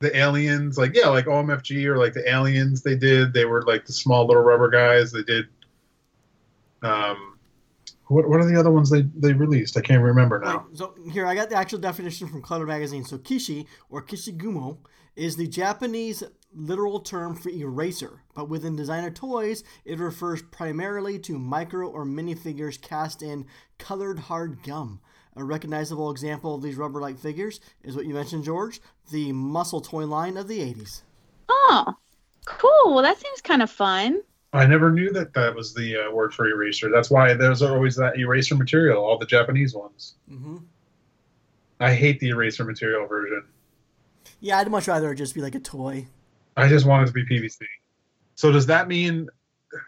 the 0.00 0.14
aliens 0.14 0.76
like 0.76 0.94
yeah 0.94 1.08
like 1.08 1.24
OMFG 1.24 1.86
or 1.86 1.96
like 1.96 2.12
the 2.12 2.30
aliens 2.30 2.82
they 2.82 2.96
did 2.96 3.32
they 3.32 3.46
were 3.46 3.62
like 3.62 3.86
the 3.86 3.94
small 3.94 4.26
little 4.26 4.42
rubber 4.42 4.68
guys 4.68 5.10
they 5.10 5.22
did 5.22 5.46
um 6.82 7.38
what 8.08 8.28
what 8.28 8.40
are 8.40 8.44
the 8.44 8.60
other 8.60 8.70
ones 8.70 8.90
they 8.90 9.06
they 9.16 9.32
released 9.32 9.78
I 9.78 9.80
can't 9.80 10.02
remember 10.02 10.38
now. 10.38 10.66
Right, 10.68 10.76
so 10.76 10.94
here 11.10 11.24
I 11.24 11.34
got 11.34 11.48
the 11.48 11.56
actual 11.56 11.78
definition 11.78 12.28
from 12.28 12.42
Clutter 12.42 12.66
Magazine. 12.66 13.04
So 13.04 13.16
keshi 13.16 13.64
or 13.88 14.02
keshigomu 14.02 14.76
is 15.16 15.36
the 15.36 15.48
Japanese 15.48 16.22
literal 16.54 17.00
term 17.00 17.34
for 17.34 17.50
eraser, 17.50 18.22
but 18.34 18.48
within 18.48 18.76
designer 18.76 19.10
toys, 19.10 19.64
it 19.84 19.98
refers 19.98 20.42
primarily 20.42 21.18
to 21.20 21.38
micro 21.38 21.88
or 21.88 22.04
minifigures 22.04 22.80
cast 22.80 23.22
in 23.22 23.46
colored 23.78 24.18
hard 24.18 24.62
gum. 24.62 25.00
A 25.36 25.42
recognizable 25.42 26.10
example 26.10 26.54
of 26.54 26.62
these 26.62 26.76
rubber-like 26.76 27.18
figures 27.18 27.60
is 27.82 27.96
what 27.96 28.06
you 28.06 28.14
mentioned, 28.14 28.44
George, 28.44 28.80
the 29.10 29.32
muscle 29.32 29.80
toy 29.80 30.06
line 30.06 30.36
of 30.36 30.46
the 30.46 30.60
80s. 30.60 31.02
Oh, 31.48 31.94
cool. 32.46 32.94
Well, 32.94 33.02
that 33.02 33.18
seems 33.18 33.40
kind 33.40 33.62
of 33.62 33.70
fun. 33.70 34.22
I 34.52 34.66
never 34.66 34.92
knew 34.92 35.10
that 35.10 35.34
that 35.34 35.54
was 35.54 35.74
the 35.74 36.06
uh, 36.06 36.10
word 36.12 36.32
for 36.32 36.46
eraser. 36.46 36.88
That's 36.88 37.10
why 37.10 37.34
there's 37.34 37.62
always 37.62 37.96
that 37.96 38.16
eraser 38.16 38.54
material, 38.54 39.04
all 39.04 39.18
the 39.18 39.26
Japanese 39.26 39.74
ones. 39.74 40.14
Mm-hmm. 40.30 40.58
I 41.80 41.92
hate 41.92 42.20
the 42.20 42.28
eraser 42.28 42.64
material 42.64 43.06
version. 43.08 43.44
Yeah, 44.38 44.58
I'd 44.58 44.70
much 44.70 44.86
rather 44.86 45.10
it 45.10 45.16
just 45.16 45.34
be 45.34 45.40
like 45.40 45.56
a 45.56 45.60
toy. 45.60 46.06
I 46.56 46.68
just 46.68 46.86
want 46.86 47.02
it 47.02 47.06
to 47.06 47.12
be 47.12 47.24
PVC. 47.24 47.62
So 48.34 48.50
does 48.52 48.66
that 48.66 48.88
mean 48.88 49.28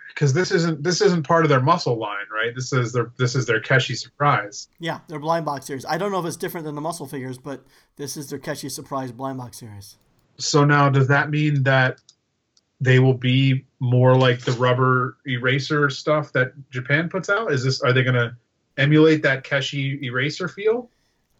because 0.09 0.33
this 0.33 0.51
isn't 0.51 0.83
this 0.83 1.01
isn't 1.01 1.25
part 1.25 1.45
of 1.45 1.49
their 1.49 1.61
muscle 1.61 1.99
line, 1.99 2.27
right? 2.33 2.55
This 2.55 2.73
is 2.73 2.93
their 2.93 3.13
this 3.19 3.35
is 3.35 3.47
their 3.47 3.61
Keshi 3.61 3.97
surprise. 3.97 4.69
Yeah, 4.79 5.01
their 5.09 5.19
blind 5.19 5.45
box 5.45 5.67
series. 5.67 5.85
I 5.85 5.99
don't 5.99 6.11
know 6.11 6.19
if 6.19 6.27
it's 6.27 6.37
different 6.37 6.65
than 6.65 6.75
the 6.75 6.81
muscle 6.81 7.07
figures, 7.07 7.39
but 7.39 7.65
this 7.97 8.17
is 8.17 8.31
their 8.31 8.39
Keshi 8.39 8.71
Surprise 8.71 9.13
blind 9.13 9.39
box 9.39 9.59
series. 9.59 9.97
So 10.39 10.65
now 10.65 10.89
does 10.89 11.09
that 11.09 11.31
mean 11.31 11.63
that 11.65 12.01
they 12.81 12.99
will 12.99 13.15
be 13.15 13.65
more 13.81 14.17
like 14.17 14.41
the 14.41 14.53
rubber 14.53 15.19
eraser 15.27 15.89
stuff 15.91 16.33
that 16.33 16.53
Japan 16.71 17.09
puts 17.09 17.29
out? 17.29 17.53
Is 17.53 17.65
this 17.65 17.83
are 17.83 17.93
they 17.93 18.03
going 18.03 18.15
to 18.15 18.35
emulate 18.79 19.23
that 19.23 19.45
Keshi 19.45 20.03
eraser 20.03 20.49
feel? 20.49 20.91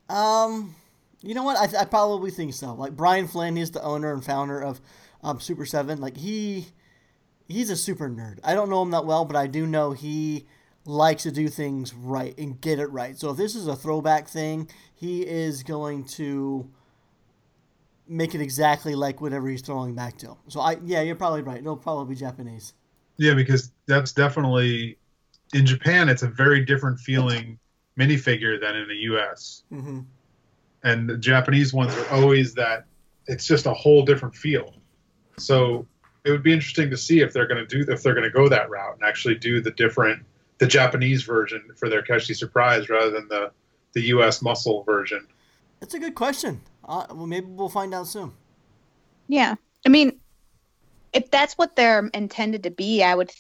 Um, 0.09 0.75
you 1.21 1.35
know 1.35 1.43
what? 1.43 1.57
I, 1.57 1.81
I 1.81 1.85
probably 1.85 2.31
think 2.31 2.55
so. 2.55 2.75
Like 2.75 2.95
Brian 2.95 3.27
Flynn, 3.27 3.57
he's 3.57 3.71
the 3.71 3.83
owner 3.83 4.13
and 4.13 4.25
founder 4.25 4.61
of 4.61 4.81
um, 5.27 5.41
Super 5.41 5.67
Seven. 5.67 6.01
Like 6.01 6.17
he, 6.17 6.67
he's 7.49 7.71
a 7.71 7.77
super 7.77 8.09
nerd. 8.09 8.39
I 8.45 8.55
don't 8.55 8.71
know 8.71 8.83
him 8.83 8.91
that 8.93 9.07
well, 9.07 9.25
but 9.25 9.37
I 9.37 9.47
do 9.47 9.67
know 9.67 9.93
he 9.93 10.47
likes 10.85 11.25
to 11.25 11.33
do 11.33 11.49
things 11.49 11.93
right 11.95 12.37
and 12.39 12.61
get 12.61 12.79
it 12.79 12.87
right. 12.87 13.19
So 13.19 13.31
if 13.31 13.37
this 13.37 13.55
is 13.55 13.67
a 13.67 13.77
throwback 13.77 14.29
thing, 14.29 14.71
he 14.95 15.27
is 15.27 15.63
going 15.63 16.05
to 16.05 16.71
make 18.09 18.35
it 18.35 18.41
exactly 18.41 18.95
like 18.95 19.21
whatever 19.21 19.49
he's 19.49 19.63
throwing 19.63 19.95
back 19.95 20.17
to. 20.19 20.37
So 20.49 20.61
I, 20.61 20.77
yeah, 20.85 21.03
you're 21.03 21.17
probably 21.17 21.43
right. 21.43 21.59
It'll 21.59 21.77
probably 21.77 22.15
be 22.15 22.21
Japanese. 22.21 22.73
Yeah, 23.17 23.35
because 23.35 23.73
that's 23.87 24.13
definitely 24.13 24.99
in 25.55 25.67
Japan. 25.67 26.09
It's 26.09 26.23
a 26.23 26.29
very 26.29 26.65
different 26.65 27.01
feeling 27.01 27.59
minifigure 27.99 28.61
than 28.61 28.77
in 28.77 28.89
the 28.89 28.97
U.S. 28.97 29.65
hmm 29.71 30.01
and 30.83 31.09
the 31.09 31.17
Japanese 31.17 31.75
ones 31.75 31.97
are 31.97 32.09
always 32.11 32.55
that 32.55 32.85
it's 33.27 33.47
just 33.47 33.67
a 33.67 33.73
whole 33.75 34.05
different 34.05 34.35
feel. 34.35 34.75
So 35.39 35.87
it 36.25 36.31
would 36.31 36.43
be 36.43 36.53
interesting 36.53 36.91
to 36.91 36.97
see 36.97 37.21
if 37.21 37.33
they're 37.33 37.47
going 37.47 37.67
to 37.67 37.85
do 37.85 37.91
if 37.93 38.03
they're 38.03 38.15
going 38.15 38.25
to 38.25 38.31
go 38.31 38.49
that 38.49 38.69
route 38.71 38.95
and 38.95 39.05
actually 39.05 39.37
do 39.37 39.61
the 39.61 39.71
different 39.71 40.25
the 40.59 40.67
Japanese 40.67 41.23
version 41.23 41.63
for 41.77 41.89
their 41.89 42.03
Keshi 42.03 42.35
Surprise 42.35 42.89
rather 42.89 43.11
than 43.11 43.29
the 43.29 43.51
the 43.93 44.03
U.S. 44.03 44.43
muscle 44.43 44.83
version. 44.83 45.27
That's 45.81 45.95
a 45.95 45.99
good 45.99 46.15
question. 46.15 46.61
Uh, 46.85 47.07
well, 47.11 47.27
maybe 47.27 47.47
we'll 47.47 47.69
find 47.69 47.95
out 47.95 48.07
soon. 48.07 48.33
Yeah. 49.29 49.55
I 49.85 49.89
mean, 49.89 50.21
if 51.13 51.31
that's 51.31 51.55
what 51.55 51.77
they're 51.77 52.07
intended 52.13 52.65
to 52.65 52.71
be, 52.71 53.03
I 53.03 53.15
would 53.15 53.33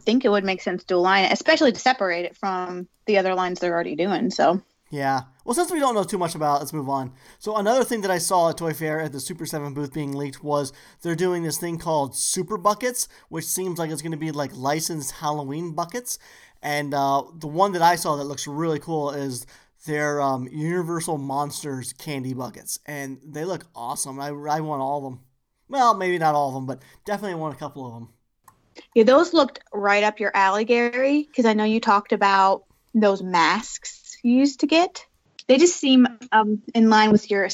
think 0.00 0.24
it 0.24 0.30
would 0.30 0.44
make 0.44 0.62
sense 0.62 0.84
to 0.84 0.94
align 0.96 1.24
it, 1.24 1.32
especially 1.32 1.72
to 1.72 1.78
separate 1.78 2.24
it 2.24 2.36
from 2.36 2.88
the 3.06 3.18
other 3.18 3.34
lines 3.34 3.60
they're 3.60 3.74
already 3.74 3.94
doing. 3.94 4.30
So, 4.30 4.62
Yeah. 4.90 5.22
Well, 5.44 5.54
since 5.54 5.70
we 5.70 5.78
don't 5.78 5.94
know 5.94 6.02
too 6.02 6.18
much 6.18 6.34
about 6.34 6.56
it, 6.56 6.58
let's 6.60 6.72
move 6.72 6.88
on. 6.88 7.12
So, 7.38 7.56
another 7.56 7.84
thing 7.84 8.00
that 8.00 8.10
I 8.10 8.18
saw 8.18 8.50
at 8.50 8.58
Toy 8.58 8.74
Fair 8.74 9.00
at 9.00 9.12
the 9.12 9.20
Super 9.20 9.46
7 9.46 9.72
booth 9.72 9.94
being 9.94 10.12
leaked 10.12 10.42
was 10.42 10.72
they're 11.02 11.14
doing 11.14 11.44
this 11.44 11.58
thing 11.58 11.78
called 11.78 12.16
Super 12.16 12.58
Buckets, 12.58 13.06
which 13.28 13.44
seems 13.44 13.78
like 13.78 13.90
it's 13.90 14.02
going 14.02 14.10
to 14.12 14.18
be 14.18 14.32
like 14.32 14.50
licensed 14.54 15.12
Halloween 15.12 15.74
buckets. 15.74 16.18
And 16.60 16.92
uh, 16.92 17.22
the 17.38 17.46
one 17.46 17.72
that 17.72 17.82
I 17.82 17.94
saw 17.94 18.16
that 18.16 18.24
looks 18.24 18.48
really 18.48 18.80
cool 18.80 19.10
is 19.10 19.46
their 19.86 20.20
um, 20.20 20.48
Universal 20.50 21.18
Monsters 21.18 21.92
candy 21.92 22.34
buckets. 22.34 22.80
And 22.84 23.18
they 23.24 23.44
look 23.44 23.66
awesome. 23.74 24.20
I, 24.20 24.28
I 24.28 24.60
want 24.60 24.82
all 24.82 24.98
of 24.98 25.04
them. 25.04 25.20
Well, 25.68 25.94
maybe 25.94 26.18
not 26.18 26.34
all 26.34 26.48
of 26.48 26.54
them, 26.54 26.66
but 26.66 26.82
definitely 27.06 27.36
want 27.36 27.54
a 27.54 27.58
couple 27.58 27.86
of 27.86 27.94
them. 27.94 28.08
yeah, 28.96 29.04
those 29.04 29.32
looked 29.32 29.60
right 29.72 30.02
up 30.02 30.18
your 30.18 30.32
alley, 30.34 30.64
Gary, 30.64 31.22
because 31.22 31.46
I 31.46 31.52
know 31.52 31.64
you 31.64 31.80
talked 31.80 32.12
about 32.12 32.64
those 32.92 33.22
masks 33.22 34.09
used 34.22 34.60
to 34.60 34.66
get. 34.66 35.06
They 35.46 35.58
just 35.58 35.76
seem 35.76 36.06
um, 36.32 36.62
in 36.74 36.90
line 36.90 37.10
with 37.10 37.30
your 37.30 37.48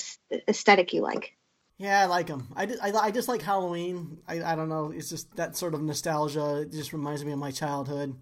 aesthetic 0.49 0.93
you 0.93 1.01
like. 1.01 1.35
Yeah, 1.79 2.03
I 2.03 2.07
like 2.07 2.27
them. 2.27 2.49
I, 2.57 2.65
I, 2.83 2.93
I 2.93 3.11
just 3.11 3.29
like 3.29 3.43
Halloween. 3.43 4.19
I, 4.27 4.43
I 4.43 4.55
don't 4.55 4.69
know. 4.69 4.93
It's 4.95 5.11
just 5.11 5.35
that 5.37 5.57
sort 5.57 5.75
of 5.75 5.83
nostalgia. 5.83 6.63
It 6.63 6.73
just 6.73 6.93
reminds 6.93 7.25
me 7.25 7.33
of 7.33 7.39
my 7.39 7.51
childhood. 7.51 8.15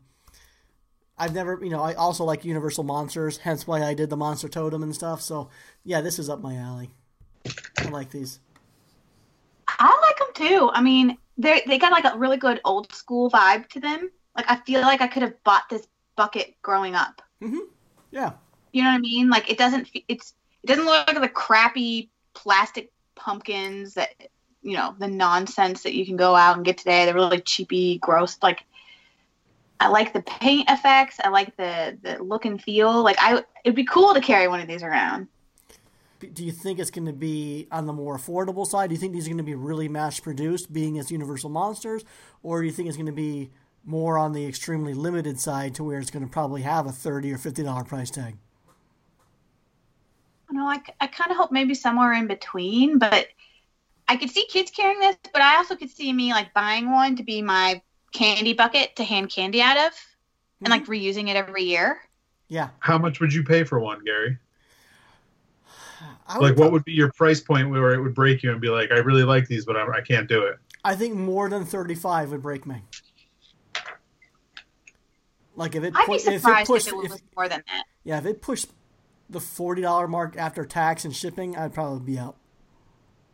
I've 1.17 1.35
never, 1.35 1.61
you 1.63 1.71
know, 1.71 1.81
I 1.81 1.95
also 1.95 2.25
like 2.25 2.45
Universal 2.45 2.85
Monsters, 2.85 3.39
hence 3.39 3.67
why 3.67 3.83
I 3.83 3.95
did 3.95 4.11
the 4.11 4.17
Monster 4.17 4.49
Totem 4.49 4.83
and 4.83 4.95
stuff. 4.95 5.23
So, 5.23 5.49
yeah, 5.85 6.01
this 6.01 6.19
is 6.19 6.29
up 6.29 6.41
my 6.41 6.57
alley. 6.57 6.91
I 7.79 7.89
like 7.91 8.11
these. 8.11 8.41
I 9.69 9.97
like 10.03 10.19
them 10.19 10.49
too. 10.49 10.71
I 10.73 10.83
mean, 10.83 11.17
they 11.39 11.63
they 11.67 11.79
got 11.79 11.93
like 11.93 12.05
a 12.05 12.19
really 12.19 12.37
good 12.37 12.61
old 12.65 12.93
school 12.93 13.31
vibe 13.31 13.69
to 13.71 13.81
them. 13.81 14.11
Like 14.37 14.47
I 14.49 14.57
feel 14.57 14.81
like 14.81 15.01
I 15.01 15.07
could 15.07 15.23
have 15.23 15.43
bought 15.45 15.65
this 15.71 15.87
bucket 16.17 16.55
growing 16.63 16.95
up. 16.95 17.23
Yeah. 18.15 18.31
You 18.73 18.85
know 18.85 18.91
what 18.91 18.97
I 18.97 19.01
mean? 19.01 19.29
Like 19.29 19.51
it 19.51 19.59
doesn't 19.59 19.91
it's 20.09 20.35
it 20.63 20.69
doesn't 20.69 20.85
look 20.85 21.07
like 21.09 21.21
the 21.21 21.29
crappy 21.29 22.11
plastic 22.33 22.93
pumpkins 23.17 23.95
that 23.95 24.11
you 24.63 24.77
know 24.77 24.95
the 24.99 25.09
nonsense 25.09 25.83
that 25.83 25.95
you 25.95 26.07
can 26.07 26.17
go 26.17 26.37
out 26.37 26.57
and 26.57 26.65
get 26.65 26.79
today. 26.79 27.05
They're 27.05 27.15
really 27.15 27.41
cheapy, 27.41 27.99
gross. 27.99 28.39
Like 28.41 28.65
I 29.81 29.89
like 29.89 30.13
the 30.13 30.23
paint 30.23 30.71
effects. 30.71 31.19
I 31.23 31.29
like 31.29 31.57
the 31.57 31.99
the 32.03 32.23
look 32.23 32.45
and 32.45 32.63
feel. 32.63 33.03
Like 33.03 33.17
I 33.19 33.43
it'd 33.65 33.75
be 33.75 33.85
cool 33.85 34.15
to 34.15 34.21
carry 34.21 34.47
one 34.47 34.61
of 34.61 34.69
these 34.69 34.85
around. 34.85 35.27
Do 36.21 36.45
you 36.45 36.53
think 36.53 36.79
it's 36.79 36.91
going 36.91 37.07
to 37.07 37.13
be 37.13 37.67
on 37.71 37.85
the 37.85 37.93
more 37.93 38.17
affordable 38.17 38.67
side? 38.67 38.89
Do 38.89 38.95
you 38.95 39.01
think 39.01 39.13
these 39.13 39.27
are 39.27 39.31
going 39.31 39.39
to 39.39 39.43
be 39.43 39.57
really 39.57 39.89
mass 39.89 40.21
produced, 40.21 40.73
being 40.73 40.99
as 40.99 41.11
Universal 41.11 41.51
Monsters? 41.51 42.03
Or 42.43 42.61
do 42.61 42.67
you 42.67 42.73
think 42.73 42.89
it's 42.89 42.97
going 42.97 43.07
to 43.07 43.13
be 43.13 43.51
more 43.85 44.19
on 44.19 44.33
the 44.33 44.47
extremely 44.47 44.95
limited 44.95 45.39
side 45.39 45.75
to 45.77 45.85
where 45.85 45.99
it's 45.99 46.11
going 46.11 46.25
to 46.25 46.31
probably 46.31 46.63
have 46.63 46.87
a 46.87 46.93
30 46.93 47.33
or 47.33 47.39
$50 47.39 47.87
price 47.87 48.11
tag? 48.11 48.37
You 50.51 50.59
know, 50.59 50.67
I, 50.67 50.81
I 51.01 51.07
kind 51.07 51.31
of 51.31 51.37
hope 51.37 51.53
maybe 51.53 51.75
somewhere 51.75 52.13
in 52.13 52.27
between, 52.27 52.99
but 52.99 53.29
I 54.09 54.17
could 54.17 54.31
see 54.31 54.47
kids 54.47 54.71
carrying 54.71 55.01
this, 55.01 55.17
but 55.33 55.43
I 55.43 55.57
also 55.57 55.77
could 55.77 55.91
see 55.91 56.13
me 56.13 56.33
like 56.33 56.53
buying 56.55 56.91
one 56.91 57.17
to 57.17 57.23
be 57.23 57.43
my 57.43 57.83
candy 58.13 58.53
bucket 58.53 58.97
to 58.97 59.05
hand 59.05 59.31
candy 59.31 59.61
out 59.61 59.77
of 59.77 59.93
and 60.61 60.71
like 60.71 60.85
mm-hmm. 60.85 60.93
reusing 60.93 61.29
it 61.29 61.37
every 61.37 61.65
year. 61.65 62.01
Yeah. 62.49 62.69
How 62.79 62.99
much 62.99 63.21
would 63.21 63.33
you 63.33 63.43
pay 63.43 63.65
for 63.65 63.81
one, 63.81 64.05
Gary? 64.05 64.39
I 66.27 66.39
Like, 66.39 66.57
what 66.57 66.73
would 66.73 66.85
be 66.85 66.93
your 66.93 67.13
price 67.13 67.41
point 67.41 67.71
where 67.71 67.93
it 67.93 68.01
would 68.01 68.15
break 68.15 68.43
you 68.43 68.51
and 68.51 68.61
be 68.61 68.69
like, 68.69 68.91
I 68.93 68.99
really 68.99 69.25
like 69.25 69.47
these, 69.47 69.65
but 69.65 69.77
I, 69.77 69.87
I 69.89 70.01
can't 70.01 70.29
do 70.29 70.43
it? 70.43 70.59
I 70.85 70.95
think 70.95 71.15
more 71.15 71.49
than 71.49 71.65
35 71.65 72.31
would 72.31 72.43
break 72.43 72.67
me. 72.67 72.83
Like 75.57 75.75
if 75.75 75.85
it, 75.85 75.93
I'd 75.95 76.07
pu- 76.07 76.13
be 76.13 76.19
if 76.19 76.29
it 76.29 76.41
surprised 76.41 76.67
pushed, 76.67 76.87
if 76.89 76.93
it 76.93 76.97
was 76.97 77.13
if, 77.15 77.21
more 77.37 77.49
than 77.49 77.63
that. 77.67 77.85
yeah, 78.03 78.19
if 78.19 78.27
it 78.27 78.43
pushed 78.43 78.71
the 79.31 79.39
$40 79.39 80.09
mark 80.09 80.37
after 80.37 80.65
tax 80.65 81.05
and 81.05 81.15
shipping, 81.15 81.57
I'd 81.57 81.73
probably 81.73 82.01
be 82.01 82.19
out. 82.19 82.37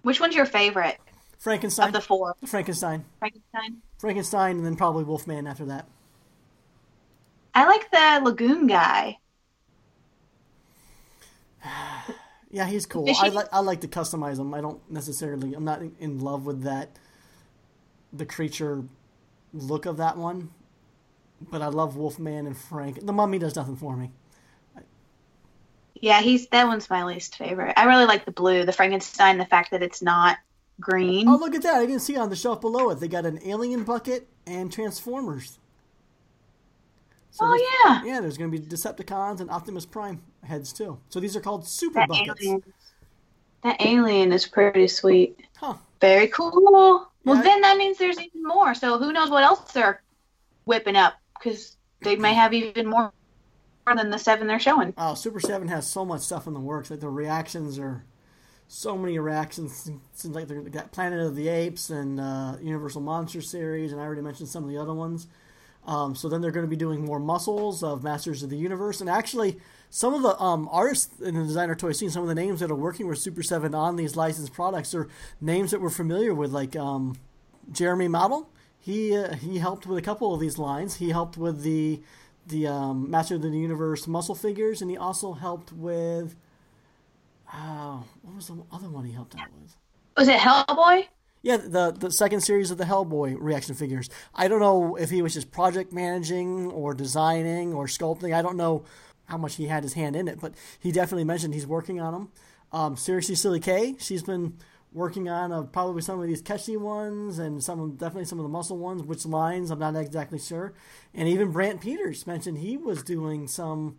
Which 0.02 0.20
one's 0.20 0.34
your 0.34 0.46
favorite 0.46 0.98
Frankenstein, 1.38 1.88
of 1.88 1.92
the 1.92 2.00
four? 2.00 2.34
Frankenstein, 2.46 3.04
Frankenstein. 3.18 3.82
Frankenstein, 3.98 4.56
and 4.56 4.66
then 4.66 4.76
probably 4.76 5.04
Wolfman 5.04 5.46
after 5.46 5.64
that. 5.66 5.86
I 7.54 7.66
like 7.66 7.90
the 7.90 8.20
lagoon 8.24 8.66
guy. 8.66 9.18
Yeah, 12.52 12.66
he's 12.66 12.84
cool. 12.84 13.08
Is 13.08 13.16
I 13.22 13.28
like 13.28 13.46
I 13.52 13.60
like 13.60 13.82
to 13.82 13.86
customize 13.86 14.40
him. 14.40 14.52
I 14.54 14.60
don't 14.60 14.80
necessarily. 14.90 15.54
I'm 15.54 15.64
not 15.64 15.82
in 16.00 16.18
love 16.18 16.46
with 16.46 16.64
that, 16.64 16.98
the 18.12 18.26
creature 18.26 18.82
look 19.52 19.86
of 19.86 19.98
that 19.98 20.16
one, 20.16 20.50
but 21.40 21.62
I 21.62 21.66
love 21.68 21.96
Wolfman 21.96 22.46
and 22.46 22.56
Frank. 22.56 23.04
The 23.04 23.12
Mummy 23.12 23.38
does 23.38 23.56
nothing 23.56 23.76
for 23.76 23.96
me. 23.96 24.10
Yeah, 25.94 26.20
he's 26.22 26.46
that 26.48 26.66
one's 26.66 26.88
my 26.88 27.04
least 27.04 27.36
favorite. 27.36 27.74
I 27.76 27.84
really 27.84 28.06
like 28.06 28.24
the 28.24 28.32
blue, 28.32 28.64
the 28.64 28.72
Frankenstein. 28.72 29.36
The 29.38 29.44
fact 29.44 29.70
that 29.72 29.82
it's 29.82 30.00
not 30.00 30.38
green. 30.80 31.28
Oh, 31.28 31.36
look 31.36 31.54
at 31.54 31.62
that! 31.62 31.74
I 31.74 31.86
didn't 31.86 32.00
see 32.00 32.16
on 32.16 32.30
the 32.30 32.36
shelf 32.36 32.60
below 32.62 32.88
it. 32.90 33.00
They 33.00 33.08
got 33.08 33.26
an 33.26 33.38
alien 33.44 33.84
bucket 33.84 34.26
and 34.46 34.72
Transformers. 34.72 35.58
So 37.32 37.44
Oh, 37.44 37.54
yeah. 37.84 38.02
yeah. 38.04 38.20
There's 38.20 38.38
going 38.38 38.50
to 38.50 38.58
be 38.58 38.64
Decepticons 38.66 39.40
and 39.40 39.50
Optimus 39.50 39.84
Prime 39.86 40.22
heads 40.42 40.72
too. 40.72 40.98
So 41.10 41.20
these 41.20 41.36
are 41.36 41.40
called 41.40 41.66
Super 41.68 42.00
that 42.00 42.08
Buckets. 42.08 42.42
alien. 42.42 42.62
That 43.62 43.76
alien 43.80 44.32
is 44.32 44.46
pretty 44.46 44.88
sweet. 44.88 45.38
Huh? 45.56 45.74
Very 46.00 46.28
cool. 46.28 46.50
Well, 47.26 47.36
Yeah. 47.36 47.42
then 47.42 47.60
that 47.60 47.76
means 47.76 47.98
there's 47.98 48.18
even 48.18 48.42
more. 48.42 48.74
So 48.74 48.98
who 48.98 49.12
knows 49.12 49.28
what 49.30 49.44
else 49.44 49.70
they're 49.72 50.02
whipping 50.64 50.96
up? 50.96 51.19
Because 51.40 51.76
they 52.02 52.16
may 52.16 52.34
have 52.34 52.52
even 52.52 52.86
more 52.86 53.12
than 53.86 54.10
the 54.10 54.18
seven 54.18 54.46
they're 54.46 54.60
showing. 54.60 54.94
Oh, 54.96 55.14
Super 55.14 55.40
Seven 55.40 55.68
has 55.68 55.86
so 55.86 56.04
much 56.04 56.20
stuff 56.22 56.46
in 56.46 56.54
the 56.54 56.60
works. 56.60 56.90
Like 56.90 57.00
the 57.00 57.08
reactions 57.08 57.78
are 57.78 58.04
so 58.68 58.96
many 58.96 59.18
reactions. 59.18 59.90
Seems 60.12 60.34
like 60.34 60.46
they've 60.46 60.70
got 60.70 60.92
Planet 60.92 61.20
of 61.20 61.34
the 61.34 61.48
Apes 61.48 61.90
and 61.90 62.20
uh, 62.20 62.56
Universal 62.62 63.00
Monster 63.00 63.40
series, 63.40 63.92
and 63.92 64.00
I 64.00 64.04
already 64.04 64.22
mentioned 64.22 64.48
some 64.48 64.62
of 64.62 64.70
the 64.70 64.78
other 64.78 64.94
ones. 64.94 65.26
Um, 65.86 66.14
so 66.14 66.28
then 66.28 66.40
they're 66.40 66.50
going 66.50 66.66
to 66.66 66.70
be 66.70 66.76
doing 66.76 67.04
more 67.04 67.18
muscles 67.18 67.82
of 67.82 68.04
Masters 68.04 68.42
of 68.42 68.50
the 68.50 68.56
Universe, 68.56 69.00
and 69.00 69.08
actually 69.10 69.58
some 69.88 70.14
of 70.14 70.22
the 70.22 70.40
um, 70.40 70.68
artists 70.70 71.20
in 71.20 71.34
the 71.34 71.42
designer 71.42 71.74
toy 71.74 71.92
scene, 71.92 72.10
some 72.10 72.22
of 72.22 72.28
the 72.28 72.34
names 72.34 72.60
that 72.60 72.70
are 72.70 72.76
working 72.76 73.08
with 73.08 73.18
Super 73.18 73.42
Seven 73.42 73.74
on 73.74 73.96
these 73.96 74.14
licensed 74.14 74.52
products 74.52 74.94
are 74.94 75.08
names 75.40 75.70
that 75.72 75.80
we're 75.80 75.90
familiar 75.90 76.34
with, 76.34 76.52
like 76.52 76.76
um, 76.76 77.18
Jeremy 77.72 78.08
Madl. 78.08 78.46
He 78.80 79.16
uh, 79.16 79.34
he 79.34 79.58
helped 79.58 79.86
with 79.86 79.98
a 79.98 80.02
couple 80.02 80.34
of 80.34 80.40
these 80.40 80.58
lines. 80.58 80.96
He 80.96 81.10
helped 81.10 81.36
with 81.36 81.62
the 81.62 82.00
the 82.46 82.66
um, 82.66 83.10
Master 83.10 83.36
of 83.36 83.42
the 83.42 83.48
Universe 83.50 84.06
muscle 84.06 84.34
figures, 84.34 84.80
and 84.80 84.90
he 84.90 84.96
also 84.96 85.34
helped 85.34 85.72
with. 85.72 86.36
Oh, 87.52 88.04
what 88.22 88.36
was 88.36 88.46
the 88.46 88.62
other 88.72 88.88
one 88.88 89.04
he 89.04 89.12
helped 89.12 89.34
out 89.34 89.48
with? 89.60 89.76
Was 90.16 90.28
it 90.28 90.38
Hellboy? 90.38 91.06
Yeah, 91.42 91.56
the 91.56 91.90
the 91.90 92.10
second 92.10 92.40
series 92.42 92.70
of 92.70 92.78
the 92.78 92.84
Hellboy 92.84 93.36
reaction 93.38 93.74
figures. 93.74 94.08
I 94.34 94.48
don't 94.48 94.60
know 94.60 94.96
if 94.96 95.10
he 95.10 95.20
was 95.20 95.34
just 95.34 95.50
project 95.50 95.92
managing 95.92 96.70
or 96.70 96.94
designing 96.94 97.74
or 97.74 97.86
sculpting. 97.86 98.34
I 98.34 98.42
don't 98.42 98.56
know 98.56 98.84
how 99.24 99.36
much 99.38 99.56
he 99.56 99.66
had 99.66 99.82
his 99.82 99.94
hand 99.94 100.16
in 100.16 100.28
it, 100.28 100.40
but 100.40 100.54
he 100.78 100.92
definitely 100.92 101.24
mentioned 101.24 101.54
he's 101.54 101.66
working 101.66 102.00
on 102.00 102.12
them. 102.12 102.28
Um, 102.72 102.96
Seriously 102.96 103.34
Silly 103.34 103.60
K, 103.60 103.96
she's 103.98 104.22
been 104.22 104.58
working 104.92 105.28
on 105.28 105.52
uh, 105.52 105.62
probably 105.62 106.02
some 106.02 106.20
of 106.20 106.26
these 106.26 106.42
Keshi 106.42 106.76
ones 106.76 107.38
and 107.38 107.62
some 107.62 107.96
definitely 107.96 108.24
some 108.24 108.38
of 108.38 108.42
the 108.42 108.48
muscle 108.48 108.78
ones. 108.78 109.02
Which 109.02 109.26
lines 109.26 109.70
I'm 109.70 109.78
not 109.78 109.96
exactly 109.96 110.38
sure. 110.38 110.74
And 111.14 111.28
even 111.28 111.52
Brant 111.52 111.80
Peters 111.80 112.26
mentioned 112.26 112.58
he 112.58 112.76
was 112.76 113.02
doing 113.02 113.48
some 113.48 113.98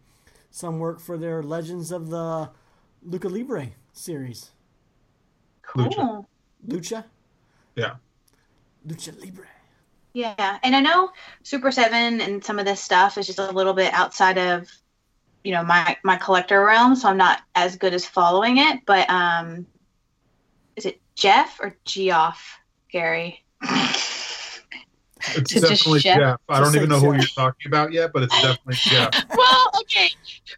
some 0.49 0.79
work 0.79 0.99
for 0.99 1.17
their 1.17 1.41
Legends 1.41 1.91
of 1.91 2.09
the 2.09 2.49
Luca 3.03 3.29
Libre 3.29 3.69
series. 3.93 4.51
Lucha. 5.75 6.25
Lucha. 6.67 7.05
Yeah. 7.75 7.95
Lucha 8.85 9.19
Libre. 9.19 9.47
Yeah, 10.13 10.59
and 10.61 10.75
I 10.75 10.81
know 10.81 11.11
Super 11.43 11.71
Seven 11.71 12.19
and 12.19 12.43
some 12.43 12.59
of 12.59 12.65
this 12.65 12.81
stuff 12.81 13.17
is 13.17 13.27
just 13.27 13.39
a 13.39 13.51
little 13.51 13.73
bit 13.73 13.93
outside 13.93 14.37
of, 14.37 14.69
you 15.41 15.53
know, 15.53 15.63
my 15.63 15.95
my 16.03 16.17
collector 16.17 16.65
realm, 16.65 16.95
so 16.97 17.07
I'm 17.07 17.15
not 17.15 17.41
as 17.55 17.77
good 17.77 17.93
as 17.93 18.05
following 18.05 18.57
it. 18.57 18.81
But 18.85 19.09
um, 19.09 19.65
is 20.75 20.85
it 20.85 21.01
Jeff 21.15 21.59
or 21.61 21.75
Geoff, 21.85 22.59
Gary? 22.91 23.43
It's 23.61 25.37
It's 25.37 25.51
just 25.51 25.69
definitely 25.69 25.99
Jeff. 25.99 26.19
Jeff. 26.19 26.39
I 26.49 26.59
don't 26.59 26.75
even 26.75 26.89
say 26.89 26.95
know 26.95 26.99
who 26.99 27.13
you're 27.13 27.23
talking 27.23 27.67
about 27.67 27.91
yet, 27.91 28.11
but 28.13 28.23
it's 28.23 28.41
definitely 28.41 28.75
Jeff. 28.75 29.11
well, 29.37 29.71
okay, 29.81 30.09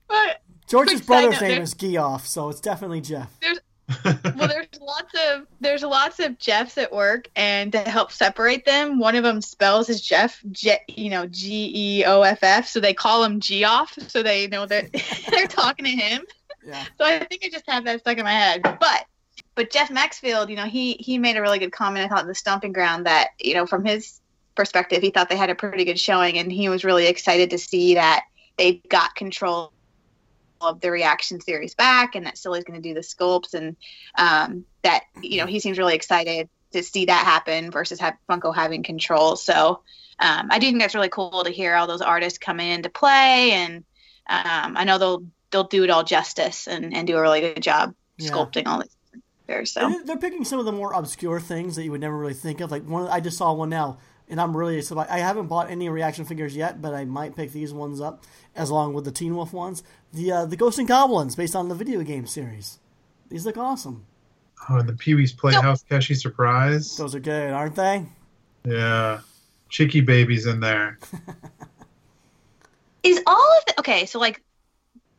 but 0.08 0.42
George's 0.68 1.02
Quick 1.02 1.08
brother's 1.08 1.42
name 1.42 1.62
is 1.62 1.74
Geoff, 1.74 2.26
so 2.26 2.50
it's 2.50 2.62
definitely 2.62 3.02
Jeff. 3.02 3.30
well, 4.06 4.48
there's 4.48 4.68
lots 4.82 5.14
of 5.30 5.46
there's 5.60 5.84
lots 5.84 6.20
of 6.20 6.40
Jeffs 6.40 6.78
at 6.78 6.92
work, 6.92 7.28
and 7.36 7.72
to 7.74 7.80
help 7.80 8.12
separate 8.12 8.66
them, 8.66 9.00
one 9.00 9.16
of 9.16 9.24
them 9.24 9.42
spells 9.42 9.88
his 9.88 10.02
Jeff, 10.02 10.42
Je, 10.52 10.78
you 10.88 11.10
know, 11.10 11.28
G 11.28 11.72
E 11.76 12.06
O 12.06 12.22
F 12.22 12.40
F, 12.42 12.68
so 12.68 12.80
they 12.80 12.94
call 12.94 13.24
him 13.24 13.40
Geoff, 13.40 13.94
so 14.08 14.24
they 14.24 14.48
know 14.48 14.66
that 14.66 14.92
they're 15.30 15.48
talking 15.48 15.86
to 15.86 15.92
him. 15.92 16.24
Yeah. 16.66 16.84
So 16.98 17.06
I 17.06 17.20
think 17.26 17.44
I 17.44 17.50
just 17.50 17.70
have 17.70 17.84
that 17.86 18.00
stuck 18.00 18.18
in 18.18 18.24
my 18.24 18.32
head. 18.32 18.62
But 18.64 19.06
but 19.56 19.72
Jeff 19.72 19.92
Maxfield, 19.92 20.50
you 20.50 20.56
know, 20.56 20.66
he 20.66 20.94
he 20.94 21.18
made 21.18 21.38
a 21.38 21.42
really 21.42 21.60
good 21.60 21.72
comment. 21.72 22.06
I 22.06 22.10
thought 22.10 22.24
in 22.24 22.28
the 22.28 22.36
Stomping 22.36 22.74
Ground 22.74 23.06
that 23.06 23.30
you 23.40 23.54
know 23.54 23.66
from 23.66 23.86
his 23.86 24.20
perspective, 24.56 25.02
he 25.02 25.12
thought 25.12 25.30
they 25.30 25.38
had 25.38 25.50
a 25.50 25.56
pretty 25.56 25.86
good 25.86 26.00
showing, 26.00 26.38
and 26.38 26.52
he 26.52 26.70
was 26.70 26.84
really 26.84 27.08
excited 27.08 27.52
to 27.52 27.58
see 27.58 27.96
that 27.96 28.26
they 28.58 28.82
got 28.90 29.16
control 29.16 29.72
of 30.62 30.80
the 30.80 30.92
reaction 30.92 31.42
series 31.42 31.76
back, 31.76 32.16
and 32.16 32.26
that 32.26 32.38
Silly's 32.38 32.64
going 32.64 32.82
to 32.82 32.88
do 32.88 32.94
the 32.94 33.02
sculpts, 33.02 33.54
and 33.54 33.76
um, 34.18 34.66
that 34.82 35.04
you 35.22 35.38
know 35.38 35.46
he 35.46 35.60
seems 35.60 35.78
really 35.78 35.96
excited 35.96 36.50
to 36.72 36.82
see 36.82 37.06
that 37.06 37.26
happen 37.26 37.70
versus 37.70 38.00
have 38.00 38.18
Funko 38.28 38.54
having 38.54 38.82
control. 38.82 39.36
So 39.36 39.82
um, 40.20 40.48
I 40.50 40.58
do 40.58 40.68
think 40.68 40.80
that's 40.80 40.96
really 40.96 41.10
cool 41.10 41.44
to 41.44 41.52
hear 41.52 41.76
all 41.76 41.86
those 41.86 42.02
artists 42.02 42.40
come 42.40 42.60
in 42.60 42.84
to 42.84 42.90
play, 42.90 43.52
and 43.52 43.84
um, 44.28 44.78
I 44.78 44.84
know 44.84 44.98
they'll 44.98 45.24
they'll 45.52 45.64
do 45.66 45.84
it 45.84 45.92
all 45.92 46.04
justice 46.04 46.68
and, 46.68 46.96
and 46.96 47.06
do 47.06 47.16
a 47.16 47.22
really 47.22 47.42
good 47.42 47.62
job 47.62 47.94
Yeah. 48.18 48.32
sculpting 48.32 48.66
all 48.66 48.82
these 48.82 48.96
there. 49.48 49.66
So 49.66 49.86
And 49.86 50.08
They're 50.08 50.18
picking 50.18 50.46
some 50.46 50.60
of 50.60 50.66
the 50.66 50.72
more 50.72 50.94
obscure 50.94 51.40
things 51.40 51.76
that 51.76 51.84
you 51.84 51.92
would 51.92 52.02
never 52.02 52.18
really 52.18 52.34
think 52.34 52.62
of. 52.62 52.72
Like 52.72 52.84
one, 52.84 53.08
I 53.08 53.20
just 53.20 53.38
saw 53.38 53.54
one 53.54 53.70
now, 53.70 53.98
and 54.30 54.40
I'm 54.40 54.56
really 54.56 54.82
so 54.82 54.98
I 54.98 55.08
I 55.10 55.18
haven't 55.20 55.48
bought 55.48 55.70
any 55.70 55.90
reaction 55.90 56.26
figures 56.26 56.56
yet, 56.56 56.82
but 56.82 56.94
I 56.94 57.06
might 57.06 57.36
pick 57.36 57.52
these 57.52 57.74
ones 57.74 58.02
up 58.02 58.24
as 58.56 58.70
along 58.70 58.94
with 58.94 59.06
the 59.06 59.12
Teen 59.12 59.36
Wolf 59.36 59.54
ones. 59.54 59.84
The 60.14 60.32
uh, 60.32 60.46
the 60.46 60.56
Ghosts 60.56 60.80
and 60.80 60.88
Goblins 60.88 61.36
based 61.36 61.56
on 61.56 61.70
the 61.70 61.76
video 61.76 62.02
game 62.02 62.28
series. 62.28 62.80
These 63.30 63.46
look 63.46 63.58
awesome. 63.58 64.06
Oh, 64.70 64.82
the 64.82 64.94
Pee 64.94 65.16
Wee's 65.16 65.34
Playhouse 65.34 65.84
Keshi 65.84 66.16
Surprise. 66.16 66.96
Those 66.96 67.16
are 67.16 67.20
good, 67.20 67.52
aren't 67.52 67.76
they? 67.76 68.06
Yeah. 68.66 69.20
Chicky 69.70 70.02
Baby's 70.02 70.46
in 70.46 70.60
there. 70.60 71.00
is 73.04 73.22
all 73.26 73.58
of 73.58 73.66
the 73.66 73.80
okay? 73.80 74.06
So 74.06 74.20
like. 74.20 74.42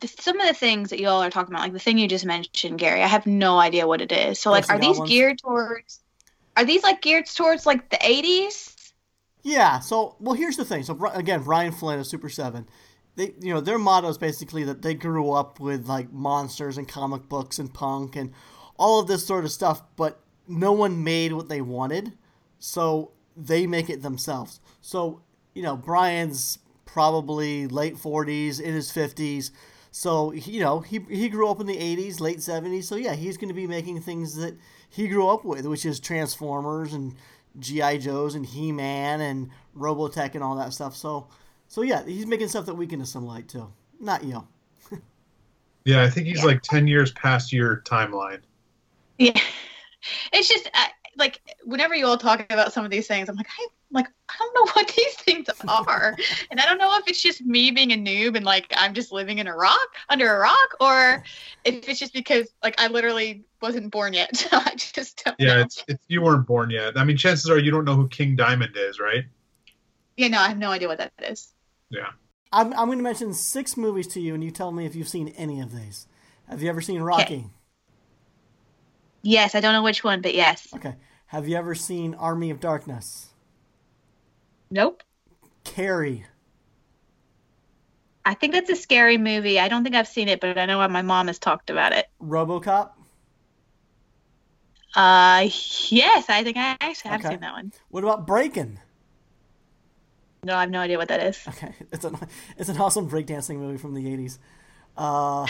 The, 0.05 0.21
some 0.21 0.39
of 0.39 0.47
the 0.47 0.53
things 0.53 0.89
that 0.89 0.99
you 0.99 1.07
all 1.07 1.21
are 1.21 1.29
talking 1.29 1.53
about, 1.53 1.63
like 1.63 1.73
the 1.73 1.79
thing 1.79 1.97
you 1.97 2.07
just 2.07 2.25
mentioned, 2.25 2.79
Gary, 2.79 3.01
I 3.01 3.07
have 3.07 3.25
no 3.25 3.59
idea 3.59 3.87
what 3.87 4.01
it 4.01 4.11
is. 4.11 4.39
So, 4.39 4.51
like, 4.51 4.69
are 4.69 4.79
these 4.79 4.97
Goblins. 4.97 5.09
geared 5.09 5.39
towards? 5.39 5.99
Are 6.57 6.65
these 6.65 6.83
like 6.83 7.01
geared 7.01 7.25
towards 7.25 7.65
like 7.65 7.89
the 7.89 7.97
'80s? 7.97 8.93
Yeah. 9.43 9.79
So, 9.79 10.15
well, 10.19 10.35
here's 10.35 10.57
the 10.57 10.65
thing. 10.65 10.83
So, 10.83 10.97
again, 11.13 11.43
Brian 11.43 11.71
Flynn 11.71 11.99
of 11.99 12.07
Super 12.07 12.29
Seven, 12.29 12.67
they, 13.15 13.33
you 13.39 13.53
know, 13.53 13.61
their 13.61 13.77
motto 13.77 14.07
is 14.09 14.17
basically 14.17 14.63
that 14.65 14.81
they 14.81 14.93
grew 14.93 15.31
up 15.31 15.59
with 15.59 15.87
like 15.87 16.11
monsters 16.11 16.77
and 16.77 16.87
comic 16.87 17.27
books 17.29 17.59
and 17.59 17.73
punk 17.73 18.15
and 18.15 18.31
all 18.77 18.99
of 18.99 19.07
this 19.07 19.25
sort 19.25 19.45
of 19.45 19.51
stuff, 19.51 19.81
but 19.95 20.19
no 20.47 20.71
one 20.71 21.03
made 21.03 21.33
what 21.33 21.49
they 21.49 21.61
wanted, 21.61 22.13
so 22.59 23.11
they 23.35 23.65
make 23.65 23.89
it 23.89 24.01
themselves. 24.01 24.59
So, 24.81 25.21
you 25.53 25.63
know, 25.63 25.75
Brian's 25.75 26.59
probably 26.85 27.67
late 27.67 27.95
40s, 27.95 28.61
in 28.61 28.73
his 28.73 28.91
50s. 28.91 29.51
So, 29.97 30.33
you 30.33 30.59
know, 30.59 30.81
he, 30.81 30.99
he 31.09 31.29
grew 31.29 31.47
up 31.49 31.61
in 31.61 31.67
the 31.67 31.77
80s, 31.77 32.19
late 32.19 32.41
70s. 32.41 32.83
So, 32.83 32.97
yeah, 32.97 33.13
he's 33.15 33.37
going 33.37 33.47
to 33.47 33.53
be 33.55 33.65
making 33.65 34.01
things 34.01 34.35
that 34.35 34.53
he 34.89 35.07
grew 35.07 35.29
up 35.29 35.45
with, 35.45 35.65
which 35.65 35.85
is 35.85 36.01
Transformers 36.01 36.91
and 36.91 37.15
GI 37.59 37.99
Joes 37.99 38.35
and 38.35 38.45
He 38.45 38.73
Man 38.73 39.21
and 39.21 39.49
Robotech 39.73 40.35
and 40.35 40.43
all 40.43 40.57
that 40.57 40.73
stuff. 40.73 40.97
So, 40.97 41.27
so 41.69 41.81
yeah, 41.81 42.03
he's 42.03 42.27
making 42.27 42.49
stuff 42.49 42.65
that 42.65 42.75
we 42.75 42.87
can 42.87 42.99
assimilate 42.99 43.47
too. 43.47 43.71
Not 43.97 44.25
you. 44.25 44.45
Yeah, 45.85 46.03
I 46.03 46.09
think 46.09 46.27
he's 46.27 46.39
Yeah. 46.39 46.45
like 46.45 46.61
10 46.63 46.87
years 46.87 47.11
past 47.13 47.53
your 47.53 47.81
timeline. 47.81 48.41
Yeah, 49.17 49.39
it's 50.33 50.49
just 50.49 50.69
uh, 50.73 50.87
like 51.15 51.39
whenever 51.63 51.95
you 51.95 52.05
all 52.05 52.17
talk 52.17 52.45
about 52.51 52.73
some 52.73 52.83
of 52.83 52.91
these 52.91 53.07
things, 53.07 53.29
I'm 53.29 53.35
like, 53.35 53.47
I 53.47 53.67
like 53.91 54.07
I 54.29 54.33
don't 54.39 54.53
know 54.55 54.71
what 54.73 54.87
these 54.95 55.13
things 55.15 55.47
are, 55.67 56.15
and 56.51 56.59
I 56.59 56.65
don't 56.65 56.77
know 56.77 56.97
if 56.97 57.07
it's 57.07 57.21
just 57.21 57.41
me 57.41 57.71
being 57.71 57.91
a 57.91 57.95
noob 57.97 58.35
and 58.35 58.45
like 58.45 58.71
I'm 58.75 58.93
just 58.93 59.11
living 59.11 59.39
in 59.39 59.47
a 59.47 59.55
rock 59.55 59.87
under 60.09 60.35
a 60.35 60.39
rock, 60.39 60.75
or 60.79 61.23
if 61.63 61.87
it's 61.87 61.99
just 61.99 62.13
because 62.13 62.47
like 62.63 62.79
I 62.79 62.87
literally 62.87 63.45
wasn't 63.61 63.91
born 63.91 64.13
yet, 64.13 64.35
so 64.37 64.49
I 64.51 64.73
just 64.75 65.23
don't 65.23 65.39
Yeah, 65.39 65.55
know. 65.55 65.61
it's, 65.61 65.83
it's 65.87 66.03
you 66.07 66.21
weren't 66.21 66.47
born 66.47 66.69
yet. 66.69 66.97
I 66.97 67.03
mean, 67.03 67.17
chances 67.17 67.49
are 67.49 67.59
you 67.59 67.71
don't 67.71 67.85
know 67.85 67.95
who 67.95 68.07
King 68.07 68.35
Diamond 68.35 68.75
is, 68.77 68.99
right? 68.99 69.25
Yeah, 70.17 70.29
no, 70.29 70.39
I 70.39 70.47
have 70.47 70.57
no 70.57 70.71
idea 70.71 70.87
what 70.87 70.97
that 70.99 71.13
is. 71.21 71.53
Yeah. 71.89 72.11
I'm, 72.51 72.71
I'm 72.73 72.85
going 72.87 72.97
to 72.99 73.03
mention 73.03 73.33
six 73.33 73.75
movies 73.75 74.07
to 74.07 74.21
you, 74.21 74.33
and 74.33 74.43
you 74.43 74.51
tell 74.51 74.71
me 74.71 74.85
if 74.85 74.95
you've 74.95 75.07
seen 75.09 75.29
any 75.29 75.59
of 75.59 75.75
these. 75.75 76.07
Have 76.47 76.61
you 76.61 76.69
ever 76.69 76.81
seen 76.81 77.01
Rocky? 77.01 77.49
Yes, 79.23 79.55
I 79.55 79.59
don't 79.59 79.73
know 79.73 79.83
which 79.83 80.03
one, 80.03 80.21
but 80.21 80.35
yes. 80.35 80.67
Okay. 80.75 80.95
Have 81.27 81.47
you 81.47 81.55
ever 81.57 81.73
seen 81.75 82.13
Army 82.15 82.51
of 82.51 82.59
Darkness? 82.59 83.33
Nope. 84.75 85.03
Carrie. 85.63 86.25
I 88.25 88.33
think 88.33 88.51
that's 88.51 88.69
a 88.69 88.75
scary 88.75 89.17
movie. 89.17 89.57
I 89.57 89.69
don't 89.69 89.83
think 89.83 89.95
I've 89.95 90.07
seen 90.07 90.27
it, 90.27 90.41
but 90.41 90.57
I 90.57 90.65
know 90.65 90.85
my 90.89 91.01
mom 91.01 91.27
has 91.27 91.39
talked 91.39 91.69
about 91.69 91.93
it. 91.93 92.07
RoboCop. 92.21 92.89
Uh, 94.93 95.47
yes, 95.89 96.25
I 96.29 96.43
think 96.43 96.57
I 96.57 96.75
actually 96.81 97.11
have 97.11 97.21
Okay. 97.21 97.29
seen 97.29 97.39
that 97.39 97.53
one. 97.53 97.71
What 97.89 98.03
about 98.03 98.27
Breakin'? 98.27 98.79
No, 100.43 100.55
I 100.55 100.61
have 100.61 100.69
no 100.69 100.81
idea 100.81 100.97
what 100.97 101.07
that 101.07 101.23
is. 101.23 101.39
Okay, 101.47 101.73
it's 101.93 102.03
an 102.03 102.17
it's 102.57 102.67
an 102.69 102.77
awesome 102.77 103.09
breakdancing 103.09 103.57
movie 103.57 103.77
from 103.77 103.93
the 103.93 104.03
'80s. 104.05 104.39
Uh, 104.97 105.47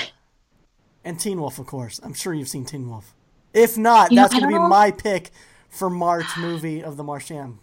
and 1.03 1.19
Teen 1.19 1.39
Wolf, 1.41 1.57
of 1.57 1.65
course. 1.65 1.99
I'm 2.03 2.13
sure 2.13 2.33
you've 2.33 2.47
seen 2.47 2.63
Teen 2.65 2.87
Wolf. 2.87 3.15
If 3.53 3.75
not, 3.75 4.11
You 4.11 4.17
that's 4.17 4.35
to 4.35 4.45
be 4.47 4.53
know. 4.53 4.67
my 4.67 4.91
pick 4.91 5.31
for 5.69 5.89
March 5.89 6.37
movie 6.37 6.83
of 6.83 6.95
the 6.97 7.03
Marcham. 7.03 7.57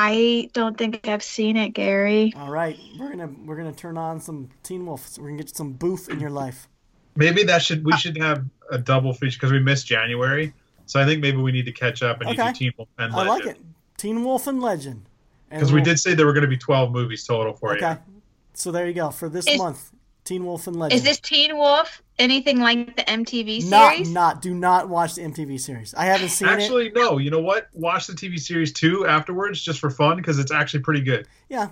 I 0.00 0.48
don't 0.52 0.78
think 0.78 1.08
I've 1.08 1.24
seen 1.24 1.56
it, 1.56 1.70
Gary. 1.70 2.32
All 2.36 2.50
right, 2.52 2.78
we're 3.00 3.10
gonna 3.10 3.30
we're 3.44 3.56
gonna 3.56 3.72
turn 3.72 3.98
on 3.98 4.20
some 4.20 4.48
Teen 4.62 4.86
Wolf. 4.86 5.04
So 5.08 5.20
we're 5.22 5.30
gonna 5.30 5.42
get 5.42 5.56
some 5.56 5.72
boof 5.72 6.08
in 6.08 6.20
your 6.20 6.30
life. 6.30 6.68
Maybe 7.16 7.42
that 7.42 7.62
should 7.62 7.84
we 7.84 7.92
uh, 7.92 7.96
should 7.96 8.16
have 8.18 8.44
a 8.70 8.78
double 8.78 9.12
feature 9.12 9.36
because 9.36 9.50
we 9.50 9.58
missed 9.58 9.88
January. 9.88 10.52
So 10.86 11.00
I 11.00 11.04
think 11.04 11.20
maybe 11.20 11.38
we 11.38 11.50
need 11.50 11.64
to 11.66 11.72
catch 11.72 12.04
up 12.04 12.20
and 12.20 12.30
you 12.30 12.40
Okay. 12.40 12.52
do 12.52 12.58
Teen 12.58 12.72
Wolf 12.78 12.88
and 12.96 13.12
Legend. 13.12 13.28
I 13.28 13.32
like 13.34 13.46
it. 13.46 13.60
Teen 13.96 14.24
Wolf 14.24 14.46
and 14.46 14.62
Legend. 14.62 15.02
Because 15.50 15.72
we 15.72 15.76
we'll- 15.76 15.84
did 15.84 15.98
say 15.98 16.14
there 16.14 16.26
were 16.26 16.32
going 16.32 16.42
to 16.42 16.48
be 16.48 16.56
12 16.56 16.92
movies 16.92 17.26
total 17.26 17.54
for 17.54 17.72
Okay, 17.74 17.80
you. 17.84 17.92
Okay, 17.92 18.00
so 18.54 18.70
there 18.70 18.86
you 18.86 18.92
go 18.94 19.10
for 19.10 19.28
this 19.28 19.46
Is- 19.48 19.58
month. 19.58 19.90
Teen 20.24 20.44
Wolf 20.44 20.66
and 20.68 20.76
Legend. 20.78 20.98
Is 20.98 21.02
this 21.04 21.18
Teen 21.20 21.56
Wolf 21.56 22.02
anything 22.18 22.60
like 22.60 22.96
the 22.96 23.02
MTV 23.02 23.68
not 23.68 23.92
series? 23.92 24.10
not 24.10 24.34
not. 24.36 24.42
do 24.42 24.54
not 24.54 24.88
watch 24.88 25.14
the 25.14 25.22
MTV 25.22 25.60
series. 25.60 25.94
I 25.94 26.06
haven't 26.06 26.30
seen 26.30 26.48
it. 26.48 26.52
Actually, 26.52 26.90
no. 26.90 27.18
You 27.18 27.30
know 27.30 27.40
what? 27.40 27.68
Watch 27.72 28.06
the 28.06 28.14
TV 28.14 28.38
series 28.38 28.72
too 28.72 29.06
afterwards 29.06 29.60
just 29.62 29.80
for 29.80 29.90
fun 29.90 30.16
because 30.16 30.38
it's 30.38 30.52
actually 30.52 30.80
pretty 30.80 31.02
good. 31.02 31.26
Yeah. 31.48 31.70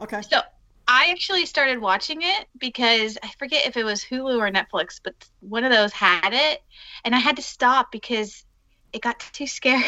Okay. 0.00 0.22
So 0.22 0.40
I 0.88 1.10
actually 1.10 1.46
started 1.46 1.80
watching 1.80 2.22
it 2.22 2.46
because 2.58 3.16
I 3.22 3.30
forget 3.38 3.66
if 3.66 3.76
it 3.76 3.84
was 3.84 4.04
Hulu 4.04 4.38
or 4.38 4.50
Netflix, 4.50 5.00
but 5.02 5.14
one 5.40 5.64
of 5.64 5.72
those 5.72 5.92
had 5.92 6.32
it, 6.32 6.62
and 7.04 7.14
I 7.14 7.18
had 7.18 7.36
to 7.36 7.42
stop 7.42 7.92
because 7.92 8.44
it 8.92 9.00
got 9.00 9.20
too 9.32 9.46
scary. 9.46 9.84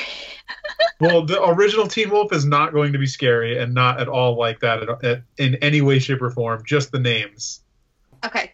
well, 1.01 1.26
the 1.26 1.43
original 1.43 1.86
Teen 1.86 2.10
Wolf 2.10 2.32
is 2.32 2.47
not 2.47 2.72
going 2.72 2.93
to 2.93 2.98
be 2.98 3.06
scary 3.06 3.59
and 3.59 3.74
not 3.74 4.01
at 4.01 4.09
all 4.09 4.39
like 4.39 4.60
that 4.60 4.82
at, 4.82 5.05
at, 5.05 5.22
in 5.36 5.56
any 5.56 5.81
way, 5.81 5.98
shape, 5.98 6.22
or 6.22 6.31
form. 6.31 6.62
Just 6.64 6.93
the 6.93 6.98
names. 6.98 7.60
okay, 8.24 8.52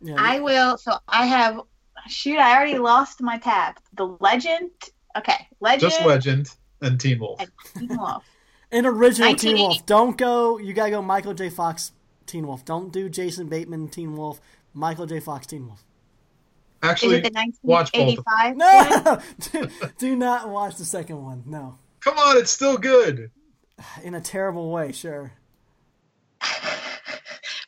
Yeah, 0.00 0.16
I 0.18 0.40
will. 0.40 0.78
So 0.78 0.92
I 1.08 1.26
have. 1.26 1.60
Shoot, 2.08 2.38
I 2.38 2.56
already 2.56 2.78
lost 2.78 3.20
my 3.20 3.38
tab. 3.38 3.76
The 3.94 4.16
Legend. 4.20 4.70
Okay, 5.16 5.48
Legend. 5.60 5.80
Just 5.80 6.04
Legend 6.04 6.50
and 6.80 6.98
Teen 6.98 7.18
Wolf. 7.18 7.40
and 7.40 7.88
Teen 7.88 7.98
Wolf. 7.98 8.24
An 8.72 8.86
original 8.86 9.34
Teen 9.34 9.58
Wolf. 9.58 9.84
Don't 9.84 10.16
go. 10.16 10.58
You 10.58 10.72
gotta 10.72 10.90
go 10.90 11.02
Michael 11.02 11.34
J. 11.34 11.50
Fox 11.50 11.92
Teen 12.26 12.46
Wolf. 12.46 12.64
Don't 12.64 12.92
do 12.92 13.08
Jason 13.08 13.48
Bateman 13.48 13.88
Teen 13.88 14.16
Wolf. 14.16 14.40
Michael 14.72 15.06
J. 15.06 15.20
Fox 15.20 15.46
Teen 15.46 15.66
Wolf. 15.66 15.80
Is 16.82 16.88
Actually, 16.88 17.16
it 17.16 17.24
the 17.24 17.52
watch 17.62 17.92
both. 17.92 18.24
1985? 18.26 18.56
No, 18.56 19.20
do, 19.52 19.90
do 19.98 20.16
not 20.16 20.48
watch 20.48 20.76
the 20.76 20.84
second 20.84 21.22
one. 21.22 21.42
No, 21.44 21.76
come 22.00 22.16
on, 22.16 22.38
it's 22.38 22.52
still 22.52 22.78
good. 22.78 23.30
in 24.02 24.14
a 24.14 24.20
terrible 24.20 24.70
way. 24.70 24.92
Sure. 24.92 25.32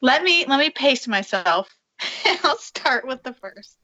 Let 0.00 0.24
me 0.24 0.44
let 0.46 0.58
me 0.58 0.70
pace 0.70 1.06
myself. 1.06 1.68
I'll 2.44 2.58
start 2.58 3.06
with 3.06 3.22
the 3.22 3.34
first. 3.34 3.78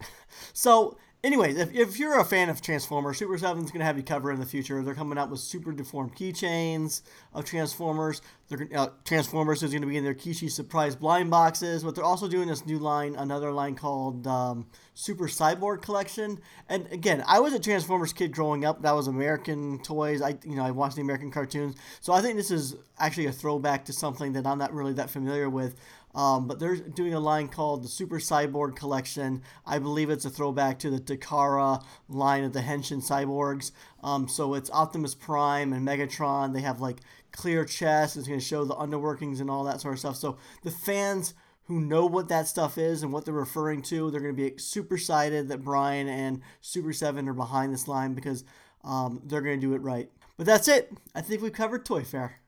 So, 0.53 0.99
anyways, 1.25 1.57
if, 1.59 1.75
if 1.75 1.99
you're 1.99 2.19
a 2.21 2.25
fan 2.25 2.49
of 2.49 2.61
Transformers, 2.61 3.19
Super 3.19 3.37
7's 3.39 3.71
going 3.71 3.81
to 3.81 3.85
have 3.85 3.97
you 3.97 4.03
covered 4.03 4.33
in 4.33 4.41
the 4.41 4.47
future. 4.47 4.83
They're 4.83 4.95
coming 4.95 5.19
out 5.19 5.31
with 5.31 5.41
super 5.41 5.73
deformed 5.73 6.15
keychains 6.15 7.03
of 7.33 7.45
Transformers. 7.45 8.23
They're, 8.49 8.69
uh, 8.75 8.89
Transformers 9.05 9.63
is 9.63 9.71
going 9.71 9.83
to 9.83 9.89
be 9.89 9.97
in 9.97 10.05
their 10.05 10.15
Keshi 10.15 10.51
Surprise 10.51 10.97
blind 10.97 11.31
boxes, 11.31 11.85
but 11.85 11.95
they're 11.95 12.05
also 12.05 12.29
doing 12.29 12.49
this 12.49 12.65
new 12.67 12.79
line, 12.79 13.15
another 13.17 13.53
line 13.53 13.75
called 13.75 14.27
um, 14.27 14.67
Super 14.95 15.27
Cyborg 15.27 15.83
Collection. 15.83 16.41
And 16.69 16.87
again, 16.93 17.23
I 17.27 17.41
was 17.41 17.53
a 17.53 17.59
Transformers 17.59 18.13
kid 18.13 18.33
growing 18.33 18.65
up. 18.65 18.83
That 18.83 18.93
was 18.93 19.07
American 19.07 19.81
toys. 19.83 20.23
I, 20.23 20.39
you 20.45 20.57
know, 20.57 20.65
I 20.65 20.71
watched 20.71 20.97
the 20.97 21.03
American 21.03 21.31
cartoons. 21.31 21.77
So 22.01 22.13
I 22.13 22.21
think 22.21 22.37
this 22.37 22.51
is 22.51 22.77
actually 22.99 23.27
a 23.27 23.33
throwback 23.33 23.85
to 23.87 23.93
something 23.93 24.33
that 24.33 24.47
I'm 24.47 24.59
not 24.59 24.73
really 24.73 24.95
that 24.95 25.11
familiar 25.11 25.51
with. 25.51 25.77
Um, 26.15 26.49
but 26.49 26.59
they're 26.59 26.77
doing 26.77 27.15
a 27.15 27.21
line 27.21 27.49
called 27.49 27.85
the 27.85 27.89
Super 27.89 28.19
Cyborg 28.19 28.77
Collection. 28.77 29.43
I 29.67 29.79
believe 29.79 30.11
it's 30.11 30.25
a 30.25 30.31
throwback 30.31 30.79
to 30.81 30.91
the 30.91 31.01
Takara 31.01 31.85
line 32.09 32.45
of 32.45 32.53
the 32.53 32.61
Henshin 32.61 33.07
cyborgs. 33.07 33.73
Um, 34.03 34.27
so 34.27 34.55
it's 34.55 34.71
Optimus 34.71 35.15
Prime 35.15 35.73
and 35.73 35.87
Megatron. 35.87 36.55
They 36.55 36.63
have 36.63 36.81
like 36.81 37.01
clear 37.33 37.65
chests. 37.65 38.17
It's 38.17 38.27
going 38.27 38.41
to 38.41 38.45
show 38.45 38.65
the 38.65 38.75
underworkings 38.75 39.41
and 39.41 39.51
all 39.51 39.65
that 39.65 39.81
sort 39.81 39.95
of 39.95 40.01
stuff. 40.01 40.17
So 40.17 40.39
the 40.63 40.71
fans 40.71 41.35
who 41.65 41.81
know 41.81 42.07
what 42.07 42.29
that 42.29 42.49
stuff 42.49 42.79
is 42.79 43.03
and 43.03 43.13
what 43.13 43.27
they're 43.27 43.35
referring 43.35 43.83
to, 43.83 44.11
they're 44.11 44.23
going 44.23 44.35
to 44.35 44.51
be 44.51 44.57
super 44.59 44.95
excited 44.95 45.49
that 45.49 45.63
Brian 45.63 46.09
and 46.09 46.41
Super 46.63 46.95
7 46.95 47.29
are 47.29 47.35
behind 47.35 47.73
this 47.73 47.87
line 47.87 48.15
because 48.15 48.43
um, 48.85 49.21
they're 49.27 49.43
going 49.43 49.61
to 49.61 49.67
do 49.67 49.75
it 49.75 49.83
right. 49.83 50.11
But 50.39 50.47
that's 50.47 50.67
it. 50.67 50.91
I 51.15 51.21
think 51.21 51.43
we've 51.43 51.53
covered 51.53 51.85
Toy 51.85 52.05
Fair. 52.05 52.41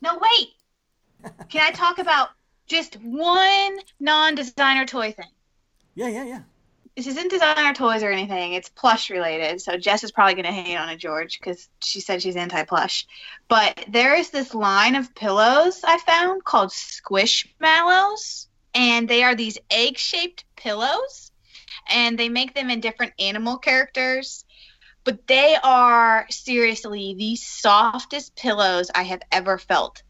No, 0.00 0.18
wait. 0.18 0.48
Can 1.48 1.62
I 1.62 1.70
talk 1.70 1.98
about 1.98 2.30
just 2.66 2.96
one 2.96 3.78
non-designer 4.00 4.86
toy 4.86 5.12
thing? 5.12 5.30
Yeah, 5.94 6.08
yeah, 6.08 6.24
yeah. 6.24 6.40
This 6.96 7.08
isn't 7.08 7.30
designer 7.30 7.74
toys 7.74 8.04
or 8.04 8.10
anything. 8.12 8.52
It's 8.52 8.68
plush 8.68 9.10
related. 9.10 9.60
So 9.60 9.76
Jess 9.76 10.04
is 10.04 10.12
probably 10.12 10.34
going 10.34 10.44
to 10.44 10.52
hate 10.52 10.76
on 10.76 10.88
it, 10.88 10.98
George, 10.98 11.40
because 11.40 11.68
she 11.82 11.98
said 12.00 12.22
she's 12.22 12.36
anti-plush. 12.36 13.08
But 13.48 13.84
there 13.88 14.14
is 14.14 14.30
this 14.30 14.54
line 14.54 14.94
of 14.94 15.12
pillows 15.12 15.80
I 15.84 15.98
found 15.98 16.44
called 16.44 16.70
Squishmallows, 16.70 18.46
and 18.74 19.08
they 19.08 19.24
are 19.24 19.34
these 19.34 19.58
egg-shaped 19.72 20.44
pillows, 20.54 21.32
and 21.90 22.16
they 22.16 22.28
make 22.28 22.54
them 22.54 22.70
in 22.70 22.78
different 22.78 23.14
animal 23.18 23.58
characters. 23.58 24.44
But 25.02 25.26
they 25.26 25.56
are 25.62 26.26
seriously 26.30 27.16
the 27.18 27.34
softest 27.34 28.36
pillows 28.36 28.92
I 28.94 29.02
have 29.02 29.22
ever 29.32 29.58
felt. 29.58 30.03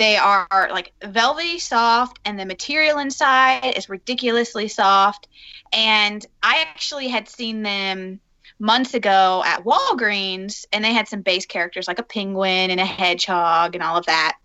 They 0.00 0.16
are 0.16 0.48
like 0.70 0.94
velvety 1.04 1.58
soft, 1.58 2.20
and 2.24 2.40
the 2.40 2.46
material 2.46 3.00
inside 3.00 3.74
is 3.76 3.90
ridiculously 3.90 4.66
soft. 4.66 5.28
And 5.74 6.24
I 6.42 6.62
actually 6.66 7.08
had 7.08 7.28
seen 7.28 7.62
them 7.62 8.18
months 8.58 8.94
ago 8.94 9.42
at 9.44 9.62
Walgreens, 9.62 10.64
and 10.72 10.82
they 10.82 10.94
had 10.94 11.06
some 11.06 11.20
base 11.20 11.44
characters 11.44 11.86
like 11.86 11.98
a 11.98 12.02
penguin 12.02 12.70
and 12.70 12.80
a 12.80 12.84
hedgehog 12.86 13.74
and 13.74 13.84
all 13.84 13.98
of 13.98 14.06
that. 14.06 14.38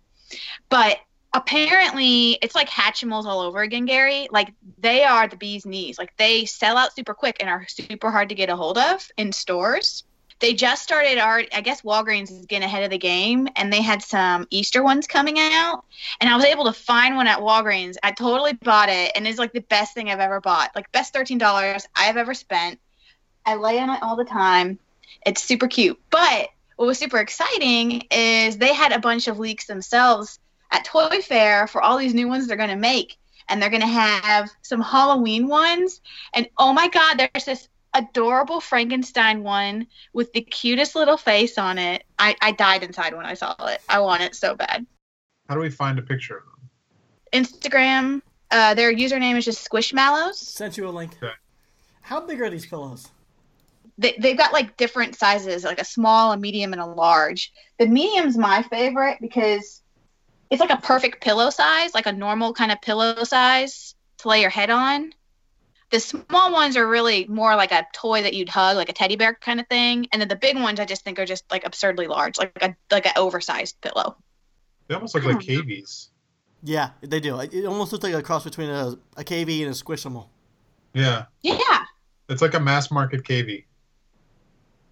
But 0.68 0.98
apparently, 1.32 2.32
it's 2.42 2.54
like 2.54 2.68
Hatchimals 2.68 3.24
all 3.24 3.40
over 3.40 3.62
again, 3.62 3.86
Gary. 3.86 4.28
Like 4.30 4.52
they 4.76 5.04
are 5.04 5.26
the 5.26 5.38
bee's 5.38 5.64
knees. 5.64 5.98
Like 5.98 6.14
they 6.18 6.44
sell 6.44 6.76
out 6.76 6.94
super 6.94 7.14
quick 7.14 7.38
and 7.40 7.48
are 7.48 7.66
super 7.66 8.10
hard 8.10 8.28
to 8.28 8.34
get 8.34 8.50
a 8.50 8.56
hold 8.56 8.76
of 8.76 9.10
in 9.16 9.32
stores. 9.32 10.04
They 10.38 10.52
just 10.52 10.82
started 10.82 11.18
art. 11.18 11.48
I 11.54 11.62
guess 11.62 11.82
Walgreens 11.82 12.30
is 12.30 12.44
getting 12.46 12.66
ahead 12.66 12.84
of 12.84 12.90
the 12.90 12.98
game, 12.98 13.48
and 13.56 13.72
they 13.72 13.80
had 13.80 14.02
some 14.02 14.46
Easter 14.50 14.82
ones 14.82 15.06
coming 15.06 15.38
out. 15.38 15.84
And 16.20 16.28
I 16.28 16.36
was 16.36 16.44
able 16.44 16.64
to 16.64 16.72
find 16.72 17.16
one 17.16 17.26
at 17.26 17.38
Walgreens. 17.38 17.96
I 18.02 18.12
totally 18.12 18.52
bought 18.52 18.90
it, 18.90 19.12
and 19.14 19.26
it's 19.26 19.38
like 19.38 19.52
the 19.52 19.60
best 19.60 19.94
thing 19.94 20.10
I've 20.10 20.20
ever 20.20 20.40
bought. 20.40 20.74
Like 20.74 20.92
best 20.92 21.14
thirteen 21.14 21.38
dollars 21.38 21.86
I've 21.94 22.18
ever 22.18 22.34
spent. 22.34 22.78
I 23.46 23.54
lay 23.54 23.78
on 23.78 23.90
it 23.90 24.02
all 24.02 24.16
the 24.16 24.24
time. 24.24 24.78
It's 25.24 25.42
super 25.42 25.68
cute. 25.68 25.98
But 26.10 26.50
what 26.76 26.86
was 26.86 26.98
super 26.98 27.18
exciting 27.18 28.02
is 28.10 28.58
they 28.58 28.74
had 28.74 28.92
a 28.92 28.98
bunch 28.98 29.28
of 29.28 29.38
leaks 29.38 29.66
themselves 29.66 30.38
at 30.70 30.84
Toy 30.84 31.22
Fair 31.22 31.66
for 31.66 31.80
all 31.80 31.96
these 31.96 32.14
new 32.14 32.28
ones 32.28 32.46
they're 32.46 32.56
going 32.56 32.68
to 32.68 32.76
make. 32.76 33.16
And 33.48 33.62
they're 33.62 33.70
going 33.70 33.80
to 33.82 33.86
have 33.86 34.50
some 34.62 34.80
Halloween 34.80 35.46
ones. 35.46 36.00
And 36.34 36.48
oh 36.58 36.72
my 36.72 36.88
God, 36.88 37.18
there's 37.18 37.44
this 37.44 37.68
adorable 37.96 38.60
Frankenstein 38.60 39.42
one 39.42 39.86
with 40.12 40.32
the 40.32 40.42
cutest 40.42 40.94
little 40.94 41.16
face 41.16 41.58
on 41.58 41.78
it. 41.78 42.04
I, 42.18 42.36
I 42.40 42.52
died 42.52 42.82
inside 42.82 43.14
when 43.14 43.26
I 43.26 43.34
saw 43.34 43.54
it. 43.66 43.80
I 43.88 44.00
want 44.00 44.22
it 44.22 44.34
so 44.34 44.54
bad. 44.54 44.86
How 45.48 45.54
do 45.54 45.60
we 45.60 45.70
find 45.70 45.98
a 45.98 46.02
picture 46.02 46.38
of 46.38 46.44
them? 46.44 47.44
Instagram, 47.44 48.22
uh, 48.50 48.74
their 48.74 48.94
username 48.94 49.36
is 49.36 49.44
just 49.44 49.68
Squishmallows. 49.68 50.34
Sent 50.34 50.76
you 50.76 50.88
a 50.88 50.90
link. 50.90 51.16
Okay. 51.22 51.32
How 52.02 52.20
big 52.20 52.40
are 52.40 52.50
these 52.50 52.66
pillows? 52.66 53.08
they, 53.98 54.16
they've 54.18 54.36
got 54.36 54.52
like 54.52 54.76
different 54.76 55.16
sizes, 55.16 55.64
like 55.64 55.80
a 55.80 55.84
small, 55.84 56.32
a 56.32 56.36
medium, 56.36 56.72
and 56.72 56.82
a 56.82 56.86
large. 56.86 57.52
The 57.78 57.86
medium's 57.86 58.36
my 58.36 58.62
favorite 58.62 59.18
because 59.20 59.82
it's 60.50 60.60
like 60.60 60.70
a 60.70 60.76
perfect 60.76 61.22
pillow 61.22 61.50
size, 61.50 61.94
like 61.94 62.06
a 62.06 62.12
normal 62.12 62.52
kind 62.52 62.70
of 62.70 62.80
pillow 62.80 63.24
size 63.24 63.94
to 64.18 64.28
lay 64.28 64.40
your 64.40 64.50
head 64.50 64.70
on. 64.70 65.12
The 65.90 66.00
small 66.00 66.52
ones 66.52 66.76
are 66.76 66.86
really 66.86 67.26
more 67.26 67.54
like 67.54 67.70
a 67.70 67.86
toy 67.92 68.22
that 68.22 68.34
you'd 68.34 68.48
hug, 68.48 68.76
like 68.76 68.88
a 68.88 68.92
teddy 68.92 69.16
bear 69.16 69.34
kind 69.34 69.60
of 69.60 69.68
thing, 69.68 70.08
and 70.12 70.20
then 70.20 70.28
the 70.28 70.36
big 70.36 70.56
ones 70.56 70.80
I 70.80 70.84
just 70.84 71.04
think 71.04 71.18
are 71.18 71.26
just 71.26 71.44
like 71.50 71.64
absurdly 71.64 72.08
large, 72.08 72.38
like 72.38 72.58
a 72.60 72.74
like 72.90 73.06
an 73.06 73.12
oversized 73.16 73.80
pillow. 73.80 74.16
They 74.88 74.94
almost 74.94 75.14
look 75.14 75.24
like 75.24 75.36
hmm. 75.36 75.40
cavies. 75.40 76.10
Yeah, 76.62 76.90
they 77.02 77.20
do. 77.20 77.38
It 77.38 77.54
it 77.54 77.66
almost 77.66 77.92
looks 77.92 78.02
like 78.02 78.14
a 78.14 78.22
cross 78.22 78.44
between 78.44 78.68
a, 78.68 78.96
a 79.16 79.22
KV 79.22 79.60
and 79.60 79.70
a 79.70 79.74
Squishable. 79.74 80.26
Yeah, 80.92 81.26
Yeah, 81.42 81.84
it's 82.28 82.42
like 82.42 82.54
a 82.54 82.60
mass 82.60 82.90
market 82.90 83.22
KV. 83.22 83.64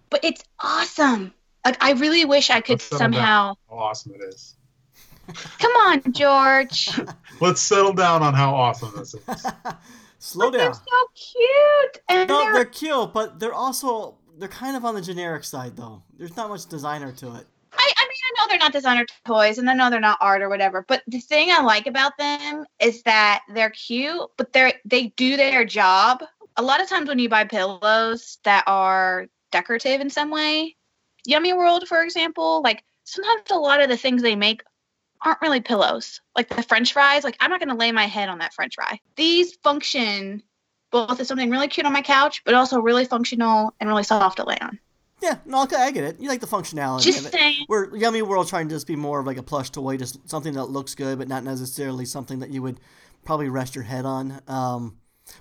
but 0.09 0.23
it's 0.23 0.43
awesome. 0.59 1.33
Like 1.65 1.83
I 1.83 1.93
really 1.93 2.25
wish 2.25 2.49
I 2.49 2.61
could 2.61 2.73
Let's 2.73 2.83
settle 2.85 2.99
down. 2.99 3.13
somehow. 3.13 3.53
How 3.69 3.75
awesome 3.75 4.13
it 4.13 4.21
is. 4.23 4.55
Come 5.59 5.71
on, 5.71 6.13
George. 6.13 6.89
Let's 7.41 7.61
settle 7.61 7.93
down 7.93 8.21
on 8.21 8.33
how 8.33 8.53
awesome 8.53 8.93
this 8.95 9.15
is. 9.15 9.45
Slow 10.25 10.49
down 10.49 10.59
They're 10.59 10.73
so 10.73 11.07
cute, 11.13 12.03
and 12.09 12.27
No, 12.27 12.39
they're 12.45 12.53
they're 12.53 12.65
cute, 12.65 13.13
but 13.13 13.39
they're 13.39 13.53
also 13.53 14.17
they're 14.39 14.49
kind 14.49 14.75
of 14.75 14.83
on 14.83 14.95
the 14.95 15.01
generic 15.01 15.43
side 15.43 15.77
though. 15.77 16.01
There's 16.17 16.35
not 16.35 16.49
much 16.49 16.65
designer 16.65 17.11
to 17.11 17.27
it. 17.35 17.45
I, 17.71 17.93
I 17.95 18.07
mean, 18.07 18.17
I 18.23 18.31
know 18.35 18.47
they're 18.49 18.57
not 18.57 18.73
designer 18.73 19.05
toys 19.23 19.59
and 19.59 19.69
I 19.69 19.75
know 19.75 19.91
they're 19.91 19.99
not 19.99 20.17
art 20.21 20.41
or 20.41 20.49
whatever, 20.49 20.83
but 20.87 21.03
the 21.05 21.19
thing 21.19 21.51
I 21.51 21.61
like 21.61 21.85
about 21.85 22.17
them 22.17 22.65
is 22.79 23.03
that 23.03 23.43
they're 23.53 23.69
cute, 23.69 24.27
but 24.35 24.51
they're 24.51 24.73
they 24.83 25.13
do 25.15 25.37
their 25.37 25.63
job. 25.63 26.23
A 26.57 26.61
lot 26.63 26.81
of 26.81 26.89
times 26.89 27.07
when 27.07 27.19
you 27.19 27.29
buy 27.29 27.43
pillows 27.43 28.39
that 28.45 28.63
are 28.65 29.27
decorative 29.51 30.01
in 30.01 30.09
some 30.09 30.31
way, 30.31 30.75
Yummy 31.27 31.53
World, 31.53 31.87
for 31.87 32.01
example, 32.01 32.63
like 32.63 32.83
sometimes 33.03 33.51
a 33.51 33.55
lot 33.55 33.79
of 33.79 33.89
the 33.89 33.97
things 33.97 34.23
they 34.23 34.35
make 34.35 34.63
aren't 35.25 35.41
really 35.41 35.61
pillows. 35.61 36.21
Like 36.35 36.49
the 36.49 36.63
French 36.63 36.93
fries, 36.93 37.23
like 37.23 37.37
I'm 37.39 37.49
not 37.49 37.59
gonna 37.59 37.75
lay 37.75 37.91
my 37.91 38.05
head 38.05 38.29
on 38.29 38.39
that 38.39 38.53
French 38.53 38.75
fry. 38.75 38.99
These 39.15 39.55
function 39.63 40.43
both 40.91 41.19
as 41.19 41.27
something 41.27 41.49
really 41.49 41.67
cute 41.67 41.85
on 41.85 41.93
my 41.93 42.01
couch, 42.01 42.41
but 42.45 42.53
also 42.53 42.79
really 42.79 43.05
functional 43.05 43.73
and 43.79 43.89
really 43.89 44.03
soft 44.03 44.37
to 44.37 44.45
lay 44.45 44.57
on. 44.61 44.79
Yeah, 45.21 45.37
no, 45.45 45.63
okay, 45.63 45.77
I 45.77 45.91
get 45.91 46.03
it. 46.03 46.19
You 46.19 46.29
like 46.29 46.41
the 46.41 46.47
functionality 46.47 47.03
Just 47.03 47.19
of 47.21 47.25
it. 47.27 47.33
saying. 47.33 47.63
Where 47.67 47.95
Yummy 47.95 48.21
World 48.21 48.47
trying 48.47 48.67
to 48.69 48.75
just 48.75 48.85
be 48.85 48.95
more 48.95 49.19
of 49.19 49.25
like 49.25 49.37
a 49.37 49.43
plush 49.43 49.69
toy, 49.71 49.97
just 49.97 50.29
something 50.29 50.53
that 50.53 50.65
looks 50.65 50.93
good, 50.93 51.17
but 51.17 51.27
not 51.27 51.43
necessarily 51.43 52.05
something 52.05 52.39
that 52.39 52.49
you 52.49 52.61
would 52.61 52.79
probably 53.23 53.49
rest 53.49 53.75
your 53.75 53.83
head 53.83 54.05
on. 54.05 54.41
Um, 54.47 54.97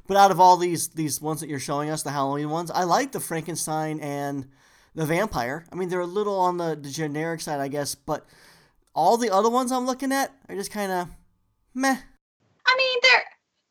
but 0.06 0.16
out 0.16 0.30
of 0.30 0.40
all 0.40 0.56
these 0.56 0.88
these 0.88 1.20
ones 1.20 1.40
that 1.40 1.48
you're 1.48 1.58
showing 1.58 1.90
us, 1.90 2.02
the 2.02 2.10
Halloween 2.10 2.50
ones, 2.50 2.70
I 2.70 2.84
like 2.84 3.12
the 3.12 3.20
Frankenstein 3.20 4.00
and 4.00 4.46
the 4.94 5.04
vampire. 5.04 5.66
I 5.70 5.74
mean, 5.74 5.88
they're 5.88 6.00
a 6.00 6.06
little 6.06 6.38
on 6.38 6.56
the, 6.56 6.78
the 6.80 6.90
generic 6.90 7.40
side, 7.40 7.60
I 7.60 7.68
guess, 7.68 7.94
but 7.94 8.26
all 8.94 9.16
the 9.16 9.30
other 9.30 9.50
ones 9.50 9.72
I'm 9.72 9.86
looking 9.86 10.12
at 10.12 10.32
are 10.48 10.54
just 10.54 10.70
kind 10.70 10.90
of 10.92 11.08
meh. 11.74 11.96
I 12.66 12.74
mean, 12.76 12.98
they're 13.02 13.22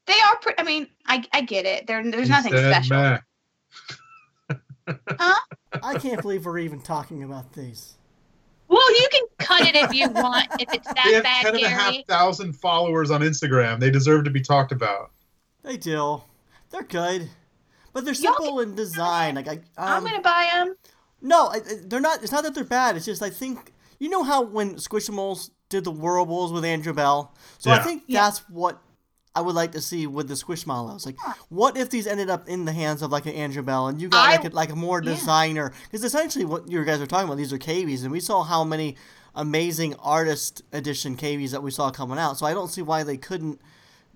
they 0.06 0.22
are. 0.28 0.38
pretty. 0.38 0.60
I 0.60 0.64
mean, 0.64 0.88
I 1.08 1.24
I 1.34 1.42
get 1.42 1.66
it. 1.66 1.88
There, 1.88 2.04
there's 2.04 2.28
He 2.28 2.30
nothing 2.34 2.52
said 2.52 2.72
special. 2.86 2.98
meh. 2.98 3.18
Huh? 5.18 5.36
I 5.82 5.98
can't 5.98 6.22
believe 6.22 6.46
we're 6.46 6.60
even 6.60 6.82
talking 6.82 7.24
about 7.24 7.54
these. 7.54 7.96
Well, 8.68 8.92
you 9.00 9.08
can 9.12 9.24
cut 9.40 9.62
it 9.62 9.76
if 9.76 9.94
you 9.94 10.10
want. 10.10 10.48
If 10.60 10.74
it's 10.74 10.88
They 10.88 10.94
that 10.94 11.14
have 11.14 11.24
bad, 11.24 11.42
ten 11.44 11.56
and 11.56 11.64
a 11.64 11.70
half 11.70 11.92
Gary. 11.94 12.06
thousand 12.08 12.54
followers 12.54 13.12
on 13.12 13.22
Instagram. 13.22 13.80
They 13.80 13.90
deserve 13.90 14.26
to 14.26 14.30
be 14.30 14.42
talked 14.42 14.72
about. 14.72 15.12
They 15.64 15.78
do. 15.78 16.22
They're 16.70 16.84
good, 16.84 17.30
but 17.94 18.04
they're 18.04 18.14
Y'all 18.16 18.34
simple 18.34 18.60
in 18.62 18.76
design. 18.76 19.36
Like 19.36 19.48
I, 19.48 19.60
I'm 19.78 20.00
um, 20.00 20.04
gonna 20.04 20.22
buy 20.22 20.50
them. 20.54 20.76
no, 21.22 21.48
I, 21.48 21.56
I- 21.58 21.62
they're 21.86 22.02
not. 22.02 22.24
It's 22.24 22.32
not 22.32 22.44
that 22.44 22.56
they're 22.56 22.64
bad. 22.64 22.96
It's 22.98 23.06
just 23.06 23.22
I 23.22 23.30
think 23.30 23.73
you 24.00 24.10
know 24.10 24.24
how 24.24 24.42
when 24.44 24.76
Squishimals 24.76 25.50
did 25.70 25.84
the 25.84 25.92
whirlpools 25.92 26.52
with 26.52 26.64
Andrew 26.66 26.94
Bell. 26.94 27.34
So 27.58 27.72
I 27.72 27.76
Yeah. 27.78 27.84
think 27.84 28.04
Yeah. 28.08 28.22
that's 28.22 28.40
what 28.50 28.80
I 29.36 29.42
would 29.42 29.56
like 29.56 29.72
to 29.72 29.82
see 29.82 30.06
with 30.06 30.28
the 30.28 30.36
Squishmallows. 30.36 31.06
Like, 31.08 31.18
what 31.50 31.76
if 31.76 31.90
these 31.90 32.06
ended 32.06 32.30
up 32.30 32.48
in 32.48 32.66
the 32.66 32.72
hands 32.72 33.02
of 33.02 33.12
like 33.12 33.26
an 33.26 33.34
Andrew 33.34 33.64
Bell 33.64 33.88
and 33.88 34.00
you 34.00 34.08
got 34.10 34.28
I- 34.28 34.36
like 34.36 34.46
a, 34.46 34.50
like 34.56 34.72
a 34.72 34.76
more 34.76 35.02
designer? 35.02 35.74
Because 35.86 36.04
essentially 36.04 36.46
what 36.46 36.70
you 36.70 36.84
guys 36.86 37.02
are 37.02 37.08
talking 37.08 37.26
about, 37.26 37.38
these 37.38 37.52
are 37.52 37.58
KVs, 37.58 38.04
and 38.04 38.12
we 38.12 38.20
saw 38.20 38.44
how 38.44 38.64
many 38.64 38.96
amazing 39.36 39.96
artist 39.96 40.62
edition 40.72 41.18
KVs 41.18 41.50
that 41.52 41.64
we 41.64 41.72
saw 41.72 41.90
coming 41.90 42.20
out. 42.20 42.38
So 42.38 42.46
I 42.46 42.54
don't 42.54 42.68
see 42.68 42.84
why 42.84 43.02
they 43.04 43.18
couldn't 43.18 43.60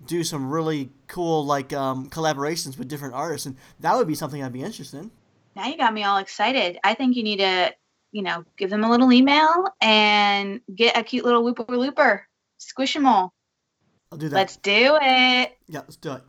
do 0.06 0.24
some 0.24 0.52
really 0.52 0.92
cool 1.08 1.44
like 1.44 1.74
um, 1.74 2.08
collaborations 2.12 2.78
with 2.78 2.88
different 2.88 3.16
artists, 3.16 3.48
and 3.48 3.56
that 3.80 3.96
would 3.96 4.08
be 4.08 4.14
something 4.14 4.44
I'd 4.44 4.54
be 4.54 4.62
interested 4.62 5.00
in. 5.00 5.12
Now 5.56 5.66
you 5.66 5.76
got 5.78 5.92
me 5.96 6.04
all 6.04 6.18
excited. 6.18 6.78
I 6.84 6.94
think 6.94 7.16
you 7.16 7.24
need 7.24 7.38
to, 7.38 7.74
you 8.12 8.22
know, 8.24 8.44
give 8.58 8.70
them 8.70 8.84
a 8.84 8.90
little 8.90 9.12
email 9.12 9.66
and 9.82 10.62
get 10.76 10.98
a 10.98 11.04
cute 11.04 11.26
little 11.26 11.44
whooper 11.44 11.66
looper. 11.78 12.26
Squish 12.58 12.94
them 12.94 13.06
all. 13.06 13.34
I'll 14.12 14.18
do 14.18 14.30
that. 14.30 14.36
Let's 14.36 14.58
do 14.58 14.98
it. 15.02 15.58
Yeah, 15.68 15.80
let's 15.80 15.98
do 15.98 16.14
it. 16.14 16.22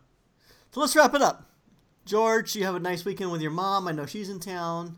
So 0.71 0.81
let's 0.81 0.95
wrap 0.95 1.13
it 1.15 1.21
up. 1.21 1.45
George, 2.05 2.55
you 2.55 2.63
have 2.65 2.75
a 2.75 2.79
nice 2.79 3.05
weekend 3.05 3.31
with 3.31 3.41
your 3.41 3.51
mom. 3.51 3.87
I 3.87 3.91
know 3.91 4.05
she's 4.05 4.29
in 4.29 4.39
town. 4.39 4.97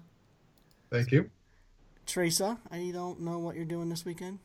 Thank 0.90 1.12
you. 1.12 1.30
Teresa, 2.06 2.58
I 2.72 2.90
don't 2.94 3.22
know 3.22 3.38
what 3.40 3.56
you're 3.56 3.66
doing 3.66 3.88
this 3.90 4.04
weekend. 4.06 4.40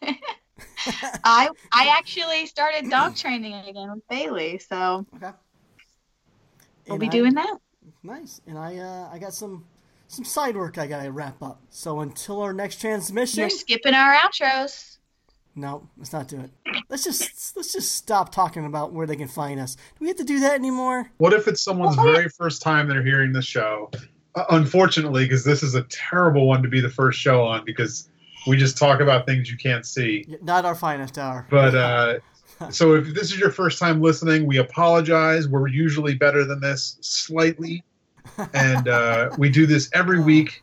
I 0.02 1.48
I 1.72 1.94
actually 1.98 2.46
started 2.46 2.90
dog 2.90 3.16
training 3.22 3.54
again 3.54 3.90
with 3.92 4.06
Bailey, 4.08 4.58
so 4.58 5.06
Okay. 5.16 5.30
we'll 6.86 6.94
And 6.94 7.00
be 7.00 7.06
I- 7.06 7.10
doing 7.10 7.34
that. 7.34 7.58
Nice. 8.02 8.40
And 8.46 8.58
I 8.58 8.76
uh, 8.78 9.08
I 9.12 9.18
got 9.18 9.34
some 9.34 9.64
some 10.14 10.24
side 10.24 10.56
work 10.56 10.78
I 10.78 10.86
gotta 10.86 11.10
wrap 11.10 11.42
up. 11.42 11.60
So 11.70 12.00
until 12.00 12.40
our 12.40 12.52
next 12.52 12.80
transmission 12.80 13.40
You're 13.40 13.50
skipping 13.50 13.94
our 13.94 14.14
outros. 14.14 14.98
No, 15.56 15.88
let's 15.96 16.12
not 16.12 16.26
do 16.28 16.40
it. 16.40 16.50
Let's 16.88 17.04
just 17.04 17.56
let's 17.56 17.72
just 17.72 17.92
stop 17.92 18.32
talking 18.32 18.64
about 18.64 18.92
where 18.92 19.06
they 19.06 19.16
can 19.16 19.28
find 19.28 19.60
us. 19.60 19.76
Do 19.76 19.82
we 20.00 20.08
have 20.08 20.16
to 20.16 20.24
do 20.24 20.40
that 20.40 20.54
anymore? 20.54 21.10
What 21.18 21.32
if 21.32 21.46
it's 21.46 21.62
someone's 21.62 21.96
very 21.96 22.28
first 22.28 22.62
time 22.62 22.88
they're 22.88 23.04
hearing 23.04 23.32
the 23.32 23.42
show? 23.42 23.90
Uh, 24.34 24.44
unfortunately, 24.50 25.24
because 25.24 25.44
this 25.44 25.62
is 25.62 25.74
a 25.74 25.82
terrible 25.84 26.48
one 26.48 26.62
to 26.62 26.68
be 26.68 26.80
the 26.80 26.90
first 26.90 27.20
show 27.20 27.44
on 27.44 27.64
because 27.64 28.08
we 28.46 28.56
just 28.56 28.76
talk 28.76 29.00
about 29.00 29.26
things 29.26 29.50
you 29.50 29.56
can't 29.56 29.86
see. 29.86 30.24
Not 30.42 30.64
our 30.64 30.74
finest 30.74 31.18
hour. 31.18 31.46
But 31.50 31.74
uh, 31.74 32.18
so 32.70 32.94
if 32.94 33.14
this 33.14 33.32
is 33.32 33.38
your 33.38 33.50
first 33.50 33.78
time 33.78 34.00
listening, 34.00 34.46
we 34.46 34.58
apologize. 34.58 35.48
We're 35.48 35.68
usually 35.68 36.14
better 36.14 36.44
than 36.44 36.60
this 36.60 36.98
slightly, 37.00 37.84
and 38.52 38.88
uh, 38.88 39.30
we 39.38 39.48
do 39.50 39.66
this 39.66 39.90
every 39.92 40.20
week, 40.30 40.62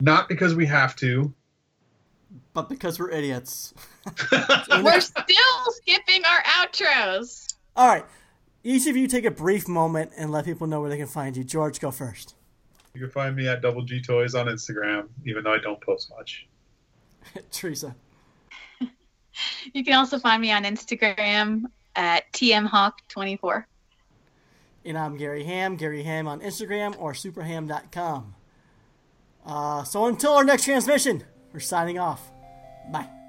not 0.00 0.28
because 0.28 0.54
we 0.54 0.66
have 0.66 0.94
to. 0.96 1.32
but 2.52 2.68
because 2.68 2.98
we're 2.98 3.10
idiots. 3.10 3.74
We're 4.82 5.00
still 5.00 5.72
skipping 5.72 6.22
our 6.24 6.42
outros. 6.42 7.54
All 7.76 7.86
right. 7.86 8.04
Each 8.64 8.86
of 8.86 8.96
you 8.96 9.06
take 9.06 9.24
a 9.26 9.30
brief 9.30 9.68
moment 9.68 10.12
and 10.16 10.30
let 10.30 10.46
people 10.46 10.66
know 10.66 10.80
where 10.80 10.88
they 10.88 10.96
can 10.96 11.06
find 11.06 11.36
you. 11.36 11.44
George, 11.44 11.80
go 11.80 11.90
first. 11.90 12.34
You 12.94 13.00
can 13.02 13.10
find 13.10 13.36
me 13.36 13.46
at 13.46 13.60
Double 13.60 13.82
G 13.82 14.00
Toys 14.00 14.34
on 14.34 14.46
Instagram, 14.46 15.08
even 15.26 15.44
though 15.44 15.52
I 15.52 15.58
don't 15.58 15.80
post 15.82 16.10
much. 16.16 16.48
Teresa. 17.52 17.94
You 19.72 19.84
can 19.84 19.94
also 19.94 20.18
find 20.18 20.40
me 20.40 20.50
on 20.50 20.64
Instagram 20.64 21.64
at 21.96 22.30
tmhawk24. 22.32 23.64
And 24.84 24.96
I'm 24.96 25.16
Gary 25.16 25.44
Ham, 25.44 25.76
Gary 25.76 26.02
Ham 26.02 26.26
on 26.26 26.40
Instagram 26.40 26.98
or 26.98 27.12
superham.com. 27.12 28.34
Uh, 29.44 29.84
so 29.84 30.06
until 30.06 30.32
our 30.32 30.44
next 30.44 30.64
transmission, 30.64 31.24
we're 31.52 31.60
signing 31.60 31.98
off. 31.98 32.30
Bye. 32.90 33.19